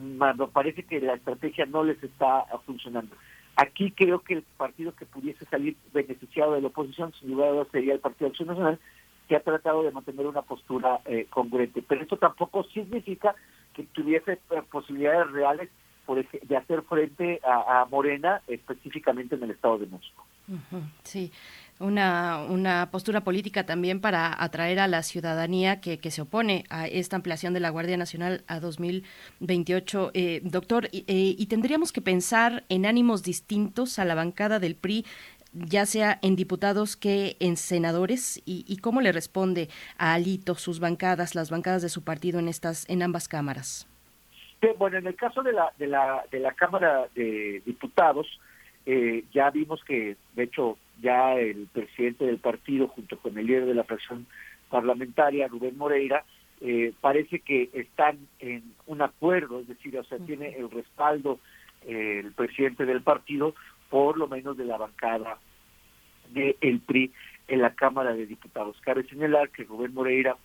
parece 0.53 0.83
que 0.83 1.01
la 1.01 1.15
estrategia 1.15 1.65
no 1.65 1.83
les 1.83 2.01
está 2.03 2.45
funcionando. 2.65 3.15
Aquí 3.55 3.91
creo 3.91 4.19
que 4.19 4.35
el 4.35 4.43
partido 4.57 4.95
que 4.95 5.05
pudiese 5.05 5.45
salir 5.45 5.75
beneficiado 5.93 6.53
de 6.53 6.61
la 6.61 6.67
oposición, 6.67 7.13
sin 7.19 7.31
duda 7.31 7.65
sería 7.71 7.93
el 7.93 7.99
Partido 7.99 8.29
Acción 8.29 8.47
Nacional, 8.47 8.79
que 9.27 9.35
ha 9.35 9.41
tratado 9.41 9.83
de 9.83 9.91
mantener 9.91 10.27
una 10.27 10.41
postura 10.41 10.99
eh, 11.05 11.27
congruente. 11.29 11.81
Pero 11.81 12.03
eso 12.03 12.17
tampoco 12.17 12.63
significa 12.65 13.35
que 13.73 13.83
tuviese 13.83 14.33
eh, 14.33 14.61
posibilidades 14.69 15.31
reales 15.31 15.69
de 16.41 16.57
hacer 16.57 16.81
frente 16.83 17.39
a, 17.45 17.85
Morena, 17.89 18.41
específicamente 18.47 19.35
en 19.35 19.43
el 19.43 19.51
Estado 19.51 19.77
de 19.77 19.87
México. 19.87 20.25
Sí, 21.03 21.31
una, 21.79 22.45
una 22.49 22.89
postura 22.91 23.21
política 23.21 23.65
también 23.65 23.99
para 24.01 24.41
atraer 24.43 24.79
a 24.79 24.87
la 24.87 25.01
ciudadanía 25.03 25.79
que, 25.79 25.99
que 25.99 26.11
se 26.11 26.21
opone 26.21 26.65
a 26.69 26.87
esta 26.87 27.15
ampliación 27.15 27.53
de 27.53 27.61
la 27.61 27.69
Guardia 27.69 27.97
Nacional 27.97 28.43
a 28.47 28.59
2028. 28.59 30.11
Eh, 30.13 30.41
doctor, 30.43 30.89
eh, 30.91 31.01
y 31.07 31.45
tendríamos 31.47 31.91
que 31.91 32.01
pensar 32.01 32.63
en 32.69 32.85
ánimos 32.85 33.23
distintos 33.23 33.97
a 33.99 34.05
la 34.05 34.15
bancada 34.15 34.59
del 34.59 34.75
PRI 34.75 35.05
ya 35.53 35.85
sea 35.85 36.19
en 36.21 36.35
diputados 36.35 36.95
que 36.97 37.37
en 37.39 37.57
senadores 37.57 38.41
y, 38.45 38.77
cómo 38.77 39.01
le 39.01 39.11
responde 39.11 39.69
a 39.97 40.13
Alito 40.13 40.55
sus 40.55 40.79
bancadas, 40.79 41.35
las 41.35 41.49
bancadas 41.49 41.81
de 41.81 41.89
su 41.89 42.03
partido 42.03 42.39
en 42.39 42.47
estas 42.47 42.89
en 42.89 43.03
ambas 43.03 43.27
cámaras. 43.27 43.87
bueno, 44.77 44.97
en 44.97 45.07
el 45.07 45.15
caso 45.15 45.43
de 45.43 45.53
la 45.53 45.71
de 45.77 45.87
la 45.87 46.23
de 46.31 46.39
la 46.39 46.51
Cámara 46.53 47.07
de 47.15 47.61
Diputados 47.65 48.27
eh, 48.85 49.23
ya 49.33 49.49
vimos 49.49 49.83
que 49.83 50.17
de 50.35 50.43
hecho 50.43 50.77
ya 51.01 51.35
el 51.35 51.67
presidente 51.71 52.25
del 52.25 52.37
partido 52.39 52.87
junto 52.87 53.17
con 53.17 53.37
el 53.37 53.45
líder 53.45 53.65
de 53.65 53.75
la 53.75 53.83
fracción 53.83 54.25
parlamentaria 54.69 55.47
Rubén 55.47 55.77
Moreira 55.77 56.25
eh, 56.61 56.93
parece 57.01 57.39
que 57.39 57.69
están 57.73 58.17
en 58.39 58.63
un 58.87 59.01
acuerdo, 59.01 59.59
es 59.59 59.67
decir, 59.67 59.97
o 59.97 60.03
sea, 60.05 60.17
tiene 60.19 60.55
el 60.57 60.71
respaldo 60.71 61.39
eh, 61.85 62.21
el 62.23 62.31
presidente 62.31 62.85
del 62.85 63.01
partido 63.01 63.53
por 63.93 64.17
lo 64.17 64.27
menos 64.27 64.57
de 64.57 64.65
la 64.65 64.75
bancada 64.75 65.37
del 66.31 66.57
el 66.61 66.79
PRI 66.79 67.11
en 67.47 67.61
la 67.61 67.75
Cámara 67.75 68.15
de 68.15 68.25
Diputados. 68.25 68.75
Cabe 68.81 69.03
señalar 69.03 69.51
que 69.51 69.65
Rubén 69.65 69.93
Moreira 69.93 70.35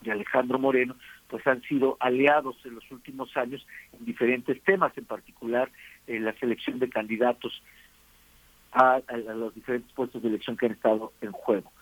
y 0.00 0.10
Alejandro 0.10 0.60
Moreno 0.60 0.94
pues 1.26 1.44
han 1.48 1.60
sido 1.62 1.96
aliados 1.98 2.54
en 2.64 2.76
los 2.76 2.88
últimos 2.92 3.36
años 3.36 3.66
en 3.98 4.04
diferentes 4.04 4.62
temas, 4.62 4.96
en 4.96 5.06
particular 5.06 5.68
en 6.06 6.24
la 6.24 6.34
selección 6.34 6.78
de 6.78 6.88
candidatos 6.88 7.64
a, 8.70 9.00
los 9.34 9.52
diferentes 9.56 9.90
puestos 9.92 10.22
de 10.22 10.28
elección 10.28 10.56
que 10.56 10.66
han 10.66 10.72
estado 10.72 11.12
en 11.20 11.32
juego. 11.32 11.72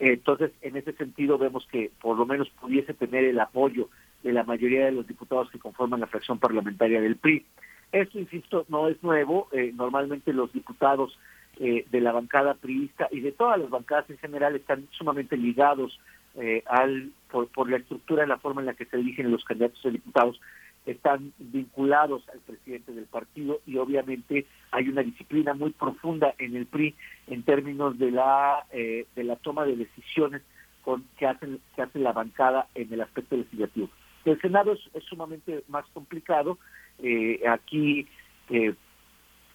Entonces, 0.00 0.50
en 0.62 0.76
ese 0.76 0.94
sentido, 0.94 1.38
vemos 1.38 1.64
que 1.70 1.92
por 2.00 2.16
lo 2.18 2.26
menos 2.26 2.50
pudiese 2.60 2.92
tener 2.92 3.22
el 3.22 3.38
apoyo 3.38 3.88
de 4.24 4.32
la 4.32 4.42
mayoría 4.42 4.86
de 4.86 4.92
los 4.92 5.06
diputados 5.06 5.48
que 5.52 5.60
conforman 5.60 6.00
la 6.00 6.08
fracción 6.08 6.40
parlamentaria 6.40 7.00
del 7.00 7.14
PRI. 7.14 7.46
Esto, 7.92 8.18
insisto, 8.18 8.64
no 8.68 8.88
es 8.88 9.02
nuevo. 9.02 9.48
Eh, 9.52 9.72
normalmente 9.74 10.32
los 10.32 10.52
diputados 10.52 11.18
eh, 11.58 11.86
de 11.90 12.00
la 12.00 12.12
bancada 12.12 12.54
priista 12.54 13.08
y 13.10 13.20
de 13.20 13.32
todas 13.32 13.58
las 13.58 13.70
bancadas 13.70 14.08
en 14.10 14.18
general 14.18 14.54
están 14.54 14.86
sumamente 14.92 15.36
ligados 15.36 15.98
eh, 16.36 16.62
al 16.66 17.10
por, 17.30 17.68
la 17.68 17.78
estructura 17.78 18.24
y 18.24 18.28
la 18.28 18.38
forma 18.38 18.62
en 18.62 18.66
la 18.66 18.74
que 18.74 18.84
se 18.84 18.96
eligen 18.96 19.30
los 19.30 19.44
candidatos 19.44 19.84
a 19.84 19.90
diputados 19.90 20.40
están 20.86 21.32
vinculados 21.38 22.26
al 22.32 22.38
presidente 22.40 22.92
del 22.92 23.04
partido 23.04 23.60
y 23.66 23.76
obviamente 23.76 24.46
hay 24.70 24.88
una 24.88 25.02
disciplina 25.02 25.52
muy 25.52 25.70
profunda 25.70 26.34
en 26.38 26.56
el 26.56 26.66
PRI 26.66 26.94
en 27.26 27.42
términos 27.42 27.98
de 27.98 28.10
la 28.10 28.64
de 28.72 29.24
la 29.24 29.36
toma 29.36 29.66
de 29.66 29.76
decisiones 29.76 30.42
con 30.82 31.04
que 31.18 31.26
hacen 31.26 31.60
que 31.76 31.82
hace 31.82 31.98
la 31.98 32.12
bancada 32.12 32.68
en 32.74 32.92
el 32.92 33.02
aspecto 33.02 33.36
legislativo. 33.36 33.90
El 34.24 34.40
Senado 34.40 34.72
es 34.72 35.04
sumamente 35.04 35.64
más 35.68 35.84
complicado 35.92 36.58
eh, 37.02 37.40
aquí 37.48 38.06
eh, 38.50 38.74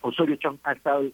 Osorio 0.02 0.36
Chong 0.36 0.58
ha 0.64 0.74
estado, 0.74 1.06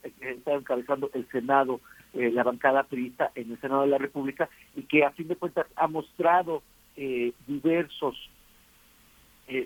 encabezando 0.45 1.09
el 1.13 1.27
Senado, 1.29 1.79
eh, 2.13 2.31
la 2.31 2.43
bancada 2.43 2.83
priista 2.83 3.31
en 3.35 3.51
el 3.51 3.61
Senado 3.61 3.81
de 3.81 3.87
la 3.87 3.97
República 3.97 4.49
y 4.75 4.83
que 4.83 5.05
a 5.05 5.11
fin 5.11 5.27
de 5.27 5.35
cuentas 5.35 5.67
ha 5.75 5.87
mostrado 5.87 6.61
diversos 7.47 8.29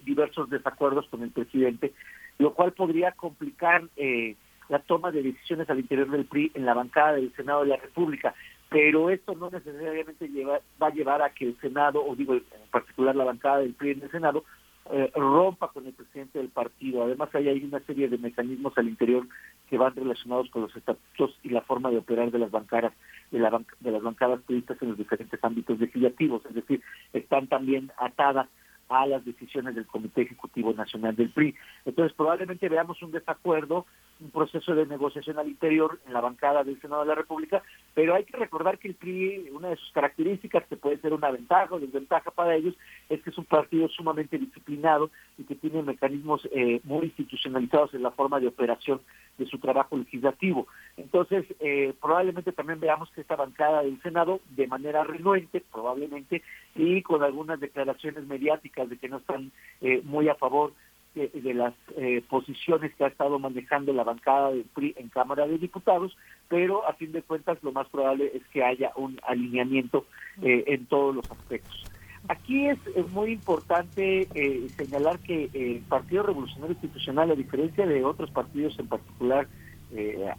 diversos 0.04 0.50
desacuerdos 0.50 1.08
con 1.10 1.22
el 1.22 1.32
presidente 1.32 1.94
lo 2.38 2.54
cual 2.54 2.74
podría 2.74 3.12
complicar 3.12 3.84
eh, 3.96 4.36
la 4.70 4.80
toma 4.80 5.12
de 5.12 5.24
decisiones 5.24 5.70
al 5.70 5.80
interior 5.80 6.10
del 6.10 6.26
PRI 6.26 6.52
en 6.54 6.66
la 6.66 6.74
bancada 6.74 7.14
del 7.14 7.34
Senado 7.36 7.62
de 7.62 7.70
la 7.70 7.78
República. 7.78 8.34
Pero 8.70 9.10
esto 9.10 9.36
no 9.36 9.50
necesariamente 9.50 10.28
lleva, 10.28 10.60
va 10.82 10.88
a 10.88 10.94
llevar 10.94 11.22
a 11.22 11.30
que 11.30 11.46
el 11.46 11.58
Senado, 11.62 12.04
o 12.04 12.16
digo 12.16 12.34
en 12.34 12.44
particular 12.72 13.16
la 13.16 13.24
bancada 13.24 13.60
del 13.60 13.74
PRI 13.74 13.92
en 13.92 14.04
el 14.04 14.12
Senado, 14.12 14.44
eh, 14.92 15.12
rompa 15.16 15.70
con 15.70 15.88
el 15.88 15.94
presidente 15.94 16.38
del 16.38 16.50
partido. 16.50 17.04
Además, 17.04 17.30
hay, 17.34 17.50
hay 17.50 17.64
una 17.64 17.80
serie 17.82 18.08
de 18.08 18.18
mecanismos 18.18 18.78
al 18.78 18.88
interior 18.88 19.28
que 19.70 19.78
van 19.78 19.96
relacionados 19.96 20.50
con 20.52 20.62
los 20.62 20.76
estatutos 20.76 21.40
y 21.44 21.50
la 21.50 21.62
forma 21.62 21.90
de 21.90 21.98
operar 21.98 22.30
de 22.32 22.40
las 22.40 22.52
bancadas, 22.52 22.94
de, 23.32 23.40
la 23.40 23.50
de 23.80 23.92
las 23.92 24.04
bancadas 24.04 24.42
periodistas 24.42 24.80
en 24.82 24.90
los 24.90 24.98
diferentes 24.98 25.44
ámbitos 25.44 25.80
legislativos. 25.80 26.46
Es 26.46 26.54
decir, 26.54 26.82
están 27.14 27.48
también 27.48 27.92
atadas 27.98 28.48
a 28.90 29.08
las 29.08 29.26
decisiones 29.26 29.76
del 29.76 29.88
Comité 29.88 30.22
Ejecutivo 30.22 30.74
Nacional 30.74 31.16
del 31.16 31.32
PRI. 31.32 31.56
Entonces, 31.86 32.16
probablemente 32.16 32.70
veamos 32.70 33.02
un 33.02 33.12
desacuerdo 33.12 33.86
un 34.20 34.32
proceso 34.32 34.74
de 34.74 34.86
negociación 34.86 35.38
al 35.40 35.48
interior 35.48 36.00
en 36.08 36.14
la 36.14 36.22
bancada 36.22 36.64
del 36.64 36.80
Senado 36.80 37.02
de 37.02 37.08
la 37.08 37.16
República, 37.16 37.62
pero 37.94 38.16
hay 38.16 38.24
que 38.24 38.38
recordar 38.38 38.78
que 38.78 38.88
el 38.88 38.96
PRI, 38.96 39.50
una 39.52 39.70
de 39.70 39.76
sus 39.76 39.92
características, 39.92 40.66
que 40.68 40.78
puede 40.78 40.98
ser 40.98 41.14
una 41.14 41.32
ventaja 41.32 41.76
o 41.76 41.80
desventaja 41.80 42.32
para 42.32 42.56
ellos, 42.56 42.76
es 43.10 43.22
que 43.22 43.30
es 43.30 43.38
un 43.38 43.46
partido 43.46 43.90
sumamente 43.90 44.38
disciplinado 44.38 45.10
y 45.38 45.44
que 45.44 45.56
tiene 45.56 45.84
mecanismos 45.84 46.48
eh, 46.52 46.80
muy 46.84 47.06
institucionalizados 47.06 47.94
en 47.94 48.04
la 48.04 48.12
forma 48.12 48.40
de 48.40 48.48
operación 48.48 49.02
de 49.38 49.46
su 49.46 49.60
trabajo 49.60 49.98
legislativo. 49.98 50.68
Entonces, 50.98 51.46
eh, 51.60 51.94
probablemente 52.02 52.54
también 52.54 52.80
veamos 52.80 53.10
que 53.12 53.22
esta 53.22 53.36
bancada 53.36 53.84
del 53.84 54.02
Senado, 54.02 54.40
de 54.52 54.68
manera 54.68 55.04
renuente, 55.04 55.62
probablemente, 55.72 56.42
y 56.76 57.02
con 57.02 57.22
algunas 57.22 57.60
declaraciones 57.60 58.26
mediáticas 58.26 58.90
de 58.90 58.98
que 58.98 59.10
no 59.10 59.18
están 59.18 59.52
eh, 59.82 60.02
muy 60.04 60.30
a 60.30 60.36
favor 60.36 60.74
de, 61.16 61.54
las 61.54 61.74
eh, 61.96 62.22
posiciones 62.30 62.94
que 62.96 63.06
ha 63.06 63.08
estado 63.08 63.40
manejando 63.40 63.94
la 63.94 64.04
bancada 64.04 64.52
del 64.52 64.66
PRI 64.66 64.94
en 64.98 65.08
Cámara 65.08 65.48
de 65.48 65.58
Diputados, 65.58 66.16
pero 66.50 66.88
a 66.88 66.94
fin 66.94 67.12
de 67.14 67.22
cuentas 67.22 67.58
lo 67.64 67.72
más 67.72 67.88
probable 67.88 68.32
es 68.34 68.46
que 68.48 68.64
haya 68.64 68.92
un 68.98 69.20
alineamiento 69.26 70.06
eh, 70.42 70.66
en 70.68 70.86
todos 70.86 71.16
los 71.16 71.32
aspectos. 71.32 71.84
Aquí 72.28 72.68
es, 72.68 72.80
muy 73.12 73.32
importante 73.32 74.28
eh, 74.34 74.68
señalar 74.76 75.20
que 75.20 75.50
el 75.54 75.84
Partido 75.88 76.24
Revolucionario 76.24 76.74
Institucional, 76.74 77.32
a 77.32 77.36
diferencia 77.36 77.86
de 77.86 78.04
otros 78.04 78.32
partidos, 78.32 78.78
en 78.80 78.88
particular 78.88 79.48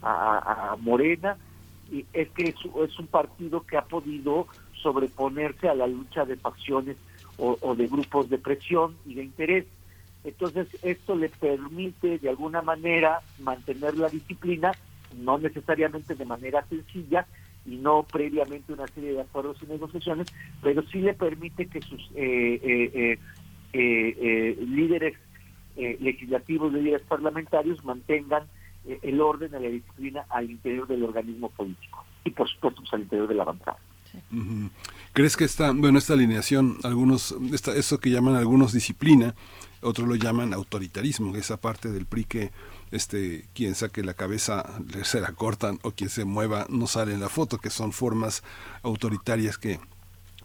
a, 0.02 0.76
Morena, 0.80 1.38
es 2.12 2.28
que 2.30 2.48
es, 2.48 2.98
un 2.98 3.06
partido 3.06 3.64
que 3.64 3.78
ha 3.78 3.84
podido 3.84 4.48
sobreponerse 4.82 5.68
a 5.68 5.74
la 5.74 5.86
lucha 5.86 6.26
de 6.26 6.36
facciones 6.36 6.96
o 7.38 7.74
de 7.74 7.86
grupos 7.86 8.28
de 8.28 8.38
presión 8.38 8.96
y 9.06 9.14
de 9.14 9.22
interés. 9.22 9.66
Entonces, 10.26 10.66
esto 10.82 11.14
le 11.14 11.28
permite 11.28 12.18
de 12.18 12.28
alguna 12.28 12.60
manera 12.60 13.20
mantener 13.38 13.96
la 13.96 14.08
disciplina, 14.08 14.72
no 15.16 15.38
necesariamente 15.38 16.16
de 16.16 16.24
manera 16.24 16.66
sencilla 16.68 17.26
y 17.64 17.76
no 17.76 18.02
previamente 18.02 18.72
una 18.72 18.88
serie 18.88 19.12
de 19.12 19.20
acuerdos 19.20 19.58
y 19.62 19.66
negociaciones, 19.66 20.26
pero 20.62 20.82
sí 20.88 20.98
le 20.98 21.14
permite 21.14 21.66
que 21.66 21.80
sus 21.80 22.10
eh, 22.16 22.60
eh, 22.60 23.18
eh, 23.72 24.58
líderes 24.66 25.14
legislativos, 25.76 26.72
líderes 26.72 27.02
parlamentarios 27.02 27.84
mantengan 27.84 28.44
el 29.02 29.20
orden 29.20 29.50
y 29.50 29.62
la 29.62 29.68
disciplina 29.68 30.24
al 30.30 30.50
interior 30.50 30.88
del 30.88 31.04
organismo 31.04 31.50
político 31.50 32.04
y 32.24 32.30
por 32.30 32.48
supuesto 32.48 32.80
pues, 32.80 32.94
al 32.94 33.02
interior 33.02 33.28
de 33.28 33.34
la 33.34 33.44
bancada. 33.44 33.78
¿Crees 35.12 35.36
que 35.36 35.44
esta, 35.44 35.72
bueno, 35.72 35.98
esta 35.98 36.14
alineación, 36.14 36.78
algunos, 36.82 37.36
esta, 37.52 37.76
eso 37.76 38.00
que 38.00 38.10
llaman 38.10 38.36
algunos 38.36 38.72
disciplina, 38.72 39.34
otros 39.86 40.08
lo 40.08 40.14
llaman 40.16 40.52
autoritarismo, 40.52 41.34
esa 41.36 41.56
parte 41.56 41.90
del 41.90 42.06
PRI 42.06 42.24
que 42.24 42.52
este, 42.90 43.46
quien 43.54 43.74
saque 43.74 44.02
la 44.02 44.14
cabeza 44.14 44.64
se 45.04 45.20
la 45.20 45.32
cortan 45.32 45.78
o 45.82 45.92
quien 45.92 46.10
se 46.10 46.24
mueva 46.24 46.66
no 46.68 46.86
sale 46.86 47.14
en 47.14 47.20
la 47.20 47.28
foto, 47.28 47.58
que 47.58 47.70
son 47.70 47.92
formas 47.92 48.42
autoritarias 48.82 49.58
que 49.58 49.80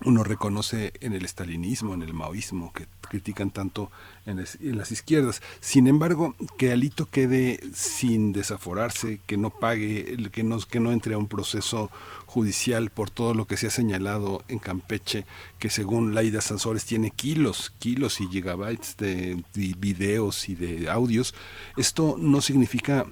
uno 0.03 0.23
reconoce 0.23 0.93
en 1.01 1.13
el 1.13 1.25
estalinismo, 1.25 1.93
en 1.93 2.01
el 2.01 2.13
maoísmo, 2.13 2.73
que 2.73 2.87
critican 3.01 3.51
tanto 3.51 3.91
en, 4.25 4.43
las 4.77 4.91
izquierdas. 4.91 5.41
Sin 5.59 5.87
embargo, 5.87 6.35
que 6.57 6.71
Alito 6.71 7.05
quede 7.05 7.59
sin 7.73 8.33
desaforarse, 8.33 9.19
que 9.25 9.37
no 9.37 9.49
pague, 9.49 10.17
que 10.31 10.43
no, 10.43 10.91
entre 10.91 11.13
a 11.13 11.17
un 11.17 11.27
proceso 11.27 11.91
judicial 12.25 12.89
por 12.89 13.09
todo 13.09 13.33
lo 13.33 13.45
que 13.45 13.57
se 13.57 13.67
ha 13.67 13.71
señalado 13.71 14.43
en 14.47 14.59
Campeche, 14.59 15.25
que 15.59 15.69
según 15.69 16.15
Laida 16.15 16.41
Sansores 16.41 16.85
tiene 16.85 17.11
kilos, 17.11 17.73
kilos 17.79 18.21
y 18.21 18.27
gigabytes 18.27 18.97
de 18.97 19.43
videos 19.53 20.49
y 20.49 20.55
de 20.55 20.89
audios, 20.89 21.35
esto 21.77 22.15
no 22.17 22.41
significa 22.41 23.05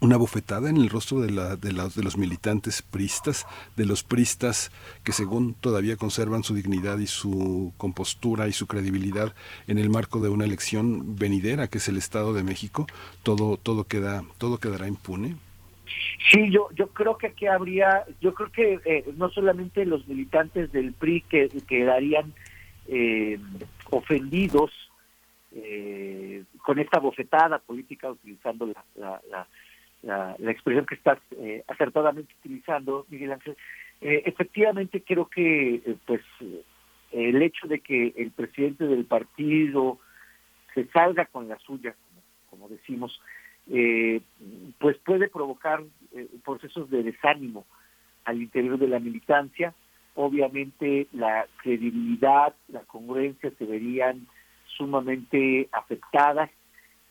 una 0.00 0.16
bofetada 0.16 0.70
en 0.70 0.76
el 0.76 0.90
rostro 0.90 1.20
de, 1.20 1.30
la, 1.30 1.56
de, 1.56 1.70
de, 1.70 2.02
los 2.02 2.16
militantes 2.16 2.82
pristas, 2.82 3.46
de 3.76 3.86
los 3.86 4.02
pristas 4.02 4.70
que 5.02 5.12
según 5.12 5.54
todavía 5.54 5.96
conservan 5.96 6.44
su 6.44 6.54
dignidad 6.54 6.98
y 6.98 7.06
su 7.06 7.72
compostura 7.76 8.48
y 8.48 8.52
su 8.52 8.66
credibilidad 8.66 9.34
en 9.66 9.78
el 9.78 9.90
marco 9.90 10.20
de 10.20 10.28
una 10.28 10.44
elección 10.44 11.16
venidera 11.16 11.68
que 11.68 11.78
es 11.78 11.88
el 11.88 11.96
Estado 11.96 12.32
de 12.34 12.42
México, 12.42 12.86
todo, 13.22 13.56
todo, 13.56 13.84
queda, 13.84 14.24
todo 14.38 14.58
quedará 14.58 14.88
impune. 14.88 15.36
Sí, 16.30 16.50
yo, 16.50 16.68
yo 16.74 16.88
creo 16.88 17.18
que 17.18 17.28
aquí 17.28 17.46
habría, 17.46 18.04
yo 18.20 18.34
creo 18.34 18.50
que 18.50 18.80
eh, 18.84 19.04
no 19.16 19.30
solamente 19.30 19.84
los 19.84 20.06
militantes 20.08 20.72
del 20.72 20.92
PRI 20.92 21.20
que 21.22 21.48
quedarían 21.68 22.32
eh, 22.88 23.38
ofendidos 23.90 24.70
eh, 25.52 26.44
con 26.64 26.78
esta 26.78 26.98
bofetada 26.98 27.58
política 27.58 28.10
utilizando 28.10 28.66
la, 28.66 29.20
la, 29.30 29.46
expresión 30.50 30.86
que 30.86 30.94
estás 30.94 31.18
eh, 31.38 31.64
acertadamente 31.68 32.34
utilizando, 32.40 33.06
Miguel 33.08 33.32
Ángel, 33.32 33.56
eh, 34.00 34.22
efectivamente 34.26 35.02
creo 35.02 35.26
que 35.26 35.76
eh, 35.76 35.96
pues 36.06 36.20
el 37.12 37.40
hecho 37.42 37.66
de 37.68 37.80
que 37.80 38.12
el 38.16 38.30
presidente 38.32 38.86
del 38.86 39.04
partido 39.04 39.98
se 40.74 40.86
salga 40.88 41.26
con 41.26 41.48
la 41.48 41.58
suya, 41.60 41.94
como, 42.50 42.68
decimos, 42.68 43.20
pues 44.78 44.96
puede 44.98 45.28
provocar 45.28 45.82
procesos 46.44 46.90
de 46.90 47.02
desánimo 47.04 47.64
al 48.24 48.42
interior 48.42 48.78
de 48.78 48.88
la 48.88 48.98
militancia. 48.98 49.74
Obviamente 50.16 51.06
la 51.12 51.46
credibilidad, 51.62 52.54
la 52.68 52.80
congruencia 52.80 53.52
se 53.58 53.64
verían 53.64 54.26
sumamente 54.66 55.68
afectadas 55.72 56.50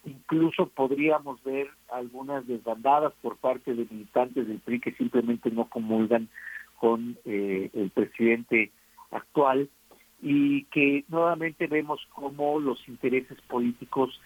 Incluso 0.05 0.67
podríamos 0.67 1.41
ver 1.43 1.69
algunas 1.89 2.45
desbandadas 2.45 3.13
por 3.21 3.37
parte 3.37 3.73
de 3.73 3.87
militantes 3.89 4.47
del 4.47 4.59
PRI 4.59 4.79
que 4.81 4.91
simplemente 4.93 5.49
no 5.49 5.69
comulgan 5.69 6.27
con 6.77 7.17
eh, 7.23 7.69
el 7.73 7.89
presidente 7.91 8.71
actual 9.11 9.69
y 10.21 10.65
que 10.65 11.05
nuevamente 11.07 11.67
vemos 11.67 12.05
cómo 12.13 12.59
los 12.59 12.85
intereses 12.89 13.39
políticos 13.47 14.19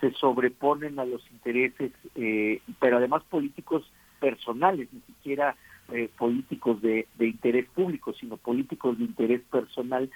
se 0.00 0.12
sobreponen 0.12 0.98
a 0.98 1.04
los 1.04 1.28
intereses, 1.30 1.92
eh, 2.14 2.60
pero 2.78 2.98
además 2.98 3.22
políticos 3.24 3.90
personales, 4.20 4.88
ni 4.92 5.00
siquiera 5.00 5.56
eh, 5.92 6.08
políticos 6.16 6.80
de, 6.82 7.08
de 7.18 7.26
interés 7.26 7.66
público, 7.74 8.12
sino 8.12 8.36
políticos 8.36 8.98
de 8.98 9.04
interés 9.04 9.42
personal, 9.50 10.10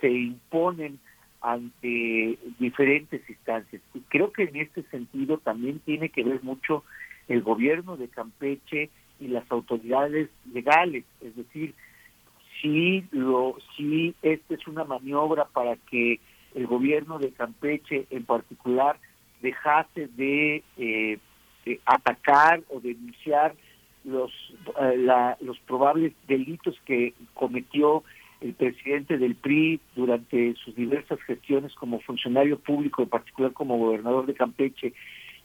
se 0.00 0.10
imponen 0.10 0.98
ante 1.42 2.38
diferentes 2.58 3.28
instancias. 3.28 3.82
Y 3.94 4.00
creo 4.00 4.32
que 4.32 4.44
en 4.44 4.56
este 4.56 4.82
sentido 4.84 5.38
también 5.38 5.80
tiene 5.80 6.08
que 6.08 6.22
ver 6.22 6.42
mucho 6.42 6.84
el 7.28 7.42
gobierno 7.42 7.96
de 7.96 8.08
Campeche 8.08 8.90
y 9.20 9.28
las 9.28 9.50
autoridades 9.50 10.30
legales, 10.52 11.04
es 11.20 11.36
decir, 11.36 11.74
si 12.60 13.04
lo 13.10 13.56
si 13.76 14.14
esta 14.22 14.54
es 14.54 14.66
una 14.66 14.84
maniobra 14.84 15.46
para 15.46 15.76
que 15.76 16.20
el 16.54 16.66
gobierno 16.66 17.18
de 17.18 17.32
Campeche 17.32 18.06
en 18.10 18.24
particular 18.24 18.98
dejase 19.40 20.08
de, 20.16 20.62
eh, 20.76 21.18
atacar 21.84 22.62
o 22.68 22.80
denunciar 22.80 23.54
los 24.04 24.30
eh, 24.80 25.36
los 25.40 25.58
probables 25.60 26.12
delitos 26.26 26.76
que 26.84 27.14
cometió 27.34 28.04
el 28.42 28.54
presidente 28.54 29.18
del 29.18 29.36
PRI 29.36 29.80
durante 29.94 30.54
sus 30.56 30.74
diversas 30.74 31.20
gestiones 31.22 31.72
como 31.74 32.00
funcionario 32.00 32.58
público, 32.58 33.02
en 33.02 33.08
particular 33.08 33.52
como 33.52 33.78
gobernador 33.78 34.26
de 34.26 34.34
Campeche, 34.34 34.92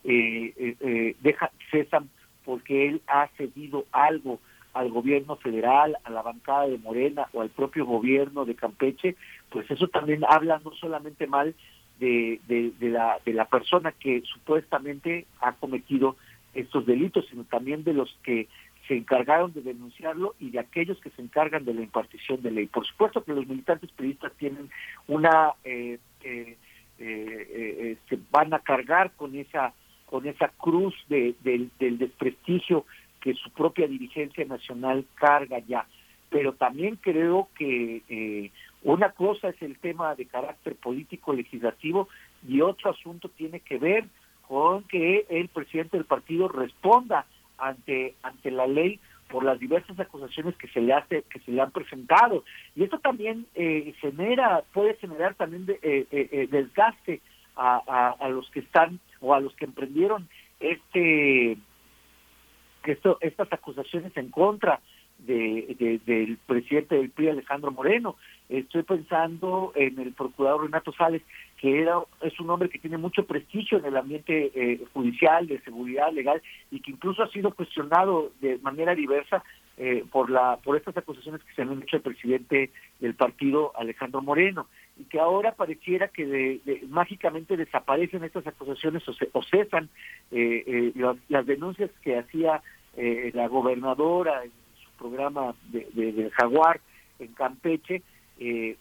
eh, 0.03 0.53
eh, 0.57 0.75
eh, 0.79 1.15
deja 1.21 1.51
cesan 1.71 2.09
porque 2.43 2.87
él 2.87 3.01
ha 3.07 3.27
cedido 3.37 3.85
algo 3.91 4.39
al 4.73 4.89
gobierno 4.89 5.35
federal, 5.37 5.97
a 6.03 6.09
la 6.09 6.21
bancada 6.21 6.67
de 6.67 6.77
Morena 6.77 7.27
o 7.33 7.41
al 7.41 7.49
propio 7.49 7.85
gobierno 7.85 8.45
de 8.45 8.55
Campeche, 8.55 9.15
pues 9.49 9.69
eso 9.69 9.87
también 9.87 10.23
habla 10.27 10.61
no 10.63 10.71
solamente 10.73 11.27
mal 11.27 11.55
de, 11.99 12.39
de, 12.47 12.89
la, 12.89 13.19
de 13.25 13.33
la 13.33 13.45
persona 13.45 13.91
que 13.91 14.21
supuestamente 14.21 15.25
ha 15.41 15.53
cometido 15.53 16.15
estos 16.53 16.85
delitos, 16.85 17.25
sino 17.29 17.43
también 17.43 17.83
de 17.83 17.93
los 17.93 18.15
que 18.23 18.47
se 18.87 18.95
encargaron 18.95 19.53
de 19.53 19.61
denunciarlo 19.61 20.35
y 20.39 20.51
de 20.51 20.59
aquellos 20.59 20.99
que 20.99 21.09
se 21.11 21.21
encargan 21.21 21.65
de 21.65 21.73
la 21.73 21.81
impartición 21.81 22.41
de 22.41 22.51
ley. 22.51 22.67
Por 22.67 22.85
supuesto 22.85 23.23
que 23.23 23.33
los 23.33 23.47
militantes 23.47 23.91
periodistas 23.91 24.33
tienen 24.37 24.69
una 25.07 25.53
eh, 25.63 25.99
eh, 26.23 26.57
eh, 26.99 27.97
se 28.09 28.17
van 28.31 28.53
a 28.53 28.59
cargar 28.59 29.11
con 29.11 29.35
esa 29.35 29.73
con 30.05 30.25
esa 30.25 30.47
cruz 30.47 30.95
de, 31.09 31.35
del 31.43 31.97
desprestigio 31.97 32.85
que 33.19 33.33
su 33.33 33.49
propia 33.51 33.87
dirigencia 33.87 34.45
nacional 34.45 35.05
carga 35.15 35.59
ya. 35.59 35.85
Pero 36.29 36.53
también 36.53 36.95
creo 36.95 37.49
que 37.57 38.51
una 38.83 39.11
cosa 39.11 39.49
es 39.49 39.61
el 39.61 39.77
tema 39.79 40.15
de 40.15 40.25
carácter 40.25 40.75
político 40.75 41.33
legislativo 41.33 42.07
y 42.47 42.61
otro 42.61 42.91
asunto 42.91 43.27
tiene 43.27 43.59
que 43.59 43.77
ver 43.77 44.05
con 44.47 44.83
que 44.83 45.25
el 45.29 45.49
presidente 45.49 45.97
del 45.97 46.05
partido 46.05 46.47
responda 46.47 47.25
ante 47.57 48.15
ante 48.23 48.51
la 48.51 48.67
ley 48.67 48.99
por 49.29 49.43
las 49.43 49.59
diversas 49.59 49.99
acusaciones 49.99 50.55
que 50.55 50.67
se 50.69 50.81
le 50.81 50.93
hace 50.93 51.23
que 51.23 51.39
se 51.39 51.51
le 51.51 51.61
han 51.61 51.71
presentado. 51.71 52.43
Y 52.75 52.83
esto 52.83 52.99
también 52.99 53.45
eh, 53.55 53.93
genera 53.99 54.63
puede 54.73 54.95
generar 54.95 55.35
también 55.35 55.65
de, 55.65 55.79
eh, 55.81 56.07
eh, 56.11 56.47
desgaste 56.49 57.21
a, 57.55 58.15
a, 58.19 58.29
los 58.29 58.49
que 58.51 58.59
están 58.59 58.99
o 59.19 59.33
a 59.33 59.39
los 59.39 59.53
que 59.55 59.65
emprendieron 59.65 60.29
este 60.59 61.57
esto 62.85 63.17
estas 63.21 63.51
acusaciones 63.51 64.15
en 64.15 64.29
contra 64.29 64.79
de, 65.19 65.99
del 66.05 66.37
presidente 66.45 66.95
del 66.95 67.09
PRI 67.09 67.29
Alejandro 67.29 67.71
Moreno. 67.71 68.15
Estoy 68.49 68.83
pensando 68.83 69.73
en 69.75 69.99
el 69.99 70.13
procurador 70.13 70.63
Renato 70.63 70.93
Sales 70.93 71.21
que 71.57 71.81
era 71.81 71.99
es 72.21 72.39
un 72.39 72.49
hombre 72.49 72.69
que 72.69 72.79
tiene 72.79 72.97
mucho 72.97 73.25
prestigio 73.25 73.79
en 73.79 73.85
el 73.85 73.97
ambiente 73.97 74.51
eh, 74.53 74.79
judicial, 74.93 75.47
de 75.47 75.59
seguridad 75.61 76.11
legal 76.11 76.41
y 76.71 76.79
que 76.81 76.91
incluso 76.91 77.23
ha 77.23 77.29
sido 77.29 77.51
cuestionado 77.51 78.31
de 78.41 78.59
manera 78.59 78.93
diversa 78.93 79.43
eh, 79.77 80.03
por 80.11 80.29
la 80.29 80.57
por 80.63 80.77
estas 80.77 80.95
acusaciones 80.97 81.41
que 81.43 81.53
se 81.53 81.63
han 81.63 81.81
hecho 81.81 81.97
al 81.97 82.03
presidente 82.03 82.71
del 82.99 83.15
partido 83.15 83.71
Alejandro 83.75 84.21
Moreno 84.21 84.67
y 84.97 85.05
que 85.05 85.19
ahora 85.19 85.53
pareciera 85.53 86.07
que 86.07 86.25
de, 86.25 86.83
mágicamente 86.89 87.57
desaparecen 87.57 88.23
estas 88.23 88.45
acusaciones 88.45 89.03
o, 89.07 89.43
cesan 89.43 89.89
eh, 90.31 90.93
las, 91.29 91.45
denuncias 91.45 91.91
que 92.01 92.17
hacía 92.17 92.61
la 93.33 93.47
gobernadora 93.47 94.43
en 94.43 94.51
su 94.83 94.89
programa 94.97 95.53
de, 95.71 95.87
de, 95.93 96.31
Jaguar 96.31 96.81
en 97.19 97.33
Campeche 97.33 98.01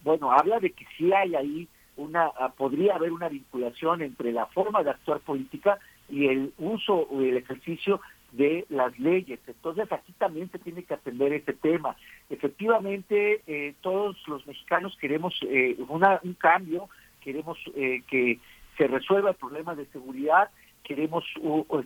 bueno 0.03 0.33
habla 0.33 0.59
de 0.59 0.71
que 0.71 0.87
sí 0.97 1.13
hay 1.13 1.35
ahí 1.35 1.69
una 1.97 2.31
ah, 2.39 2.53
podría 2.57 2.95
haber 2.95 3.13
una 3.13 3.29
vinculación 3.29 4.03
entre 4.03 4.33
la 4.33 4.47
forma 4.47 4.83
de 4.83 4.91
actuar 4.91 5.21
política 5.21 5.79
y 6.09 6.27
el 6.27 6.53
uso 6.59 6.95
o 6.95 7.21
el 7.21 7.37
ejercicio 7.37 8.01
de 8.33 8.67
las 8.69 8.99
leyes. 8.99 9.41
Entonces 9.47 9.91
aquí 9.91 10.13
también 10.19 10.51
se 10.51 10.59
tiene 10.59 10.83
que 10.83 10.95
atender 10.95 11.33
ese 11.33 11.53
tema. 11.53 11.97
Efectivamente, 12.29 13.43
eh, 13.47 13.75
todos 13.81 14.17
los 14.29 14.47
mexicanos 14.47 14.97
queremos 15.01 15.35
eh, 15.43 15.77
un 15.89 16.35
cambio, 16.35 16.89
queremos 17.21 17.59
eh, 17.75 18.03
que 18.09 18.39
se 18.77 18.87
resuelva 18.87 19.31
el 19.31 19.37
problema 19.37 19.75
de 19.75 19.87
seguridad, 19.87 20.51
queremos 20.85 21.25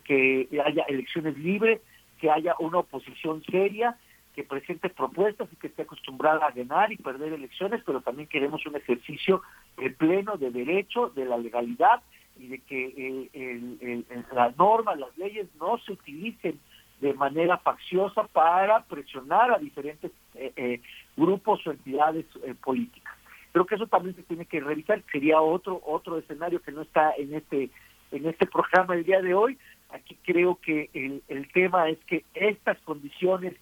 que 0.05 0.49
haya 0.65 0.83
elecciones 0.89 1.39
libres, 1.39 1.81
que 2.21 2.31
haya 2.31 2.55
una 2.59 2.79
oposición 2.79 3.43
seria 3.45 3.97
presente 4.45 4.89
propuestas 4.89 5.49
y 5.53 5.57
que 5.57 5.69
esté 5.69 5.83
acostumbrada 5.83 6.47
a 6.47 6.51
ganar 6.51 6.93
y 6.93 6.97
perder 6.97 7.33
elecciones, 7.33 7.83
pero 7.85 8.01
también 8.01 8.29
queremos 8.29 8.65
un 8.67 8.77
ejercicio 8.77 9.43
eh, 9.79 9.91
pleno 9.91 10.37
de 10.37 10.51
derecho, 10.51 11.11
de 11.11 11.25
la 11.25 11.39
legalidad 11.39 12.03
y 12.39 12.49
de 12.49 12.59
que 12.61 13.29
eh, 13.33 14.05
las 14.33 14.57
normas, 14.57 14.99
las 14.99 15.17
leyes 15.19 15.49
no 15.59 15.79
se 15.79 15.93
utilicen 15.93 16.59
de 17.01 17.15
manera 17.15 17.59
facciosa 17.59 18.25
para 18.25 18.85
presionar 18.85 19.53
a 19.53 19.59
diferentes 19.59 20.13
eh, 20.35 20.81
grupos 21.17 21.67
o 21.67 21.71
entidades 21.71 22.27
políticas. 22.63 23.15
Creo 23.53 23.67
que 23.67 23.75
eso 23.75 23.87
también 23.87 24.15
se 24.15 24.23
tiene 24.23 24.45
que 24.45 24.61
revisar. 24.61 25.03
Sería 25.11 25.41
otro 25.41 25.81
otro 25.85 26.19
escenario 26.19 26.63
que 26.63 26.73
no 26.73 26.83
está 26.83 27.13
en 27.17 27.35
este 27.35 27.71
en 28.13 28.27
este 28.27 28.47
programa 28.47 28.95
el 28.95 29.05
día 29.05 29.23
de 29.23 29.35
hoy. 29.35 29.59
Aquí 29.91 30.17
creo 30.25 30.57
que 30.57 30.89
el, 30.95 31.23
el 31.29 31.51
tema 31.53 31.89
es 31.89 31.99
que 32.05 32.25
estas 32.35 32.79
condiciones 32.83 33.55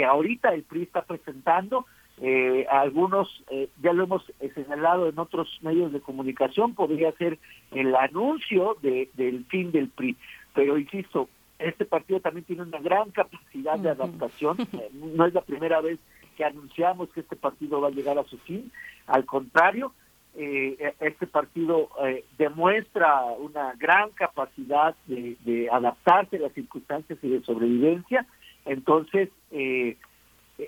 que 0.00 0.06
ahorita 0.06 0.54
el 0.54 0.62
PRI 0.62 0.84
está 0.84 1.02
presentando. 1.02 1.84
Eh, 2.22 2.66
algunos, 2.70 3.44
eh, 3.50 3.68
ya 3.82 3.92
lo 3.92 4.04
hemos 4.04 4.24
señalado 4.54 5.06
en 5.10 5.18
otros 5.18 5.58
medios 5.60 5.92
de 5.92 6.00
comunicación, 6.00 6.74
podría 6.74 7.12
ser 7.12 7.38
el 7.70 7.94
anuncio 7.94 8.78
de, 8.80 9.10
del 9.12 9.44
fin 9.44 9.72
del 9.72 9.90
PRI. 9.90 10.16
Pero 10.54 10.78
insisto, 10.78 11.28
este 11.58 11.84
partido 11.84 12.18
también 12.20 12.46
tiene 12.46 12.62
una 12.62 12.78
gran 12.78 13.10
capacidad 13.10 13.78
de 13.78 13.90
adaptación. 13.90 14.56
Eh, 14.72 14.90
no 14.94 15.26
es 15.26 15.34
la 15.34 15.42
primera 15.42 15.82
vez 15.82 15.98
que 16.34 16.46
anunciamos 16.46 17.10
que 17.10 17.20
este 17.20 17.36
partido 17.36 17.82
va 17.82 17.88
a 17.88 17.90
llegar 17.92 18.18
a 18.18 18.24
su 18.24 18.38
fin. 18.38 18.72
Al 19.06 19.26
contrario, 19.26 19.92
este 20.32 21.26
partido 21.26 21.90
demuestra 22.38 23.24
una 23.24 23.74
gran 23.74 24.10
capacidad 24.10 24.94
de, 25.06 25.36
de 25.44 25.68
adaptarse 25.68 26.36
a 26.36 26.40
las 26.40 26.52
circunstancias 26.52 27.18
y 27.20 27.28
de 27.28 27.42
sobrevivencia 27.42 28.24
entonces, 28.70 29.30
eh, 29.50 29.96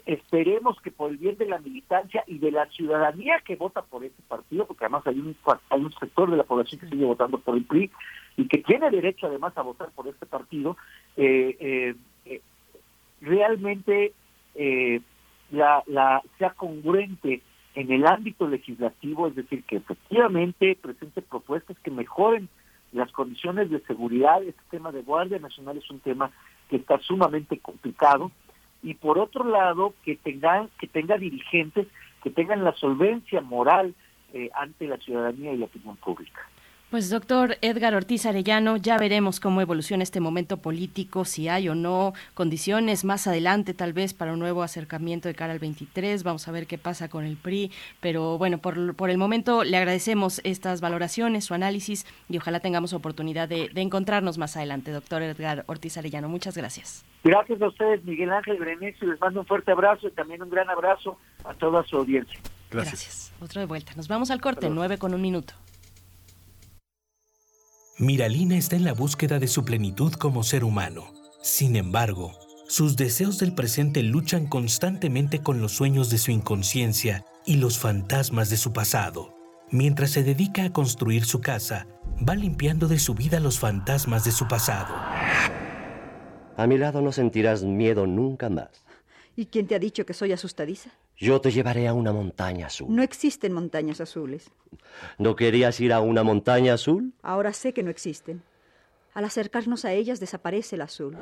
esperemos 0.06 0.80
que 0.80 0.90
por 0.90 1.12
el 1.12 1.18
bien 1.18 1.38
de 1.38 1.46
la 1.46 1.60
militancia 1.60 2.24
y 2.26 2.38
de 2.38 2.50
la 2.50 2.66
ciudadanía 2.66 3.40
que 3.44 3.54
vota 3.54 3.82
por 3.82 4.04
este 4.04 4.20
partido, 4.26 4.66
porque 4.66 4.86
además 4.86 5.06
hay 5.06 5.20
un, 5.20 5.36
hay 5.70 5.80
un 5.80 5.92
sector 5.92 6.28
de 6.28 6.36
la 6.36 6.42
población 6.42 6.80
que 6.80 6.88
sigue 6.88 7.04
votando 7.04 7.38
por 7.38 7.56
el 7.56 7.64
PRI 7.64 7.92
y 8.36 8.48
que 8.48 8.58
tiene 8.58 8.90
derecho 8.90 9.28
además 9.28 9.56
a 9.56 9.62
votar 9.62 9.90
por 9.92 10.08
este 10.08 10.26
partido, 10.26 10.76
eh, 11.16 11.94
eh, 12.26 12.40
realmente 13.20 14.12
la, 15.52 15.84
la 15.86 16.22
sea 16.38 16.50
congruente 16.50 17.40
en 17.76 17.92
el 17.92 18.04
ámbito 18.04 18.48
legislativo, 18.48 19.28
es 19.28 19.36
decir, 19.36 19.62
que 19.62 19.76
efectivamente 19.76 20.76
presente 20.82 21.22
propuestas 21.22 21.78
que 21.78 21.92
mejoren 21.92 22.48
las 22.90 23.12
condiciones 23.12 23.70
de 23.70 23.80
seguridad. 23.82 24.42
Este 24.42 24.62
tema 24.70 24.90
de 24.90 25.02
Guardia 25.02 25.38
Nacional 25.38 25.76
es 25.76 25.88
un 25.88 26.00
tema 26.00 26.32
que 26.73 26.78
está 26.78 26.99
sumamente 27.01 27.59
complicado 27.59 28.31
y 28.82 28.94
por 28.94 29.19
otro 29.19 29.44
lado 29.44 29.93
que 30.07 30.16
tengan 30.16 30.70
que 30.81 30.86
tenga 30.86 31.19
dirigentes 31.19 31.86
que 32.23 32.31
tengan 32.31 32.65
la 32.65 32.73
solvencia 32.73 33.43
moral 33.43 33.94
eh, 34.32 34.49
ante 34.55 34.86
la 34.86 34.97
ciudadanía 34.97 35.53
y 35.53 35.59
la 35.59 35.66
opinión 35.66 35.97
pública. 35.97 36.49
Pues 36.93 37.09
doctor 37.09 37.56
Edgar 37.62 37.94
Ortiz 37.94 38.27
Arellano, 38.27 38.77
ya 38.77 38.98
veremos 38.98 39.40
cómo 39.40 39.62
evoluciona 39.62 40.02
este 40.02 40.20
momento 40.20 40.59
político, 40.59 41.24
si 41.24 41.48
hay 41.48 41.70
o 41.70 41.74
no 41.74 42.12
condiciones 42.35 43.06
más 43.06 43.27
adelante 43.27 43.73
tal 43.73 43.94
vez 43.94 44.12
para 44.12 44.35
un 44.35 44.40
nuevo 44.40 44.62
acercamiento 44.62 45.27
de 45.27 45.35
cara 45.35 45.55
al 45.55 45.59
23, 45.59 46.23
vamos 46.23 46.47
a 46.47 46.52
ver 46.52 46.66
qué 46.66 46.77
pasa 46.77 47.09
con 47.09 47.24
el 47.24 47.39
PRI, 47.39 47.73
pero 48.01 48.36
bueno, 48.36 48.59
por, 48.59 48.94
por 48.94 49.09
el 49.09 49.16
momento 49.16 49.64
le 49.64 49.78
agradecemos 49.78 50.43
estas 50.44 50.82
valoraciones, 50.82 51.47
su 51.47 51.55
análisis 51.55 52.05
y 52.28 52.36
ojalá 52.36 52.60
tengamos 52.60 52.93
oportunidad 52.93 53.48
de, 53.48 53.70
encontrarnos 53.74 54.36
más 54.36 54.59
adelante, 54.59 54.90
doctor 54.90 55.23
Edgar 55.23 55.64
Ortiz 55.69 55.97
Arellano. 55.97 56.28
Muchas 56.28 56.59
gracias. 56.59 57.06
Gracias 57.24 57.62
a 57.62 57.69
ustedes, 57.69 58.05
Miguel 58.05 58.31
Ángel 58.31 58.59
Brenesio, 58.59 59.09
les 59.09 59.19
mando 59.19 59.40
un 59.40 59.47
fuerte 59.47 59.73
abrazo 59.73 60.09
y 60.09 60.10
también 60.10 60.43
un 60.43 60.51
gran 60.51 60.69
abrazo 60.69 61.16
a 61.44 61.55
toda 61.55 61.85
su 61.85 61.97
audiencia. 61.97 62.39
Gracias. 62.70 63.32
Otro 63.40 63.62
de 63.62 63.66
vuelta. 63.66 63.94
Nos 63.97 64.09
vamos 64.09 64.31
al 64.31 64.43
corte, 64.43 64.69
nueve 64.69 64.98
con 64.98 65.14
un 65.14 65.23
minuto. 65.23 65.55
Miralina 67.98 68.56
está 68.56 68.77
en 68.77 68.85
la 68.85 68.94
búsqueda 68.94 69.39
de 69.39 69.47
su 69.47 69.66
plenitud 69.66 70.14
como 70.14 70.44
ser 70.44 70.64
humano. 70.64 71.12
Sin 71.43 71.77
embargo, 71.77 72.32
sus 72.66 72.97
deseos 72.97 73.39
del 73.39 73.55
presente 73.55 74.02
luchan 74.02 74.47
constantemente 74.47 75.43
con 75.43 75.60
los 75.60 75.73
sueños 75.73 76.09
de 76.09 76.16
su 76.16 76.31
inconsciencia 76.31 77.27
y 77.44 77.56
los 77.56 77.78
fantasmas 77.78 78.48
de 78.48 78.56
su 78.56 78.73
pasado. 78.73 79.35
Mientras 79.70 80.10
se 80.10 80.23
dedica 80.24 80.64
a 80.64 80.73
construir 80.73 81.27
su 81.27 81.43
casa, 81.43 81.86
va 82.27 82.35
limpiando 82.35 82.89
de 82.89 82.98
su 82.98 83.14
vida 83.14 83.40
los 83.40 83.59
fantasmas 83.59 84.24
de 84.24 84.32
su 84.32 84.48
pasado. 84.48 84.94
A 86.56 86.66
mi 86.66 86.78
lado 86.78 87.02
no 87.02 87.12
sentirás 87.12 87.62
miedo 87.62 88.06
nunca 88.06 88.48
más. 88.48 88.70
¿Y 89.36 89.47
quién 89.47 89.66
te 89.66 89.74
ha 89.74 89.78
dicho 89.78 90.06
que 90.06 90.14
soy 90.14 90.32
asustadiza? 90.32 90.93
Yo 91.18 91.40
te 91.40 91.51
llevaré 91.51 91.86
a 91.89 91.94
una 91.94 92.12
montaña 92.12 92.66
azul. 92.66 92.89
No 92.90 93.02
existen 93.02 93.52
montañas 93.52 94.01
azules. 94.01 94.51
¿No 95.18 95.36
querías 95.36 95.78
ir 95.80 95.93
a 95.93 96.01
una 96.01 96.22
montaña 96.22 96.74
azul? 96.74 97.12
Ahora 97.22 97.52
sé 97.52 97.72
que 97.72 97.82
no 97.82 97.90
existen. 97.90 98.43
Al 99.14 99.24
acercarnos 99.24 99.84
a 99.84 99.93
ellas 99.93 100.20
desaparece 100.20 100.76
el 100.76 100.82
azul. 100.82 101.16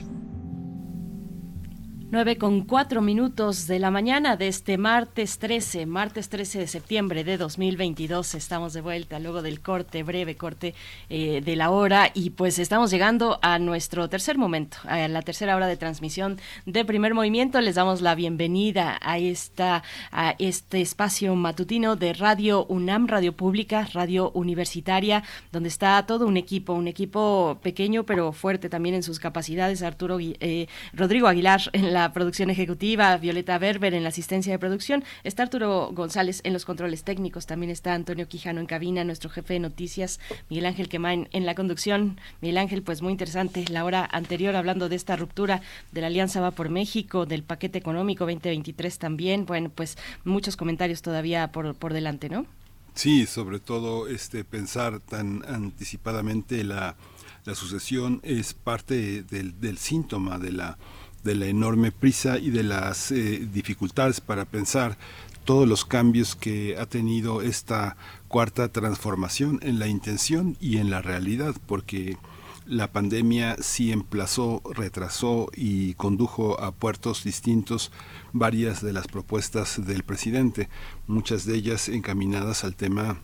9 2.11 2.37
con 2.37 2.65
4 2.65 3.01
minutos 3.01 3.67
de 3.67 3.79
la 3.79 3.89
mañana 3.89 4.35
de 4.35 4.49
este 4.49 4.77
martes 4.77 5.39
13, 5.39 5.85
martes 5.85 6.27
13 6.27 6.59
de 6.59 6.67
septiembre 6.67 7.23
de 7.23 7.37
2022. 7.37 8.35
Estamos 8.35 8.73
de 8.73 8.81
vuelta 8.81 9.17
luego 9.17 9.41
del 9.41 9.61
corte, 9.61 10.03
breve 10.03 10.35
corte 10.35 10.75
eh, 11.09 11.39
de 11.39 11.55
la 11.55 11.69
hora 11.69 12.11
y 12.13 12.31
pues 12.31 12.59
estamos 12.59 12.91
llegando 12.91 13.39
a 13.41 13.59
nuestro 13.59 14.09
tercer 14.09 14.37
momento, 14.37 14.75
a 14.89 15.07
la 15.07 15.21
tercera 15.21 15.55
hora 15.55 15.67
de 15.67 15.77
transmisión 15.77 16.37
de 16.65 16.83
primer 16.83 17.13
movimiento. 17.13 17.61
Les 17.61 17.75
damos 17.75 18.01
la 18.01 18.13
bienvenida 18.13 18.99
a, 19.01 19.17
esta, 19.17 19.81
a 20.11 20.35
este 20.37 20.81
espacio 20.81 21.33
matutino 21.37 21.95
de 21.95 22.11
Radio 22.11 22.65
UNAM, 22.65 23.07
Radio 23.07 23.37
Pública, 23.37 23.87
Radio 23.93 24.31
Universitaria, 24.31 25.23
donde 25.53 25.69
está 25.69 26.05
todo 26.05 26.27
un 26.27 26.35
equipo, 26.35 26.73
un 26.73 26.89
equipo 26.89 27.57
pequeño 27.63 28.05
pero 28.05 28.33
fuerte 28.33 28.67
también 28.67 28.95
en 28.95 29.03
sus 29.03 29.17
capacidades. 29.17 29.81
Arturo 29.81 30.17
eh, 30.19 30.67
Rodrigo 30.91 31.29
Aguilar 31.29 31.61
en 31.71 31.93
la 31.93 32.00
producción 32.13 32.49
ejecutiva, 32.49 33.15
Violeta 33.17 33.57
Berber 33.57 33.93
en 33.93 34.03
la 34.03 34.09
asistencia 34.09 34.51
de 34.51 34.59
producción, 34.59 35.03
está 35.23 35.43
Arturo 35.43 35.89
González 35.93 36.41
en 36.43 36.53
los 36.53 36.65
controles 36.65 37.03
técnicos, 37.03 37.45
también 37.45 37.71
está 37.71 37.93
Antonio 37.93 38.27
Quijano 38.27 38.59
en 38.59 38.65
cabina, 38.65 39.03
nuestro 39.03 39.29
jefe 39.29 39.53
de 39.53 39.59
noticias, 39.59 40.19
Miguel 40.49 40.65
Ángel 40.65 40.89
Quemain 40.89 41.29
en 41.31 41.45
la 41.45 41.55
conducción. 41.55 42.19
Miguel 42.41 42.57
Ángel, 42.57 42.83
pues 42.83 43.01
muy 43.01 43.11
interesante 43.11 43.65
la 43.69 43.85
hora 43.85 44.07
anterior 44.11 44.55
hablando 44.55 44.89
de 44.89 44.95
esta 44.95 45.15
ruptura 45.15 45.61
de 45.91 46.01
la 46.01 46.07
Alianza 46.07 46.41
Va 46.41 46.51
por 46.51 46.69
México, 46.69 47.25
del 47.25 47.43
paquete 47.43 47.77
económico 47.77 48.25
2023 48.25 48.97
también. 48.97 49.45
Bueno, 49.45 49.69
pues 49.73 49.97
muchos 50.23 50.57
comentarios 50.57 51.01
todavía 51.01 51.51
por, 51.51 51.75
por 51.75 51.93
delante, 51.93 52.29
¿no? 52.29 52.45
Sí, 52.93 53.25
sobre 53.25 53.59
todo 53.59 54.07
este 54.07 54.43
pensar 54.43 54.99
tan 54.99 55.43
anticipadamente 55.47 56.63
la, 56.63 56.97
la 57.45 57.55
sucesión 57.55 58.19
es 58.23 58.53
parte 58.53 59.23
del, 59.23 59.59
del 59.59 59.77
síntoma 59.77 60.37
de 60.37 60.51
la 60.51 60.77
de 61.23 61.35
la 61.35 61.47
enorme 61.47 61.91
prisa 61.91 62.37
y 62.37 62.49
de 62.49 62.63
las 62.63 63.11
eh, 63.11 63.47
dificultades 63.51 64.21
para 64.21 64.45
pensar 64.45 64.97
todos 65.45 65.67
los 65.67 65.85
cambios 65.85 66.35
que 66.35 66.77
ha 66.77 66.85
tenido 66.85 67.41
esta 67.41 67.97
cuarta 68.27 68.69
transformación 68.69 69.59
en 69.63 69.79
la 69.79 69.87
intención 69.87 70.55
y 70.59 70.77
en 70.77 70.89
la 70.89 71.01
realidad, 71.01 71.55
porque 71.65 72.17
la 72.65 72.91
pandemia 72.91 73.57
sí 73.59 73.91
emplazó, 73.91 74.61
retrasó 74.73 75.49
y 75.55 75.95
condujo 75.95 76.61
a 76.61 76.71
puertos 76.71 77.23
distintos 77.23 77.91
varias 78.33 78.81
de 78.81 78.93
las 78.93 79.07
propuestas 79.07 79.85
del 79.85 80.03
presidente, 80.03 80.69
muchas 81.07 81.45
de 81.45 81.55
ellas 81.55 81.89
encaminadas 81.89 82.63
al 82.63 82.75
tema 82.75 83.19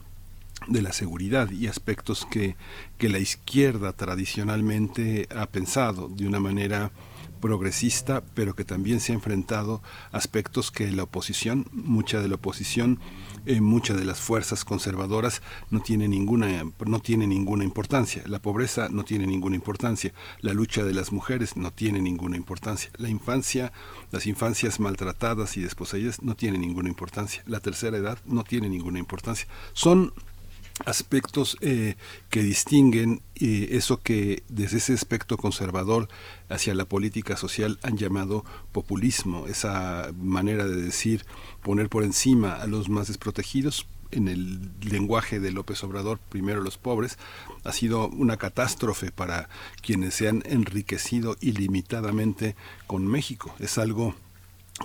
de 0.66 0.82
la 0.82 0.92
seguridad 0.92 1.50
y 1.50 1.68
aspectos 1.68 2.26
que, 2.26 2.56
que 2.98 3.08
la 3.08 3.20
izquierda 3.20 3.92
tradicionalmente 3.92 5.28
ha 5.34 5.46
pensado 5.46 6.08
de 6.08 6.26
una 6.26 6.40
manera 6.40 6.90
progresista, 7.38 8.22
pero 8.34 8.54
que 8.54 8.64
también 8.64 9.00
se 9.00 9.12
ha 9.12 9.14
enfrentado 9.14 9.82
aspectos 10.12 10.70
que 10.70 10.90
la 10.90 11.04
oposición, 11.04 11.66
mucha 11.72 12.20
de 12.20 12.28
la 12.28 12.36
oposición, 12.36 12.98
eh, 13.46 13.60
muchas 13.60 13.96
de 13.96 14.04
las 14.04 14.20
fuerzas 14.20 14.64
conservadoras 14.64 15.42
no 15.70 15.80
tiene 15.80 16.08
ninguna 16.08 16.64
no 16.84 17.00
tiene 17.00 17.26
ninguna 17.26 17.64
importancia. 17.64 18.22
La 18.26 18.40
pobreza 18.40 18.88
no 18.90 19.04
tiene 19.04 19.26
ninguna 19.26 19.56
importancia. 19.56 20.12
La 20.40 20.52
lucha 20.52 20.84
de 20.84 20.92
las 20.92 21.12
mujeres 21.12 21.56
no 21.56 21.70
tiene 21.70 22.00
ninguna 22.00 22.36
importancia. 22.36 22.90
La 22.96 23.08
infancia, 23.08 23.72
las 24.10 24.26
infancias 24.26 24.80
maltratadas 24.80 25.56
y 25.56 25.62
desposeídas 25.62 26.22
no 26.22 26.34
tiene 26.34 26.58
ninguna 26.58 26.88
importancia. 26.88 27.42
La 27.46 27.60
tercera 27.60 27.96
edad 27.96 28.18
no 28.26 28.44
tiene 28.44 28.68
ninguna 28.68 28.98
importancia. 28.98 29.48
Son 29.72 30.12
aspectos 30.86 31.56
eh, 31.60 31.96
que 32.30 32.42
distinguen 32.42 33.22
eh, 33.36 33.68
eso 33.72 34.00
que 34.00 34.42
desde 34.48 34.78
ese 34.78 34.94
aspecto 34.94 35.36
conservador 35.36 36.08
hacia 36.48 36.74
la 36.74 36.84
política 36.84 37.36
social 37.36 37.78
han 37.82 37.96
llamado 37.96 38.44
populismo, 38.72 39.46
esa 39.46 40.10
manera 40.16 40.66
de 40.66 40.80
decir 40.80 41.24
poner 41.62 41.88
por 41.88 42.04
encima 42.04 42.54
a 42.54 42.66
los 42.66 42.88
más 42.88 43.08
desprotegidos 43.08 43.86
en 44.10 44.28
el 44.28 44.70
lenguaje 44.80 45.38
de 45.40 45.50
López 45.50 45.82
Obrador, 45.84 46.18
primero 46.30 46.62
los 46.62 46.78
pobres, 46.78 47.18
ha 47.64 47.72
sido 47.72 48.08
una 48.08 48.36
catástrofe 48.36 49.10
para 49.10 49.48
quienes 49.82 50.14
se 50.14 50.28
han 50.28 50.42
enriquecido 50.46 51.36
ilimitadamente 51.40 52.56
con 52.86 53.06
México. 53.06 53.54
Es 53.58 53.76
algo 53.76 54.14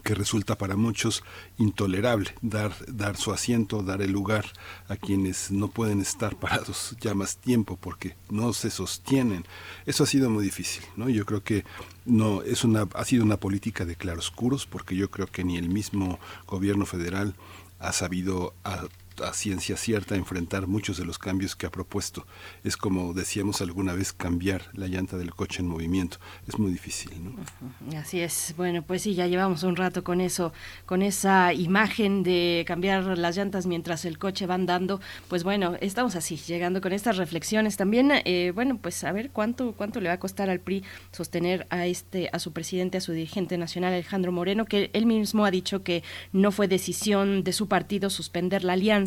que 0.04 0.16
resulta 0.16 0.58
para 0.58 0.76
muchos 0.76 1.24
intolerable 1.58 2.34
dar 2.42 2.74
dar 2.88 3.18
su 3.18 3.32
asiento, 3.32 3.84
dar 3.84 4.02
el 4.02 4.12
lugar 4.12 4.46
a 4.88 4.96
quienes 4.96 5.52
no 5.52 5.68
pueden 5.68 6.02
estar 6.02 6.36
parados 6.36 6.96
ya 7.00 7.14
más 7.14 7.38
tiempo 7.38 7.78
porque 7.78 8.16
no 8.30 8.54
se 8.54 8.70
sostienen. 8.70 9.46
Eso 9.86 10.04
ha 10.04 10.08
sido 10.08 10.30
muy 10.30 10.44
difícil, 10.44 10.84
¿no? 10.96 11.10
Yo 11.10 11.26
creo 11.26 11.44
que 11.44 11.64
no 12.06 12.42
es 12.42 12.64
una 12.64 12.88
ha 12.94 13.06
sido 13.06 13.24
una 13.24 13.38
política 13.38 13.86
de 13.86 13.96
claroscuros 13.96 14.66
porque 14.66 14.96
yo 14.96 15.10
creo 15.10 15.28
que 15.28 15.44
ni 15.44 15.58
el 15.58 15.70
mismo 15.70 16.20
gobierno 16.48 16.86
federal 16.86 17.36
ha 17.80 17.92
sabido 17.92 18.54
a, 18.64 18.88
a 19.22 19.34
ciencia 19.34 19.78
cierta 19.78 20.16
enfrentar 20.16 20.68
muchos 20.68 20.98
de 20.98 21.06
los 21.06 21.20
cambios 21.20 21.56
que 21.56 21.66
ha 21.66 21.72
propuesto. 21.72 22.26
Es 22.64 22.78
como 22.78 23.14
decíamos 23.14 23.62
alguna 23.62 23.94
vez 23.94 24.14
cambiar 24.14 24.64
la 24.74 24.88
llanta 24.88 25.18
del 25.18 25.34
coche 25.34 25.62
en 25.62 25.68
movimiento. 25.68 26.18
Es 26.48 26.58
muy 26.58 26.72
difícil, 26.72 27.12
¿no? 27.24 27.98
Así 27.98 28.20
es. 28.20 28.54
Bueno, 28.58 28.82
pues 28.82 29.04
sí, 29.04 29.14
ya 29.14 29.28
llevamos 29.28 29.64
un 29.64 29.76
rato 29.76 30.04
con 30.04 30.22
eso, 30.22 30.54
con 30.86 31.02
esa 31.02 31.54
imagen 31.54 32.24
de 32.24 32.64
cambiar 32.68 33.18
las 33.18 33.38
llantas 33.38 33.66
mientras 33.66 34.06
el 34.06 34.18
coche 34.18 34.46
va 34.46 34.56
andando. 34.56 35.00
Pues 35.28 35.44
bueno, 35.44 35.76
estamos 35.82 36.16
así, 36.16 36.38
llegando 36.38 36.82
con 36.82 36.94
estas 36.94 37.18
reflexiones. 37.18 37.78
También, 37.78 38.12
eh, 38.26 38.52
bueno, 38.56 38.78
pues 38.82 39.04
a 39.04 39.12
ver 39.12 39.30
cuánto 39.32 39.74
cuánto 39.74 40.00
le 40.00 40.10
va 40.10 40.16
a 40.16 40.20
costar 40.20 40.50
al 40.50 40.60
PRI 40.60 40.84
sostener 41.12 41.68
a 41.70 41.86
este 41.86 42.30
a 42.32 42.40
su 42.40 42.54
presidente, 42.54 42.98
a 42.98 43.02
su 43.02 43.12
dirigente 43.12 43.58
nacional 43.58 43.94
Alejandro 43.94 44.32
Moreno, 44.32 44.66
que 44.66 44.90
él 44.94 45.06
mismo 45.06 45.46
ha 45.46 45.52
dicho 45.52 45.84
que 45.84 46.04
no 46.32 46.52
fue 46.52 46.68
decisión 46.68 47.44
de 47.44 47.54
su 47.54 47.68
partido 47.68 48.10
suspender 48.10 48.64
la 48.64 48.74
alianza 48.74 49.03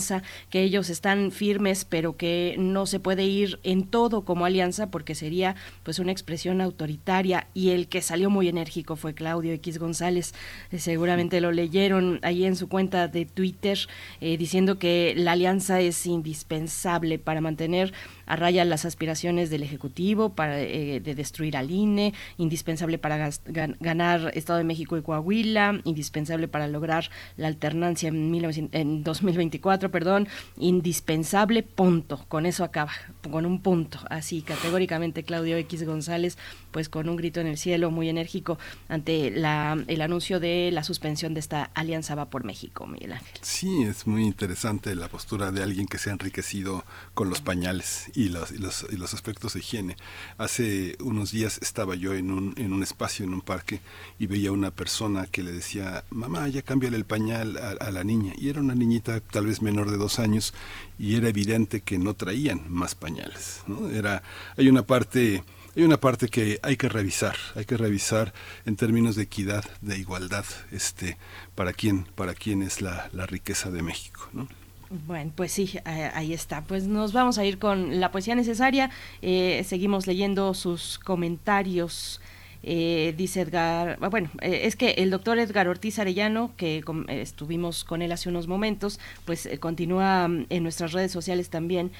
que 0.50 0.62
ellos 0.62 0.90
están 0.90 1.30
firmes, 1.30 1.84
pero 1.84 2.16
que 2.16 2.56
no 2.58 2.86
se 2.86 3.00
puede 3.00 3.24
ir 3.24 3.58
en 3.62 3.84
todo 3.84 4.24
como 4.24 4.44
alianza 4.44 4.90
porque 4.90 5.14
sería 5.14 5.56
pues 5.82 5.98
una 5.98 6.12
expresión 6.12 6.60
autoritaria. 6.60 7.48
Y 7.54 7.70
el 7.70 7.88
que 7.88 8.02
salió 8.02 8.30
muy 8.30 8.48
enérgico 8.48 8.96
fue 8.96 9.14
Claudio 9.14 9.52
X 9.54 9.78
González, 9.78 10.34
eh, 10.70 10.78
seguramente 10.78 11.40
lo 11.40 11.52
leyeron 11.52 12.20
ahí 12.22 12.44
en 12.44 12.56
su 12.56 12.68
cuenta 12.68 13.08
de 13.08 13.24
Twitter 13.26 13.78
eh, 14.20 14.36
diciendo 14.36 14.78
que 14.78 15.14
la 15.16 15.32
alianza 15.32 15.80
es 15.80 16.06
indispensable 16.06 17.18
para 17.18 17.40
mantener 17.40 17.92
a 18.26 18.36
raya 18.36 18.64
las 18.64 18.84
aspiraciones 18.84 19.50
del 19.50 19.62
Ejecutivo 19.62 20.30
para, 20.30 20.60
eh, 20.60 21.00
de 21.00 21.14
destruir 21.14 21.56
al 21.56 21.70
INE, 21.70 22.12
indispensable 22.38 22.98
para 22.98 23.30
ganar 23.78 24.32
Estado 24.34 24.58
de 24.58 24.64
México 24.64 24.96
y 24.96 25.02
Coahuila, 25.02 25.80
indispensable 25.84 26.48
para 26.48 26.66
lograr 26.68 27.10
la 27.36 27.46
alternancia 27.46 28.08
en, 28.08 28.68
en 28.72 29.04
2024, 29.04 29.85
perdón, 29.90 30.28
indispensable, 30.56 31.62
punto. 31.62 32.24
Con 32.28 32.46
eso 32.46 32.64
acaba, 32.64 32.92
con 33.30 33.46
un 33.46 33.60
punto, 33.60 33.98
así 34.10 34.42
categóricamente 34.42 35.22
Claudio 35.22 35.56
X 35.56 35.84
González, 35.84 36.38
pues 36.70 36.88
con 36.88 37.08
un 37.08 37.16
grito 37.16 37.40
en 37.40 37.46
el 37.46 37.58
cielo 37.58 37.90
muy 37.90 38.08
enérgico 38.08 38.58
ante 38.88 39.30
la, 39.30 39.76
el 39.86 40.00
anuncio 40.00 40.40
de 40.40 40.70
la 40.72 40.84
suspensión 40.84 41.34
de 41.34 41.40
esta 41.40 41.70
alianza 41.74 42.14
va 42.14 42.30
por 42.30 42.44
México, 42.44 42.86
Miguel 42.86 43.12
Ángel. 43.12 43.38
Sí, 43.42 43.82
es 43.82 44.06
muy 44.06 44.24
interesante 44.24 44.94
la 44.94 45.08
postura 45.08 45.50
de 45.50 45.62
alguien 45.62 45.86
que 45.86 45.98
se 45.98 46.10
ha 46.10 46.12
enriquecido 46.12 46.84
con 47.14 47.30
los 47.30 47.40
pañales 47.40 48.10
y 48.14 48.28
los, 48.28 48.52
y 48.52 48.58
los, 48.58 48.86
y 48.90 48.96
los 48.96 49.14
aspectos 49.14 49.54
de 49.54 49.60
higiene. 49.60 49.96
Hace 50.38 50.96
unos 51.00 51.32
días 51.32 51.58
estaba 51.62 51.94
yo 51.94 52.14
en 52.14 52.30
un, 52.30 52.54
en 52.56 52.72
un 52.72 52.82
espacio, 52.82 53.24
en 53.24 53.34
un 53.34 53.40
parque, 53.40 53.80
y 54.18 54.26
veía 54.26 54.52
una 54.52 54.70
persona 54.70 55.26
que 55.26 55.42
le 55.42 55.52
decía, 55.52 56.04
mamá, 56.10 56.48
ya 56.48 56.62
cámbiale 56.62 56.96
el 56.96 57.04
pañal 57.04 57.56
a, 57.56 57.90
la 57.90 58.04
niña. 58.04 58.32
Y 58.36 58.48
era 58.48 58.60
una 58.60 58.74
niñita 58.74 59.20
tal 59.20 59.46
vez 59.46 59.62
menor 59.76 59.90
de 59.90 59.98
dos 59.98 60.18
años, 60.18 60.54
y 60.98 61.16
era 61.16 61.28
evidente 61.28 61.82
que 61.82 61.98
no 61.98 62.14
traían 62.14 62.62
más 62.68 62.94
pañales. 62.94 63.62
¿no? 63.66 63.90
Era, 63.90 64.22
hay 64.56 64.68
una 64.68 64.82
parte 64.82 65.44
hay 65.76 65.82
una 65.82 66.00
parte 66.00 66.28
que 66.28 66.58
hay 66.62 66.78
que 66.78 66.88
revisar, 66.88 67.36
hay 67.54 67.66
que 67.66 67.76
revisar 67.76 68.32
en 68.64 68.76
términos 68.76 69.14
de 69.14 69.24
equidad, 69.24 69.62
de 69.82 69.98
igualdad, 69.98 70.46
este, 70.72 71.18
para 71.54 71.74
quién, 71.74 72.06
para 72.14 72.32
quién 72.32 72.62
es 72.62 72.80
la, 72.80 73.10
la 73.12 73.26
riqueza 73.26 73.70
de 73.70 73.82
México, 73.82 74.26
¿no? 74.32 74.48
Bueno, 74.88 75.32
pues 75.34 75.52
sí, 75.52 75.78
ahí 75.84 76.32
está. 76.32 76.62
Pues 76.62 76.86
nos 76.86 77.12
vamos 77.12 77.36
a 77.36 77.44
ir 77.44 77.58
con 77.58 78.00
la 78.00 78.10
poesía 78.10 78.34
necesaria. 78.34 78.90
Eh, 79.20 79.64
seguimos 79.68 80.06
leyendo 80.06 80.54
sus 80.54 80.98
comentarios. 80.98 82.20
Eh, 82.62 83.14
dice 83.16 83.42
Edgar, 83.42 83.98
ah, 84.00 84.08
bueno, 84.08 84.30
eh, 84.40 84.62
es 84.64 84.76
que 84.76 84.90
el 84.98 85.10
doctor 85.10 85.38
Edgar 85.38 85.68
Ortiz 85.68 85.98
Arellano, 85.98 86.52
que 86.56 86.82
estuvimos 87.08 87.84
con 87.84 88.02
él 88.02 88.12
hace 88.12 88.28
unos 88.28 88.48
momentos, 88.48 88.98
pues 89.24 89.46
eh, 89.46 89.58
continúa 89.58 90.26
mm, 90.28 90.46
en 90.50 90.62
nuestras 90.62 90.92
redes 90.92 91.12
sociales 91.12 91.50
también 91.50 91.92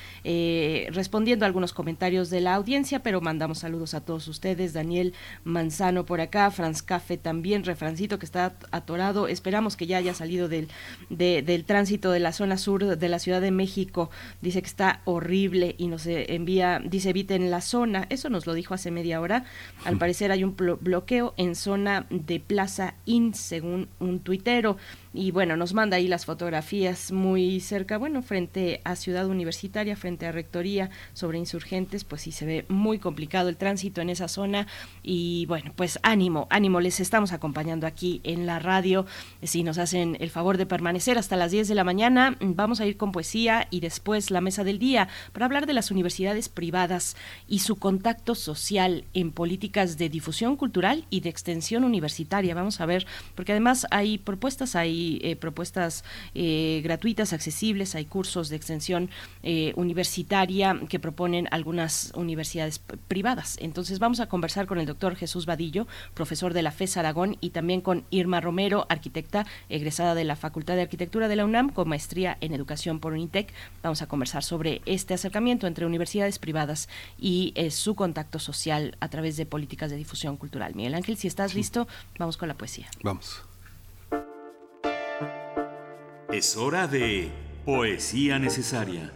respondiendo 0.91 1.45
a 1.45 1.47
algunos 1.47 1.73
comentarios 1.73 2.31
de 2.31 2.41
la 2.41 2.55
audiencia, 2.55 3.03
pero 3.03 3.21
mandamos 3.21 3.59
saludos 3.59 3.95
a 3.95 4.01
todos 4.01 4.27
ustedes, 4.29 4.73
Daniel 4.73 5.15
Manzano 5.45 6.05
por 6.05 6.21
acá, 6.21 6.51
Franz 6.51 6.83
Cafe 6.83 7.17
también, 7.17 7.65
Refrancito 7.65 8.19
que 8.19 8.27
está 8.27 8.57
atorado, 8.71 9.29
esperamos 9.29 9.77
que 9.77 9.87
ya 9.87 9.99
haya 9.99 10.15
salido 10.15 10.49
del, 10.49 10.69
del 11.11 11.65
tránsito 11.65 12.11
de 12.11 12.21
la 12.21 12.33
zona 12.33 12.59
sur 12.59 12.97
de 12.97 13.09
la 13.09 13.19
Ciudad 13.19 13.41
de 13.41 13.51
México, 13.51 14.11
dice 14.41 14.63
que 14.63 14.69
está 14.69 15.01
horrible 15.05 15.75
y 15.79 15.89
nos 15.89 16.07
envía, 16.07 16.81
dice 16.85 17.11
eviten 17.11 17.51
la 17.51 17.61
zona, 17.61 18.07
eso 18.11 18.31
nos 18.31 18.47
lo 18.47 18.55
dijo 18.55 18.75
hace 18.75 18.91
media 18.91 19.21
hora, 19.21 19.45
al 19.85 19.99
parecer 20.07 20.33
hay 20.33 20.45
un 20.45 20.46
bloqueo 20.55 21.35
en 21.37 21.55
zona 21.55 22.07
de 22.11 22.41
Plaza 22.41 22.95
In, 23.05 23.35
según 23.35 23.89
un 23.99 24.21
tuitero 24.21 24.77
y 25.17 25.31
bueno, 25.31 25.57
nos 25.57 25.73
manda 25.73 25.97
ahí 25.97 26.09
las 26.09 26.27
fotografías 26.27 27.11
muy 27.11 27.61
cerca, 27.61 27.97
bueno, 27.97 28.23
frente 28.23 28.81
a 28.85 28.97
Ciudad 28.97 29.27
Universitaria, 29.27 29.97
frente 29.97 30.27
a 30.27 30.33
Rectoría, 30.33 30.91
sobre 31.15 31.39
insurgentes, 31.39 32.05
pues 32.05 32.23
sí 32.23 32.33
se 32.33 32.45
ve 32.45 32.65
muy 32.69 32.99
complicado 32.99 33.49
el 33.49 33.57
tránsito 33.57 34.03
en 34.03 34.11
esa 34.11 34.29
zona 34.29 34.67
y 35.03 35.47
bueno, 35.47 35.73
pues 35.75 35.99
ánimo, 36.03 36.47
ánimo, 36.51 36.81
les 36.81 37.01
estamos 37.01 37.33
acompañando 37.33 37.87
aquí 37.87 38.21
en 38.25 38.45
la 38.45 38.59
radio, 38.59 39.07
si 39.43 39.63
nos 39.63 39.79
hacen 39.79 40.19
el 40.21 40.31
favor 40.31 40.59
de 40.59 40.67
permanecer 40.67 41.17
hasta 41.17 41.37
las 41.37 41.51
10 41.51 41.69
de 41.69 41.75
la 41.75 41.85
mañana, 41.85 42.37
vamos 42.41 42.81
a 42.81 42.87
ir 42.87 42.99
con 42.99 43.13
poesía 43.13 43.69
y 43.71 43.81
después 43.81 44.31
la 44.31 44.43
mesa 44.43 44.65
del 44.65 44.79
día 44.79 45.09
para 45.33 45.47
hablar 45.47 45.67
de 45.67 45.73
las 45.73 45.91
universidades 45.91 46.49
privadas 46.51 47.17
y 47.49 47.61
su 47.61 47.77
contacto 47.77 48.35
social 48.35 49.05
en 49.15 49.33
políticas 49.33 49.97
de 49.97 50.11
difusión 50.11 50.57
cultural 50.57 51.07
y 51.09 51.21
de 51.21 51.31
extensión 51.31 51.85
universitaria, 51.85 52.55
vamos 52.55 52.81
a 52.81 52.87
ver, 52.87 53.07
porque 53.35 53.53
además 53.53 53.87
hay 53.91 54.19
propuestas 54.19 54.77
ahí 54.77 55.06
eh, 55.23 55.37
propuestas 55.37 56.05
eh, 56.35 56.81
gratuitas, 56.83 57.33
accesibles, 57.33 57.95
hay 57.95 58.05
cursos 58.05 58.49
de 58.49 58.57
extensión 58.57 59.11
eh, 59.43 59.73
universitaria 59.77 60.79
que 60.89 60.99
proponen 60.99 61.49
algunas 61.51 62.13
universidades 62.15 62.81
privadas. 63.09 63.57
Entonces 63.61 63.99
vamos 63.99 64.21
a 64.21 64.27
conversar 64.29 64.67
con 64.67 64.79
el 64.79 64.87
doctor 64.87 65.17
Jesús 65.17 65.47
Vadillo, 65.47 65.87
profesor 66.15 66.53
de 66.55 66.63
la 66.63 66.73
FES 66.73 66.97
Aragón, 66.97 67.37
y 67.41 67.51
también 67.51 67.81
con 67.81 68.05
Irma 68.11 68.41
Romero, 68.41 68.87
arquitecta 68.89 69.47
egresada 69.69 70.15
de 70.15 70.25
la 70.25 70.37
Facultad 70.37 70.75
de 70.75 70.83
Arquitectura 70.83 71.29
de 71.29 71.37
la 71.37 71.45
UNAM 71.45 71.71
con 71.71 71.89
maestría 71.89 72.37
en 72.41 72.53
educación 72.53 73.01
por 73.01 73.13
UNITEC. 73.13 73.53
Vamos 73.83 74.03
a 74.03 74.07
conversar 74.07 74.43
sobre 74.43 74.83
este 74.87 75.15
acercamiento 75.15 75.67
entre 75.67 75.87
universidades 75.87 76.39
privadas 76.39 76.89
y 77.19 77.55
su 77.71 77.95
contacto 77.95 78.39
social 78.39 78.97
a 79.01 79.09
través 79.09 79.37
de 79.37 79.47
políticas 79.47 79.91
de 79.91 79.97
difusión 79.97 80.37
cultural. 80.37 80.75
Miguel 80.75 80.95
Ángel, 80.95 81.17
si 81.17 81.29
estás 81.29 81.55
listo, 81.55 81.87
vamos 82.19 82.37
con 82.37 82.49
la 82.49 82.55
poesía. 82.55 82.89
Vamos. 83.03 83.46
Es 86.33 86.57
hora 86.57 86.89
de 86.89 87.31
Poesía 87.65 88.41
Necesaria. 88.41 89.13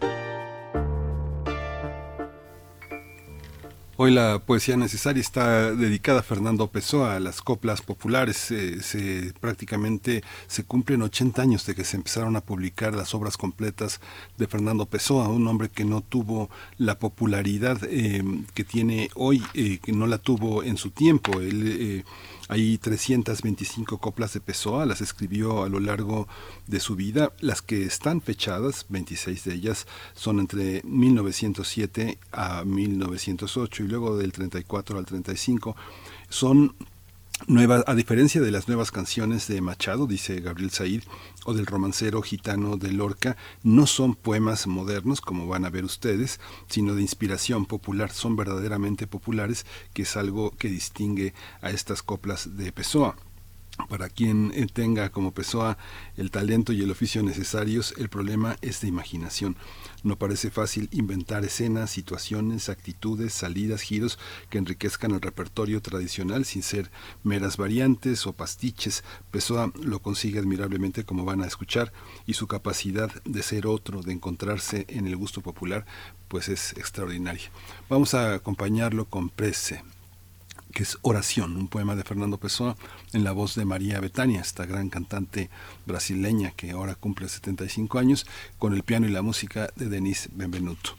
Hoy 4.02 4.12
la 4.12 4.38
poesía 4.38 4.78
necesaria 4.78 5.20
está 5.20 5.74
dedicada 5.74 6.20
a 6.20 6.22
Fernando 6.22 6.68
Pessoa, 6.68 7.16
a 7.16 7.20
las 7.20 7.42
coplas 7.42 7.82
populares. 7.82 8.36
se, 8.36 9.34
prácticamente 9.40 10.22
se 10.46 10.64
cumplen 10.64 11.02
80 11.02 11.42
años 11.42 11.66
de 11.66 11.74
que 11.74 11.84
se 11.84 11.98
empezaron 11.98 12.34
a 12.34 12.40
publicar 12.40 12.94
las 12.94 13.14
obras 13.14 13.36
completas 13.36 14.00
de 14.38 14.46
Fernando 14.46 14.86
Pessoa, 14.86 15.28
un 15.28 15.46
hombre 15.48 15.68
que 15.68 15.84
no 15.84 16.00
tuvo 16.00 16.48
la 16.78 16.98
popularidad 16.98 17.78
eh, 17.90 18.22
que 18.54 18.64
tiene 18.64 19.10
hoy, 19.16 19.42
eh, 19.52 19.80
que 19.82 19.92
no 19.92 20.06
la 20.06 20.16
tuvo 20.16 20.62
en 20.62 20.78
su 20.78 20.92
tiempo. 20.92 21.32
Eh, 21.42 22.02
hay 22.50 22.78
325 22.78 23.98
coplas 23.98 24.32
de 24.34 24.40
Pessoa, 24.40 24.84
las 24.84 25.00
escribió 25.00 25.62
a 25.62 25.68
lo 25.68 25.78
largo 25.78 26.26
de 26.66 26.80
su 26.80 26.96
vida. 26.96 27.32
Las 27.38 27.62
que 27.62 27.84
están 27.84 28.20
fechadas, 28.20 28.86
26 28.88 29.44
de 29.44 29.54
ellas, 29.54 29.86
son 30.14 30.40
entre 30.40 30.82
1907 30.82 32.18
a 32.32 32.64
1908 32.64 33.84
y 33.84 33.86
luego 33.86 34.16
del 34.16 34.32
34 34.32 34.98
al 34.98 35.06
35. 35.06 35.76
Son 36.28 36.74
Nueva, 37.46 37.82
a 37.86 37.94
diferencia 37.94 38.40
de 38.42 38.50
las 38.50 38.68
nuevas 38.68 38.90
canciones 38.90 39.48
de 39.48 39.62
Machado, 39.62 40.06
dice 40.06 40.40
Gabriel 40.40 40.70
Said, 40.70 41.02
o 41.46 41.54
del 41.54 41.66
romancero 41.66 42.20
gitano 42.20 42.76
de 42.76 42.92
Lorca, 42.92 43.36
no 43.62 43.86
son 43.86 44.14
poemas 44.14 44.66
modernos, 44.66 45.22
como 45.22 45.46
van 45.46 45.64
a 45.64 45.70
ver 45.70 45.84
ustedes, 45.84 46.38
sino 46.68 46.94
de 46.94 47.02
inspiración 47.02 47.64
popular, 47.64 48.12
son 48.12 48.36
verdaderamente 48.36 49.06
populares, 49.06 49.64
que 49.94 50.02
es 50.02 50.16
algo 50.16 50.50
que 50.50 50.68
distingue 50.68 51.32
a 51.62 51.70
estas 51.70 52.02
coplas 52.02 52.56
de 52.56 52.72
Pessoa. 52.72 53.16
Para 53.88 54.08
quien 54.08 54.52
eh, 54.54 54.66
tenga 54.72 55.10
como 55.10 55.32
Pessoa 55.32 55.78
el 56.16 56.30
talento 56.30 56.72
y 56.72 56.82
el 56.82 56.90
oficio 56.90 57.22
necesarios, 57.22 57.94
el 57.98 58.08
problema 58.08 58.56
es 58.60 58.80
de 58.80 58.88
imaginación. 58.88 59.56
No 60.02 60.16
parece 60.16 60.50
fácil 60.50 60.88
inventar 60.92 61.44
escenas, 61.44 61.90
situaciones, 61.90 62.68
actitudes, 62.68 63.32
salidas, 63.32 63.82
giros 63.82 64.18
que 64.48 64.58
enriquezcan 64.58 65.12
el 65.12 65.20
repertorio 65.20 65.82
tradicional 65.82 66.44
sin 66.44 66.62
ser 66.62 66.90
meras 67.22 67.56
variantes 67.56 68.26
o 68.26 68.32
pastiches. 68.32 69.04
Pessoa 69.30 69.72
lo 69.82 70.00
consigue 70.00 70.38
admirablemente 70.38 71.04
como 71.04 71.24
van 71.24 71.42
a 71.42 71.46
escuchar 71.46 71.92
y 72.26 72.34
su 72.34 72.46
capacidad 72.46 73.10
de 73.24 73.42
ser 73.42 73.66
otro, 73.66 74.02
de 74.02 74.12
encontrarse 74.12 74.86
en 74.88 75.06
el 75.06 75.16
gusto 75.16 75.40
popular, 75.40 75.84
pues 76.28 76.48
es 76.48 76.72
extraordinaria. 76.72 77.50
Vamos 77.88 78.14
a 78.14 78.34
acompañarlo 78.34 79.04
con 79.04 79.28
Prece 79.28 79.82
que 80.70 80.82
es 80.82 80.98
Oración, 81.02 81.56
un 81.56 81.68
poema 81.68 81.96
de 81.96 82.04
Fernando 82.04 82.38
Pessoa 82.38 82.76
en 83.12 83.24
la 83.24 83.32
voz 83.32 83.54
de 83.54 83.64
María 83.64 84.00
Betania, 84.00 84.40
esta 84.40 84.66
gran 84.66 84.88
cantante 84.88 85.50
brasileña 85.86 86.52
que 86.52 86.70
ahora 86.70 86.94
cumple 86.94 87.28
75 87.28 87.98
años, 87.98 88.26
con 88.58 88.74
el 88.74 88.82
piano 88.82 89.06
y 89.06 89.10
la 89.10 89.22
música 89.22 89.70
de 89.76 89.88
Denise 89.88 90.28
Benvenuto. 90.32 90.92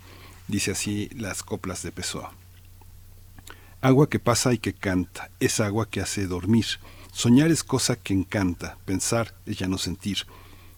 Dice 0.48 0.72
así 0.72 1.10
las 1.16 1.44
coplas 1.44 1.84
de 1.84 1.92
Pessoa. 1.92 2.34
Agua 3.82 4.10
que 4.10 4.20
pasa 4.20 4.54
y 4.54 4.58
que 4.58 4.74
canta, 4.74 5.32
es 5.40 5.60
agua 5.60 5.90
que 5.90 6.02
hace 6.02 6.28
dormir. 6.28 6.66
Soñar 7.12 7.52
es 7.52 7.64
cosa 7.64 7.96
que 7.96 8.14
encanta, 8.14 8.78
pensar 8.86 9.34
es 9.46 9.58
ya 9.58 9.68
no 9.68 9.78
sentir. 9.78 10.28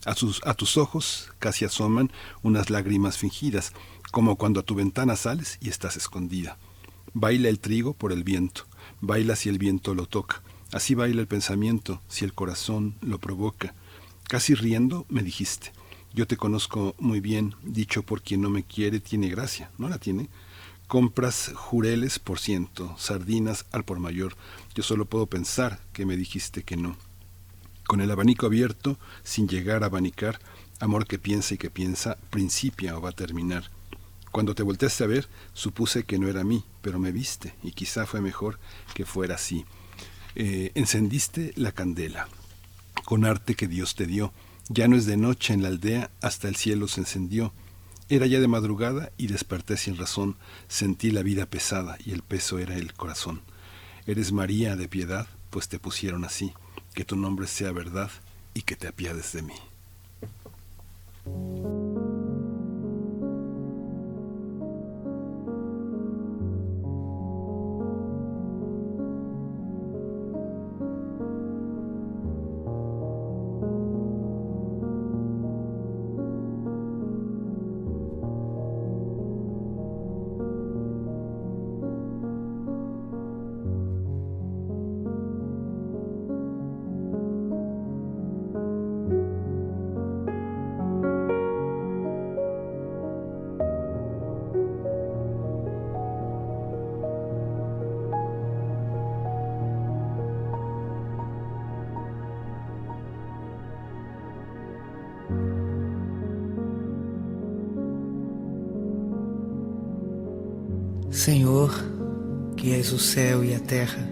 A, 0.05 0.15
a 0.49 0.53
tus 0.53 0.77
ojos 0.77 1.31
casi 1.39 1.65
asoman 1.65 2.11
unas 2.41 2.69
lágrimas 2.69 3.17
fingidas, 3.17 3.73
como 4.11 4.35
cuando 4.35 4.59
a 4.59 4.63
tu 4.63 4.75
ventana 4.75 5.15
sales 5.15 5.57
y 5.61 5.69
estás 5.69 5.97
escondida. 5.97 6.57
Baila 7.13 7.49
el 7.49 7.59
trigo 7.59 7.93
por 7.93 8.11
el 8.11 8.23
viento, 8.23 8.65
Baila 9.05 9.35
si 9.35 9.49
el 9.49 9.57
viento 9.57 9.95
lo 9.95 10.05
toca. 10.05 10.41
Así 10.71 10.95
baila 10.95 11.19
el 11.19 11.27
pensamiento 11.27 12.01
si 12.07 12.23
el 12.23 12.33
corazón 12.33 12.95
lo 13.01 13.19
provoca. 13.19 13.73
Casi 14.29 14.55
riendo 14.55 15.05
me 15.09 15.23
dijiste, 15.23 15.73
Yo 16.13 16.25
te 16.25 16.37
conozco 16.37 16.95
muy 16.99 17.19
bien, 17.19 17.53
dicho 17.63 18.03
por 18.03 18.21
quien 18.21 18.39
no 18.39 18.49
me 18.49 18.63
quiere 18.63 19.01
tiene 19.01 19.27
gracia, 19.27 19.69
¿no 19.77 19.89
la 19.89 19.97
tiene? 19.97 20.29
Compras 20.87 21.51
jureles 21.53 22.17
por 22.17 22.39
ciento, 22.39 22.95
sardinas 22.97 23.65
al 23.73 23.83
por 23.83 23.99
mayor. 23.99 24.37
Yo 24.73 24.83
solo 24.83 25.03
puedo 25.03 25.25
pensar 25.25 25.81
que 25.91 26.05
me 26.05 26.15
dijiste 26.15 26.63
que 26.63 26.77
no. 26.77 26.95
Con 27.85 27.99
el 27.99 28.09
abanico 28.09 28.45
abierto, 28.45 28.97
sin 29.21 29.49
llegar 29.49 29.83
a 29.83 29.87
abanicar, 29.87 30.39
amor 30.79 31.07
que 31.07 31.19
piensa 31.19 31.55
y 31.55 31.57
que 31.57 31.69
piensa, 31.69 32.15
principia 32.29 32.97
o 32.97 33.01
va 33.01 33.09
a 33.09 33.11
terminar. 33.11 33.69
Cuando 34.33 34.55
te 34.55 34.63
volteaste 34.63 35.03
a 35.03 35.07
ver, 35.07 35.29
supuse 35.53 36.05
que 36.05 36.17
no 36.17 36.27
era 36.27 36.43
mí, 36.43 36.63
pero 36.81 36.97
me 36.97 37.11
viste, 37.11 37.53
y 37.61 37.71
quizá 37.71 38.07
fue 38.07 38.19
mejor 38.19 38.57
que 38.95 39.05
fuera 39.05 39.35
así. 39.35 39.63
Eh, 40.33 40.71
encendiste 40.73 41.53
la 41.55 41.71
candela, 41.71 42.27
con 43.05 43.25
arte 43.25 43.53
que 43.53 43.67
Dios 43.67 43.93
te 43.93 44.07
dio. 44.07 44.33
Ya 44.69 44.87
no 44.87 44.95
es 44.95 45.05
de 45.05 45.17
noche 45.17 45.53
en 45.53 45.61
la 45.61 45.67
aldea, 45.67 46.09
hasta 46.19 46.47
el 46.47 46.55
cielo 46.55 46.87
se 46.87 47.01
encendió. 47.01 47.53
Era 48.09 48.25
ya 48.25 48.39
de 48.39 48.47
madrugada 48.47 49.11
y 49.17 49.27
desperté 49.27 49.77
sin 49.77 49.97
razón, 49.97 50.35
sentí 50.67 51.11
la 51.11 51.21
vida 51.21 51.45
pesada 51.45 51.99
y 52.03 52.11
el 52.11 52.23
peso 52.23 52.57
era 52.57 52.75
el 52.75 52.91
corazón. 52.95 53.41
Eres 54.07 54.31
María 54.31 54.75
de 54.75 54.87
piedad, 54.87 55.27
pues 55.51 55.67
te 55.67 55.77
pusieron 55.77 56.25
así, 56.25 56.53
que 56.95 57.05
tu 57.05 57.15
nombre 57.15 57.45
sea 57.45 57.71
verdad 57.71 58.09
y 58.55 58.63
que 58.63 58.75
te 58.75 58.87
apiades 58.87 59.31
de 59.31 59.43
mí. 59.43 59.53
O 112.93 112.99
céu 112.99 113.43
e 113.43 113.55
a 113.55 113.59
terra, 113.59 114.07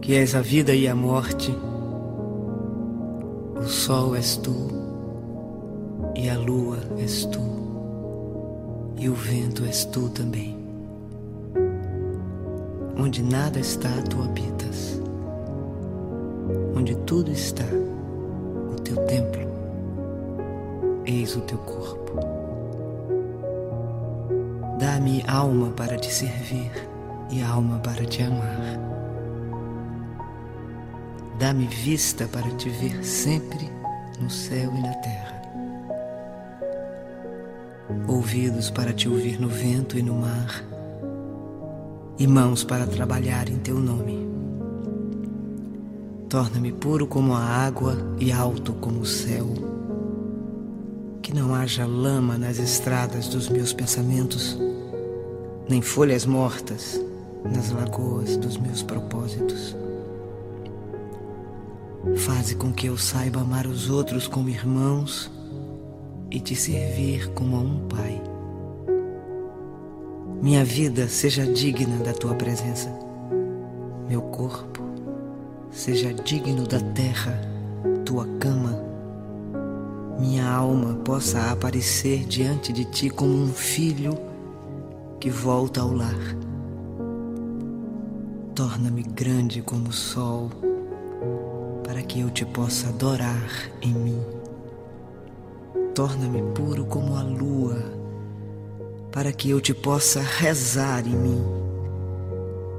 que 0.00 0.14
és 0.14 0.36
a 0.36 0.40
vida 0.40 0.72
e 0.72 0.86
a 0.86 0.94
morte, 0.94 1.52
o 3.56 3.64
sol 3.64 4.14
és 4.14 4.36
tu, 4.36 4.54
e 6.14 6.30
a 6.30 6.38
lua 6.38 6.78
és 6.96 7.24
tu, 7.26 7.40
e 8.96 9.08
o 9.08 9.14
vento 9.14 9.64
és 9.64 9.84
tu 9.86 10.08
também. 10.10 10.56
Onde 12.96 13.20
nada 13.22 13.58
está, 13.58 13.90
tu 14.08 14.22
habitas. 14.22 15.00
Onde 16.76 16.94
tudo 16.98 17.32
está, 17.32 17.66
o 18.72 18.80
teu 18.80 18.96
templo, 19.06 19.48
eis 21.04 21.34
o 21.34 21.40
teu 21.40 21.58
corpo. 21.58 22.12
Dá-me 24.78 25.24
alma 25.26 25.70
para 25.70 25.98
te 25.98 26.12
servir 26.12 26.93
e 27.34 27.42
alma 27.42 27.80
para 27.80 28.04
te 28.06 28.22
amar. 28.22 28.78
Dá-me 31.36 31.66
vista 31.66 32.28
para 32.28 32.48
te 32.52 32.68
ver 32.68 33.04
sempre 33.04 33.68
no 34.20 34.30
céu 34.30 34.72
e 34.72 34.80
na 34.80 34.94
terra. 34.94 35.42
Ouvidos 38.06 38.70
para 38.70 38.92
te 38.92 39.08
ouvir 39.08 39.40
no 39.40 39.48
vento 39.48 39.98
e 39.98 40.02
no 40.02 40.14
mar. 40.14 40.64
E 42.16 42.26
mãos 42.28 42.62
para 42.62 42.86
trabalhar 42.86 43.48
em 43.48 43.58
teu 43.58 43.80
nome. 43.80 44.28
Torna-me 46.28 46.70
puro 46.70 47.08
como 47.08 47.34
a 47.34 47.40
água 47.40 47.96
e 48.20 48.30
alto 48.30 48.74
como 48.74 49.00
o 49.00 49.06
céu. 49.06 49.48
Que 51.20 51.34
não 51.34 51.52
haja 51.52 51.84
lama 51.84 52.38
nas 52.38 52.58
estradas 52.58 53.26
dos 53.26 53.48
meus 53.48 53.72
pensamentos 53.72 54.56
nem 55.68 55.80
folhas 55.80 56.26
mortas 56.26 57.03
nas 57.44 57.70
lagoas 57.70 58.36
dos 58.36 58.56
meus 58.56 58.82
propósitos. 58.82 59.76
Faze 62.16 62.54
com 62.54 62.72
que 62.72 62.86
eu 62.86 62.96
saiba 62.96 63.40
amar 63.40 63.66
os 63.66 63.88
outros 63.90 64.26
como 64.26 64.48
irmãos 64.48 65.30
e 66.30 66.40
te 66.40 66.54
servir 66.54 67.30
como 67.30 67.56
a 67.56 67.60
um 67.60 67.88
pai. 67.88 68.22
Minha 70.42 70.64
vida 70.64 71.08
seja 71.08 71.46
digna 71.46 72.04
da 72.04 72.12
tua 72.12 72.34
presença. 72.34 72.90
Meu 74.08 74.20
corpo 74.20 74.82
seja 75.70 76.12
digno 76.12 76.66
da 76.66 76.78
terra, 76.78 77.40
tua 78.04 78.26
cama. 78.38 78.78
Minha 80.18 80.48
alma 80.48 80.94
possa 80.96 81.50
aparecer 81.50 82.24
diante 82.26 82.72
de 82.72 82.84
ti 82.84 83.10
como 83.10 83.32
um 83.34 83.48
filho 83.48 84.16
que 85.18 85.30
volta 85.30 85.80
ao 85.80 85.92
lar. 85.92 86.43
Torna-me 88.54 89.02
grande 89.02 89.62
como 89.62 89.88
o 89.88 89.92
sol, 89.92 90.48
para 91.82 92.00
que 92.02 92.20
eu 92.20 92.30
te 92.30 92.46
possa 92.46 92.88
adorar 92.88 93.50
em 93.82 93.92
mim. 93.92 94.22
Torna-me 95.92 96.40
puro 96.52 96.84
como 96.84 97.16
a 97.16 97.22
lua, 97.22 97.82
para 99.10 99.32
que 99.32 99.50
eu 99.50 99.60
te 99.60 99.74
possa 99.74 100.20
rezar 100.20 101.04
em 101.04 101.16
mim. 101.16 101.44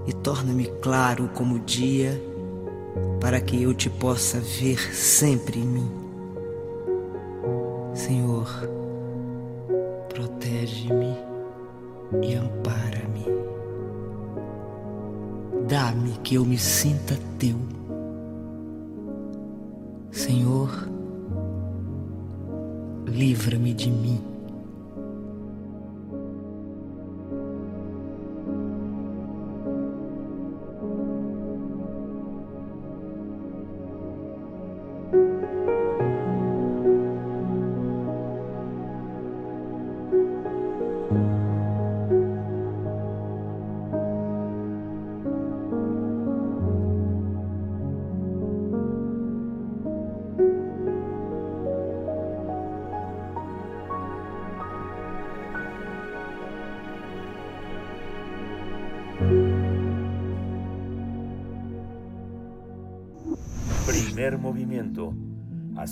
E 0.07 0.13
torna-me 0.13 0.67
claro 0.81 1.29
como 1.35 1.55
o 1.55 1.59
dia, 1.59 2.21
para 3.19 3.41
que 3.41 3.61
eu 3.61 3.73
te 3.73 3.89
possa 3.89 4.39
ver 4.39 4.79
sempre 4.95 5.59
em 5.59 5.65
mim. 5.65 5.91
Senhor, 7.93 8.47
protege-me 10.07 11.17
e 12.21 12.33
ampara-me. 12.33 13.54
Dá-me 15.67 16.11
que 16.23 16.35
eu 16.35 16.45
me 16.45 16.57
sinta 16.57 17.17
teu. 17.39 17.57
Senhor, 20.11 20.87
livra-me 23.07 23.73
de 23.73 23.89
mim. 23.89 24.34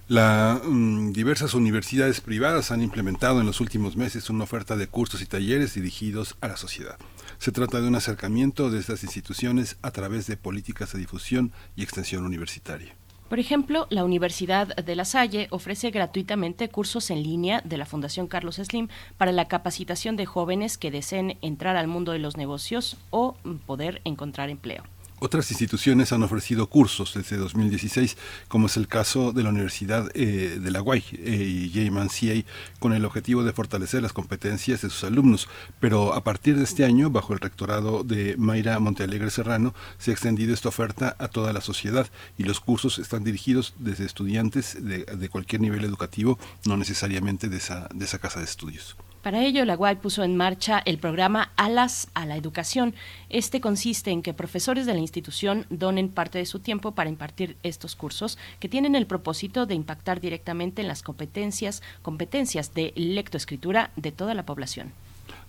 La, 0.07 0.61
mm, 0.63 1.13
diversas 1.13 1.55
universidades 1.55 2.21
privadas 2.21 2.69
han 2.69 2.83
implementado 2.83 3.41
en 3.41 3.47
los 3.47 3.61
últimos 3.61 3.97
meses 3.97 4.29
una 4.29 4.43
oferta 4.43 4.75
de 4.75 4.85
cursos 4.85 5.23
y 5.23 5.25
talleres 5.25 5.73
dirigidos 5.73 6.37
a 6.41 6.49
la 6.49 6.57
sociedad. 6.57 6.99
Se 7.41 7.51
trata 7.51 7.81
de 7.81 7.87
un 7.87 7.95
acercamiento 7.95 8.69
de 8.69 8.77
estas 8.77 9.03
instituciones 9.03 9.75
a 9.81 9.89
través 9.89 10.27
de 10.27 10.37
políticas 10.37 10.93
de 10.93 10.99
difusión 10.99 11.51
y 11.75 11.81
extensión 11.81 12.23
universitaria. 12.23 12.93
Por 13.29 13.39
ejemplo, 13.39 13.87
la 13.89 14.03
Universidad 14.03 14.75
de 14.75 14.95
La 14.95 15.05
Salle 15.05 15.47
ofrece 15.49 15.89
gratuitamente 15.89 16.69
cursos 16.69 17.09
en 17.09 17.23
línea 17.23 17.61
de 17.61 17.77
la 17.77 17.87
Fundación 17.87 18.27
Carlos 18.27 18.57
Slim 18.57 18.89
para 19.17 19.31
la 19.31 19.47
capacitación 19.47 20.17
de 20.17 20.27
jóvenes 20.27 20.77
que 20.77 20.91
deseen 20.91 21.39
entrar 21.41 21.77
al 21.77 21.87
mundo 21.87 22.11
de 22.11 22.19
los 22.19 22.37
negocios 22.37 22.97
o 23.09 23.35
poder 23.65 24.01
encontrar 24.05 24.51
empleo. 24.51 24.83
Otras 25.23 25.51
instituciones 25.51 26.11
han 26.13 26.23
ofrecido 26.23 26.65
cursos 26.65 27.13
desde 27.13 27.37
2016, 27.37 28.17
como 28.47 28.65
es 28.65 28.75
el 28.75 28.87
caso 28.87 29.31
de 29.33 29.43
la 29.43 29.49
Universidad 29.49 30.09
eh, 30.15 30.57
de 30.59 30.71
la 30.71 30.81
UAI 30.81 31.03
eh, 31.11 31.43
y 31.47 31.69
JMCA, 31.69 32.43
con 32.79 32.91
el 32.93 33.05
objetivo 33.05 33.43
de 33.43 33.53
fortalecer 33.53 34.01
las 34.01 34.13
competencias 34.13 34.81
de 34.81 34.89
sus 34.89 35.03
alumnos. 35.03 35.47
Pero 35.79 36.15
a 36.15 36.23
partir 36.23 36.57
de 36.57 36.63
este 36.63 36.85
año, 36.85 37.11
bajo 37.11 37.33
el 37.33 37.39
rectorado 37.39 38.03
de 38.03 38.35
Mayra 38.35 38.79
Montealegre 38.79 39.29
Serrano, 39.29 39.75
se 39.99 40.09
ha 40.09 40.15
extendido 40.15 40.55
esta 40.55 40.69
oferta 40.69 41.15
a 41.19 41.27
toda 41.27 41.53
la 41.53 41.61
sociedad 41.61 42.07
y 42.39 42.45
los 42.45 42.59
cursos 42.59 42.97
están 42.97 43.23
dirigidos 43.23 43.75
desde 43.77 44.05
estudiantes 44.05 44.83
de, 44.83 45.05
de 45.05 45.29
cualquier 45.29 45.61
nivel 45.61 45.85
educativo, 45.85 46.39
no 46.65 46.77
necesariamente 46.77 47.47
de 47.47 47.57
esa, 47.57 47.87
de 47.93 48.05
esa 48.05 48.17
casa 48.17 48.39
de 48.39 48.45
estudios. 48.45 48.97
Para 49.21 49.43
ello, 49.45 49.65
la 49.65 49.77
UAI 49.77 49.97
puso 49.97 50.23
en 50.23 50.35
marcha 50.35 50.81
el 50.83 50.97
programa 50.97 51.51
Alas 51.55 52.07
a 52.15 52.25
la 52.25 52.37
Educación. 52.37 52.95
Este 53.29 53.61
consiste 53.61 54.09
en 54.09 54.23
que 54.23 54.33
profesores 54.33 54.87
de 54.87 54.95
la 54.95 54.99
institución 54.99 55.67
donen 55.69 56.09
parte 56.09 56.39
de 56.39 56.47
su 56.47 56.59
tiempo 56.59 56.93
para 56.93 57.11
impartir 57.11 57.55
estos 57.61 57.95
cursos 57.95 58.39
que 58.59 58.67
tienen 58.67 58.95
el 58.95 59.05
propósito 59.05 59.67
de 59.67 59.75
impactar 59.75 60.21
directamente 60.21 60.81
en 60.81 60.87
las 60.87 61.03
competencias, 61.03 61.83
competencias 62.01 62.73
de 62.73 62.93
lectoescritura 62.95 63.91
de 63.95 64.11
toda 64.11 64.33
la 64.33 64.43
población. 64.43 64.91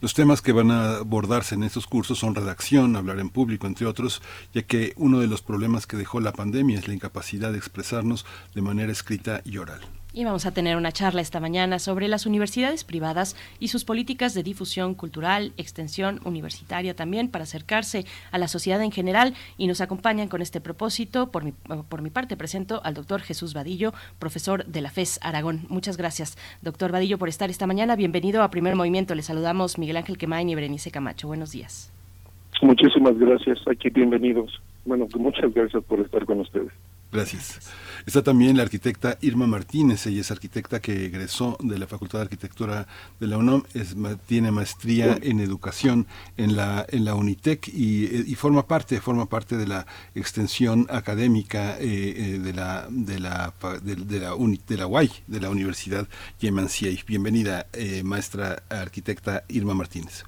Los 0.03 0.13
temas 0.13 0.43
que 0.43 0.53
van 0.53 0.71
a 0.71 0.97
abordarse 0.97 1.55
en 1.55 1.63
estos 1.63 1.87
cursos 1.87 2.19
son 2.19 2.35
redacción, 2.35 2.97
hablar 2.97 3.21
en 3.21 3.31
público, 3.31 3.67
entre 3.67 3.87
otros, 3.87 4.21
ya 4.53 4.63
que 4.63 4.93
uno 4.97 5.21
de 5.21 5.29
los 5.29 5.41
problemas 5.41 5.87
que 5.87 5.97
dejó 5.97 6.21
la 6.21 6.33
pandemia 6.33 6.79
es 6.79 6.89
la 6.89 6.95
incapacidad 6.95 7.53
de 7.53 7.59
expresarnos 7.59 8.27
de 8.55 8.61
manera 8.61 8.93
escrita 8.93 9.41
y 9.45 9.57
oral. 9.57 9.81
Y 10.15 10.25
vamos 10.25 10.45
a 10.45 10.53
tener 10.53 10.77
una 10.77 10.93
charla 10.93 11.23
esta 11.23 11.41
mañana 11.41 11.79
sobre 11.79 12.07
las 12.07 12.27
universidades 12.27 12.85
privadas 12.85 13.35
y 13.59 13.69
sus 13.69 13.87
políticas 13.87 14.35
de 14.35 14.43
difusión 14.43 14.95
cultural, 14.95 15.53
extensión 15.57 16.21
universitaria 16.25 16.95
también, 16.95 17.29
para 17.29 17.45
acercarse 17.45 18.05
a 18.31 18.37
la 18.37 18.47
sociedad 18.47 18.83
en 18.83 18.93
general. 18.93 19.33
Y 19.57 19.69
nos 19.69 19.81
acompañan 19.81 20.29
con 20.29 20.43
este 20.43 20.61
propósito. 20.61 21.31
Por 21.31 21.45
mi, 21.45 21.53
por 21.53 22.03
mi 22.03 22.11
parte, 22.11 22.37
presento 22.37 22.83
al 22.85 22.93
doctor 22.93 23.23
Jesús 23.23 23.55
Vadillo, 23.55 23.95
profesor 24.19 24.67
de 24.67 24.83
la 24.83 24.91
FES 24.91 25.19
Aragón. 25.23 25.63
Muchas 25.71 25.97
gracias, 25.97 26.37
doctor 26.61 26.93
Vadillo, 26.93 27.17
por 27.17 27.31
estar 27.31 27.49
esta 27.49 27.67
mañana. 27.67 27.97
Bienvenido 27.97 28.43
a 28.43 28.51
Primer 28.51 28.77
Movimiento. 28.77 29.15
Le 29.15 29.23
saludamos 29.23 29.79
Miguel 29.79 29.97
Ángel 29.97 30.19
Quemain 30.19 30.47
y 30.51 30.55
Berenice 30.55 30.91
Camacho. 30.91 31.27
Buenos 31.27 31.53
días. 31.53 31.91
Muchísimas 32.61 33.19
gracias. 33.19 33.59
Aquí 33.67 33.89
bienvenidos. 33.89 34.61
Bueno, 34.85 35.09
muchas 35.17 35.55
gracias 35.55 35.83
por 35.85 36.01
estar 36.01 36.27
con 36.27 36.41
ustedes. 36.41 36.73
Gracias. 37.11 37.73
Está 38.07 38.23
también 38.23 38.57
la 38.57 38.65
arquitecta 38.65 39.17
Irma 39.21 39.47
Martínez, 39.47 40.07
ella 40.07 40.21
es 40.21 40.31
arquitecta 40.31 40.81
que 40.81 41.07
egresó 41.07 41.57
de 41.61 41.79
la 41.79 41.87
Facultad 41.87 42.19
de 42.19 42.25
Arquitectura 42.25 42.87
de 43.21 43.27
la 43.27 43.39
UNAM, 43.39 43.63
es, 43.75 43.95
tiene 44.27 44.51
maestría 44.51 45.19
en 45.23 45.41
educación 45.41 46.07
en 46.37 46.57
la, 46.57 46.85
en 46.89 47.05
la 47.05 47.15
UNITEC 47.15 47.69
y, 47.69 48.35
forma 48.35 48.67
parte, 48.67 49.01
forma 49.01 49.27
parte 49.27 49.57
de 49.57 49.69
la 49.69 49.87
extensión 50.15 50.87
académica 50.91 51.77
eh, 51.79 52.41
de 52.43 52.53
la 52.53 52.89
de 52.91 53.21
la 53.21 53.55
de, 53.83 53.97
la 53.97 54.35
de 54.35 54.77
la 54.77 54.87
UAI, 54.87 55.11
de 55.27 55.41
la 55.41 55.51
Universidad 55.51 56.09
Yeman 56.41 56.69
Bienvenida, 57.07 57.67
eh, 57.73 58.03
maestra 58.03 58.65
arquitecta 58.69 59.45
Irma 59.49 59.75
Martínez 59.75 60.25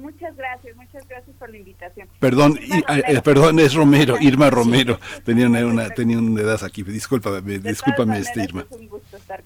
muchas 0.00 0.36
gracias, 0.36 0.76
muchas 0.76 1.06
gracias 1.08 1.36
por 1.36 1.50
la 1.50 1.56
invitación. 1.58 2.08
Perdón, 2.18 2.58
eh, 2.58 3.20
perdón, 3.22 3.58
es 3.58 3.74
Romero, 3.74 4.16
Irma 4.20 4.50
Romero. 4.50 4.98
Tenía 5.24 5.46
una, 5.46 5.90
tenía 5.94 6.18
una 6.18 6.40
edad 6.40 6.62
aquí. 6.64 6.82
Discúlpame, 6.82 7.58
discúlpame, 7.58 8.18
este 8.18 8.44
Irma. 8.44 8.66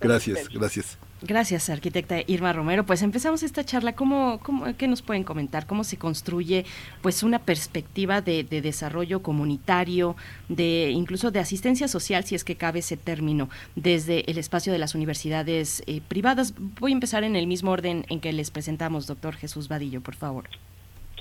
Gracias, 0.01 0.49
gracias. 0.49 0.99
Gracias, 1.23 1.69
arquitecta 1.69 2.17
Irma 2.27 2.53
Romero. 2.55 2.85
Pues 2.87 3.03
empezamos 3.03 3.43
esta 3.43 3.63
charla. 3.63 3.95
¿Cómo, 3.95 4.41
cómo, 4.43 4.65
¿Qué 4.79 4.89
nos 4.89 5.03
pueden 5.03 5.23
comentar? 5.23 5.67
¿Cómo 5.67 5.85
se 5.85 5.99
construye 5.99 6.65
pues 7.03 7.23
una 7.23 7.39
perspectiva 7.39 8.23
de, 8.23 8.45
desarrollo 8.45 9.23
comunitario, 9.23 10.17
de 10.49 10.91
incluso 10.91 11.31
de 11.31 11.41
asistencia 11.41 11.89
social, 11.89 12.25
si 12.25 12.35
es 12.35 12.45
que 12.45 12.57
cabe 12.57 12.79
ese 12.79 12.97
término, 12.97 13.51
desde 13.77 14.31
el 14.31 14.39
espacio 14.39 14.73
de 14.73 14.79
las 14.79 14.95
universidades 14.95 15.83
eh, 15.87 16.01
privadas? 16.09 16.55
Voy 16.81 16.93
a 16.93 16.95
empezar 16.95 17.23
en 17.23 17.37
el 17.37 17.47
mismo 17.47 17.71
orden 17.71 18.07
en 18.09 18.21
que 18.21 18.33
les 18.33 18.51
presentamos, 18.51 19.07
doctor 19.07 19.35
Jesús 19.35 19.69
Vadillo, 19.69 20.01
por 20.01 20.15
favor. 20.15 20.45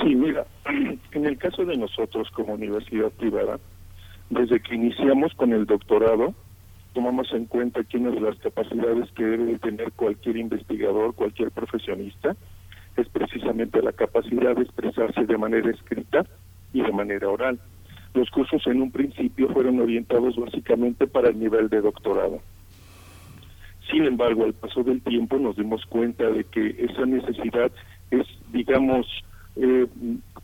Sí, 0.02 0.16
mira, 0.16 0.46
en 1.12 1.26
el 1.26 1.38
caso 1.38 1.66
de 1.66 1.76
nosotros 1.76 2.30
como 2.32 2.54
universidad 2.54 3.12
privada, 3.12 3.60
desde 4.30 4.62
que 4.62 4.76
iniciamos 4.76 5.34
con 5.34 5.52
el 5.52 5.66
doctorado, 5.66 6.34
tomamos 6.94 7.32
en 7.34 7.46
cuenta 7.46 7.82
una 7.94 8.12
de 8.12 8.22
las 8.22 8.38
capacidades 8.40 9.10
que 9.12 9.24
debe 9.24 9.60
tener 9.60 9.92
cualquier 9.94 10.38
investigador, 10.38 11.14
cualquier 11.14 11.52
profesionista, 11.52 12.36
es 12.98 13.08
precisamente 13.10 13.82
la 13.82 13.92
capacidad 13.92 14.56
de 14.56 14.64
expresarse 14.64 15.26
de 15.26 15.38
manera 15.38 15.70
escrita 15.70 16.26
y 16.74 16.82
de 16.82 16.92
manera 16.92 17.30
oral. 17.30 17.60
Los 18.14 18.30
cursos 18.32 18.66
en 18.68 18.82
un 18.82 18.92
principio 18.92 19.50
fueron 19.50 19.80
orientados 19.80 20.36
básicamente 20.36 21.08
para 21.08 21.30
el 21.30 21.40
nivel 21.40 21.70
de 21.70 21.82
doctorado. 21.82 22.42
Sin 23.90 24.06
embargo, 24.06 24.44
al 24.44 24.54
paso 24.54 24.84
del 24.84 25.02
tiempo 25.02 25.38
nos 25.38 25.56
dimos 25.56 25.86
cuenta 25.86 26.30
de 26.30 26.44
que 26.44 26.76
esa 26.80 27.06
necesidad 27.06 27.72
es, 28.12 28.28
digamos, 28.52 29.08
eh, 29.56 29.88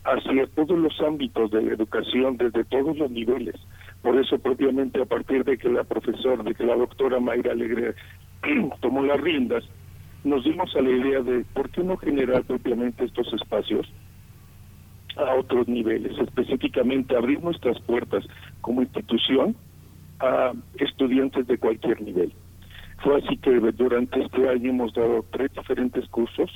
hacia 0.04 0.48
todos 0.48 0.78
los 0.78 1.00
ámbitos 1.02 1.52
de 1.52 1.62
la 1.62 1.74
educación, 1.74 2.38
desde 2.38 2.64
todos 2.66 2.98
los 2.98 3.12
niveles. 3.12 3.56
Por 4.06 4.18
eso 4.18 4.38
propiamente 4.38 5.02
a 5.02 5.06
partir 5.06 5.44
de 5.44 5.58
que 5.58 5.68
la 5.68 5.84
profesora, 5.84 6.44
de 6.44 6.54
que 6.54 6.64
la 6.64 6.76
doctora 6.76 7.20
Mayra 7.20 7.54
Alegre 7.54 7.96
tomó 8.80 9.02
las 9.02 9.20
riendas, 9.20 9.64
nos 10.24 10.44
dimos 10.44 10.76
a 10.76 10.82
la 10.82 10.92
idea 10.92 11.22
de 11.22 11.44
por 11.56 11.72
qué 11.72 11.84
no 11.84 11.98
generar 11.98 12.44
propiamente 12.44 13.04
estos 13.04 13.34
espacios 13.34 13.92
a 15.18 15.34
otros 15.34 15.68
niveles, 15.68 16.16
específicamente 16.20 17.18
abrir 17.18 17.42
nuestras 17.42 17.80
puertas 17.80 18.24
como 18.62 18.84
institución 18.84 19.56
a 20.20 20.52
estudiantes 20.78 21.48
de 21.48 21.58
cualquier 21.58 22.00
nivel. 22.04 22.32
Fue 23.00 23.18
así 23.18 23.38
que 23.38 23.60
durante 23.72 24.22
este 24.22 24.48
año 24.48 24.70
hemos 24.70 24.94
dado 24.94 25.26
tres 25.32 25.52
diferentes 25.52 26.08
cursos, 26.10 26.52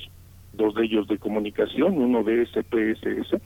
dos 0.52 0.72
de 0.76 0.84
ellos 0.84 1.08
de 1.08 1.18
comunicación, 1.18 1.98
uno 1.98 2.22
de 2.22 2.46
SPSS, 2.46 3.42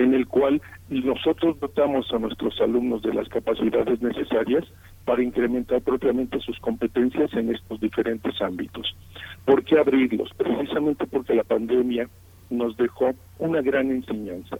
en 0.00 0.14
el 0.14 0.26
cual 0.26 0.62
nosotros 0.88 1.60
dotamos 1.60 2.10
a 2.10 2.18
nuestros 2.18 2.58
alumnos 2.62 3.02
de 3.02 3.12
las 3.12 3.28
capacidades 3.28 4.00
necesarias 4.00 4.64
para 5.04 5.22
incrementar 5.22 5.82
propiamente 5.82 6.40
sus 6.40 6.58
competencias 6.60 7.30
en 7.34 7.54
estos 7.54 7.78
diferentes 7.80 8.40
ámbitos. 8.40 8.96
¿Por 9.44 9.62
qué 9.62 9.78
abrirlos? 9.78 10.30
Precisamente 10.38 11.06
porque 11.06 11.34
la 11.34 11.44
pandemia 11.44 12.08
nos 12.48 12.78
dejó 12.78 13.12
una 13.38 13.60
gran 13.60 13.90
enseñanza. 13.90 14.56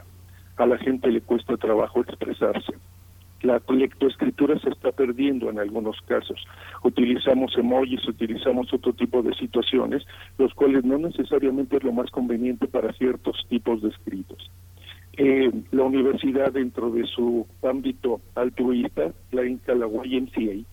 A 0.58 0.66
la 0.66 0.76
gente 0.76 1.10
le 1.10 1.22
cuesta 1.22 1.56
trabajo 1.56 2.02
expresarse. 2.02 2.74
La 3.40 3.62
lectoescritura 3.66 4.58
se 4.58 4.68
está 4.68 4.92
perdiendo 4.92 5.48
en 5.48 5.58
algunos 5.58 5.98
casos. 6.02 6.44
Utilizamos 6.84 7.56
emojis, 7.56 8.06
utilizamos 8.06 8.70
otro 8.74 8.92
tipo 8.92 9.22
de 9.22 9.34
situaciones, 9.36 10.04
los 10.36 10.52
cuales 10.52 10.84
no 10.84 10.98
necesariamente 10.98 11.78
es 11.78 11.82
lo 11.82 11.92
más 11.92 12.10
conveniente 12.10 12.66
para 12.66 12.92
ciertos 12.92 13.46
tipos 13.48 13.80
de 13.80 13.88
escritos. 13.88 14.50
Eh, 15.22 15.50
la 15.72 15.82
universidad 15.82 16.50
dentro 16.50 16.90
de 16.90 17.04
su 17.04 17.46
ámbito 17.62 18.22
altruista, 18.34 19.12
la 19.32 19.44
INCA, 19.44 19.74
la 19.74 19.86
YMCA, 19.86 20.64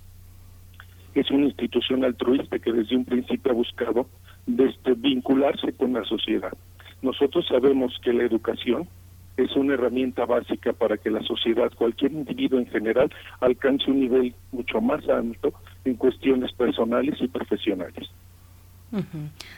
es 1.15 1.31
una 1.31 1.47
institución 1.47 2.05
altruista 2.05 2.57
que 2.57 2.71
desde 2.71 2.95
un 2.95 3.03
principio 3.03 3.51
ha 3.51 3.55
buscado 3.55 4.07
desde 4.45 4.93
vincularse 4.95 5.73
con 5.73 5.91
la 5.91 6.05
sociedad. 6.05 6.53
Nosotros 7.01 7.45
sabemos 7.45 7.99
que 8.01 8.13
la 8.13 8.23
educación 8.23 8.87
es 9.35 9.53
una 9.57 9.73
herramienta 9.73 10.25
básica 10.25 10.71
para 10.71 10.95
que 10.95 11.09
la 11.09 11.23
sociedad, 11.23 11.69
cualquier 11.75 12.13
individuo 12.13 12.57
en 12.57 12.67
general, 12.67 13.11
alcance 13.41 13.91
un 13.91 13.99
nivel 13.99 14.33
mucho 14.53 14.79
más 14.79 15.05
alto 15.09 15.51
en 15.83 15.95
cuestiones 15.95 16.53
personales 16.53 17.15
y 17.19 17.27
profesionales. 17.27 18.09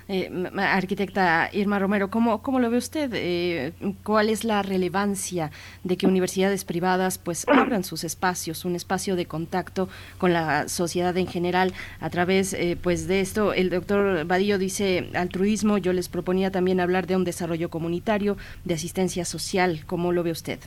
Eh, 0.07 0.31
arquitecta 0.57 1.49
Irma 1.53 1.77
Romero, 1.77 2.09
¿cómo, 2.09 2.41
cómo 2.41 2.59
lo 2.59 2.69
ve 2.71 2.77
usted? 2.77 3.11
Eh, 3.13 3.73
¿Cuál 4.03 4.29
es 4.29 4.43
la 4.43 4.63
relevancia 4.63 5.51
de 5.83 5.97
que 5.97 6.07
universidades 6.07 6.65
privadas 6.65 7.19
pues 7.19 7.47
abran 7.47 7.83
sus 7.83 8.03
espacios, 8.03 8.65
un 8.65 8.75
espacio 8.75 9.15
de 9.15 9.25
contacto 9.25 9.87
con 10.17 10.33
la 10.33 10.67
sociedad 10.67 11.15
en 11.17 11.27
general 11.27 11.73
a 11.99 12.09
través 12.09 12.53
eh, 12.53 12.77
pues 12.81 13.07
de 13.07 13.19
esto? 13.19 13.53
El 13.53 13.69
doctor 13.69 14.25
Vadillo 14.25 14.57
dice 14.57 15.09
altruismo, 15.13 15.77
yo 15.77 15.93
les 15.93 16.09
proponía 16.09 16.49
también 16.51 16.79
hablar 16.79 17.05
de 17.05 17.15
un 17.15 17.23
desarrollo 17.23 17.69
comunitario, 17.69 18.37
de 18.65 18.73
asistencia 18.73 19.25
social, 19.25 19.81
¿cómo 19.85 20.11
lo 20.11 20.23
ve 20.23 20.31
usted? 20.31 20.59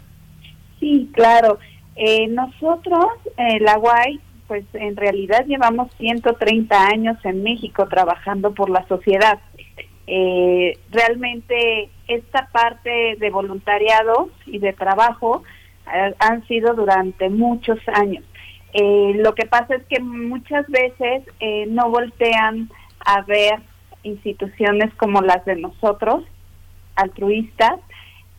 Sí, 0.79 1.11
claro. 1.13 1.59
nosotros, 2.31 3.07
la 3.61 3.79
UAI, 3.79 4.21
pues 4.53 4.67
en 4.75 4.97
realidad 4.97 5.47
llevamos 5.47 5.91
130 5.97 6.89
años 6.89 7.17
en 7.25 7.43
México 7.43 7.89
trabajando 7.89 8.53
por 8.53 8.69
la 8.69 8.87
sociedad. 8.87 9.39
Eh, 10.07 10.79
realmente 10.91 11.89
esta 12.07 12.51
parte 12.53 13.17
de 13.19 13.31
voluntariado 13.31 14.29
y 14.45 14.59
de 14.59 14.75
trabajo 14.75 15.43
eh, 15.87 16.15
han 16.19 16.47
sido 16.49 16.75
durante 16.75 17.31
muchos 17.31 17.79
años. 17.95 18.25
Eh, 18.75 19.15
lo 19.25 19.35
que 19.35 19.47
pasa 19.47 19.77
es 19.77 19.85
que 19.87 20.01
muchas 20.01 20.67
veces 20.69 21.23
no 21.69 21.89
voltean 21.89 22.69
a 23.07 23.23
ver 23.23 23.59
instituciones 24.03 24.93
como 24.97 25.23
las 25.23 25.47
de 25.47 25.57
nosotros, 25.57 26.25
altruistas, 26.95 27.81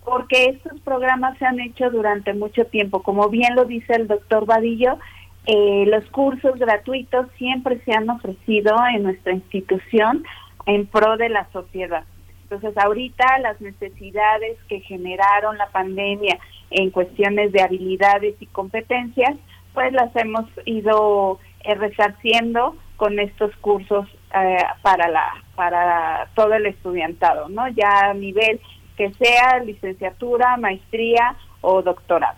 porque 0.06 0.45
estos 0.45 0.80
programas 0.82 1.40
se 1.40 1.45
han 1.48 1.59
hecho 1.59 1.90
durante 1.90 2.35
mucho 2.35 2.66
tiempo. 2.66 3.01
Como 3.01 3.30
bien 3.30 3.56
lo 3.56 3.66
dice 3.66 3.93
el 3.93 4.08
doctor 4.08 4.45
Vadillo, 4.45 5.00
eh, 5.46 5.86
los 5.88 6.06
cursos 6.06 6.58
gratuitos 6.58 7.28
siempre 7.38 7.80
se 7.86 7.94
han 7.94 8.10
ofrecido 8.10 8.76
en 8.96 9.04
nuestra 9.04 9.34
institución 9.34 10.24
en 10.66 10.86
pro 10.86 11.18
de 11.18 11.30
la 11.30 11.48
sociedad. 11.52 12.06
Entonces, 12.44 12.78
ahorita 12.78 13.40
las 13.40 13.60
necesidades 13.60 14.58
que 14.70 14.80
generaron 14.82 15.58
la 15.58 15.68
pandemia 15.68 16.38
en 16.70 16.92
cuestiones 16.92 17.52
de 17.52 17.62
habilidades 17.62 18.36
y 18.40 18.46
competencias, 18.48 19.36
pues 19.74 19.92
las 19.92 20.16
hemos 20.16 20.46
ido 20.66 21.40
eh, 21.64 21.76
resarciendo 21.76 22.76
con 22.96 23.20
estos 23.20 23.54
cursos 23.58 24.08
eh, 24.36 24.58
para 24.82 25.08
la 25.10 25.44
para 25.56 26.28
todo 26.36 26.54
el 26.54 26.68
estudiantado, 26.68 27.50
¿no? 27.50 27.68
Ya 27.70 28.12
a 28.12 28.14
nivel 28.14 28.62
que 28.96 29.14
sea 29.14 29.60
licenciatura, 29.60 30.58
maestría 30.58 31.36
o 31.62 31.82
doctorado. 31.82 32.38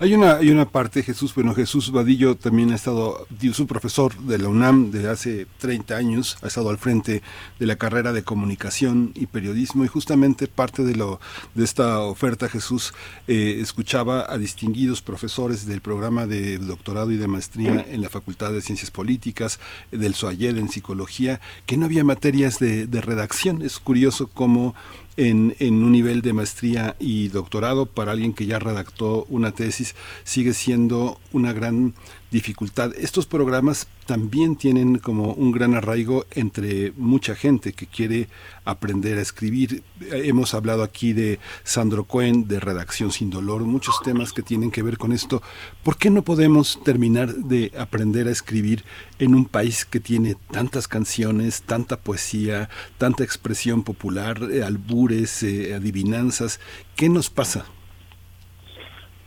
Hay 0.00 0.14
una, 0.14 0.36
hay 0.36 0.50
una 0.50 0.64
parte, 0.64 1.02
Jesús, 1.02 1.34
bueno, 1.34 1.56
Jesús 1.56 1.90
Vadillo 1.90 2.36
también 2.36 2.70
ha 2.70 2.76
estado, 2.76 3.26
su 3.52 3.66
profesor 3.66 4.16
de 4.16 4.38
la 4.38 4.48
UNAM 4.48 4.92
desde 4.92 5.10
hace 5.10 5.46
30 5.58 5.96
años, 5.96 6.38
ha 6.40 6.46
estado 6.46 6.70
al 6.70 6.78
frente 6.78 7.20
de 7.58 7.66
la 7.66 7.74
carrera 7.74 8.12
de 8.12 8.22
comunicación 8.22 9.10
y 9.16 9.26
periodismo 9.26 9.84
y 9.84 9.88
justamente 9.88 10.46
parte 10.46 10.84
de, 10.84 10.94
lo, 10.94 11.18
de 11.56 11.64
esta 11.64 11.98
oferta, 12.02 12.48
Jesús, 12.48 12.94
eh, 13.26 13.58
escuchaba 13.60 14.32
a 14.32 14.38
distinguidos 14.38 15.02
profesores 15.02 15.66
del 15.66 15.80
programa 15.80 16.26
de 16.28 16.58
doctorado 16.58 17.10
y 17.10 17.16
de 17.16 17.26
maestría 17.26 17.84
en 17.90 18.00
la 18.00 18.08
Facultad 18.08 18.52
de 18.52 18.60
Ciencias 18.60 18.92
Políticas, 18.92 19.58
del 19.90 20.14
SOAYED 20.14 20.58
en 20.58 20.68
Psicología, 20.68 21.40
que 21.66 21.76
no 21.76 21.86
había 21.86 22.04
materias 22.04 22.60
de, 22.60 22.86
de 22.86 23.00
redacción. 23.00 23.62
Es 23.62 23.80
curioso 23.80 24.28
cómo 24.28 24.76
en, 25.18 25.54
en, 25.58 25.82
un 25.82 25.92
nivel 25.92 26.22
de 26.22 26.32
maestría 26.32 26.96
y 26.98 27.28
doctorado 27.28 27.86
para 27.86 28.12
alguien 28.12 28.32
que 28.32 28.46
ya 28.46 28.58
redactó 28.58 29.26
una 29.28 29.52
tesis 29.52 29.94
sigue 30.24 30.54
siendo 30.54 31.20
una 31.32 31.52
gran 31.52 31.92
dificultad. 32.30 32.92
Estos 32.96 33.26
programas 33.26 33.86
también 34.06 34.56
tienen 34.56 34.98
como 34.98 35.32
un 35.32 35.52
gran 35.52 35.74
arraigo 35.74 36.26
entre 36.32 36.92
mucha 36.96 37.34
gente 37.34 37.72
que 37.72 37.86
quiere 37.86 38.28
aprender 38.64 39.18
a 39.18 39.22
escribir. 39.22 39.82
Hemos 40.00 40.54
hablado 40.54 40.82
aquí 40.82 41.12
de 41.12 41.38
Sandro 41.64 42.04
Cohen, 42.04 42.48
de 42.48 42.60
Redacción 42.60 43.12
sin 43.12 43.30
Dolor, 43.30 43.62
muchos 43.62 44.00
temas 44.02 44.32
que 44.32 44.42
tienen 44.42 44.70
que 44.70 44.82
ver 44.82 44.98
con 44.98 45.12
esto. 45.12 45.42
¿Por 45.82 45.96
qué 45.96 46.10
no 46.10 46.22
podemos 46.22 46.80
terminar 46.84 47.34
de 47.34 47.72
aprender 47.78 48.28
a 48.28 48.32
escribir 48.32 48.84
en 49.18 49.34
un 49.34 49.44
país 49.44 49.84
que 49.84 50.00
tiene 50.00 50.36
tantas 50.50 50.88
canciones, 50.88 51.62
tanta 51.62 52.00
poesía, 52.00 52.68
tanta 52.98 53.24
expresión 53.24 53.82
popular, 53.82 54.48
eh, 54.50 54.62
albures, 54.62 55.42
eh, 55.42 55.74
adivinanzas? 55.74 56.60
¿Qué 56.96 57.08
nos 57.08 57.30
pasa? 57.30 57.66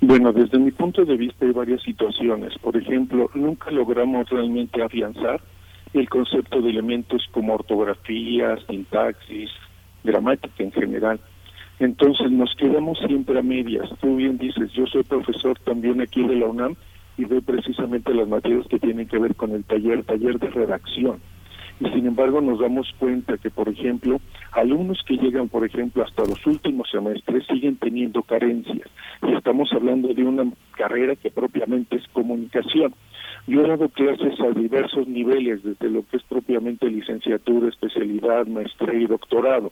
Bueno, 0.03 0.33
desde 0.33 0.57
mi 0.57 0.71
punto 0.71 1.05
de 1.05 1.15
vista 1.15 1.45
hay 1.45 1.51
varias 1.51 1.83
situaciones. 1.83 2.57
Por 2.57 2.75
ejemplo, 2.75 3.29
nunca 3.35 3.69
logramos 3.69 4.27
realmente 4.29 4.81
afianzar 4.81 5.39
el 5.93 6.09
concepto 6.09 6.59
de 6.59 6.71
elementos 6.71 7.27
como 7.31 7.53
ortografía, 7.53 8.57
sintaxis, 8.67 9.51
gramática 10.03 10.63
en 10.63 10.71
general. 10.71 11.19
Entonces 11.77 12.31
nos 12.31 12.55
quedamos 12.55 12.97
siempre 13.05 13.37
a 13.37 13.43
medias. 13.43 13.89
Tú 14.01 14.15
bien 14.15 14.39
dices, 14.39 14.71
yo 14.73 14.87
soy 14.87 15.03
profesor 15.03 15.59
también 15.59 16.01
aquí 16.01 16.23
de 16.23 16.35
la 16.35 16.47
UNAM 16.47 16.75
y 17.17 17.25
doy 17.25 17.41
precisamente 17.41 18.11
las 18.13 18.27
materias 18.27 18.65
que 18.67 18.79
tienen 18.79 19.07
que 19.07 19.19
ver 19.19 19.35
con 19.35 19.51
el 19.51 19.63
taller, 19.65 20.03
taller 20.03 20.39
de 20.39 20.49
redacción 20.49 21.21
y 21.81 21.89
sin 21.89 22.05
embargo 22.05 22.41
nos 22.41 22.59
damos 22.59 22.93
cuenta 22.99 23.39
que, 23.39 23.49
por 23.49 23.67
ejemplo, 23.67 24.21
alumnos 24.51 25.01
que 25.07 25.17
llegan, 25.17 25.49
por 25.49 25.65
ejemplo, 25.65 26.03
hasta 26.03 26.23
los 26.23 26.45
últimos 26.45 26.87
semestres 26.91 27.43
siguen 27.47 27.77
teniendo 27.77 28.21
carencias. 28.21 28.87
Y 29.27 29.33
estamos 29.33 29.73
hablando 29.73 30.13
de 30.13 30.23
una 30.23 30.43
carrera 30.77 31.15
que 31.15 31.31
propiamente 31.31 31.95
es 31.95 32.07
comunicación. 32.09 32.93
Yo 33.47 33.61
he 33.61 33.67
dado 33.67 33.89
clases 33.89 34.39
a 34.39 34.51
diversos 34.51 35.07
niveles, 35.07 35.63
desde 35.63 35.89
lo 35.89 36.05
que 36.05 36.17
es 36.17 36.23
propiamente 36.23 36.87
licenciatura, 36.87 37.69
especialidad, 37.69 38.45
maestría 38.45 39.01
y 39.01 39.07
doctorado, 39.07 39.71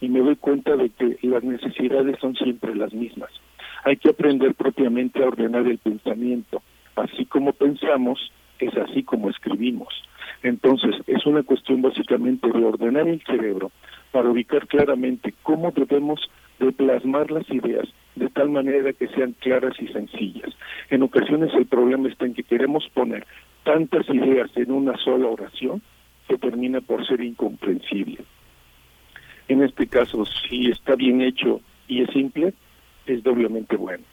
y 0.00 0.08
me 0.08 0.20
doy 0.20 0.36
cuenta 0.36 0.74
de 0.76 0.88
que 0.88 1.18
las 1.22 1.44
necesidades 1.44 2.18
son 2.20 2.36
siempre 2.36 2.74
las 2.74 2.94
mismas. 2.94 3.30
Hay 3.84 3.98
que 3.98 4.08
aprender 4.08 4.54
propiamente 4.54 5.22
a 5.22 5.26
ordenar 5.26 5.66
el 5.66 5.76
pensamiento. 5.76 6.62
Así 6.96 7.26
como 7.26 7.52
pensamos, 7.52 8.32
es 8.66 8.76
así 8.76 9.02
como 9.02 9.30
escribimos. 9.30 9.88
Entonces, 10.42 10.96
es 11.06 11.26
una 11.26 11.42
cuestión 11.42 11.82
básicamente 11.82 12.48
de 12.50 12.64
ordenar 12.64 13.06
el 13.06 13.22
cerebro 13.22 13.70
para 14.10 14.30
ubicar 14.30 14.66
claramente 14.66 15.34
cómo 15.42 15.70
debemos 15.72 16.20
de 16.58 16.72
plasmar 16.72 17.30
las 17.30 17.48
ideas 17.50 17.88
de 18.16 18.28
tal 18.28 18.50
manera 18.50 18.92
que 18.92 19.08
sean 19.08 19.34
claras 19.40 19.74
y 19.80 19.88
sencillas. 19.88 20.50
En 20.90 21.02
ocasiones 21.02 21.52
el 21.54 21.66
problema 21.66 22.08
está 22.08 22.26
en 22.26 22.34
que 22.34 22.42
queremos 22.42 22.88
poner 22.92 23.26
tantas 23.64 24.08
ideas 24.08 24.50
en 24.56 24.72
una 24.72 24.96
sola 24.98 25.28
oración 25.28 25.82
que 26.28 26.38
termina 26.38 26.80
por 26.80 27.06
ser 27.06 27.20
incomprensible. 27.20 28.18
En 29.48 29.62
este 29.62 29.86
caso, 29.86 30.24
si 30.26 30.70
está 30.70 30.94
bien 30.94 31.20
hecho 31.20 31.60
y 31.88 32.02
es 32.02 32.10
simple, 32.10 32.54
es 33.06 33.22
doblemente 33.22 33.76
bueno. 33.76 34.04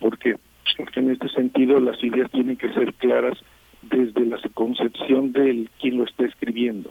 ¿Por 0.00 0.18
qué? 0.18 0.36
Porque 0.76 1.00
en 1.00 1.10
este 1.10 1.28
sentido 1.28 1.80
las 1.80 2.02
ideas 2.02 2.30
tienen 2.30 2.56
que 2.56 2.72
ser 2.72 2.92
claras 2.94 3.38
desde 3.82 4.24
la 4.26 4.38
concepción 4.54 5.32
del 5.32 5.68
quien 5.80 5.98
lo 5.98 6.04
está 6.04 6.24
escribiendo. 6.24 6.90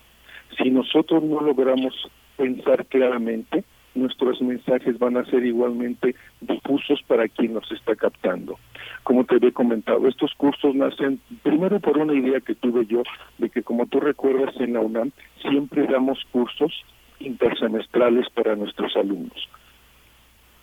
Si 0.58 0.70
nosotros 0.70 1.24
no 1.24 1.42
logramos 1.42 1.94
pensar 2.38 2.86
claramente, 2.86 3.64
nuestros 3.94 4.42
mensajes 4.42 4.98
van 5.00 5.18
a 5.18 5.26
ser 5.26 5.45
igualmente 5.45 6.16
difusos 6.40 7.02
para 7.03 7.28
quien 7.28 7.53
nos 7.53 7.70
está 7.72 7.95
captando. 7.95 8.58
Como 9.03 9.26
te 9.26 9.36
había 9.36 9.52
comentado, 9.52 10.08
estos 10.08 10.34
cursos 10.36 10.76
nacen 10.76 11.20
primero 11.44 11.80
por 11.80 11.98
una 11.98 12.14
idea 12.14 12.40
que 12.40 12.56
tuve 12.56 12.86
yo 12.86 13.03
de 13.38 13.50
que 13.50 13.64
como 13.64 13.88
tú 13.88 14.00
recuerdas 14.00 14.56
en 14.60 14.74
la 14.74 14.80
UNAM 14.80 15.11
siempre 15.42 15.88
damos 15.88 16.20
cursos 16.32 16.84
intersemestrales 17.20 18.30
para 18.30 18.56
nuestros 18.56 18.95
alumnos. 18.95 19.50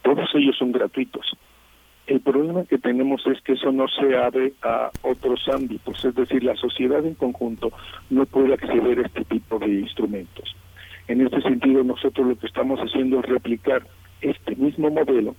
Todos 0.03 0.29
ellos 0.35 0.57
son 0.57 0.73
gratuitos. 0.73 1.27
El 2.09 2.23
problema 2.23 2.65
que 2.65 2.79
tenemos 2.79 3.21
es 3.27 3.39
que 3.43 3.53
eso 3.53 3.71
no 3.71 3.87
se 3.87 4.17
abre 4.17 4.55
a 4.63 4.91
otros 5.03 5.47
ámbitos, 5.53 6.03
es 6.03 6.15
decir, 6.15 6.43
la 6.43 6.57
sociedad 6.57 7.05
en 7.05 7.15
conjunto 7.15 7.71
no 8.09 8.25
puede 8.25 8.55
acceder 8.55 9.01
a 9.01 9.07
este 9.07 9.27
tipo 9.27 9.59
de 9.59 9.69
instrumentos. 9.81 10.57
En 11.07 11.21
este 11.21 11.43
sentido, 11.43 11.85
nosotros 11.85 12.27
lo 12.27 12.39
que 12.39 12.47
estamos 12.47 12.81
haciendo 12.81 13.21
es 13.21 13.27
replicar 13.27 13.87
este 14.23 14.57
mismo 14.57 14.89
modelo 14.89 15.37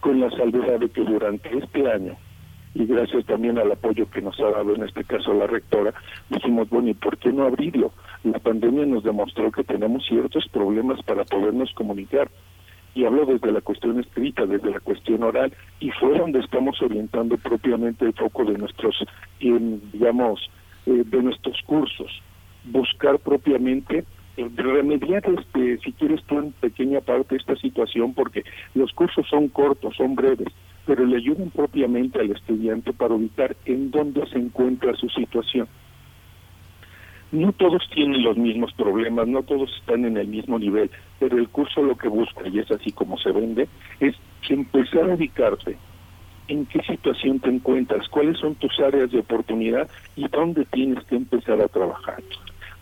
con 0.00 0.20
la 0.20 0.28
salvedad 0.30 0.80
de 0.80 0.88
que 0.88 1.02
durante 1.02 1.56
este 1.56 1.88
año, 1.88 2.16
y 2.74 2.84
gracias 2.86 3.24
también 3.24 3.56
al 3.56 3.70
apoyo 3.70 4.10
que 4.10 4.22
nos 4.22 4.36
ha 4.40 4.50
dado 4.50 4.74
en 4.74 4.82
este 4.82 5.04
caso 5.04 5.34
la 5.34 5.46
rectora, 5.46 5.94
dijimos, 6.30 6.68
bueno, 6.68 6.88
¿y 6.88 6.94
por 6.94 7.16
qué 7.16 7.32
no 7.32 7.44
abrirlo? 7.44 7.92
La 8.24 8.40
pandemia 8.40 8.86
nos 8.86 9.04
demostró 9.04 9.52
que 9.52 9.62
tenemos 9.62 10.04
ciertos 10.04 10.48
problemas 10.48 11.00
para 11.04 11.24
podernos 11.24 11.72
comunicar 11.74 12.28
y 12.94 13.04
hablo 13.04 13.26
desde 13.26 13.52
la 13.52 13.60
cuestión 13.60 13.98
escrita, 14.00 14.46
desde 14.46 14.70
la 14.70 14.80
cuestión 14.80 15.22
oral, 15.22 15.52
y 15.80 15.90
fue 15.90 16.16
donde 16.18 16.40
estamos 16.40 16.80
orientando 16.80 17.36
propiamente 17.36 18.04
el 18.04 18.12
foco 18.12 18.44
de 18.44 18.56
nuestros, 18.56 18.96
digamos, 19.40 20.48
eh, 20.86 21.02
de 21.04 21.22
nuestros 21.22 21.60
cursos, 21.66 22.22
buscar 22.64 23.18
propiamente 23.18 24.04
eh, 24.36 24.50
remediar 24.56 25.22
este 25.38 25.78
si 25.78 25.92
quieres 25.92 26.22
tú 26.24 26.38
en 26.38 26.52
pequeña 26.52 27.00
parte 27.00 27.36
esta 27.36 27.54
situación 27.56 28.14
porque 28.14 28.42
los 28.74 28.92
cursos 28.92 29.24
son 29.28 29.46
cortos 29.48 29.94
son 29.96 30.16
breves 30.16 30.48
pero 30.86 31.06
le 31.06 31.18
ayudan 31.18 31.50
propiamente 31.50 32.18
al 32.18 32.32
estudiante 32.32 32.92
para 32.92 33.14
ubicar 33.14 33.54
en 33.64 33.92
dónde 33.92 34.26
se 34.30 34.38
encuentra 34.38 34.92
su 34.96 35.08
situación 35.10 35.68
no 37.34 37.52
todos 37.52 37.82
tienen 37.92 38.22
los 38.22 38.36
mismos 38.36 38.72
problemas, 38.74 39.26
no 39.26 39.42
todos 39.42 39.70
están 39.80 40.04
en 40.04 40.16
el 40.16 40.28
mismo 40.28 40.58
nivel, 40.58 40.90
pero 41.18 41.36
el 41.36 41.48
curso 41.48 41.82
lo 41.82 41.96
que 41.96 42.08
busca, 42.08 42.48
y 42.48 42.58
es 42.60 42.70
así 42.70 42.92
como 42.92 43.18
se 43.18 43.32
vende, 43.32 43.68
es 44.00 44.14
empezar 44.48 45.10
a 45.10 45.14
ubicarte 45.14 45.76
en 46.48 46.66
qué 46.66 46.80
situación 46.82 47.40
te 47.40 47.50
encuentras, 47.50 48.08
cuáles 48.08 48.38
son 48.38 48.54
tus 48.54 48.78
áreas 48.80 49.10
de 49.10 49.18
oportunidad 49.18 49.88
y 50.14 50.28
dónde 50.28 50.64
tienes 50.66 51.02
que 51.04 51.16
empezar 51.16 51.60
a 51.60 51.68
trabajar. 51.68 52.22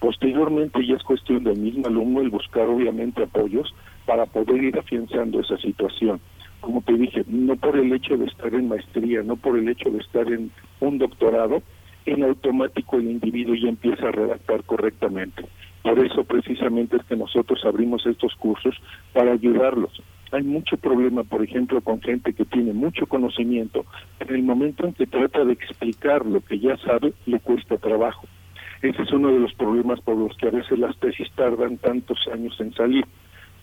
Posteriormente 0.01 0.85
ya 0.85 0.97
es 0.97 1.03
cuestión 1.05 1.45
del 1.45 1.59
mismo 1.59 1.87
alumno 1.87 2.21
el 2.21 2.31
buscar 2.31 2.67
obviamente 2.69 3.23
apoyos 3.23 3.73
para 4.05 4.27
poder 4.27 4.63
ir 4.63 4.79
afianzando 4.79 5.41
esa 5.41 5.57
situación. 5.59 6.21
como 6.61 6.81
te 6.83 6.93
dije, 6.93 7.25
no 7.27 7.57
por 7.57 7.77
el 7.77 7.93
hecho 7.93 8.17
de 8.17 8.27
estar 8.27 8.55
en 8.55 8.69
maestría, 8.69 9.23
no 9.25 9.35
por 9.35 9.59
el 9.59 9.69
hecho 9.69 9.91
de 9.91 9.99
estar 9.99 10.29
en 10.33 10.53
un 10.79 10.99
doctorado, 10.99 11.61
en 12.07 12.25
automático 12.25 12.97
el 12.97 13.11
individuo 13.11 13.55
ya 13.55 13.69
empieza 13.69 14.09
a 14.09 14.13
redactar 14.13 14.65
correctamente. 14.65 15.45
Por 15.83 15.99
eso 15.99 16.25
precisamente 16.25 16.97
es 16.97 17.05
que 17.05 17.17
nosotros 17.17 17.65
abrimos 17.65 18.07
estos 18.07 18.35
cursos 18.37 18.75
para 19.13 19.33
ayudarlos. 19.33 20.01
Hay 20.31 20.45
mucho 20.45 20.77
problema, 20.77 21.25
por 21.25 21.43
ejemplo, 21.43 21.81
con 21.81 22.01
gente 22.01 22.33
que 22.33 22.45
tiene 22.45 22.73
mucho 22.73 23.07
conocimiento, 23.07 23.85
en 24.21 24.35
el 24.35 24.43
momento 24.43 24.87
en 24.87 24.95
que 24.95 25.07
trata 25.07 25.45
de 25.45 25.53
explicar 25.53 26.25
lo 26.25 26.41
que 26.41 26.59
ya 26.59 26.77
sabe, 26.79 27.13
le 27.27 27.39
cuesta 27.41 27.77
trabajo. 27.77 28.27
Ese 28.81 29.03
es 29.03 29.13
uno 29.13 29.29
de 29.29 29.41
los 29.41 29.53
problemas 29.55 30.01
por 30.01 30.17
los 30.17 30.37
que 30.37 30.49
a 30.49 30.51
veces 30.51 30.79
las 30.79 30.97
tesis 30.99 31.31
tardan 31.37 31.79
tantos 31.79 32.19
años 32.33 32.59
en 32.61 32.73
salir. 32.75 33.05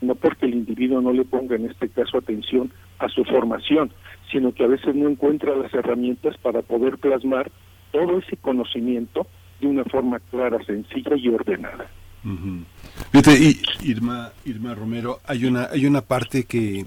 No 0.01 0.15
porque 0.15 0.45
el 0.45 0.53
individuo 0.53 1.01
no 1.01 1.11
le 1.11 1.25
ponga 1.25 1.55
en 1.55 1.65
este 1.65 1.89
caso 1.89 2.17
atención 2.17 2.71
a 2.99 3.09
su 3.09 3.25
formación, 3.25 3.91
sino 4.31 4.53
que 4.53 4.63
a 4.63 4.67
veces 4.67 4.95
no 4.95 5.09
encuentra 5.09 5.55
las 5.55 5.73
herramientas 5.73 6.37
para 6.37 6.61
poder 6.61 6.99
plasmar 6.99 7.51
todo 7.91 8.19
ese 8.19 8.37
conocimiento 8.37 9.27
de 9.59 9.67
una 9.67 9.83
forma 9.85 10.19
clara, 10.19 10.63
sencilla 10.65 11.15
y 11.15 11.29
ordenada. 11.29 11.89
y 12.23 13.61
Irma, 13.81 14.31
Irma 14.45 14.75
Romero, 14.75 15.19
hay 15.25 15.45
una, 15.45 15.65
hay 15.71 15.85
una 15.85 16.01
parte 16.01 16.43
que, 16.43 16.85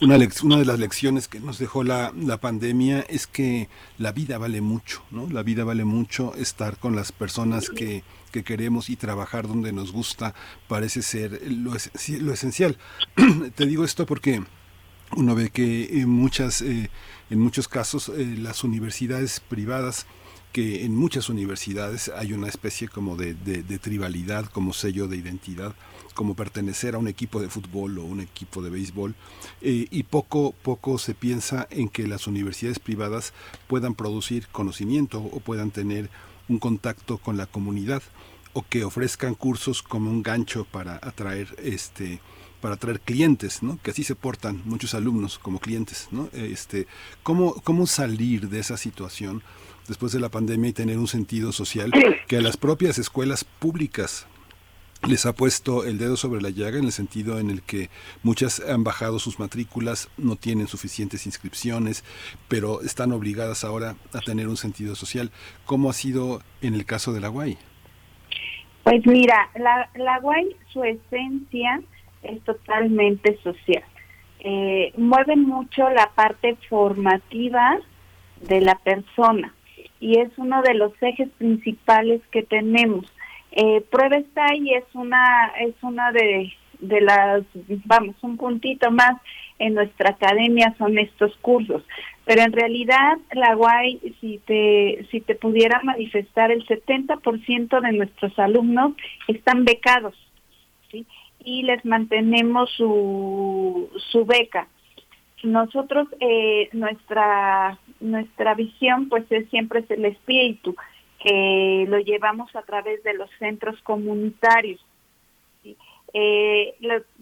una, 0.00 0.18
de 0.18 0.64
las 0.64 0.78
lecciones 0.78 1.28
que 1.28 1.40
nos 1.40 1.58
dejó 1.58 1.82
la, 1.82 2.12
la 2.16 2.38
pandemia 2.38 3.00
es 3.08 3.26
que 3.26 3.68
la 3.98 4.12
vida 4.12 4.38
vale 4.38 4.60
mucho, 4.60 5.02
¿no? 5.10 5.28
La 5.28 5.42
vida 5.42 5.64
vale 5.64 5.84
mucho, 5.84 6.34
estar 6.36 6.78
con 6.78 6.94
las 6.94 7.12
personas 7.12 7.70
que, 7.70 8.02
que 8.32 8.44
queremos 8.44 8.90
y 8.90 8.96
trabajar 8.96 9.48
donde 9.48 9.72
nos 9.72 9.92
gusta 9.92 10.34
parece 10.68 11.02
ser 11.02 11.40
lo, 11.50 11.72
lo 11.72 12.32
esencial. 12.32 12.76
Te 13.54 13.66
digo 13.66 13.84
esto 13.84 14.04
porque 14.04 14.42
uno 15.16 15.34
ve 15.34 15.50
que 15.50 16.00
en 16.00 16.10
muchas, 16.10 16.60
eh, 16.62 16.90
en 17.30 17.40
muchos 17.40 17.68
casos 17.68 18.10
eh, 18.10 18.36
las 18.38 18.64
universidades 18.64 19.40
privadas 19.40 20.06
que 20.56 20.86
en 20.86 20.96
muchas 20.96 21.28
universidades 21.28 22.10
hay 22.16 22.32
una 22.32 22.48
especie 22.48 22.88
como 22.88 23.14
de, 23.16 23.34
de, 23.34 23.78
tribalidad, 23.78 24.46
como 24.46 24.72
sello 24.72 25.06
de 25.06 25.18
identidad, 25.18 25.74
como 26.14 26.34
pertenecer 26.34 26.94
a 26.94 26.98
un 26.98 27.08
equipo 27.08 27.42
de 27.42 27.50
fútbol 27.50 27.98
o 27.98 28.04
un 28.04 28.22
equipo 28.22 28.62
de 28.62 28.70
béisbol, 28.70 29.14
eh, 29.60 29.86
y 29.90 30.04
poco, 30.04 30.54
poco 30.62 30.96
se 30.96 31.12
piensa 31.12 31.68
en 31.68 31.90
que 31.90 32.06
las 32.06 32.26
universidades 32.26 32.78
privadas 32.78 33.34
puedan 33.66 33.94
producir 33.94 34.48
conocimiento 34.48 35.20
o 35.20 35.40
puedan 35.40 35.72
tener 35.72 36.08
un 36.48 36.58
contacto 36.58 37.18
con 37.18 37.36
la 37.36 37.44
comunidad 37.44 38.02
o 38.54 38.62
que 38.66 38.82
ofrezcan 38.82 39.34
cursos 39.34 39.82
como 39.82 40.10
un 40.10 40.22
gancho 40.22 40.64
para 40.64 40.94
atraer 41.02 41.54
este 41.62 42.18
para 42.62 42.76
atraer 42.76 43.00
clientes, 43.00 43.62
¿no? 43.62 43.78
Que 43.82 43.90
así 43.90 44.02
se 44.02 44.14
portan 44.14 44.62
muchos 44.64 44.94
alumnos 44.94 45.38
como 45.38 45.60
clientes, 45.60 46.08
¿no? 46.10 46.30
Este, 46.32 46.86
¿cómo, 47.22 47.52
cómo 47.62 47.86
salir 47.86 48.48
de 48.48 48.60
esa 48.60 48.78
situación 48.78 49.42
después 49.88 50.12
de 50.12 50.20
la 50.20 50.28
pandemia 50.28 50.70
y 50.70 50.72
tener 50.72 50.98
un 50.98 51.08
sentido 51.08 51.52
social 51.52 51.92
que 52.26 52.36
a 52.36 52.40
las 52.40 52.56
propias 52.56 52.98
escuelas 52.98 53.44
públicas 53.44 54.26
les 55.06 55.26
ha 55.26 55.34
puesto 55.34 55.84
el 55.84 55.98
dedo 55.98 56.16
sobre 56.16 56.40
la 56.40 56.50
llaga 56.50 56.78
en 56.78 56.84
el 56.84 56.92
sentido 56.92 57.38
en 57.38 57.50
el 57.50 57.62
que 57.62 57.90
muchas 58.22 58.60
han 58.60 58.82
bajado 58.82 59.18
sus 59.18 59.38
matrículas, 59.38 60.10
no 60.16 60.36
tienen 60.36 60.66
suficientes 60.66 61.26
inscripciones, 61.26 62.04
pero 62.48 62.80
están 62.80 63.12
obligadas 63.12 63.62
ahora 63.62 63.96
a 64.12 64.20
tener 64.20 64.48
un 64.48 64.56
sentido 64.56 64.94
social. 64.94 65.30
¿Cómo 65.64 65.90
ha 65.90 65.92
sido 65.92 66.40
en 66.62 66.74
el 66.74 66.86
caso 66.86 67.12
de 67.12 67.20
la 67.20 67.30
UAI? 67.30 67.58
Pues 68.82 69.06
mira, 69.06 69.50
la, 69.56 69.90
la 69.94 70.18
UAI, 70.20 70.56
su 70.72 70.82
esencia 70.82 71.82
es 72.22 72.42
totalmente 72.42 73.38
social. 73.42 73.84
Eh, 74.40 74.92
mueve 74.96 75.36
mucho 75.36 75.88
la 75.90 76.10
parte 76.14 76.56
formativa 76.68 77.78
de 78.40 78.60
la 78.60 78.76
persona 78.76 79.55
y 80.00 80.18
es 80.18 80.30
uno 80.36 80.62
de 80.62 80.74
los 80.74 80.92
ejes 81.00 81.28
principales 81.38 82.20
que 82.30 82.42
tenemos. 82.42 83.06
Eh, 83.52 83.80
Prueba 83.90 84.16
está 84.16 84.54
y 84.54 84.74
es 84.74 84.84
una 84.92 85.52
es 85.60 85.74
una 85.82 86.12
de, 86.12 86.52
de 86.80 87.00
las 87.00 87.42
vamos 87.86 88.16
un 88.22 88.36
puntito 88.36 88.90
más 88.90 89.20
en 89.58 89.74
nuestra 89.74 90.10
academia 90.10 90.74
son 90.76 90.98
estos 90.98 91.34
cursos 91.38 91.82
pero 92.26 92.42
en 92.42 92.52
realidad 92.52 93.16
la 93.32 93.56
UAI 93.56 94.00
si 94.20 94.38
te 94.44 95.06
si 95.10 95.22
te 95.22 95.36
pudiera 95.36 95.80
manifestar 95.82 96.50
el 96.50 96.66
70% 96.66 97.80
de 97.80 97.92
nuestros 97.92 98.38
alumnos 98.38 98.92
están 99.28 99.64
becados 99.64 100.14
¿sí? 100.90 101.06
y 101.42 101.62
les 101.62 101.82
mantenemos 101.86 102.70
su 102.72 103.88
su 104.10 104.26
beca 104.26 104.68
nosotros 105.42 106.08
eh, 106.20 106.68
nuestra 106.72 107.78
nuestra 108.00 108.54
visión 108.54 109.08
pues 109.08 109.24
es 109.30 109.48
siempre 109.50 109.80
es 109.80 109.90
el 109.90 110.04
espíritu 110.04 110.74
que 111.22 111.86
lo 111.88 111.98
llevamos 111.98 112.54
a 112.56 112.62
través 112.62 113.02
de 113.02 113.14
los 113.14 113.30
centros 113.38 113.80
comunitarios 113.82 114.80
eh, 116.12 116.74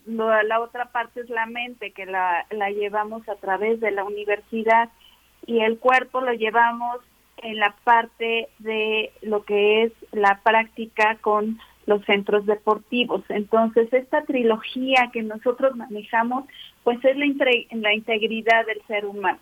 la 0.07 0.61
otra 0.61 0.87
parte 0.87 1.21
es 1.21 1.31
la 1.31 1.47
mente 1.47 1.93
que 1.93 2.07
la, 2.07 2.47
la 2.51 2.71
llevamos 2.71 3.29
a 3.29 3.37
través 3.37 3.81
de 3.81 3.91
la 3.91 4.05
universidad 4.05 4.91
y 5.47 5.61
el 5.61 5.79
cuerpo 5.79 6.21
lo 6.21 6.33
llevamos 6.33 7.01
en 7.39 7.59
la 7.59 7.75
parte 7.85 8.49
de 8.59 9.13
lo 9.23 9.45
que 9.45 9.85
es 9.85 9.93
la 10.13 10.41
práctica 10.43 11.17
con 11.21 11.59
los 11.87 12.05
centros 12.05 12.47
deportivos. 12.47 13.23
Entonces, 13.29 13.93
esta 13.93 14.23
trilogía 14.23 15.11
que 15.13 15.23
nosotros 15.23 15.77
manejamos, 15.77 16.45
pues 16.83 17.03
es 17.05 17.17
la, 17.17 17.27
la 17.73 17.95
integridad 17.95 18.67
del 18.67 18.81
ser 18.87 19.07
humano. 19.07 19.39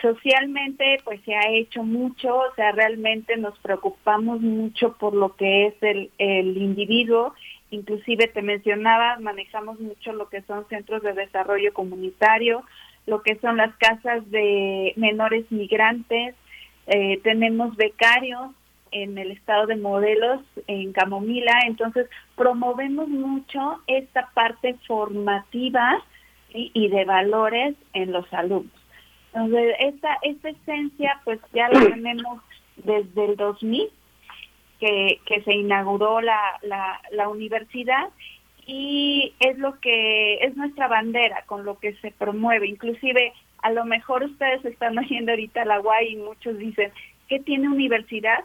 Socialmente, 0.00 0.98
pues 1.04 1.20
se 1.24 1.34
ha 1.34 1.50
hecho 1.50 1.82
mucho, 1.82 2.34
o 2.36 2.54
sea, 2.54 2.72
realmente 2.72 3.36
nos 3.36 3.58
preocupamos 3.58 4.40
mucho 4.40 4.96
por 4.96 5.12
lo 5.14 5.36
que 5.36 5.66
es 5.66 5.74
el, 5.82 6.10
individuo. 6.56 7.34
Inclusive 7.70 8.28
te 8.28 8.40
mencionaba, 8.40 9.18
manejamos 9.18 9.78
mucho 9.80 10.14
lo 10.14 10.30
que 10.30 10.40
son 10.42 10.66
centros 10.68 11.02
de 11.02 11.12
desarrollo 11.12 11.74
comunitario, 11.74 12.62
lo 13.06 13.22
que 13.22 13.34
son 13.36 13.58
las 13.58 13.76
casas 13.76 14.30
de 14.30 14.94
menores 14.96 15.44
migrantes, 15.50 16.34
eh, 16.86 17.20
tenemos 17.22 17.76
becarios 17.76 18.52
en 18.94 19.18
el 19.18 19.32
estado 19.32 19.66
de 19.66 19.76
Modelos, 19.76 20.40
en 20.66 20.92
Camomila, 20.92 21.52
entonces 21.66 22.08
promovemos 22.36 23.08
mucho 23.08 23.82
esta 23.86 24.30
parte 24.32 24.76
formativa 24.86 26.02
y 26.56 26.88
de 26.88 27.04
valores 27.04 27.74
en 27.92 28.12
los 28.12 28.32
alumnos. 28.32 28.72
Entonces, 29.34 29.74
esta, 29.80 30.16
esta 30.22 30.48
esencia 30.48 31.20
pues 31.24 31.40
ya 31.52 31.68
la 31.68 31.80
tenemos 31.80 32.40
desde 32.76 33.24
el 33.24 33.36
2000, 33.36 33.90
que, 34.78 35.20
que 35.26 35.42
se 35.42 35.54
inauguró 35.54 36.20
la, 36.20 36.38
la, 36.62 37.28
universidad 37.28 38.10
y 38.66 39.34
es 39.40 39.58
lo 39.58 39.80
que 39.80 40.34
es 40.34 40.56
nuestra 40.56 40.88
bandera 40.88 41.42
con 41.46 41.64
lo 41.64 41.78
que 41.78 41.94
se 41.96 42.12
promueve. 42.12 42.68
Inclusive, 42.68 43.32
a 43.62 43.72
lo 43.72 43.84
mejor 43.84 44.22
ustedes 44.22 44.64
están 44.64 44.96
oyendo 44.98 45.32
ahorita 45.32 45.64
la 45.64 45.80
UAI 45.80 46.12
y 46.12 46.16
muchos 46.16 46.56
dicen, 46.58 46.92
¿qué 47.28 47.40
tiene 47.40 47.68
universidad? 47.68 48.44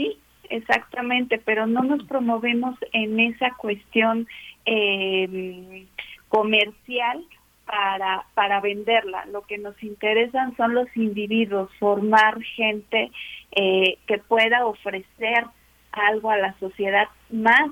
Sí, 0.00 0.18
exactamente, 0.48 1.36
pero 1.44 1.66
no 1.66 1.82
nos 1.82 2.02
promovemos 2.04 2.74
en 2.94 3.20
esa 3.20 3.50
cuestión 3.58 4.26
eh, 4.64 5.86
comercial 6.30 7.22
para, 7.66 8.24
para 8.32 8.62
venderla. 8.62 9.26
Lo 9.26 9.42
que 9.42 9.58
nos 9.58 9.80
interesan 9.82 10.56
son 10.56 10.72
los 10.72 10.86
individuos, 10.96 11.70
formar 11.78 12.40
gente 12.42 13.10
eh, 13.52 13.98
que 14.06 14.16
pueda 14.16 14.64
ofrecer 14.64 15.44
algo 15.92 16.30
a 16.30 16.38
la 16.38 16.54
sociedad 16.58 17.08
más 17.28 17.70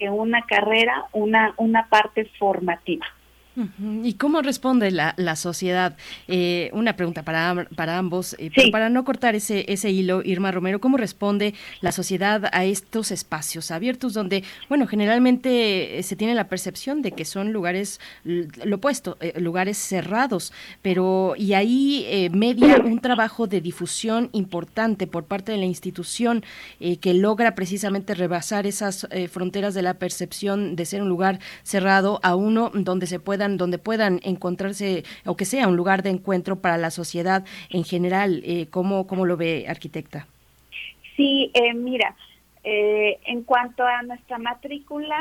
que 0.00 0.10
una 0.10 0.42
carrera, 0.46 1.04
una, 1.12 1.54
una 1.58 1.88
parte 1.88 2.24
formativa. 2.40 3.06
¿Y 4.04 4.14
cómo 4.14 4.40
responde 4.40 4.90
la, 4.90 5.14
la 5.16 5.34
sociedad? 5.34 5.96
Eh, 6.28 6.70
una 6.72 6.94
pregunta 6.94 7.22
para, 7.22 7.66
para 7.74 7.98
ambos, 7.98 8.36
eh, 8.38 8.50
para 8.70 8.88
no 8.88 9.04
cortar 9.04 9.34
ese, 9.34 9.64
ese 9.72 9.90
hilo, 9.90 10.22
Irma 10.24 10.52
Romero, 10.52 10.80
¿cómo 10.80 10.96
responde 10.96 11.54
la 11.80 11.90
sociedad 11.90 12.48
a 12.52 12.64
estos 12.64 13.10
espacios 13.10 13.70
abiertos 13.70 14.14
donde, 14.14 14.44
bueno, 14.68 14.86
generalmente 14.86 15.98
eh, 15.98 16.02
se 16.02 16.14
tiene 16.14 16.34
la 16.34 16.48
percepción 16.48 17.02
de 17.02 17.12
que 17.12 17.24
son 17.24 17.52
lugares, 17.52 18.00
lo 18.24 18.76
opuesto, 18.76 19.18
lugares 19.36 19.76
cerrados, 19.76 20.52
pero 20.82 21.34
y 21.36 21.54
ahí 21.54 22.28
media 22.32 22.76
un 22.84 23.00
trabajo 23.00 23.46
de 23.46 23.60
difusión 23.60 24.30
importante 24.32 25.06
por 25.06 25.24
parte 25.24 25.52
de 25.52 25.58
la 25.58 25.64
institución 25.64 26.44
que 26.78 27.14
logra 27.14 27.54
precisamente 27.54 28.14
rebasar 28.14 28.66
esas 28.66 29.06
fronteras 29.30 29.74
de 29.74 29.82
la 29.82 29.94
percepción 29.94 30.76
de 30.76 30.84
ser 30.84 31.02
un 31.02 31.08
lugar 31.08 31.40
cerrado 31.62 32.20
a 32.22 32.36
uno 32.36 32.70
donde 32.74 33.06
se 33.06 33.18
pueda 33.18 33.47
donde 33.56 33.78
puedan 33.78 34.20
encontrarse 34.22 35.04
o 35.24 35.36
que 35.36 35.44
sea 35.44 35.68
un 35.68 35.76
lugar 35.76 36.02
de 36.02 36.10
encuentro 36.10 36.60
para 36.60 36.76
la 36.76 36.90
sociedad 36.90 37.44
en 37.70 37.84
general. 37.84 38.42
Eh, 38.44 38.66
¿cómo, 38.70 39.06
¿Cómo 39.06 39.26
lo 39.26 39.36
ve, 39.36 39.66
arquitecta? 39.68 40.26
Sí, 41.16 41.50
eh, 41.54 41.74
mira, 41.74 42.14
eh, 42.62 43.18
en 43.24 43.42
cuanto 43.42 43.84
a 43.84 44.02
nuestra 44.02 44.38
matrícula, 44.38 45.18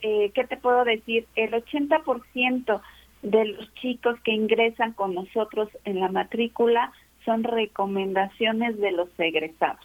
eh, 0.00 0.30
¿qué 0.34 0.44
te 0.44 0.56
puedo 0.56 0.84
decir? 0.84 1.26
El 1.34 1.52
80% 1.52 2.80
de 3.22 3.44
los 3.46 3.74
chicos 3.74 4.20
que 4.20 4.32
ingresan 4.32 4.92
con 4.92 5.14
nosotros 5.14 5.68
en 5.84 5.98
la 5.98 6.08
matrícula 6.08 6.92
son 7.24 7.42
recomendaciones 7.42 8.78
de 8.78 8.92
los 8.92 9.08
egresados. 9.18 9.80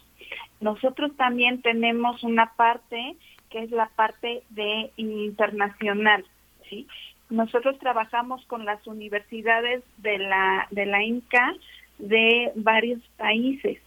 Nosotros 0.60 1.10
también 1.16 1.62
tenemos 1.62 2.22
una 2.22 2.52
parte 2.54 3.16
que 3.50 3.64
es 3.64 3.70
la 3.70 3.88
parte 3.96 4.42
de 4.50 4.90
internacional, 4.96 6.24
¿sí? 6.68 6.86
Nosotros 7.30 7.78
trabajamos 7.78 8.44
con 8.46 8.64
las 8.64 8.86
universidades 8.86 9.82
de 9.98 10.18
la 10.18 10.66
de 10.70 10.86
la 10.86 11.02
INCA 11.02 11.54
de 11.98 12.52
varios 12.56 13.00
países. 13.16 13.78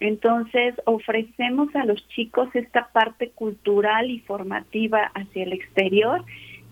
Entonces, 0.00 0.74
ofrecemos 0.84 1.74
a 1.76 1.84
los 1.84 2.06
chicos 2.08 2.48
esta 2.54 2.88
parte 2.92 3.30
cultural 3.30 4.10
y 4.10 4.18
formativa 4.20 5.10
hacia 5.14 5.44
el 5.44 5.52
exterior 5.52 6.24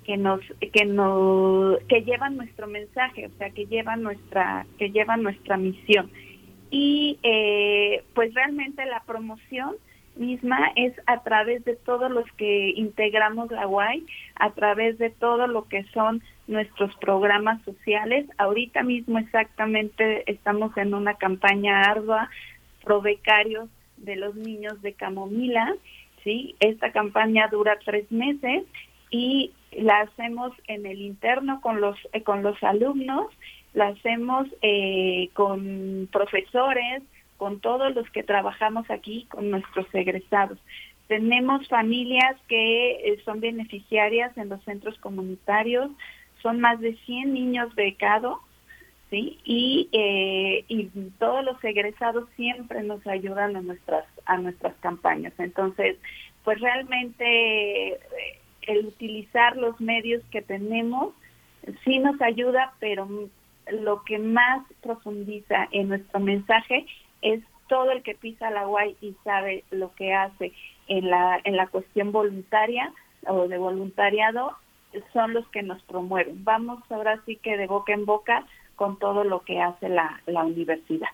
que 0.05 0.17
nos 0.17 0.41
que 0.73 0.85
nos 0.85 1.79
que 1.85 2.03
llevan 2.03 2.37
nuestro 2.37 2.67
mensaje, 2.67 3.27
o 3.27 3.31
sea, 3.39 3.51
que 3.51 3.67
llevan 3.67 4.03
nuestra 4.03 4.67
que 4.79 4.91
llevan 4.91 5.23
nuestra 5.23 5.57
misión. 5.57 6.11
Y 6.71 7.19
eh, 7.23 8.05
pues 8.15 8.35
realmente 8.35 8.85
la 8.87 9.03
promoción 9.05 9.77
misma 10.17 10.73
es 10.77 10.95
a 11.07 11.23
través 11.23 11.65
de 11.65 11.77
todos 11.77 12.11
los 12.11 12.25
que 12.33 12.71
integramos 12.71 13.51
la 13.51 13.67
UAI, 13.67 14.05
a 14.37 14.51
través 14.51 14.99
de 14.99 15.11
todo 15.11 15.47
lo 15.47 15.69
que 15.69 15.85
son 15.95 16.23
nuestros 16.47 16.95
programas 16.97 17.63
sociales. 17.63 18.27
Ahorita 18.39 18.83
mismo 18.83 19.19
exactamente 19.19 20.31
estamos 20.31 20.77
en 20.77 20.95
una 20.95 21.15
campaña 21.15 21.83
ardua 21.83 22.29
pro 22.85 23.01
becarios 23.01 23.69
de 23.97 24.17
los 24.17 24.35
niños 24.35 24.81
de 24.83 24.95
Camomila, 24.95 25.75
¿sí? 26.25 26.57
Esta 26.61 26.93
campaña 26.93 27.49
dura 27.49 27.79
tres 27.85 28.11
meses 28.11 28.65
y 29.11 29.53
la 29.73 30.01
hacemos 30.01 30.53
en 30.67 30.87
el 30.87 31.01
interno 31.01 31.61
con 31.61 31.81
los, 31.81 31.97
eh, 32.13 32.23
con 32.23 32.43
los 32.43 32.61
alumnos, 32.63 33.27
la 33.75 33.89
hacemos 33.89 34.49
eh, 34.63 35.31
con 35.35 36.09
profesores, 36.11 37.03
con 37.41 37.59
todos 37.59 37.95
los 37.95 38.09
que 38.11 38.23
trabajamos 38.23 38.91
aquí, 38.91 39.25
con 39.31 39.51
nuestros 39.51 39.87
egresados. 39.95 40.59
Tenemos 41.09 41.67
familias 41.69 42.37
que 42.49 42.91
eh, 42.93 43.23
son 43.25 43.41
beneficiarias 43.41 44.37
en 44.37 44.51
los 44.51 44.63
centros 44.65 44.99
comunitarios, 44.99 45.91
son 46.43 46.61
más 46.61 46.81
de 46.81 46.95
100 47.07 47.33
niños 47.33 47.75
becados, 47.75 48.37
¿sí? 49.09 49.39
Y, 49.43 49.89
eh, 49.93 50.67
y 50.69 50.85
todos 51.19 51.43
los 51.43 51.65
egresados 51.65 52.29
siempre 52.37 52.83
nos 52.83 53.07
ayudan 53.07 53.57
a 53.57 53.63
nuestras, 53.63 54.05
a 54.27 54.37
nuestras 54.37 54.75
campañas. 54.81 55.33
Entonces, 55.39 55.97
pues 56.45 56.61
realmente 56.61 57.93
eh, 57.95 57.99
el 58.67 58.85
utilizar 58.85 59.57
los 59.57 59.81
medios 59.81 60.23
que 60.31 60.43
tenemos 60.43 61.15
sí 61.85 62.01
nos 62.01 62.21
ayuda, 62.21 62.75
pero 62.81 63.09
lo 63.71 64.03
que 64.05 64.19
más 64.19 64.63
profundiza 64.83 65.69
en 65.73 65.89
nuestro 65.89 66.21
mensaje 66.21 66.85
es 67.23 67.43
todo 67.69 67.91
el 67.93 68.03
que 68.03 68.15
pisa 68.15 68.51
la 68.51 68.65
guay 68.65 68.97
y 69.01 69.15
sabe 69.25 69.65
lo 69.71 69.95
que 69.95 70.13
hace 70.13 70.53
en 70.89 71.09
la, 71.09 71.41
en 71.45 71.57
la 71.57 71.69
cuestión 71.69 72.13
voluntaria 72.13 72.93
o 73.27 73.47
de 73.47 73.59
voluntariado 73.59 74.57
son 75.13 75.35
los 75.35 75.47
que 75.49 75.63
nos 75.63 75.81
promueven. 75.85 76.45
Vamos 76.45 76.81
ahora 76.91 77.21
sí 77.27 77.37
que 77.37 77.57
de 77.57 77.67
boca 77.67 77.93
en 77.93 78.07
boca 78.07 78.45
con 78.75 78.99
todo 78.99 79.25
lo 79.25 79.43
que 79.43 79.61
hace 79.61 79.89
la, 79.89 80.21
la 80.27 80.45
universidad. 80.45 81.11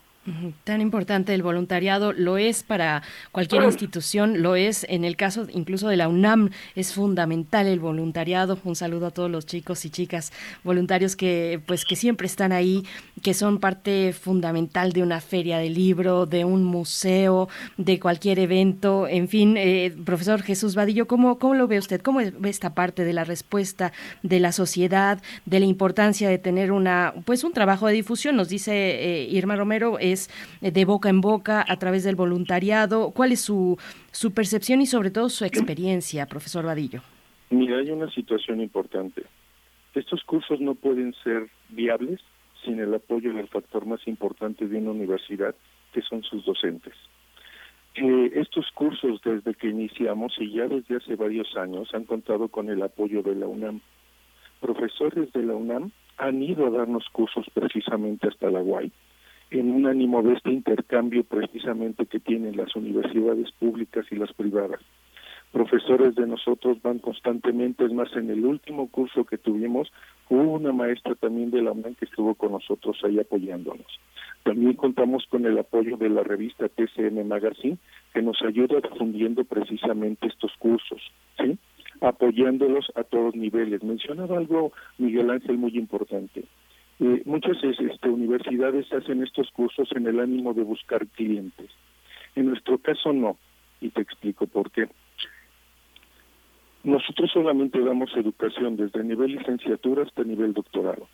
Tan 0.65 0.81
importante 0.81 1.33
el 1.35 1.43
voluntariado 1.43 2.13
lo 2.13 2.37
es 2.37 2.65
para 2.65 3.03
cualquier 3.31 3.63
institución, 3.65 4.43
lo 4.43 4.57
es 4.57 4.85
en 4.89 5.05
el 5.05 5.17
caso 5.17 5.47
incluso 5.53 5.89
de 5.89 5.97
la 5.97 6.09
UNAM, 6.09 6.51
es 6.75 6.95
fundamental 6.95 7.67
el 7.67 7.79
voluntariado. 7.79 8.59
Un 8.65 8.75
saludo 8.75 9.07
a 9.07 9.11
todos 9.13 9.31
los 9.31 9.47
chicos 9.47 9.85
y 9.85 9.91
chicas 9.91 10.33
voluntarios 10.65 11.15
que 11.15 11.61
pues 11.67 11.85
que 11.85 11.95
siempre 11.95 12.27
están 12.27 12.51
ahí, 12.53 12.85
que 13.23 13.35
son 13.35 13.61
parte 13.61 14.13
fundamental 14.13 14.93
de 14.93 15.03
una 15.03 15.21
feria 15.21 15.59
de 15.59 15.71
libro, 15.71 16.27
de 16.27 16.45
un 16.45 16.65
museo, 16.65 17.49
de 17.77 18.01
cualquier 18.01 18.41
evento, 18.41 19.07
en 19.07 19.29
fin, 19.29 19.57
eh, 19.57 19.95
profesor 20.05 20.43
Jesús 20.43 20.75
Vadillo, 20.75 21.07
¿cómo, 21.07 21.39
¿cómo 21.39 21.55
lo 21.55 21.69
ve 21.69 21.79
usted? 21.79 22.01
¿Cómo 22.01 22.19
ve 22.19 22.51
esta 22.51 22.75
parte 22.75 23.05
de 23.05 23.13
la 23.13 23.25
respuesta 23.25 23.93
de 24.23 24.41
la 24.41 24.51
sociedad, 24.51 25.23
de 25.45 25.61
la 25.61 25.67
importancia 25.67 26.29
de 26.29 26.39
tener 26.39 26.73
una 26.73 27.15
pues 27.25 27.45
un 27.45 27.53
trabajo 27.53 27.87
de 27.87 27.93
difusión? 27.93 28.35
Nos 28.35 28.49
dice 28.49 28.73
eh, 28.75 29.29
Irma 29.31 29.55
Romero, 29.55 29.99
eh, 30.01 30.16
de 30.61 30.85
boca 30.85 31.09
en 31.09 31.21
boca 31.21 31.65
a 31.67 31.77
través 31.77 32.05
del 32.05 32.17
voluntariado. 32.17 33.11
¿Cuál 33.11 33.33
es 33.33 33.41
su, 33.41 33.79
su 34.11 34.33
percepción 34.33 34.81
y 34.81 34.87
sobre 34.87 35.11
todo 35.11 35.29
su 35.29 35.45
experiencia, 35.45 36.27
profesor 36.27 36.65
Vadillo? 36.65 37.03
Mira, 37.51 37.79
hay 37.79 37.91
una 37.91 38.11
situación 38.11 38.61
importante. 38.61 39.23
Estos 39.95 40.23
cursos 40.25 40.61
no 40.61 40.75
pueden 40.75 41.15
ser 41.23 41.49
viables 41.71 42.21
sin 42.65 42.81
el 42.81 42.93
apoyo 42.93 43.33
del 43.33 43.49
factor 43.49 43.87
más 43.87 44.07
importante 44.07 44.67
de 44.67 44.79
una 44.79 44.91
universidad, 44.91 45.55
que 45.93 46.03
son 46.03 46.23
sus 46.25 46.45
docentes. 46.45 46.95
Eh, 47.95 48.33
estos 48.35 48.71
cursos 48.73 49.21
desde 49.25 49.55
que 49.55 49.69
iniciamos 49.69 50.35
y 50.39 50.53
ya 50.53 50.67
desde 50.67 50.97
hace 50.97 51.17
varios 51.17 51.57
años 51.57 51.89
han 51.95 52.05
contado 52.05 52.49
con 52.49 52.69
el 52.69 52.83
apoyo 52.83 53.23
de 53.23 53.35
la 53.35 53.47
UNAM. 53.47 53.81
Profesores 54.61 55.33
de 55.33 55.43
la 55.43 55.55
UNAM 55.55 55.93
han 56.19 56.43
ido 56.43 56.67
a 56.67 56.71
darnos 56.71 57.09
cursos 57.11 57.47
precisamente 57.55 58.29
hasta 58.29 58.51
la 58.51 58.61
UAI 58.61 58.93
en 59.51 59.71
un 59.71 59.87
ánimo 59.87 60.23
de 60.23 60.35
este 60.35 60.51
intercambio 60.51 61.25
precisamente 61.25 62.07
que 62.07 62.21
tienen 62.21 62.57
las 62.57 62.75
universidades 62.75 63.51
públicas 63.53 64.05
y 64.11 64.17
las 64.17 64.33
privadas. 64.33 64.81
Profesores 65.53 66.15
de 66.17 66.27
nosotros 66.27 66.83
van 66.83 66.99
constantemente, 66.99 67.85
es 67.85 67.93
más, 67.93 68.15
en 68.17 68.31
el 68.31 68.45
último 68.45 68.91
curso 68.91 69.25
que 69.25 69.39
tuvimos, 69.39 69.91
hubo 70.29 70.53
una 70.53 70.73
maestra 70.73 71.15
también 71.15 71.51
de 71.51 71.63
la 71.63 71.73
UNAM 71.73 71.95
que 71.95 72.05
estuvo 72.05 72.35
con 72.35 72.53
nosotros 72.53 72.99
ahí 73.05 73.19
apoyándonos. 73.21 73.87
También 74.43 74.75
contamos 74.75 75.25
con 75.31 75.47
el 75.47 75.57
apoyo 75.59 75.97
de 75.97 76.11
la 76.11 76.23
revista 76.23 76.69
TCM 76.69 77.27
Magazine, 77.27 77.79
que 78.13 78.23
nos 78.23 78.43
ayuda 78.43 78.81
difundiendo 78.81 79.45
precisamente 79.45 80.27
estos 80.27 80.53
cursos, 80.59 81.01
¿sí? 81.39 81.59
apoyándolos 82.01 82.93
a 82.95 83.05
todos 83.05 83.35
niveles. 83.35 83.83
Mencionaba 83.83 84.37
algo, 84.37 84.73
Miguel 84.99 85.31
Ángel, 85.31 85.57
muy 85.57 85.77
importante 85.79 86.45
eh, 87.01 87.23
muchas 87.25 87.57
este, 87.63 88.09
universidades 88.09 88.91
hacen 88.93 89.23
estos 89.23 89.51
cursos 89.51 89.89
en 89.95 90.07
el 90.07 90.21
ánimo 90.21 90.55
de 90.55 90.63
buscar 90.63 91.07
clientes. 91.09 91.71
En 92.35 92.47
nuestro 92.47 92.79
caso 92.79 93.13
no, 93.13 93.37
y 93.81 93.91
te 93.91 94.03
explico 94.03 94.47
por 94.47 94.71
qué. 94.71 94.89
Nosotros 96.85 97.31
solamente 97.33 97.81
damos 97.81 98.17
educación 98.17 98.77
desde 98.77 99.01
el 99.01 99.09
nivel 99.09 99.33
licenciatura 99.33 100.05
hasta 100.05 100.23
el 100.23 100.29
nivel 100.29 100.53
doctorado. 100.53 101.09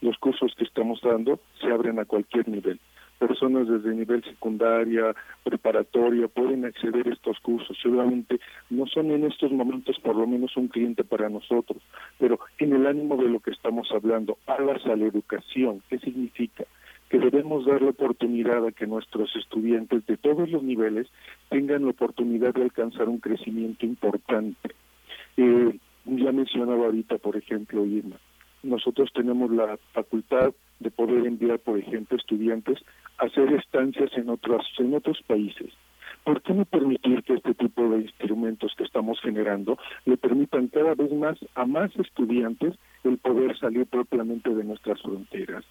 Los 0.00 0.16
cursos 0.18 0.54
que 0.56 0.64
estamos 0.64 1.00
dando 1.02 1.40
se 1.60 1.66
abren 1.66 1.98
a 1.98 2.04
cualquier 2.04 2.48
nivel 2.48 2.80
personas 3.20 3.68
desde 3.68 3.94
nivel 3.94 4.24
secundaria, 4.24 5.14
preparatoria, 5.44 6.26
pueden 6.26 6.64
acceder 6.64 7.06
a 7.06 7.12
estos 7.12 7.38
cursos. 7.40 7.78
Seguramente 7.80 8.40
no 8.70 8.86
son 8.86 9.10
en 9.10 9.24
estos 9.24 9.52
momentos 9.52 10.00
por 10.00 10.16
lo 10.16 10.26
menos 10.26 10.56
un 10.56 10.68
cliente 10.68 11.04
para 11.04 11.28
nosotros, 11.28 11.82
pero 12.18 12.40
en 12.58 12.72
el 12.72 12.86
ánimo 12.86 13.16
de 13.16 13.28
lo 13.28 13.40
que 13.40 13.50
estamos 13.50 13.88
hablando, 13.92 14.38
alas 14.46 14.84
a 14.86 14.96
la 14.96 15.06
educación, 15.06 15.82
¿qué 15.88 15.98
significa? 15.98 16.64
que 17.10 17.18
debemos 17.18 17.66
dar 17.66 17.82
la 17.82 17.90
oportunidad 17.90 18.64
a 18.64 18.70
que 18.70 18.86
nuestros 18.86 19.34
estudiantes 19.34 20.06
de 20.06 20.16
todos 20.16 20.48
los 20.48 20.62
niveles 20.62 21.08
tengan 21.48 21.82
la 21.82 21.90
oportunidad 21.90 22.54
de 22.54 22.62
alcanzar 22.62 23.08
un 23.08 23.18
crecimiento 23.18 23.84
importante. 23.84 24.70
Eh, 25.36 25.76
ya 26.04 26.30
mencionaba 26.30 26.86
ahorita, 26.86 27.18
por 27.18 27.36
ejemplo, 27.36 27.84
Irma, 27.84 28.16
nosotros 28.62 29.10
tenemos 29.12 29.50
la 29.50 29.76
facultad 29.92 30.52
de 30.78 30.90
poder 30.90 31.26
enviar, 31.26 31.58
por 31.58 31.78
ejemplo, 31.78 32.16
estudiantes 32.16 32.78
hacer 33.20 33.52
estancias 33.52 34.10
en 34.16 34.28
otros, 34.30 34.66
en 34.78 34.94
otros 34.94 35.20
países. 35.26 35.72
¿Por 36.24 36.42
qué 36.42 36.52
no 36.52 36.64
permitir 36.64 37.22
que 37.22 37.34
este 37.34 37.54
tipo 37.54 37.88
de 37.88 38.02
instrumentos 38.02 38.74
que 38.76 38.84
estamos 38.84 39.20
generando 39.20 39.78
le 40.04 40.16
permitan 40.16 40.68
cada 40.68 40.94
vez 40.94 41.10
más 41.12 41.38
a 41.54 41.64
más 41.64 41.94
estudiantes 41.96 42.74
el 43.04 43.18
poder 43.18 43.56
salir 43.58 43.86
propiamente 43.86 44.54
de 44.54 44.64
nuestras 44.64 45.00
fronteras? 45.00 45.64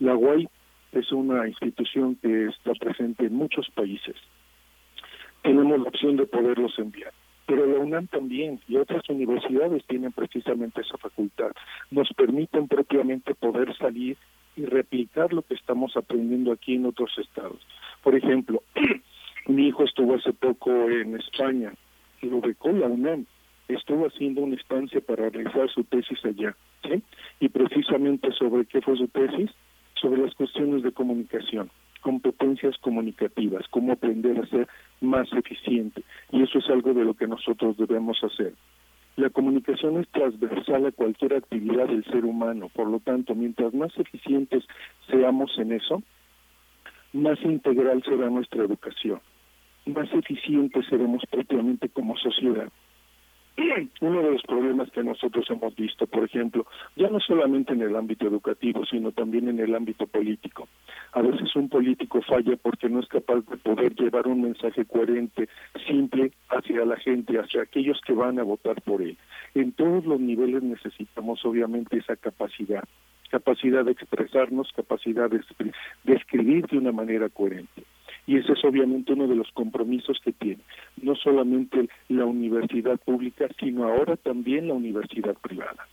La 0.00 0.16
UAI 0.16 0.48
es 0.92 1.12
una 1.12 1.46
institución 1.46 2.16
que 2.16 2.46
está 2.46 2.72
presente 2.72 3.26
en 3.26 3.34
muchos 3.34 3.68
países. 3.70 4.16
Tenemos 5.42 5.78
la 5.78 5.88
opción 5.88 6.16
de 6.16 6.26
poderlos 6.26 6.76
enviar 6.78 7.12
pero 7.46 7.64
la 7.64 7.78
UNAM 7.78 8.08
también 8.08 8.60
y 8.68 8.76
otras 8.76 9.08
universidades 9.08 9.84
tienen 9.86 10.12
precisamente 10.12 10.80
esa 10.80 10.98
facultad. 10.98 11.52
Nos 11.90 12.08
permiten 12.14 12.66
propiamente 12.66 13.34
poder 13.34 13.74
salir 13.76 14.16
y 14.56 14.64
replicar 14.64 15.32
lo 15.32 15.42
que 15.42 15.54
estamos 15.54 15.96
aprendiendo 15.96 16.52
aquí 16.52 16.74
en 16.74 16.86
otros 16.86 17.12
estados. 17.18 17.60
Por 18.02 18.14
ejemplo, 18.14 18.62
mi 19.46 19.68
hijo 19.68 19.84
estuvo 19.84 20.14
hace 20.14 20.32
poco 20.32 20.70
en 20.90 21.16
España 21.16 21.72
y 22.22 22.26
lo 22.26 22.40
becó 22.40 22.72
la 22.72 22.86
UNAM. 22.86 23.26
Estuvo 23.68 24.06
haciendo 24.06 24.42
una 24.42 24.56
estancia 24.56 25.00
para 25.00 25.28
realizar 25.28 25.68
su 25.70 25.84
tesis 25.84 26.24
allá. 26.24 26.56
Y 27.40 27.48
precisamente 27.48 28.30
sobre 28.32 28.64
qué 28.66 28.80
fue 28.80 28.96
su 28.96 29.08
tesis, 29.08 29.50
sobre 30.00 30.22
las 30.22 30.34
cuestiones 30.34 30.82
de 30.82 30.92
comunicación 30.92 31.70
competencias 32.06 32.78
comunicativas, 32.78 33.66
cómo 33.68 33.90
aprender 33.90 34.38
a 34.38 34.46
ser 34.46 34.68
más 35.00 35.26
eficiente. 35.32 36.04
Y 36.30 36.40
eso 36.40 36.58
es 36.60 36.70
algo 36.70 36.94
de 36.94 37.04
lo 37.04 37.14
que 37.14 37.26
nosotros 37.26 37.76
debemos 37.76 38.22
hacer. 38.22 38.52
La 39.16 39.30
comunicación 39.30 39.98
es 39.98 40.08
transversal 40.10 40.86
a 40.86 40.92
cualquier 40.92 41.34
actividad 41.34 41.86
del 41.86 42.04
ser 42.04 42.26
humano, 42.26 42.68
por 42.74 42.86
lo 42.86 43.00
tanto, 43.00 43.34
mientras 43.34 43.72
más 43.72 43.90
eficientes 43.98 44.62
seamos 45.10 45.58
en 45.58 45.72
eso, 45.72 46.02
más 47.14 47.40
integral 47.42 48.02
será 48.04 48.28
nuestra 48.28 48.62
educación, 48.62 49.20
más 49.86 50.12
eficientes 50.12 50.84
seremos 50.90 51.22
propiamente 51.30 51.88
como 51.88 52.14
sociedad. 52.18 52.68
Uno 54.00 54.22
de 54.22 54.32
los 54.32 54.42
problemas 54.42 54.90
que 54.90 55.02
nosotros 55.02 55.46
hemos 55.50 55.74
visto, 55.74 56.06
por 56.06 56.24
ejemplo, 56.24 56.66
ya 56.94 57.08
no 57.08 57.20
solamente 57.20 57.72
en 57.72 57.82
el 57.82 57.96
ámbito 57.96 58.26
educativo, 58.26 58.84
sino 58.84 59.12
también 59.12 59.48
en 59.48 59.60
el 59.60 59.74
ámbito 59.74 60.06
político. 60.06 60.68
A 61.12 61.22
veces 61.22 61.54
un 61.56 61.68
político 61.68 62.20
falla 62.22 62.56
porque 62.56 62.88
no 62.88 63.00
es 63.00 63.08
capaz 63.08 63.40
de 63.48 63.56
poder 63.56 63.94
llevar 63.94 64.26
un 64.26 64.42
mensaje 64.42 64.84
coherente, 64.84 65.48
simple, 65.86 66.32
hacia 66.50 66.84
la 66.84 66.96
gente, 66.96 67.38
hacia 67.38 67.62
aquellos 67.62 68.00
que 68.06 68.12
van 68.12 68.38
a 68.38 68.42
votar 68.42 68.82
por 68.82 69.00
él. 69.00 69.16
En 69.54 69.72
todos 69.72 70.04
los 70.04 70.20
niveles 70.20 70.62
necesitamos 70.62 71.44
obviamente 71.44 71.96
esa 71.96 72.16
capacidad 72.16 72.84
capacidad 73.28 73.84
de 73.84 73.92
expresarnos, 73.92 74.72
capacidad 74.74 75.30
de, 75.30 75.40
escribir 76.14 76.66
de 76.66 76.78
una 76.78 76.92
manera 76.92 77.28
coherente. 77.28 77.84
Y 78.26 78.38
ese 78.38 78.52
es 78.52 78.64
obviamente 78.64 79.12
uno 79.12 79.28
de 79.28 79.36
los 79.36 79.50
compromisos 79.52 80.18
que 80.22 80.32
tiene, 80.32 80.62
no 81.00 81.14
solamente 81.14 81.88
la 82.08 82.24
universidad 82.24 82.98
pública, 82.98 83.46
sino 83.60 83.84
ahora 83.84 84.16
también 84.16 84.68
la 84.68 84.74
universidad 84.74 85.34
privada. 85.34 85.86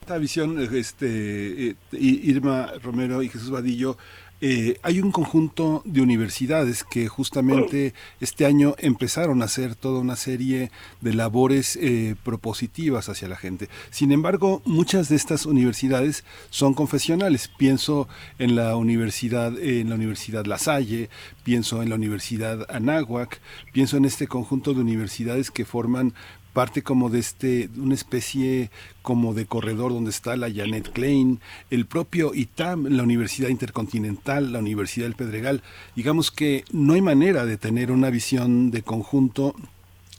Esta 0.00 0.18
visión, 0.18 0.58
este, 0.58 1.70
eh, 1.70 1.76
Irma 1.92 2.72
Romero 2.82 3.22
y 3.22 3.28
Jesús 3.28 3.50
Vadillo, 3.50 3.98
eh, 4.40 4.78
hay 4.82 5.00
un 5.00 5.10
conjunto 5.10 5.82
de 5.84 6.00
universidades 6.00 6.84
que 6.84 7.08
justamente 7.08 7.92
este 8.20 8.46
año 8.46 8.74
empezaron 8.78 9.42
a 9.42 9.46
hacer 9.46 9.74
toda 9.74 9.98
una 9.98 10.14
serie 10.14 10.70
de 11.00 11.14
labores 11.14 11.76
eh, 11.76 12.14
propositivas 12.22 13.08
hacia 13.08 13.26
la 13.26 13.36
gente. 13.36 13.68
Sin 13.90 14.12
embargo, 14.12 14.62
muchas 14.64 15.08
de 15.08 15.16
estas 15.16 15.44
universidades 15.44 16.24
son 16.50 16.74
confesionales. 16.74 17.48
Pienso 17.58 18.08
en 18.38 18.54
la 18.54 18.76
universidad, 18.76 19.58
en 19.58 19.88
la 19.88 19.96
Universidad 19.96 20.46
La 20.46 20.58
Salle, 20.58 21.10
pienso 21.42 21.82
en 21.82 21.88
la 21.88 21.96
Universidad 21.96 22.64
Anáhuac, 22.68 23.40
pienso 23.72 23.96
en 23.96 24.04
este 24.04 24.28
conjunto 24.28 24.72
de 24.72 24.82
universidades 24.82 25.50
que 25.50 25.64
forman 25.64 26.14
parte 26.52 26.82
como 26.82 27.10
de 27.10 27.18
este, 27.18 27.68
una 27.76 27.94
especie 27.94 28.70
como 29.02 29.34
de 29.34 29.46
corredor 29.46 29.92
donde 29.92 30.10
está 30.10 30.36
la 30.36 30.52
Janet 30.52 30.92
Klein, 30.92 31.40
el 31.70 31.86
propio 31.86 32.34
ITAM, 32.34 32.86
la 32.88 33.02
Universidad 33.02 33.48
Intercontinental, 33.48 34.52
la 34.52 34.58
Universidad 34.58 35.06
del 35.06 35.14
Pedregal. 35.14 35.62
Digamos 35.94 36.30
que 36.30 36.64
no 36.72 36.94
hay 36.94 37.02
manera 37.02 37.44
de 37.46 37.56
tener 37.56 37.90
una 37.90 38.10
visión 38.10 38.70
de 38.70 38.82
conjunto 38.82 39.54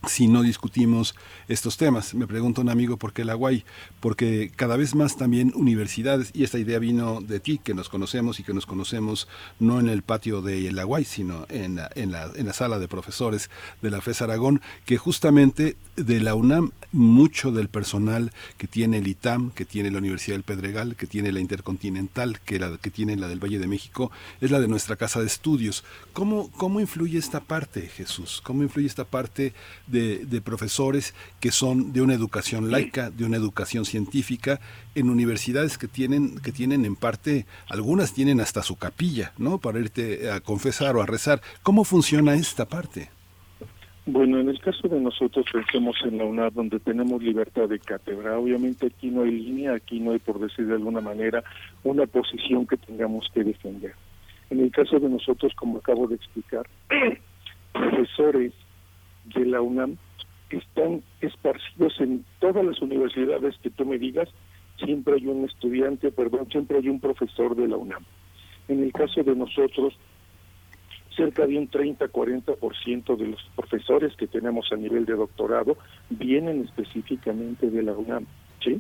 si 0.08 0.28
no 0.28 0.44
discutimos 0.44 1.16
estos 1.50 1.76
temas. 1.76 2.14
Me 2.14 2.28
pregunta 2.28 2.62
un 2.62 2.70
amigo 2.70 2.96
por 2.96 3.12
qué 3.12 3.26
la 3.26 3.34
Guay, 3.34 3.66
porque 4.00 4.52
cada 4.56 4.78
vez 4.78 4.96
más 4.96 5.18
también 5.18 5.52
universidades, 5.56 6.32
y 6.34 6.44
esta 6.44 6.60
idea 6.60 6.80
vino 6.80 7.20
de 7.20 7.42
ti, 7.42 7.60
que 7.62 7.74
nos 7.74 7.90
conocemos 7.90 8.40
y 8.40 8.44
que 8.44 8.54
nos 8.54 8.66
conocemos 8.66 9.28
no 9.60 9.80
en 9.80 9.90
el 9.90 10.04
patio 10.04 10.42
de 10.42 10.72
la 10.72 10.84
Guay, 10.84 11.04
sino 11.04 11.46
en 11.50 11.76
la, 11.76 11.90
en 11.96 12.12
la, 12.12 12.32
en 12.36 12.46
la 12.46 12.54
sala 12.54 12.80
de 12.80 12.88
profesores 12.88 13.50
de 13.82 13.90
la 13.90 14.00
FES 14.00 14.22
Aragón, 14.22 14.62
que 14.86 14.98
justamente 14.98 15.76
de 15.98 16.22
la 16.22 16.36
UNAM 16.36 16.72
mucho 16.92 17.52
del 17.52 17.70
personal 17.70 18.32
que 18.58 18.68
tiene 18.68 18.98
el 18.98 19.08
ITAM, 19.08 19.52
que 19.52 19.66
tiene 19.66 19.92
la 19.92 20.00
Universidad 20.00 20.36
del 20.36 20.44
Pedregal, 20.44 20.96
que 20.96 21.08
tiene 21.08 21.32
la 21.32 21.40
Intercontinental, 21.40 22.40
que, 22.42 22.60
la, 22.60 22.78
que 22.78 22.90
tiene 22.90 23.16
la 23.16 23.28
del 23.28 23.44
Valle 23.44 23.60
de 23.60 23.68
México, 23.68 24.12
es 24.42 24.52
la 24.52 24.60
de 24.60 24.68
nuestra 24.68 24.96
casa 24.96 25.20
de 25.20 25.28
estudios. 25.28 25.84
¿Cómo, 26.14 26.50
cómo 26.52 26.80
influye 26.80 27.18
esta 27.18 27.42
parte, 27.42 27.82
Jesús? 27.82 28.42
¿Cómo 28.44 28.64
influye 28.64 28.88
esta 28.88 29.06
parte 29.06 29.54
de, 29.88 30.42
profesores 30.44 31.14
que 31.40 31.52
son 31.52 31.94
de 31.94 32.02
una 32.02 32.14
educación 32.14 32.72
laica, 32.72 33.10
de 33.10 33.26
una 33.26 33.38
educación 33.38 33.86
científica, 33.86 34.60
en 34.96 35.10
universidades 35.10 35.78
que 35.78 35.88
tienen, 35.88 36.40
que 36.40 36.52
tienen 36.52 36.86
en 36.86 36.96
parte, 36.96 37.46
algunas 37.70 38.14
tienen 38.14 38.42
hasta 38.42 38.64
su 38.64 38.78
capilla, 38.78 39.32
¿no? 39.38 39.58
Para 39.58 39.80
irte 39.80 40.30
a 40.32 40.42
confesar 40.42 40.96
o 40.96 41.02
a 41.02 41.06
rezar. 41.06 41.42
¿Cómo 41.64 41.84
funciona 41.84 42.36
esta 42.36 42.66
parte? 42.66 43.10
Bueno, 44.06 44.40
en 44.40 44.50
el 44.50 44.60
caso 44.60 44.88
de 44.88 45.00
nosotros 45.00 45.46
pensemos 45.54 45.96
en 46.04 46.18
la 46.18 46.26
UNAR 46.26 46.52
donde 46.52 46.80
tenemos 46.80 47.22
libertad 47.22 47.70
de 47.70 47.78
cátedra. 47.78 48.40
Obviamente 48.40 48.88
aquí 48.88 49.12
no 49.12 49.22
hay 49.22 49.32
línea, 49.32 49.76
aquí 49.76 50.00
no 50.00 50.14
hay, 50.14 50.20
por 50.20 50.40
decir 50.40 50.66
de 50.66 50.74
alguna 50.74 51.00
manera, 51.00 51.44
una 51.84 52.08
posición 52.08 52.66
que 52.66 52.78
tengamos 52.78 53.30
que 53.34 53.44
defender. 53.44 53.94
En 54.50 54.62
el 54.62 54.72
caso 54.72 55.00
de 55.00 55.10
nosotros, 55.10 55.54
como 55.54 55.78
acabo 55.78 56.08
de 56.08 56.16
explicar, 56.16 56.66
profesores 57.72 58.54
de 59.26 59.46
la 59.46 59.62
UNAM 59.62 59.98
están 60.58 61.04
esparcidos 61.22 62.00
en 62.00 62.26
todas 62.40 62.66
las 62.66 62.82
universidades 62.82 63.56
que 63.62 63.70
tú 63.70 63.86
me 63.86 63.98
digas, 63.98 64.30
siempre 64.84 65.16
hay 65.16 65.28
un 65.28 65.46
estudiante, 65.46 66.12
perdón, 66.12 66.48
siempre 66.50 66.78
hay 66.78 66.90
un 66.90 67.00
profesor 67.00 67.56
de 67.56 67.68
la 67.68 67.78
UNAM. 67.78 68.04
En 68.68 68.84
el 68.84 68.92
caso 68.92 69.24
de 69.24 69.36
nosotros, 69.36 69.94
cerca 71.16 71.46
de 71.46 71.58
un 71.58 71.70
30-40% 71.70 73.18
de 73.18 73.28
los 73.28 73.42
profesores 73.56 74.16
que 74.16 74.28
tenemos 74.28 74.72
a 74.72 74.78
nivel 74.78 75.06
de 75.06 75.16
doctorado 75.16 75.78
vienen 76.10 76.64
específicamente 76.64 77.70
de 77.70 77.84
la 77.84 77.94
UNAM, 77.94 78.26
¿sí? 78.64 78.80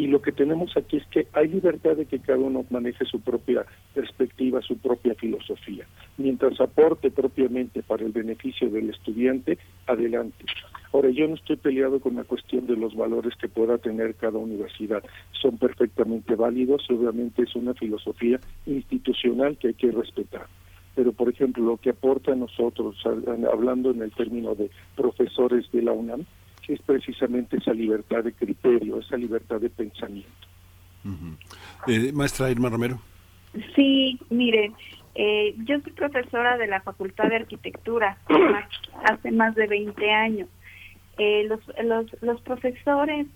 Y 0.00 0.06
lo 0.06 0.22
que 0.22 0.32
tenemos 0.32 0.74
aquí 0.78 0.96
es 0.96 1.06
que 1.08 1.26
hay 1.34 1.48
libertad 1.48 1.94
de 1.94 2.06
que 2.06 2.20
cada 2.20 2.38
uno 2.38 2.64
maneje 2.70 3.04
su 3.04 3.20
propia 3.20 3.66
perspectiva, 3.92 4.62
su 4.62 4.78
propia 4.78 5.14
filosofía. 5.14 5.84
Mientras 6.16 6.58
aporte 6.58 7.10
propiamente 7.10 7.82
para 7.82 8.06
el 8.06 8.10
beneficio 8.10 8.70
del 8.70 8.88
estudiante, 8.88 9.58
adelante. 9.86 10.46
Ahora, 10.94 11.10
yo 11.10 11.28
no 11.28 11.34
estoy 11.34 11.56
peleado 11.56 12.00
con 12.00 12.16
la 12.16 12.24
cuestión 12.24 12.66
de 12.66 12.78
los 12.78 12.96
valores 12.96 13.34
que 13.36 13.48
pueda 13.48 13.76
tener 13.76 14.14
cada 14.14 14.38
universidad. 14.38 15.04
Son 15.32 15.58
perfectamente 15.58 16.34
válidos 16.34 16.88
obviamente 16.88 17.42
es 17.42 17.54
una 17.54 17.74
filosofía 17.74 18.40
institucional 18.64 19.58
que 19.58 19.68
hay 19.68 19.74
que 19.74 19.90
respetar 19.90 20.46
pero 20.94 21.12
por 21.12 21.28
ejemplo 21.28 21.64
lo 21.64 21.76
que 21.76 21.90
aporta 21.90 22.32
a 22.32 22.36
nosotros, 22.36 22.96
hablando 23.50 23.90
en 23.90 24.02
el 24.02 24.10
término 24.12 24.54
de 24.54 24.70
profesores 24.96 25.70
de 25.72 25.82
la 25.82 25.92
UNAM, 25.92 26.26
es 26.68 26.82
precisamente 26.82 27.56
esa 27.56 27.72
libertad 27.72 28.24
de 28.24 28.32
criterio, 28.32 28.98
esa 28.98 29.16
libertad 29.16 29.60
de 29.60 29.70
pensamiento. 29.70 30.30
Eh, 31.86 32.12
maestra 32.12 32.50
Irma 32.50 32.68
Romero. 32.68 33.00
Sí, 33.74 34.18
miren, 34.30 34.74
eh, 35.14 35.54
yo 35.64 35.80
soy 35.80 35.92
profesora 35.92 36.56
de 36.58 36.66
la 36.66 36.80
Facultad 36.82 37.28
de 37.28 37.36
Arquitectura 37.36 38.18
hace 39.04 39.30
más 39.32 39.54
de 39.54 39.66
20 39.66 40.10
años. 40.10 40.48
Eh, 41.18 41.44
los, 41.48 41.60
los, 41.84 42.22
los 42.22 42.40
profesores 42.42 43.26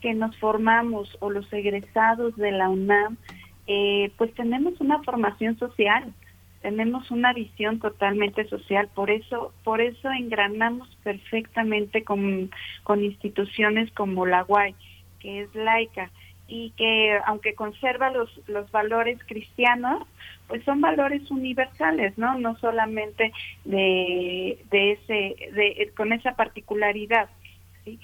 que 0.00 0.14
nos 0.14 0.36
formamos 0.38 1.16
o 1.20 1.30
los 1.30 1.50
egresados 1.52 2.36
de 2.36 2.52
la 2.52 2.68
UNAM, 2.68 3.16
pues 4.18 4.34
tenemos 4.34 4.78
una 4.80 5.02
formación 5.02 5.58
social 5.58 6.12
tenemos 6.64 7.10
una 7.10 7.34
visión 7.34 7.78
totalmente 7.78 8.48
social, 8.48 8.88
por 8.94 9.10
eso, 9.10 9.52
por 9.64 9.82
eso 9.82 10.10
engranamos 10.10 10.88
perfectamente 11.02 12.04
con, 12.04 12.50
con 12.84 13.04
instituciones 13.04 13.92
como 13.92 14.24
la 14.24 14.46
UAI, 14.48 14.74
que 15.20 15.42
es 15.42 15.54
laica 15.54 16.10
y 16.48 16.70
que 16.70 17.18
aunque 17.26 17.54
conserva 17.54 18.08
los, 18.08 18.30
los 18.48 18.70
valores 18.70 19.18
cristianos, 19.26 20.08
pues 20.48 20.64
son 20.64 20.80
valores 20.80 21.30
universales, 21.30 22.16
¿no? 22.16 22.38
No 22.38 22.56
solamente 22.56 23.30
de, 23.66 24.58
de 24.70 24.92
ese, 24.92 25.36
de, 25.52 25.92
con 25.94 26.14
esa 26.14 26.34
particularidad, 26.34 27.28
¿sí? 27.84 28.00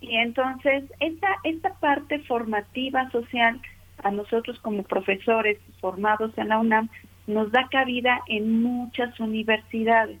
Y 0.00 0.14
entonces, 0.14 0.84
esta, 1.00 1.38
esta 1.42 1.74
parte 1.80 2.20
formativa 2.20 3.10
social, 3.10 3.60
a 4.04 4.12
nosotros 4.12 4.60
como 4.60 4.84
profesores 4.84 5.58
formados 5.80 6.38
en 6.38 6.50
la 6.50 6.58
UNAM, 6.60 6.88
nos 7.26 7.50
da 7.52 7.68
cabida 7.68 8.20
en 8.28 8.62
muchas 8.62 9.18
universidades. 9.20 10.20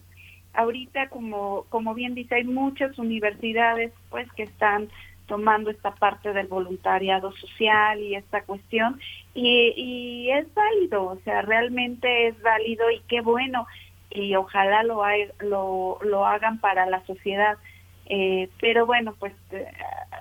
Ahorita, 0.54 1.08
como, 1.08 1.64
como 1.68 1.94
bien 1.94 2.14
dice, 2.14 2.36
hay 2.36 2.44
muchas 2.44 2.98
universidades 2.98 3.92
pues 4.10 4.30
que 4.32 4.44
están 4.44 4.88
tomando 5.26 5.70
esta 5.70 5.94
parte 5.94 6.32
del 6.32 6.46
voluntariado 6.46 7.32
social 7.32 8.00
y 8.00 8.14
esta 8.14 8.42
cuestión 8.42 9.00
y, 9.34 9.72
y 9.76 10.30
es 10.30 10.46
válido, 10.54 11.04
o 11.04 11.18
sea, 11.24 11.42
realmente 11.42 12.28
es 12.28 12.40
válido 12.42 12.90
y 12.90 13.00
qué 13.08 13.20
bueno 13.20 13.66
y 14.10 14.34
ojalá 14.34 14.82
lo, 14.82 15.02
lo, 15.40 15.98
lo 16.02 16.26
hagan 16.26 16.58
para 16.58 16.86
la 16.86 17.04
sociedad. 17.06 17.58
Eh, 18.08 18.48
pero 18.60 18.86
bueno, 18.86 19.14
pues 19.18 19.34
eh, 19.50 19.66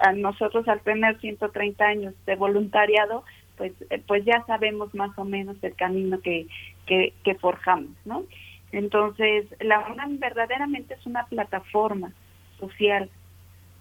a 0.02 0.12
nosotros 0.12 0.68
al 0.68 0.82
tener 0.82 1.20
130 1.20 1.86
años 1.86 2.14
de 2.26 2.36
voluntariado, 2.36 3.24
pues, 3.58 3.74
eh, 3.90 4.02
pues 4.06 4.26
ya 4.26 4.44
sabemos 4.46 4.94
más 4.94 5.18
o 5.18 5.26
menos 5.26 5.58
el 5.62 5.76
camino 5.76 6.20
que, 6.20 6.48
que, 6.86 7.36
forjamos, 7.40 7.92
¿no? 8.06 8.24
Entonces, 8.72 9.46
la 9.60 9.88
UNAM 9.92 10.20
verdaderamente 10.20 10.96
es 10.96 11.06
una 11.06 11.26
plataforma 11.26 12.12
social 12.60 13.10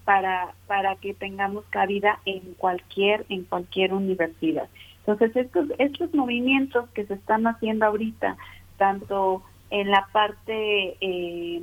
para, 0.04 0.54
para 0.66 0.96
que 0.96 1.14
tengamos 1.14 1.64
cabida 1.70 2.20
en 2.24 2.54
cualquier, 2.54 3.24
en 3.28 3.44
cualquier 3.44 3.92
universidad. 3.92 4.68
Entonces, 5.00 5.34
estos, 5.36 5.68
estos 5.78 6.14
movimientos 6.14 6.88
que 6.90 7.06
se 7.06 7.14
están 7.14 7.46
haciendo 7.46 7.86
ahorita, 7.86 8.36
tanto 8.76 9.42
en 9.70 9.90
la 9.90 10.06
parte 10.12 10.96
eh, 11.00 11.60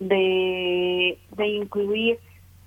de, 0.00 1.18
de 1.36 1.46
incluir 1.48 2.18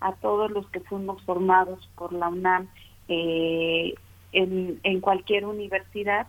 a 0.02 0.14
todos 0.14 0.50
los 0.52 0.68
que 0.70 0.80
fuimos 0.80 1.22
formados 1.24 1.88
por 1.96 2.14
la 2.14 2.30
UNAM 2.30 2.68
eh, 3.08 3.96
en, 4.32 4.80
en 4.84 5.02
cualquier 5.02 5.46
universidad, 5.46 6.28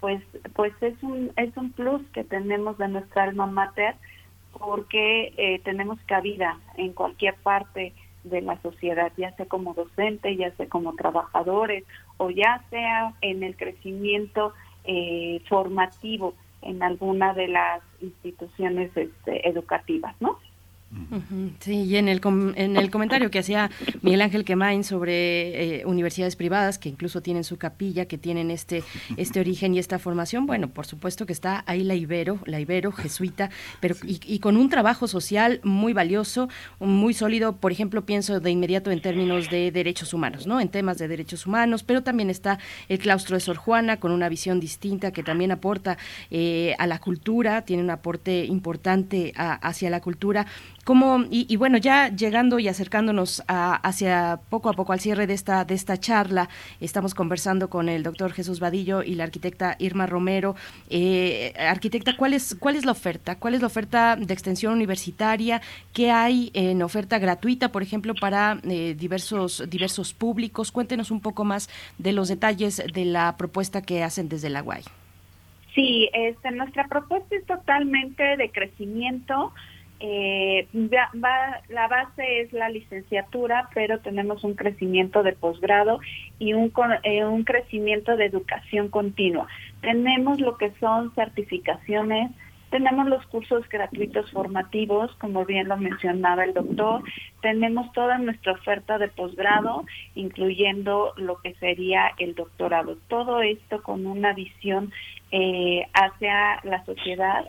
pues, 0.00 0.22
pues 0.54 0.72
es 0.80 1.02
un, 1.02 1.32
es 1.36 1.56
un 1.56 1.72
plus 1.72 2.02
que 2.12 2.24
tenemos 2.24 2.78
de 2.78 2.88
nuestra 2.88 3.24
alma 3.24 3.46
mater 3.46 3.94
porque 4.58 5.32
eh, 5.36 5.60
tenemos 5.64 5.98
cabida 6.06 6.58
en 6.76 6.92
cualquier 6.92 7.34
parte 7.36 7.92
de 8.22 8.40
la 8.40 8.60
sociedad, 8.62 9.12
ya 9.16 9.34
sea 9.36 9.46
como 9.46 9.74
docente, 9.74 10.36
ya 10.36 10.50
sea 10.56 10.68
como 10.68 10.94
trabajadores 10.94 11.84
o 12.16 12.30
ya 12.30 12.64
sea 12.70 13.14
en 13.20 13.42
el 13.42 13.56
crecimiento 13.56 14.52
eh, 14.84 15.40
formativo 15.48 16.34
en 16.62 16.82
alguna 16.82 17.34
de 17.34 17.48
las 17.48 17.82
instituciones 18.00 18.96
este, 18.96 19.48
educativas, 19.48 20.14
¿no? 20.20 20.38
Sí, 21.60 21.82
y 21.84 21.96
en 21.96 22.08
el, 22.08 22.20
en 22.56 22.76
el 22.76 22.90
comentario 22.90 23.30
que 23.30 23.40
hacía 23.40 23.70
Miguel 24.02 24.22
Ángel 24.22 24.44
Quemain 24.44 24.84
sobre 24.84 25.80
eh, 25.80 25.86
universidades 25.86 26.36
privadas 26.36 26.78
que 26.78 26.88
incluso 26.88 27.20
tienen 27.20 27.42
su 27.42 27.56
capilla, 27.56 28.06
que 28.06 28.16
tienen 28.16 28.50
este, 28.50 28.84
este 29.16 29.40
origen 29.40 29.74
y 29.74 29.78
esta 29.78 29.98
formación, 29.98 30.46
bueno, 30.46 30.68
por 30.68 30.86
supuesto 30.86 31.26
que 31.26 31.32
está 31.32 31.64
ahí 31.66 31.82
la 31.82 31.94
Ibero, 31.94 32.38
la 32.46 32.60
Ibero 32.60 32.92
jesuita, 32.92 33.50
pero 33.80 33.96
y, 34.04 34.38
con 34.38 34.56
un 34.56 34.68
trabajo 34.68 35.08
social 35.08 35.60
muy 35.64 35.92
valioso, 35.92 36.48
muy 36.78 37.12
sólido, 37.12 37.56
por 37.56 37.72
ejemplo, 37.72 38.04
pienso 38.06 38.38
de 38.38 38.50
inmediato 38.50 38.90
en 38.90 39.00
términos 39.00 39.50
de 39.50 39.72
derechos 39.72 40.14
humanos, 40.14 40.46
¿no? 40.46 40.60
En 40.60 40.68
temas 40.68 40.98
de 40.98 41.08
derechos 41.08 41.46
humanos, 41.46 41.82
pero 41.82 42.02
también 42.02 42.30
está 42.30 42.58
el 42.88 42.98
claustro 42.98 43.36
de 43.36 43.40
Sor 43.40 43.56
Juana 43.56 43.98
con 43.98 44.12
una 44.12 44.28
visión 44.28 44.60
distinta 44.60 45.12
que 45.12 45.22
también 45.22 45.50
aporta 45.50 45.98
eh, 46.30 46.74
a 46.78 46.86
la 46.86 47.00
cultura, 47.00 47.62
tiene 47.62 47.82
un 47.82 47.90
aporte 47.90 48.44
importante 48.44 49.32
hacia 49.36 49.90
la 49.90 50.00
cultura 50.00 50.46
como, 50.84 51.24
y, 51.30 51.56
bueno, 51.56 51.78
ya 51.78 52.08
llegando 52.08 52.58
y 52.58 52.68
acercándonos 52.68 53.42
hacia 53.48 54.38
poco 54.50 54.68
a 54.68 54.74
poco 54.74 54.92
al 54.92 55.00
cierre 55.00 55.26
de 55.26 55.34
esta, 55.34 55.64
de 55.64 55.74
esta 55.74 55.98
charla, 55.98 56.48
estamos 56.80 57.14
conversando 57.14 57.70
con 57.70 57.88
el 57.88 58.02
doctor 58.02 58.32
Jesús 58.32 58.60
Vadillo 58.60 59.02
y 59.02 59.14
la 59.14 59.24
arquitecta 59.24 59.76
Irma 59.78 60.06
Romero. 60.06 60.54
Eh, 60.90 61.54
arquitecta, 61.58 62.16
¿cuál 62.16 62.34
es, 62.34 62.54
¿cuál 62.60 62.76
es 62.76 62.84
la 62.84 62.92
oferta? 62.92 63.38
¿Cuál 63.38 63.54
es 63.54 63.62
la 63.62 63.66
oferta 63.66 64.16
de 64.16 64.32
extensión 64.34 64.74
universitaria? 64.74 65.62
¿Qué 65.92 66.10
hay 66.10 66.50
en 66.52 66.82
oferta 66.82 67.18
gratuita, 67.18 67.72
por 67.72 67.82
ejemplo, 67.82 68.14
para 68.14 68.58
eh, 68.64 68.94
diversos, 68.98 69.64
diversos 69.68 70.12
públicos? 70.12 70.70
Cuéntenos 70.70 71.10
un 71.10 71.20
poco 71.20 71.44
más 71.44 71.70
de 71.98 72.12
los 72.12 72.28
detalles 72.28 72.82
de 72.92 73.04
la 73.06 73.36
propuesta 73.36 73.80
que 73.82 74.02
hacen 74.02 74.28
desde 74.28 74.50
la 74.50 74.62
UAI. 74.62 74.82
Sí, 75.74 76.08
este, 76.12 76.50
nuestra 76.52 76.86
propuesta 76.86 77.34
es 77.34 77.44
totalmente 77.46 78.36
de 78.36 78.50
crecimiento 78.50 79.52
eh, 80.00 80.66
va, 80.74 81.60
la 81.68 81.88
base 81.88 82.40
es 82.40 82.52
la 82.52 82.68
licenciatura, 82.68 83.68
pero 83.74 84.00
tenemos 84.00 84.44
un 84.44 84.54
crecimiento 84.54 85.22
de 85.22 85.32
posgrado 85.32 86.00
y 86.38 86.52
un, 86.52 86.72
eh, 87.04 87.24
un 87.24 87.44
crecimiento 87.44 88.16
de 88.16 88.26
educación 88.26 88.88
continua. 88.88 89.46
Tenemos 89.80 90.40
lo 90.40 90.56
que 90.56 90.72
son 90.80 91.14
certificaciones, 91.14 92.30
tenemos 92.70 93.06
los 93.06 93.24
cursos 93.26 93.68
gratuitos 93.68 94.28
formativos, 94.32 95.14
como 95.20 95.44
bien 95.44 95.68
lo 95.68 95.76
mencionaba 95.76 96.42
el 96.42 96.54
doctor, 96.54 97.04
tenemos 97.40 97.92
toda 97.92 98.18
nuestra 98.18 98.52
oferta 98.52 98.98
de 98.98 99.06
posgrado, 99.06 99.84
incluyendo 100.16 101.12
lo 101.16 101.40
que 101.40 101.54
sería 101.54 102.10
el 102.18 102.34
doctorado. 102.34 102.96
Todo 103.06 103.42
esto 103.42 103.80
con 103.80 104.06
una 104.06 104.32
visión 104.32 104.92
eh, 105.30 105.86
hacia 105.92 106.60
la 106.64 106.84
sociedad 106.84 107.44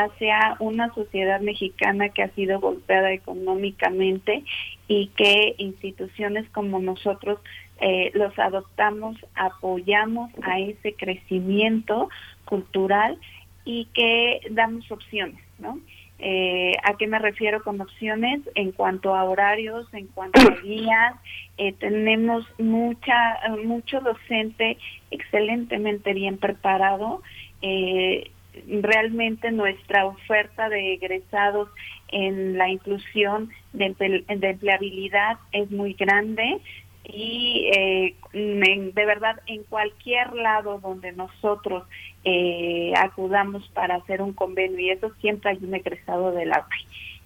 hacia 0.00 0.56
una 0.58 0.92
sociedad 0.94 1.40
mexicana 1.40 2.08
que 2.08 2.22
ha 2.22 2.30
sido 2.30 2.60
golpeada 2.60 3.12
económicamente 3.12 4.44
y 4.88 5.08
que 5.08 5.54
instituciones 5.58 6.48
como 6.50 6.78
nosotros 6.78 7.38
eh, 7.80 8.10
los 8.14 8.38
adoptamos, 8.38 9.16
apoyamos 9.34 10.30
a 10.42 10.60
ese 10.60 10.94
crecimiento 10.94 12.08
cultural 12.44 13.18
y 13.64 13.86
que 13.94 14.40
damos 14.50 14.90
opciones, 14.90 15.40
¿no? 15.58 15.78
Eh, 16.24 16.76
¿A 16.84 16.96
qué 16.96 17.08
me 17.08 17.18
refiero 17.18 17.64
con 17.64 17.80
opciones? 17.80 18.42
En 18.54 18.70
cuanto 18.70 19.16
a 19.16 19.24
horarios, 19.24 19.92
en 19.92 20.06
cuanto 20.06 20.40
a 20.40 20.60
guías, 20.62 21.14
eh, 21.58 21.72
tenemos 21.72 22.46
mucha, 22.58 23.40
mucho 23.64 24.00
docente 24.00 24.78
excelentemente 25.10 26.14
bien 26.14 26.38
preparado. 26.38 27.22
Eh, 27.60 28.30
realmente 28.66 29.50
nuestra 29.50 30.06
oferta 30.06 30.68
de 30.68 30.94
egresados 30.94 31.68
en 32.08 32.58
la 32.58 32.68
inclusión 32.68 33.50
de, 33.72 33.94
empleabilidad 34.28 35.38
es 35.52 35.70
muy 35.70 35.94
grande 35.94 36.60
y 37.04 37.70
eh, 37.74 38.14
de 38.32 39.06
verdad 39.06 39.40
en 39.46 39.64
cualquier 39.64 40.34
lado 40.34 40.78
donde 40.78 41.12
nosotros 41.12 41.84
eh, 42.24 42.92
acudamos 42.96 43.68
para 43.70 43.96
hacer 43.96 44.22
un 44.22 44.34
convenio 44.34 44.78
y 44.78 44.90
eso 44.90 45.10
siempre 45.20 45.50
hay 45.50 45.58
un 45.62 45.74
egresado 45.74 46.32
de 46.32 46.46
la 46.46 46.66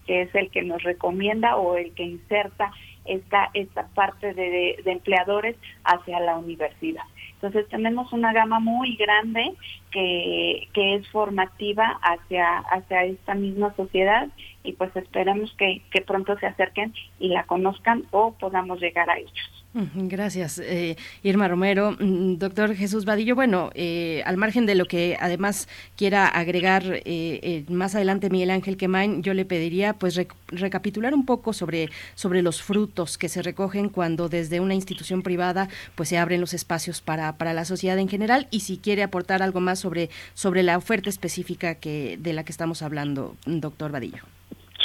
que 0.07 0.23
es 0.23 0.35
el 0.35 0.51
que 0.51 0.63
nos 0.63 0.83
recomienda 0.83 1.57
o 1.57 1.77
el 1.77 1.93
que 1.93 2.05
inserta 2.05 2.71
esta 3.05 3.51
esta 3.55 3.89
parte 3.89 4.33
de 4.35 4.77
empleadores 4.85 5.57
hacia 5.85 6.21
la 6.21 6.39
universidad. 6.39 7.05
Entonces 7.37 7.69
tenemos 7.69 8.13
una 8.13 8.33
gama 8.33 8.61
muy 8.61 8.97
grande 8.97 9.55
que, 9.91 10.69
que 10.73 10.95
es 10.97 11.09
formativa 11.11 11.99
hacia, 12.03 12.59
hacia 12.59 13.05
esta 13.05 13.35
misma 13.35 13.75
sociedad 13.77 14.29
y 14.67 14.73
pues 14.73 14.95
esperamos 14.97 15.55
que, 15.57 15.83
que 15.91 16.03
pronto 16.03 16.39
se 16.39 16.47
acerquen 16.47 16.93
y 17.19 17.29
la 17.29 17.45
conozcan 17.45 18.05
o 18.11 18.33
podamos 18.33 18.81
llegar 18.81 19.09
a 19.11 19.19
ellos. 19.19 19.57
Gracias, 19.95 20.59
eh, 20.59 20.97
Irma 21.23 21.49
Romero. 21.49 21.97
Mm, 22.01 22.39
doctor 22.39 22.75
Jesús 22.75 23.05
Vadillo, 23.05 23.35
bueno, 23.35 23.71
eh, 23.75 24.23
al 24.25 24.39
margen 24.39 24.65
de 24.65 24.75
lo 24.75 24.87
que 24.87 25.19
además 25.21 25.69
quiera 25.97 26.27
agregar 26.27 27.03
eh, 27.05 27.65
más 27.69 27.95
adelante 27.95 28.31
Miguel 28.31 28.51
Ángel 28.51 28.79
Quemain, 28.79 29.23
yo 29.23 29.35
le 29.35 29.45
pediría 29.45 29.93
pues 29.93 30.19
recapitular 30.49 31.13
un 31.13 31.27
poco 31.27 31.53
sobre, 31.53 31.91
sobre 32.15 32.41
los 32.41 32.63
frutos 32.63 33.19
que 33.19 33.29
se 33.29 33.43
recogen 33.43 33.91
cuando 33.91 34.31
desde 34.31 34.61
una 34.61 34.75
institución 34.75 35.23
privada 35.23 35.69
pues 35.95 36.09
se 36.09 36.17
abren 36.17 36.41
los 36.41 36.55
espacios 36.55 37.03
para, 37.03 37.37
para 37.37 37.53
la 37.53 37.67
sociedad 37.67 37.99
en 37.99 38.09
general 38.09 38.49
y 38.51 38.61
si 38.61 38.79
quiere 38.79 39.03
aportar 39.03 39.43
algo 39.43 39.61
más 39.61 39.79
sobre, 39.79 40.09
sobre 40.33 40.63
la 40.63 40.79
oferta 40.79 41.11
específica 41.11 41.75
que, 41.75 42.17
de 42.19 42.33
la 42.33 42.45
que 42.45 42.53
estamos 42.53 42.81
hablando, 42.81 43.37
doctor 43.45 43.93
Vadillo. 43.93 44.36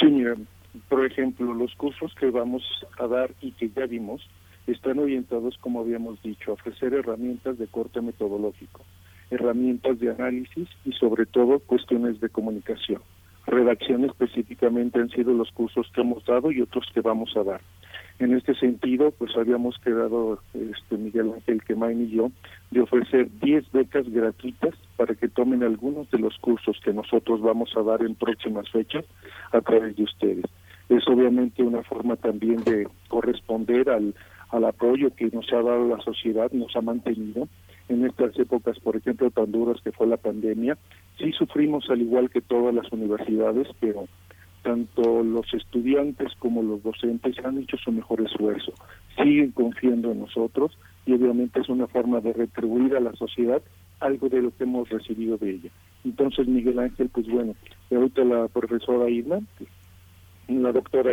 Sí, 0.02 0.08
mira, 0.10 0.34
por 0.88 1.06
ejemplo, 1.06 1.54
los 1.54 1.72
cursos 1.76 2.12
que 2.16 2.28
vamos 2.30 2.64
a 2.98 3.06
dar 3.06 3.30
y 3.40 3.52
que 3.52 3.70
ya 3.70 3.86
vimos, 3.86 4.28
están 4.66 4.98
orientados, 4.98 5.56
como 5.58 5.80
habíamos 5.80 6.20
dicho, 6.22 6.50
a 6.50 6.54
ofrecer 6.54 6.92
herramientas 6.92 7.56
de 7.56 7.68
corte 7.68 8.00
metodológico, 8.00 8.80
herramientas 9.30 10.00
de 10.00 10.10
análisis 10.10 10.68
y 10.84 10.92
sobre 10.92 11.26
todo 11.26 11.60
cuestiones 11.60 12.20
de 12.20 12.28
comunicación. 12.28 13.00
Redacción 13.46 14.04
específicamente 14.04 14.98
han 14.98 15.10
sido 15.10 15.32
los 15.34 15.52
cursos 15.52 15.88
que 15.94 16.00
hemos 16.00 16.24
dado 16.24 16.50
y 16.50 16.60
otros 16.60 16.86
que 16.92 17.00
vamos 17.00 17.36
a 17.36 17.44
dar. 17.44 17.60
En 18.22 18.34
este 18.34 18.54
sentido, 18.54 19.10
pues 19.10 19.36
habíamos 19.36 19.76
quedado, 19.78 20.38
este 20.54 20.96
Miguel 20.96 21.32
Ángel 21.34 21.60
Quemain 21.64 22.02
y 22.02 22.10
yo, 22.10 22.30
de 22.70 22.80
ofrecer 22.80 23.28
10 23.40 23.72
becas 23.72 24.08
gratuitas 24.08 24.76
para 24.96 25.16
que 25.16 25.26
tomen 25.26 25.64
algunos 25.64 26.08
de 26.12 26.20
los 26.20 26.38
cursos 26.38 26.80
que 26.84 26.92
nosotros 26.92 27.40
vamos 27.40 27.76
a 27.76 27.82
dar 27.82 28.00
en 28.02 28.14
próximas 28.14 28.70
fechas 28.70 29.04
a 29.50 29.60
través 29.60 29.96
de 29.96 30.04
ustedes. 30.04 30.44
Es 30.88 31.02
obviamente 31.08 31.64
una 31.64 31.82
forma 31.82 32.14
también 32.14 32.62
de 32.62 32.86
corresponder 33.08 33.90
al 33.90 34.14
al 34.52 34.66
apoyo 34.66 35.10
que 35.16 35.30
nos 35.32 35.50
ha 35.52 35.62
dado 35.62 35.88
la 35.88 35.98
sociedad, 36.02 36.52
nos 36.52 36.76
ha 36.76 36.82
mantenido 36.82 37.48
en 37.88 38.04
estas 38.04 38.38
épocas, 38.38 38.78
por 38.80 38.96
ejemplo, 38.96 39.30
tan 39.30 39.50
duras 39.50 39.80
que 39.82 39.92
fue 39.92 40.06
la 40.06 40.18
pandemia. 40.18 40.78
Sí 41.18 41.32
sufrimos 41.32 41.88
al 41.90 42.02
igual 42.02 42.30
que 42.30 42.42
todas 42.42 42.74
las 42.74 42.90
universidades, 42.92 43.66
pero 43.80 44.06
tanto 44.62 45.22
los 45.22 45.52
estudiantes 45.52 46.32
como 46.38 46.62
los 46.62 46.82
docentes 46.82 47.36
han 47.44 47.58
hecho 47.58 47.76
su 47.78 47.92
mejor 47.92 48.20
esfuerzo, 48.20 48.72
siguen 49.16 49.50
confiando 49.52 50.12
en 50.12 50.20
nosotros 50.20 50.78
y 51.04 51.12
obviamente 51.12 51.60
es 51.60 51.68
una 51.68 51.86
forma 51.86 52.20
de 52.20 52.32
retribuir 52.32 52.96
a 52.96 53.00
la 53.00 53.12
sociedad 53.14 53.62
algo 54.00 54.28
de 54.28 54.42
lo 54.42 54.56
que 54.56 54.64
hemos 54.64 54.88
recibido 54.88 55.36
de 55.36 55.50
ella. 55.50 55.70
Entonces, 56.04 56.48
Miguel 56.48 56.78
Ángel, 56.78 57.08
pues 57.08 57.26
bueno, 57.28 57.54
ahorita 57.90 58.24
la 58.24 58.48
profesora 58.48 59.08
Irma, 59.08 59.40
la 60.48 60.72
doctora, 60.72 61.12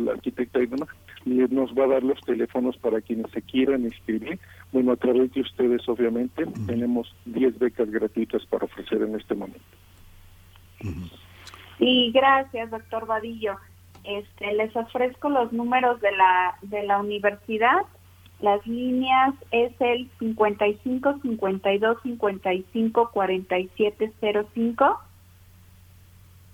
la 0.00 0.12
arquitecta 0.12 0.62
Irma, 0.62 0.86
nos 1.24 1.70
va 1.72 1.84
a 1.84 1.88
dar 1.88 2.02
los 2.02 2.20
teléfonos 2.22 2.76
para 2.78 3.00
quienes 3.00 3.30
se 3.30 3.42
quieran 3.42 3.84
inscribir. 3.84 4.38
Bueno, 4.72 4.92
a 4.92 4.96
través 4.96 5.32
de 5.34 5.42
ustedes, 5.42 5.86
obviamente, 5.88 6.46
tenemos 6.66 7.14
10 7.26 7.58
becas 7.58 7.90
gratuitas 7.90 8.44
para 8.46 8.64
ofrecer 8.64 9.02
en 9.02 9.14
este 9.14 9.34
momento. 9.34 9.60
Sí, 11.78 12.10
gracias, 12.12 12.70
doctor 12.70 13.06
Vadillo. 13.06 13.56
Este, 14.04 14.52
les 14.54 14.74
ofrezco 14.76 15.28
los 15.28 15.52
números 15.52 16.00
de 16.00 16.12
la, 16.12 16.56
de 16.62 16.82
la 16.84 16.98
universidad. 16.98 17.82
Las 18.40 18.66
líneas 18.66 19.34
es 19.52 19.72
el 19.80 20.10
55 20.18 21.20
52 21.22 22.02
55 22.02 23.10
47 23.12 24.12
05 24.54 25.00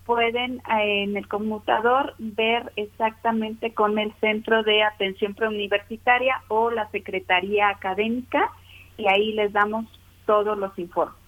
pueden 0.09 0.63
eh, 0.71 1.03
en 1.03 1.19
el 1.19 1.29
conmutador 1.29 2.15
ver 2.19 2.73
exactamente 2.77 3.75
con 3.75 3.99
el 3.99 4.11
Centro 4.21 4.63
de 4.63 4.83
Atención 4.83 5.35
Preuniversitaria 5.35 6.43
o 6.49 6.71
la 6.71 6.91
Secretaría 6.91 7.69
Académica 7.69 8.51
y 8.97 9.07
ahí 9.07 9.33
les 9.33 9.53
damos 9.53 9.85
todos 10.25 10.57
los 10.57 10.79
informes. 10.79 11.28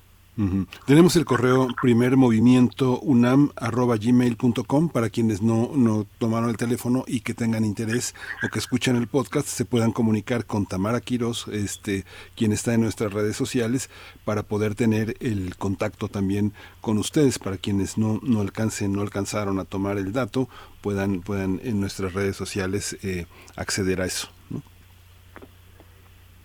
Tenemos 0.86 1.16
el 1.16 1.26
correo 1.26 1.68
primer 1.82 2.16
movimiento 2.16 2.98
unam 3.00 3.50
gmail.com 3.60 4.88
para 4.88 5.10
quienes 5.10 5.42
no, 5.42 5.70
no 5.74 6.06
tomaron 6.18 6.48
el 6.48 6.56
teléfono 6.56 7.04
y 7.06 7.20
que 7.20 7.34
tengan 7.34 7.64
interés 7.64 8.14
o 8.42 8.48
que 8.48 8.58
escuchan 8.58 8.96
el 8.96 9.06
podcast 9.06 9.46
se 9.46 9.66
puedan 9.66 9.92
comunicar 9.92 10.46
con 10.46 10.64
Tamara 10.64 11.00
Quiroz, 11.00 11.48
este, 11.48 12.04
quien 12.36 12.52
está 12.52 12.72
en 12.72 12.80
nuestras 12.80 13.12
redes 13.12 13.36
sociales, 13.36 13.90
para 14.24 14.42
poder 14.42 14.74
tener 14.74 15.16
el 15.20 15.56
contacto 15.56 16.08
también 16.08 16.54
con 16.80 16.96
ustedes, 16.96 17.38
para 17.38 17.58
quienes 17.58 17.98
no, 17.98 18.20
no 18.22 18.40
alcancen, 18.40 18.92
no 18.92 19.02
alcanzaron 19.02 19.58
a 19.58 19.64
tomar 19.64 19.98
el 19.98 20.12
dato, 20.12 20.48
puedan, 20.80 21.20
puedan 21.20 21.60
en 21.64 21.80
nuestras 21.80 22.14
redes 22.14 22.36
sociales 22.36 22.96
eh, 23.02 23.26
acceder 23.56 24.00
a 24.00 24.06
eso. 24.06 24.28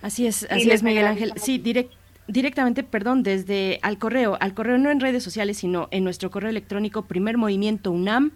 Así 0.01 0.27
es, 0.27 0.45
así 0.49 0.69
es, 0.69 0.83
Miguel 0.83 1.07
Ángel. 1.07 1.33
Sí, 1.37 1.57
directo 1.57 2.04
directamente, 2.27 2.83
perdón, 2.83 3.23
desde 3.23 3.79
al 3.81 3.97
correo, 3.97 4.37
al 4.39 4.53
correo 4.53 4.77
no 4.77 4.91
en 4.91 4.99
redes 4.99 5.23
sociales, 5.23 5.57
sino 5.57 5.87
en 5.91 6.03
nuestro 6.03 6.31
correo 6.31 6.49
electrónico 6.49 7.03
primer 7.03 7.37
movimiento 7.37 7.91
UNAM 7.91 8.31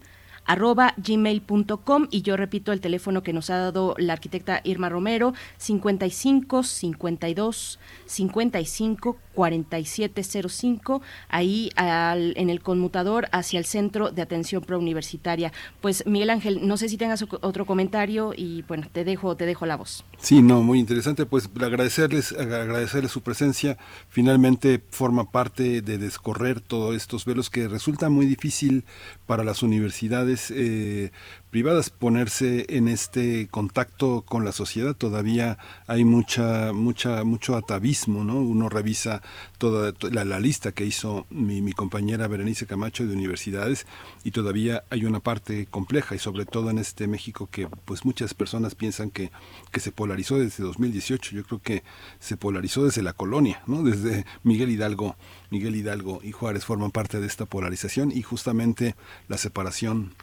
arroba 0.46 0.96
gmail.com 0.98 2.08
y 2.10 2.24
yo 2.24 2.36
repito 2.36 2.72
el 2.72 2.82
teléfono 2.82 3.22
que 3.22 3.34
nos 3.34 3.52
ha 3.52 3.58
dado 3.58 3.94
la 3.98 4.14
arquitecta 4.14 4.62
Irma 4.64 4.90
Romero 4.90 5.34
55 5.58 6.64
52 6.64 7.80
55 8.06 9.18
4705 9.40 11.02
ahí 11.30 11.72
en 11.78 12.50
el 12.50 12.60
conmutador 12.62 13.30
hacia 13.32 13.58
el 13.58 13.64
centro 13.64 14.12
de 14.12 14.22
atención 14.22 14.62
prouniversitaria 14.62 15.54
pues 15.80 16.06
Miguel 16.06 16.30
Ángel 16.30 16.68
no 16.68 16.76
sé 16.76 16.90
si 16.90 16.98
tengas 16.98 17.24
otro 17.42 17.66
comentario 17.66 18.34
y 18.36 18.64
bueno 18.64 18.88
te 18.92 19.06
dejo 19.06 19.38
te 19.38 19.46
dejo 19.46 19.66
la 19.66 19.78
voz. 19.78 20.04
Sí 20.18 20.42
no 20.42 20.62
muy 20.62 20.80
interesante. 20.80 21.26
Pues 21.26 21.50
agradecerles 21.56 22.34
agradecerles 22.34 23.12
su 23.12 23.22
presencia. 23.22 23.78
Finalmente 24.10 24.82
forma 24.90 25.32
parte 25.32 25.82
de 25.82 25.98
descorrer 25.98 26.60
todos 26.60 26.96
estos 26.96 27.24
velos 27.24 27.50
que 27.50 27.70
resulta 27.70 28.10
muy 28.10 28.26
difícil 28.26 28.84
para 29.26 29.46
las 29.46 29.64
universidades 29.64 30.52
eh, 30.54 31.12
privadas 31.50 31.90
ponerse 31.90 32.66
en 32.70 32.88
este 32.88 33.48
contacto 33.48 34.22
con 34.22 34.46
la 34.46 34.52
sociedad. 34.52 34.96
Todavía 34.96 35.58
hay 35.88 36.06
mucha 36.06 36.74
mucha 36.74 37.24
mucho 37.24 37.56
atavismo 37.56 38.24
no 38.24 38.36
uno 38.36 38.70
revisa 38.70 39.22
toda 39.58 39.94
la, 40.12 40.40
lista 40.40 40.72
que 40.72 40.86
hizo 40.86 41.26
mi, 41.30 41.62
mi, 41.62 41.74
compañera 41.74 42.28
Berenice 42.28 42.66
Camacho 42.66 43.06
de 43.06 43.14
universidades 43.14 43.88
y 44.24 44.32
todavía 44.32 44.84
hay 44.90 45.06
una 45.06 45.20
parte 45.20 45.66
compleja 45.66 46.16
y 46.16 46.20
sobre 46.20 46.46
todo 46.46 46.70
en 46.70 46.78
este 46.78 47.08
México 47.08 47.50
que 47.52 47.68
pues 47.86 48.06
muchas 48.06 48.34
personas 48.34 48.76
piensan 48.76 49.10
que 49.12 49.32
que 49.72 49.80
se 49.80 49.92
polarizó 49.92 50.38
desde 50.38 50.64
2018 50.64 51.36
yo 51.36 51.44
creo 51.44 51.62
que 51.62 51.84
se 52.20 52.38
polarizó 52.38 52.86
desde 52.86 53.02
la 53.02 53.14
colonia 53.14 53.62
no 53.68 53.84
desde 53.84 54.26
Miguel 54.44 54.70
Hidalgo 54.70 55.16
Miguel 55.50 55.76
Hidalgo 55.76 56.20
y 56.24 56.32
Juárez 56.32 56.66
forman 56.66 56.92
parte 56.92 57.20
de 57.20 57.28
esta 57.28 57.46
polarización 57.46 58.12
y 58.12 58.22
justamente 58.22 58.96
la 59.28 59.38
separación 59.38 60.14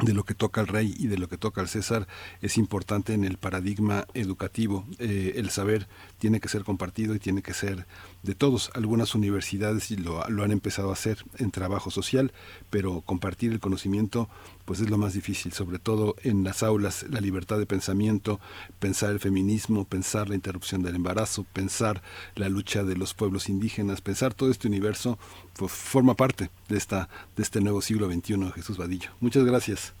de 0.00 0.14
lo 0.14 0.24
que 0.24 0.34
toca 0.34 0.60
al 0.60 0.66
rey 0.66 0.94
y 0.98 1.08
de 1.08 1.18
lo 1.18 1.28
que 1.28 1.36
toca 1.36 1.60
al 1.60 1.68
César 1.68 2.06
es 2.40 2.56
importante 2.56 3.14
en 3.14 3.24
el 3.24 3.36
paradigma 3.36 4.06
educativo. 4.14 4.86
Eh, 4.98 5.34
el 5.36 5.50
saber 5.50 5.88
tiene 6.18 6.40
que 6.40 6.48
ser 6.48 6.64
compartido 6.64 7.14
y 7.14 7.18
tiene 7.18 7.42
que 7.42 7.54
ser 7.54 7.86
de 8.22 8.34
todos. 8.34 8.70
Algunas 8.74 9.14
universidades 9.14 9.90
lo, 9.90 10.28
lo 10.28 10.44
han 10.44 10.52
empezado 10.52 10.90
a 10.90 10.94
hacer 10.94 11.24
en 11.38 11.50
trabajo 11.50 11.90
social, 11.90 12.32
pero 12.70 13.00
compartir 13.00 13.52
el 13.52 13.60
conocimiento 13.60 14.28
pues 14.68 14.80
es 14.80 14.90
lo 14.90 14.98
más 14.98 15.14
difícil, 15.14 15.52
sobre 15.52 15.78
todo 15.78 16.14
en 16.24 16.44
las 16.44 16.62
aulas, 16.62 17.06
la 17.08 17.22
libertad 17.22 17.58
de 17.58 17.64
pensamiento, 17.64 18.38
pensar 18.78 19.12
el 19.12 19.18
feminismo, 19.18 19.86
pensar 19.86 20.28
la 20.28 20.34
interrupción 20.34 20.82
del 20.82 20.94
embarazo, 20.94 21.46
pensar 21.54 22.02
la 22.36 22.50
lucha 22.50 22.84
de 22.84 22.94
los 22.94 23.14
pueblos 23.14 23.48
indígenas, 23.48 24.02
pensar 24.02 24.34
todo 24.34 24.50
este 24.50 24.68
universo 24.68 25.18
pues, 25.58 25.72
forma 25.72 26.12
parte 26.12 26.50
de 26.68 26.76
esta 26.76 27.08
de 27.34 27.44
este 27.44 27.62
nuevo 27.62 27.80
siglo 27.80 28.12
XXI, 28.12 28.52
Jesús 28.56 28.76
Vadillo. 28.76 29.08
Muchas 29.20 29.46
gracias. 29.46 29.94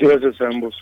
Gracias 0.00 0.40
a 0.40 0.48
ambos. 0.48 0.74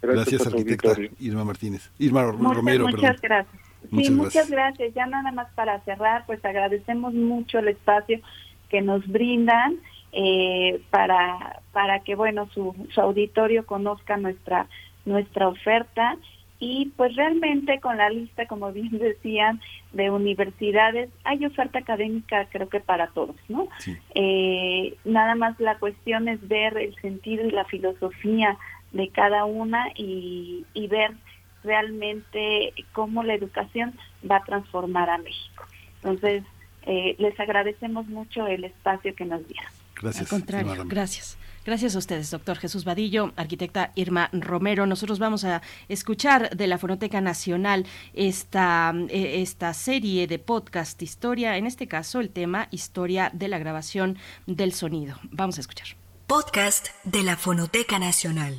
Gracias, 0.00 0.46
arquitecta 0.46 0.94
Irma 1.18 1.44
Martínez. 1.44 1.90
Irma 1.98 2.22
Romero, 2.22 2.86
muchas 2.86 3.20
gracias. 3.20 3.56
sí, 3.90 4.08
muchas 4.12 4.48
gracias. 4.48 4.94
Ya 4.94 5.06
nada 5.06 5.32
más 5.32 5.48
para 5.56 5.80
cerrar, 5.80 6.26
pues 6.26 6.44
agradecemos 6.44 7.12
mucho 7.12 7.58
el 7.58 7.66
espacio 7.66 8.20
que 8.68 8.82
nos 8.82 9.04
brindan 9.08 9.80
eh, 10.12 10.80
para 10.90 11.60
para 11.72 12.00
que 12.00 12.14
bueno 12.14 12.48
su, 12.52 12.74
su 12.90 13.00
auditorio 13.00 13.66
conozca 13.66 14.16
nuestra 14.16 14.68
nuestra 15.04 15.48
oferta 15.48 16.16
y 16.64 16.92
pues 16.96 17.16
realmente 17.16 17.80
con 17.80 17.96
la 17.96 18.08
lista, 18.08 18.46
como 18.46 18.70
bien 18.70 18.90
decían, 18.98 19.60
de 19.92 20.10
universidades, 20.10 21.10
hay 21.24 21.44
oferta 21.44 21.80
académica 21.80 22.46
creo 22.52 22.68
que 22.68 22.78
para 22.78 23.08
todos, 23.08 23.34
¿no? 23.48 23.66
Eh, 24.14 24.94
nada 25.04 25.34
más 25.34 25.58
la 25.58 25.78
cuestión 25.78 26.28
es 26.28 26.46
ver 26.46 26.78
el 26.78 26.94
sentido 27.00 27.44
y 27.44 27.50
la 27.50 27.64
filosofía 27.64 28.58
de 28.92 29.08
cada 29.08 29.44
una 29.44 29.88
y, 29.96 30.64
y 30.72 30.86
ver 30.86 31.10
realmente 31.64 32.72
cómo 32.92 33.24
la 33.24 33.34
educación 33.34 33.98
va 34.28 34.36
a 34.36 34.44
transformar 34.44 35.10
a 35.10 35.18
México. 35.18 35.64
Entonces, 35.96 36.44
eh, 36.86 37.16
les 37.18 37.38
agradecemos 37.40 38.06
mucho 38.06 38.46
el 38.46 38.62
espacio 38.62 39.16
que 39.16 39.24
nos 39.24 39.46
dieron. 39.48 39.81
Gracias. 40.02 40.32
Al 40.32 40.38
contrario, 40.38 40.84
gracias. 40.86 41.36
Gracias 41.64 41.94
a 41.94 41.98
ustedes, 41.98 42.28
doctor 42.30 42.58
Jesús 42.58 42.84
Vadillo, 42.84 43.32
arquitecta 43.36 43.92
Irma 43.94 44.28
Romero. 44.32 44.84
Nosotros 44.84 45.20
vamos 45.20 45.44
a 45.44 45.62
escuchar 45.88 46.50
de 46.56 46.66
la 46.66 46.76
Fonoteca 46.76 47.20
Nacional 47.20 47.86
esta, 48.14 48.92
eh, 49.08 49.42
esta 49.42 49.72
serie 49.72 50.26
de 50.26 50.40
podcast 50.40 51.00
Historia, 51.00 51.56
en 51.56 51.68
este 51.68 51.86
caso 51.86 52.18
el 52.18 52.30
tema 52.30 52.66
Historia 52.72 53.30
de 53.32 53.46
la 53.46 53.58
grabación 53.58 54.18
del 54.46 54.72
sonido. 54.72 55.20
Vamos 55.30 55.58
a 55.58 55.60
escuchar. 55.60 55.88
Podcast 56.26 56.88
de 57.04 57.22
la 57.22 57.36
Fonoteca 57.36 58.00
Nacional. 58.00 58.58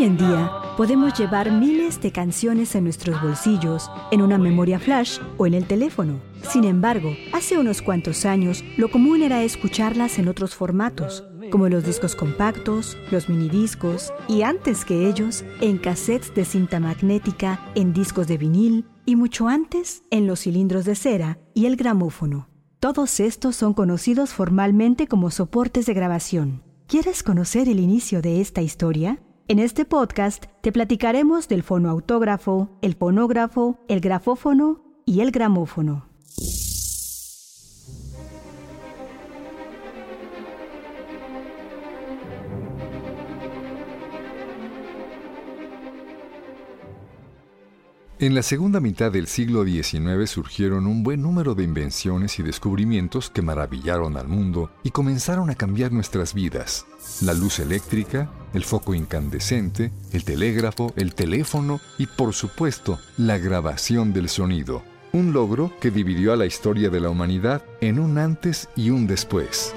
Hoy 0.00 0.06
en 0.06 0.16
día 0.16 0.50
podemos 0.78 1.12
llevar 1.18 1.52
miles 1.52 2.00
de 2.00 2.10
canciones 2.10 2.74
en 2.74 2.84
nuestros 2.84 3.20
bolsillos, 3.20 3.90
en 4.10 4.22
una 4.22 4.38
memoria 4.38 4.78
flash 4.78 5.18
o 5.36 5.46
en 5.46 5.52
el 5.52 5.66
teléfono. 5.66 6.22
Sin 6.50 6.64
embargo, 6.64 7.14
hace 7.34 7.58
unos 7.58 7.82
cuantos 7.82 8.24
años 8.24 8.64
lo 8.78 8.90
común 8.90 9.20
era 9.20 9.42
escucharlas 9.42 10.18
en 10.18 10.28
otros 10.28 10.54
formatos, 10.54 11.26
como 11.50 11.68
los 11.68 11.84
discos 11.84 12.16
compactos, 12.16 12.96
los 13.10 13.28
minidiscos 13.28 14.10
y 14.26 14.40
antes 14.40 14.86
que 14.86 15.06
ellos, 15.06 15.44
en 15.60 15.76
cassettes 15.76 16.34
de 16.34 16.46
cinta 16.46 16.80
magnética, 16.80 17.60
en 17.74 17.92
discos 17.92 18.26
de 18.26 18.38
vinil 18.38 18.86
y 19.04 19.16
mucho 19.16 19.48
antes, 19.48 20.02
en 20.10 20.26
los 20.26 20.40
cilindros 20.40 20.86
de 20.86 20.94
cera 20.94 21.38
y 21.52 21.66
el 21.66 21.76
gramófono. 21.76 22.48
Todos 22.78 23.20
estos 23.20 23.54
son 23.54 23.74
conocidos 23.74 24.30
formalmente 24.30 25.06
como 25.06 25.30
soportes 25.30 25.84
de 25.84 25.92
grabación. 25.92 26.62
¿Quieres 26.86 27.22
conocer 27.22 27.68
el 27.68 27.80
inicio 27.80 28.22
de 28.22 28.40
esta 28.40 28.62
historia? 28.62 29.20
En 29.50 29.58
este 29.58 29.84
podcast 29.84 30.44
te 30.60 30.70
platicaremos 30.70 31.48
del 31.48 31.64
fonoautógrafo, 31.64 32.68
el 32.82 32.94
fonógrafo, 32.94 33.80
el 33.88 33.98
grafófono 33.98 34.84
y 35.04 35.22
el 35.22 35.32
gramófono. 35.32 36.06
En 48.20 48.34
la 48.34 48.42
segunda 48.42 48.80
mitad 48.80 49.10
del 49.10 49.26
siglo 49.26 49.64
XIX 49.64 50.28
surgieron 50.28 50.86
un 50.86 51.02
buen 51.02 51.22
número 51.22 51.54
de 51.54 51.64
invenciones 51.64 52.38
y 52.38 52.42
descubrimientos 52.42 53.30
que 53.30 53.40
maravillaron 53.40 54.18
al 54.18 54.28
mundo 54.28 54.70
y 54.82 54.90
comenzaron 54.90 55.48
a 55.48 55.54
cambiar 55.54 55.90
nuestras 55.90 56.34
vidas. 56.34 56.84
La 57.22 57.32
luz 57.32 57.60
eléctrica, 57.60 58.30
el 58.52 58.66
foco 58.66 58.92
incandescente, 58.92 59.90
el 60.12 60.24
telégrafo, 60.24 60.92
el 60.96 61.14
teléfono 61.14 61.80
y 61.96 62.08
por 62.08 62.34
supuesto 62.34 62.98
la 63.16 63.38
grabación 63.38 64.12
del 64.12 64.28
sonido. 64.28 64.82
Un 65.14 65.32
logro 65.32 65.72
que 65.80 65.90
dividió 65.90 66.34
a 66.34 66.36
la 66.36 66.44
historia 66.44 66.90
de 66.90 67.00
la 67.00 67.08
humanidad 67.08 67.64
en 67.80 67.98
un 67.98 68.18
antes 68.18 68.68
y 68.76 68.90
un 68.90 69.06
después. 69.06 69.74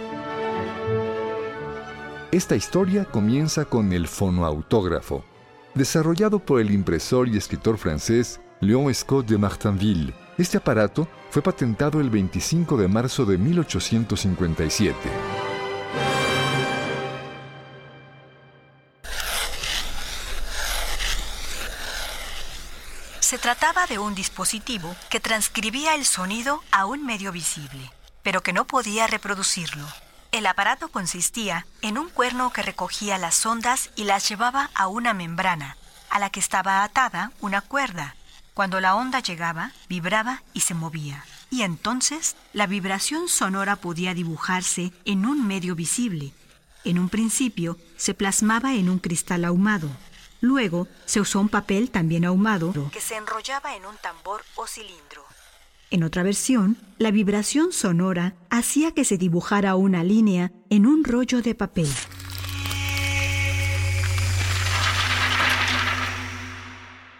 Esta 2.33 2.57
historia 2.57 3.05
comienza 3.05 3.63
con 3.63 3.93
el 3.93 4.09
fonoautógrafo, 4.09 5.23
desarrollado 5.75 6.39
por 6.39 6.59
el 6.59 6.71
impresor 6.71 7.27
y 7.27 7.37
escritor 7.37 7.77
francés 7.77 8.39
Léon 8.59 8.93
Scott 8.93 9.27
de 9.27 9.37
Martinville 9.37 10.13
Este 10.37 10.57
aparato 10.57 11.07
fue 11.31 11.41
patentado 11.41 11.99
el 11.99 12.09
25 12.09 12.77
de 12.77 12.87
marzo 12.87 13.25
de 13.25 13.37
1857. 13.37 14.95
Se 23.19 23.39
trataba 23.39 23.87
de 23.87 23.97
un 23.97 24.13
dispositivo 24.13 24.95
que 25.09 25.19
transcribía 25.19 25.95
el 25.95 26.05
sonido 26.05 26.61
a 26.71 26.85
un 26.85 27.03
medio 27.03 27.31
visible, 27.31 27.91
pero 28.21 28.41
que 28.41 28.53
no 28.53 28.65
podía 28.65 29.07
reproducirlo. 29.07 29.87
El 30.33 30.47
aparato 30.47 30.89
consistía 30.89 31.67
en 31.83 31.99
un 31.99 32.09
cuerno 32.09 32.51
que 32.51 32.63
recogía 32.63 33.19
las 33.19 33.45
ondas 33.45 33.91
y 33.95 34.05
las 34.05 34.27
llevaba 34.27 34.71
a 34.73 34.87
una 34.87 35.13
membrana, 35.13 35.77
a 36.09 36.17
la 36.17 36.31
que 36.31 36.39
estaba 36.39 36.83
atada 36.83 37.31
una 37.39 37.61
cuerda. 37.61 38.15
Cuando 38.55 38.81
la 38.81 38.95
onda 38.95 39.19
llegaba, 39.19 39.73
vibraba 39.87 40.41
y 40.51 40.61
se 40.61 40.73
movía. 40.73 41.23
Y 41.51 41.61
entonces 41.61 42.35
la 42.51 42.65
vibración 42.65 43.29
sonora 43.29 43.75
podía 43.75 44.15
dibujarse 44.15 44.91
en 45.05 45.27
un 45.27 45.45
medio 45.45 45.75
visible. 45.75 46.33
En 46.83 46.97
un 46.97 47.09
principio 47.09 47.77
se 47.95 48.15
plasmaba 48.15 48.73
en 48.73 48.89
un 48.89 48.97
cristal 48.97 49.45
ahumado, 49.45 49.87
Luego 50.43 50.89
se 51.05 51.21
usó 51.21 51.39
un 51.39 51.47
papel 51.47 51.89
también 51.89 52.25
ahumado 52.25 52.73
que 52.91 52.99
se 52.99 53.15
enrollaba 53.15 53.77
en 53.77 53.85
un 53.85 53.95
tambor 53.95 54.43
o 54.55 54.67
cilindro. 54.67 55.22
En 55.93 56.01
otra 56.01 56.23
versión, 56.23 56.75
la 56.97 57.11
vibración 57.11 57.71
sonora 57.71 58.33
hacía 58.49 58.93
que 58.93 59.05
se 59.05 59.19
dibujara 59.19 59.75
una 59.75 60.03
línea 60.03 60.51
en 60.71 60.87
un 60.87 61.03
rollo 61.03 61.43
de 61.43 61.53
papel. 61.53 61.87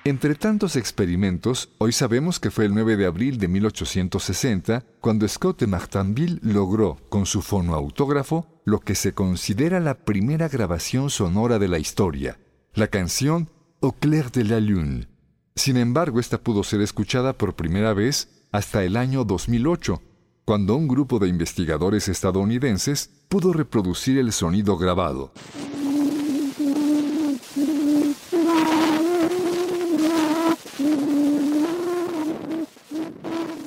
Entre 0.03 0.33
tantos 0.33 0.75
experimentos, 0.75 1.69
hoy 1.77 1.91
sabemos 1.91 2.39
que 2.39 2.49
fue 2.49 2.65
el 2.65 2.73
9 2.73 2.97
de 2.97 3.05
abril 3.05 3.37
de 3.37 3.47
1860 3.47 4.83
cuando 4.99 5.27
Scott 5.27 5.59
de 5.59 5.67
Martinville 5.67 6.39
logró, 6.41 6.97
con 7.09 7.27
su 7.27 7.43
fonoautógrafo, 7.43 8.59
lo 8.65 8.79
que 8.79 8.95
se 8.95 9.13
considera 9.13 9.79
la 9.81 9.99
primera 10.03 10.49
grabación 10.49 11.11
sonora 11.11 11.59
de 11.59 11.67
la 11.67 11.77
historia, 11.77 12.39
la 12.73 12.87
canción 12.87 13.51
Au 13.83 13.91
clair 13.91 14.31
de 14.31 14.45
la 14.45 14.59
lune. 14.59 15.13
Sin 15.55 15.77
embargo, 15.77 16.19
esta 16.19 16.39
pudo 16.39 16.63
ser 16.63 16.81
escuchada 16.81 17.33
por 17.33 17.55
primera 17.55 17.93
vez 17.93 18.32
hasta 18.53 18.83
el 18.83 18.95
año 18.97 19.25
2008, 19.25 19.99
cuando 20.45 20.75
un 20.75 20.87
grupo 20.87 21.17
de 21.17 21.27
investigadores 21.27 22.07
estadounidenses 22.07 23.09
pudo 23.27 23.51
reproducir 23.51 24.19
el 24.19 24.31
sonido 24.31 24.77
grabado. 24.77 25.31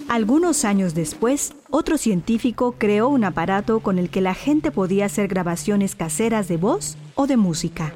Algunos 0.08 0.64
años 0.64 0.94
después, 0.94 1.52
otro 1.68 1.98
científico 1.98 2.76
creó 2.78 3.08
un 3.08 3.24
aparato 3.24 3.80
con 3.80 3.98
el 3.98 4.08
que 4.08 4.20
la 4.20 4.34
gente 4.34 4.70
podía 4.70 5.06
hacer 5.06 5.26
grabaciones 5.26 5.96
caseras 5.96 6.46
de 6.46 6.58
voz 6.58 6.96
o 7.16 7.26
de 7.26 7.36
música. 7.36 7.92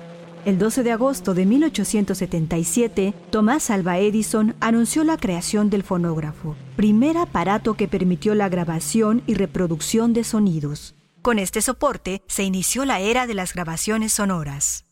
El 0.47 0.59
12 0.59 0.83
de 0.83 0.93
agosto 0.93 1.35
de 1.35 1.45
1877, 1.45 3.13
Tomás 3.31 3.69
Alva 3.69 3.99
Edison 3.99 4.57
anunció 4.61 5.05
la 5.05 5.19
creación 5.19 5.69
del 5.69 5.83
fonógrafo, 5.83 6.57
primer 6.77 7.19
aparato 7.19 7.75
que 7.75 7.89
permitió 7.89 8.35
la 8.35 8.49
grabación 8.49 9.23
y 9.27 9.35
reproducción 9.35 10.15
de 10.15 10.25
sonidos. 10.25 10.95
Con 11.21 11.39
este 11.39 11.61
soporte 11.61 12.23
se 12.27 12.45
inició 12.45 12.87
la 12.87 13.01
era 13.01 13.27
de 13.27 13.35
las 13.35 13.53
grabaciones 13.53 14.13
sonoras. 14.13 14.87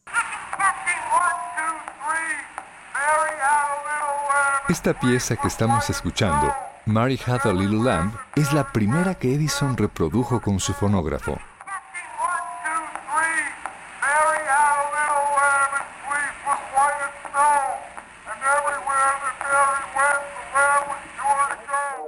Esta 4.69 5.01
pieza 5.01 5.37
que 5.37 5.49
estamos 5.49 5.89
escuchando, 5.89 6.53
Mary 6.85 7.19
Had 7.27 7.47
a 7.47 7.55
Little 7.55 7.85
Lamb, 7.85 8.13
es 8.37 8.53
la 8.53 8.71
primera 8.71 9.15
que 9.15 9.35
Edison 9.35 9.79
reprodujo 9.79 10.43
con 10.43 10.61
su 10.61 10.75
fonógrafo. 10.75 11.39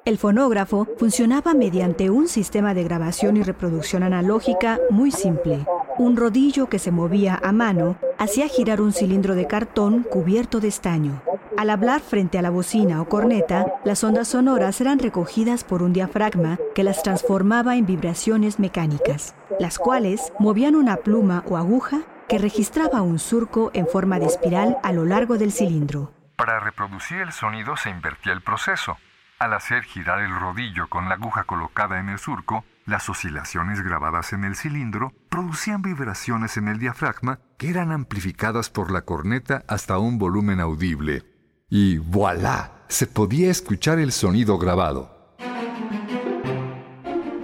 El 0.06 0.16
fonógrafo 0.16 0.88
funcionaba 0.96 1.52
mediante 1.52 2.08
un 2.08 2.26
sistema 2.26 2.72
de 2.72 2.84
grabación 2.84 3.36
y 3.36 3.42
reproducción 3.42 4.02
analógica 4.02 4.80
muy 4.88 5.10
simple. 5.10 5.66
Un 5.98 6.16
rodillo 6.16 6.70
que 6.70 6.78
se 6.78 6.90
movía 6.90 7.38
a 7.42 7.52
mano 7.52 7.96
hacía 8.18 8.48
girar 8.48 8.80
un 8.80 8.92
cilindro 8.92 9.34
de 9.34 9.46
cartón 9.46 10.02
cubierto 10.02 10.58
de 10.58 10.68
estaño. 10.68 11.20
Al 11.58 11.68
hablar 11.68 12.00
frente 12.00 12.38
a 12.38 12.42
la 12.42 12.48
bocina 12.48 13.02
o 13.02 13.08
corneta, 13.08 13.74
las 13.84 14.02
ondas 14.02 14.28
sonoras 14.28 14.80
eran 14.80 14.98
recogidas 14.98 15.64
por 15.64 15.82
un 15.82 15.92
diafragma 15.92 16.58
que 16.74 16.84
las 16.84 17.02
transformaba 17.02 17.76
en 17.76 17.84
vibraciones 17.84 18.58
mecánicas, 18.58 19.34
las 19.58 19.78
cuales 19.78 20.32
movían 20.38 20.76
una 20.76 20.96
pluma 20.96 21.44
o 21.46 21.58
aguja 21.58 22.00
que 22.26 22.38
registraba 22.38 23.02
un 23.02 23.18
surco 23.18 23.70
en 23.74 23.86
forma 23.86 24.18
de 24.18 24.26
espiral 24.26 24.78
a 24.82 24.92
lo 24.92 25.04
largo 25.04 25.36
del 25.36 25.52
cilindro. 25.52 26.12
Para 26.36 26.58
reproducir 26.58 27.18
el 27.18 27.32
sonido 27.32 27.76
se 27.76 27.90
invertía 27.90 28.32
el 28.32 28.40
proceso. 28.40 28.96
Al 29.40 29.54
hacer 29.54 29.84
girar 29.84 30.20
el 30.20 30.38
rodillo 30.38 30.88
con 30.90 31.08
la 31.08 31.14
aguja 31.14 31.44
colocada 31.44 31.98
en 31.98 32.10
el 32.10 32.18
surco, 32.18 32.62
las 32.84 33.08
oscilaciones 33.08 33.80
grabadas 33.80 34.34
en 34.34 34.44
el 34.44 34.54
cilindro 34.54 35.14
producían 35.30 35.80
vibraciones 35.80 36.58
en 36.58 36.68
el 36.68 36.78
diafragma 36.78 37.40
que 37.56 37.70
eran 37.70 37.90
amplificadas 37.90 38.68
por 38.68 38.90
la 38.90 39.00
corneta 39.06 39.64
hasta 39.66 39.98
un 39.98 40.18
volumen 40.18 40.60
audible. 40.60 41.24
Y 41.70 41.96
voilà, 41.96 42.84
se 42.88 43.06
podía 43.06 43.50
escuchar 43.50 43.98
el 43.98 44.12
sonido 44.12 44.58
grabado. 44.58 45.34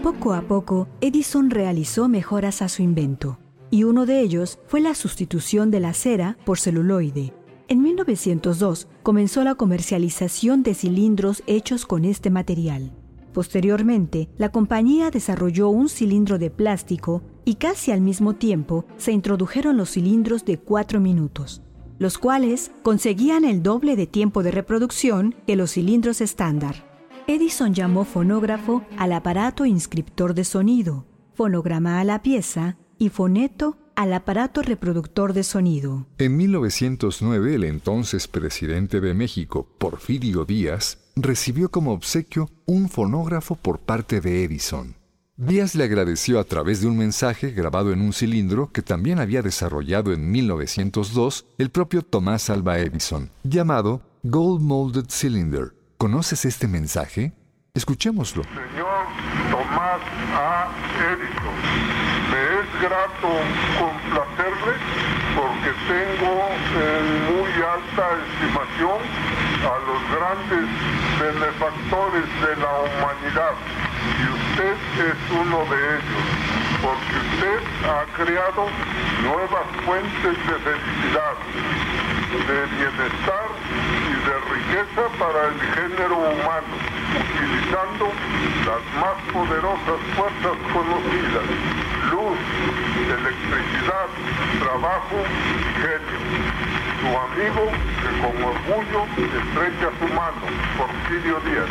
Poco 0.03 0.35
a 0.35 0.43
poco, 0.43 0.89
Edison 1.01 1.49
realizó 1.49 2.11
mejoras 2.11 2.61
a 2.61 2.69
su 2.69 2.83
invento, 2.83 3.39
y 3.71 3.85
uno 3.85 4.05
de 4.05 4.21
ellos 4.21 4.59
fue 4.69 4.83
la 4.83 4.95
sustitución 4.95 5.71
de 5.71 5.81
la 5.81 5.95
cera 5.95 6.37
por 6.45 6.59
celuloide, 6.59 7.33
en 7.69 7.83
1902 7.83 8.87
comenzó 9.07 9.45
la 9.45 9.55
comercialización 9.55 10.65
de 10.65 10.75
cilindros 10.75 11.45
hechos 11.47 11.87
con 11.87 12.05
este 12.05 12.29
material. 12.29 12.91
Posteriormente, 13.33 14.29
la 14.37 14.51
compañía 14.51 15.13
desarrolló 15.13 15.69
un 15.69 15.89
cilindro 15.89 16.39
de 16.39 16.51
plástico 16.51 17.23
y 17.45 17.55
casi 17.55 17.93
al 17.93 18.01
mismo 18.01 18.33
tiempo 18.33 18.85
se 18.97 19.13
introdujeron 19.13 19.77
los 19.77 19.91
cilindros 19.91 20.45
de 20.45 20.59
4 20.59 20.99
minutos, 20.99 21.63
los 22.01 22.19
cuales 22.19 22.73
conseguían 22.83 23.45
el 23.45 23.63
doble 23.63 23.95
de 23.95 24.09
tiempo 24.09 24.43
de 24.43 24.51
reproducción 24.51 25.37
que 25.47 25.55
los 25.55 25.75
cilindros 25.75 26.21
estándar. 26.21 26.75
Edison 27.29 27.75
llamó 27.75 28.05
fonógrafo 28.05 28.83
al 28.99 29.13
aparato 29.13 29.67
inscriptor 29.67 30.35
de 30.35 30.43
sonido, 30.43 31.07
fonograma 31.33 32.01
a 32.01 32.05
la 32.05 32.23
pieza 32.23 32.77
y 32.99 33.11
foneto 33.11 33.79
al 33.97 34.13
aparato 34.13 34.63
reproductor 34.63 35.33
de 35.33 35.43
sonido. 35.43 36.07
En 36.19 36.37
1909, 36.37 37.55
el 37.55 37.65
entonces 37.65 38.29
presidente 38.29 39.01
de 39.01 39.15
México, 39.15 39.67
Porfirio 39.79 40.45
Díaz, 40.45 40.99
recibió 41.17 41.71
como 41.71 41.93
obsequio 41.93 42.51
un 42.67 42.89
fonógrafo 42.89 43.57
por 43.57 43.81
parte 43.81 44.21
de 44.21 44.45
Edison. 44.45 44.95
Díaz 45.39 45.75
le 45.75 45.85
agradeció 45.85 46.39
a 46.39 46.45
través 46.45 46.81
de 46.81 46.87
un 46.87 46.97
mensaje 46.97 47.51
grabado 47.51 47.93
en 47.93 48.01
un 48.01 48.13
cilindro 48.13 48.71
que 48.73 48.83
también 48.83 49.19
había 49.19 49.43
desarrollado 49.43 50.13
en 50.13 50.31
1902 50.31 51.47
el 51.59 51.71
propio 51.71 52.03
Tomás 52.03 52.49
Alba 52.49 52.79
Edison, 52.79 53.31
llamado 53.43 54.03
Gold 54.23 54.63
Molded 54.63 55.07
Cylinder. 55.11 55.75
¿Conoces 55.99 56.45
este 56.45 56.69
mensaje? 56.69 57.33
Escuchémoslo. 57.75 58.45
Señor 58.45 59.07
Tomás 59.51 60.01
A. 60.35 60.71
Edison 61.13 62.06
grato 62.81 63.29
complacerle 63.79 64.75
porque 65.35 65.71
tengo 65.89 66.33
en 66.77 67.37
muy 67.37 67.53
alta 67.63 68.05
estimación 68.27 68.99
a 69.65 69.75
los 69.87 70.01
grandes 70.15 70.67
benefactores 71.19 72.27
de 72.43 72.57
la 72.57 72.73
humanidad. 72.85 73.55
Y 74.21 74.25
usted 74.33 74.77
es 75.09 75.19
uno 75.31 75.65
de 75.65 75.79
ellos 75.97 76.27
porque 76.83 77.15
usted 77.27 77.59
ha 77.89 78.05
creado 78.17 78.69
nuevas 79.23 79.67
fuentes 79.85 80.37
de 80.47 80.55
felicidad, 80.67 81.35
de 82.33 82.67
bienestar 82.77 83.49
y 84.03 84.15
de 84.27 84.35
riqueza 84.55 85.03
para 85.19 85.49
el 85.49 85.61
género 85.75 86.17
humano, 86.17 86.75
utilizando 87.15 88.07
las 88.67 88.83
más 89.01 89.17
poderosas 89.33 89.99
fuerzas 90.17 90.57
conocidas, 90.73 91.47
luz, 92.11 92.39
electricidad, 93.07 94.09
trabajo 94.59 95.17
y 95.17 95.59
genio. 95.81 96.21
Su 97.01 97.09
amigo 97.17 97.65
que 98.03 98.11
con 98.21 98.37
orgullo 98.43 99.05
estrecha 99.17 99.89
su 100.01 100.07
mano, 100.15 100.43
Porfirio 100.77 101.41
Díaz. 101.41 101.71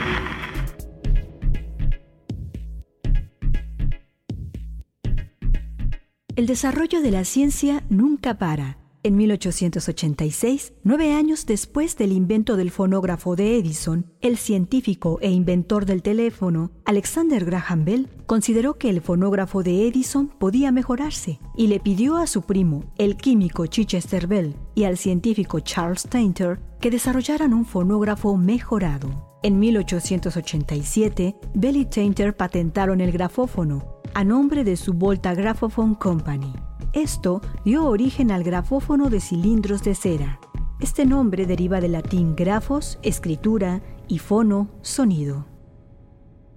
El 6.38 6.46
desarrollo 6.48 7.02
de 7.02 7.12
la 7.12 7.26
ciencia 7.26 7.84
nunca 7.90 8.36
para. 8.36 8.85
En 9.06 9.18
1886, 9.18 10.74
nueve 10.84 11.14
años 11.14 11.46
después 11.46 11.96
del 11.96 12.12
invento 12.12 12.58
del 12.58 12.72
fonógrafo 12.72 13.36
de 13.36 13.56
Edison, 13.56 14.08
el 14.20 14.36
científico 14.36 15.20
e 15.22 15.30
inventor 15.30 15.86
del 15.86 16.02
teléfono, 16.02 16.72
Alexander 16.86 17.46
Graham 17.46 17.86
Bell, 17.86 18.10
consideró 18.26 18.80
que 18.80 18.90
el 18.90 19.02
fonógrafo 19.02 19.62
de 19.62 19.88
Edison 19.88 20.30
podía 20.30 20.72
mejorarse 20.72 21.40
y 21.56 21.68
le 21.68 21.80
pidió 21.80 22.18
a 22.18 22.26
su 22.26 22.42
primo, 22.42 22.84
el 22.98 23.16
químico 23.16 23.68
Chichester 23.68 24.26
Bell, 24.26 24.56
y 24.74 24.86
al 24.86 24.98
científico 24.98 25.60
Charles 25.60 26.08
Tainter 26.10 26.60
que 26.82 26.90
desarrollaran 26.90 27.54
un 27.54 27.66
fonógrafo 27.66 28.36
mejorado. 28.38 29.38
En 29.44 29.60
1887, 29.60 31.36
Bell 31.54 31.78
y 31.78 31.86
Tainter 31.86 32.36
patentaron 32.36 33.02
el 33.02 33.12
grafófono 33.12 34.02
a 34.16 34.24
nombre 34.24 34.64
de 34.64 34.76
su 34.76 34.94
Volta 34.94 35.36
Graphophone 35.36 35.94
Company. 35.94 36.56
Esto 36.96 37.42
dio 37.66 37.84
origen 37.88 38.32
al 38.32 38.46
grafófono 38.46 39.10
de 39.10 39.20
cilindros 39.20 39.84
de 39.84 39.96
cera. 39.96 40.40
Este 40.80 41.06
nombre 41.06 41.46
deriva 41.46 41.82
del 41.82 41.92
latín 41.92 42.38
grafos, 42.38 43.00
escritura, 43.04 43.82
y 44.08 44.20
fono, 44.20 44.70
sonido. 44.82 45.46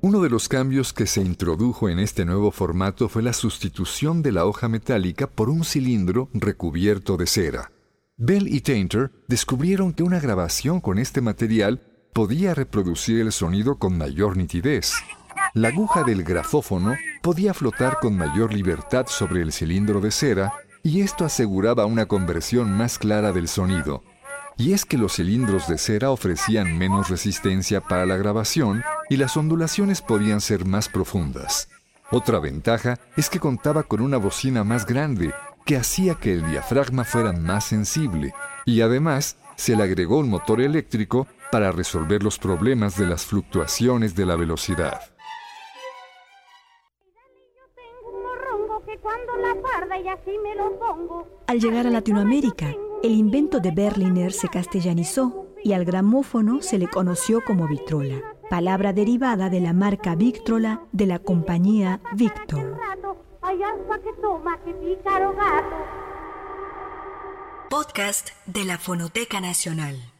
Uno 0.00 0.20
de 0.20 0.30
los 0.30 0.48
cambios 0.48 0.92
que 0.92 1.08
se 1.08 1.22
introdujo 1.22 1.88
en 1.88 1.98
este 1.98 2.24
nuevo 2.24 2.52
formato 2.52 3.08
fue 3.08 3.24
la 3.24 3.32
sustitución 3.32 4.22
de 4.22 4.30
la 4.30 4.46
hoja 4.46 4.68
metálica 4.68 5.26
por 5.26 5.50
un 5.50 5.64
cilindro 5.64 6.30
recubierto 6.32 7.16
de 7.16 7.26
cera. 7.26 7.72
Bell 8.16 8.46
y 8.46 8.60
Tainter 8.60 9.10
descubrieron 9.26 9.92
que 9.92 10.04
una 10.04 10.20
grabación 10.20 10.80
con 10.80 11.00
este 11.00 11.20
material 11.20 11.82
podía 12.14 12.54
reproducir 12.54 13.18
el 13.18 13.32
sonido 13.32 13.80
con 13.80 13.98
mayor 13.98 14.36
nitidez. 14.36 14.92
La 15.54 15.68
aguja 15.68 16.04
del 16.04 16.24
grafófono 16.24 16.94
podía 17.22 17.54
flotar 17.54 17.98
con 18.00 18.16
mayor 18.16 18.52
libertad 18.52 19.06
sobre 19.08 19.42
el 19.42 19.52
cilindro 19.52 20.00
de 20.00 20.10
cera 20.10 20.52
y 20.82 21.00
esto 21.00 21.24
aseguraba 21.24 21.86
una 21.86 22.06
conversión 22.06 22.76
más 22.76 22.98
clara 22.98 23.32
del 23.32 23.48
sonido. 23.48 24.02
Y 24.56 24.72
es 24.72 24.84
que 24.84 24.98
los 24.98 25.14
cilindros 25.14 25.68
de 25.68 25.78
cera 25.78 26.10
ofrecían 26.10 26.76
menos 26.76 27.08
resistencia 27.08 27.80
para 27.80 28.06
la 28.06 28.16
grabación 28.16 28.82
y 29.08 29.16
las 29.16 29.36
ondulaciones 29.36 30.02
podían 30.02 30.40
ser 30.40 30.66
más 30.66 30.88
profundas. 30.88 31.68
Otra 32.10 32.40
ventaja 32.40 32.98
es 33.16 33.30
que 33.30 33.40
contaba 33.40 33.84
con 33.84 34.00
una 34.00 34.16
bocina 34.16 34.64
más 34.64 34.86
grande 34.86 35.32
que 35.64 35.76
hacía 35.76 36.14
que 36.14 36.32
el 36.32 36.48
diafragma 36.50 37.04
fuera 37.04 37.32
más 37.32 37.64
sensible 37.64 38.34
y 38.64 38.80
además 38.80 39.36
se 39.56 39.76
le 39.76 39.82
agregó 39.82 40.18
un 40.18 40.28
motor 40.28 40.60
eléctrico 40.60 41.26
para 41.50 41.72
resolver 41.72 42.22
los 42.22 42.38
problemas 42.38 42.96
de 42.96 43.06
las 43.06 43.24
fluctuaciones 43.24 44.14
de 44.14 44.26
la 44.26 44.36
velocidad. 44.36 45.00
Al 51.46 51.60
llegar 51.60 51.86
a 51.86 51.90
Latinoamérica, 51.90 52.74
el 53.02 53.12
invento 53.12 53.60
de 53.60 53.70
Berliner 53.70 54.32
se 54.32 54.48
castellanizó 54.48 55.46
y 55.62 55.72
al 55.72 55.84
gramófono 55.84 56.62
se 56.62 56.78
le 56.78 56.88
conoció 56.88 57.42
como 57.44 57.66
Victrola, 57.66 58.36
palabra 58.50 58.92
derivada 58.92 59.48
de 59.48 59.60
la 59.60 59.72
marca 59.72 60.14
Victrola 60.14 60.82
de 60.92 61.06
la 61.06 61.18
compañía 61.18 62.00
Victor. 62.14 62.76
Podcast 67.70 68.30
de 68.46 68.64
la 68.64 68.78
Fonoteca 68.78 69.40
Nacional. 69.40 70.17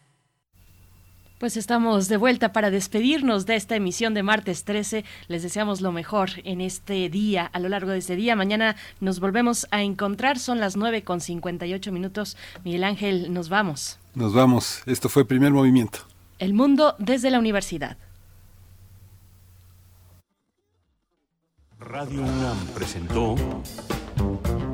Pues 1.38 1.56
estamos 1.56 2.08
de 2.08 2.16
vuelta 2.16 2.52
para 2.52 2.68
despedirnos 2.68 3.46
de 3.46 3.54
esta 3.54 3.76
emisión 3.76 4.12
de 4.12 4.24
martes 4.24 4.64
13. 4.64 5.04
Les 5.28 5.44
deseamos 5.44 5.80
lo 5.80 5.92
mejor 5.92 6.30
en 6.42 6.60
este 6.60 7.08
día, 7.08 7.46
a 7.46 7.60
lo 7.60 7.68
largo 7.68 7.92
de 7.92 7.98
este 7.98 8.16
día. 8.16 8.34
Mañana 8.34 8.74
nos 8.98 9.20
volvemos 9.20 9.68
a 9.70 9.82
encontrar. 9.82 10.40
Son 10.40 10.58
las 10.58 10.76
9 10.76 11.04
con 11.04 11.20
58 11.20 11.92
minutos. 11.92 12.36
Miguel 12.64 12.82
Ángel, 12.82 13.32
nos 13.32 13.48
vamos. 13.48 14.00
Nos 14.16 14.34
vamos. 14.34 14.82
Esto 14.86 15.08
fue 15.08 15.24
Primer 15.24 15.52
Movimiento. 15.52 16.00
El 16.40 16.54
mundo 16.54 16.96
desde 16.98 17.30
la 17.30 17.38
universidad. 17.38 17.96
Radio 21.78 22.22
UNAM 22.22 22.66
presentó 22.74 23.36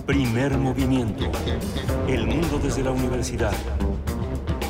Primer 0.07 0.57
Movimiento. 0.57 1.31
El 2.09 2.26
mundo 2.26 2.59
desde 2.59 2.83
la 2.83 2.91
universidad 2.91 3.52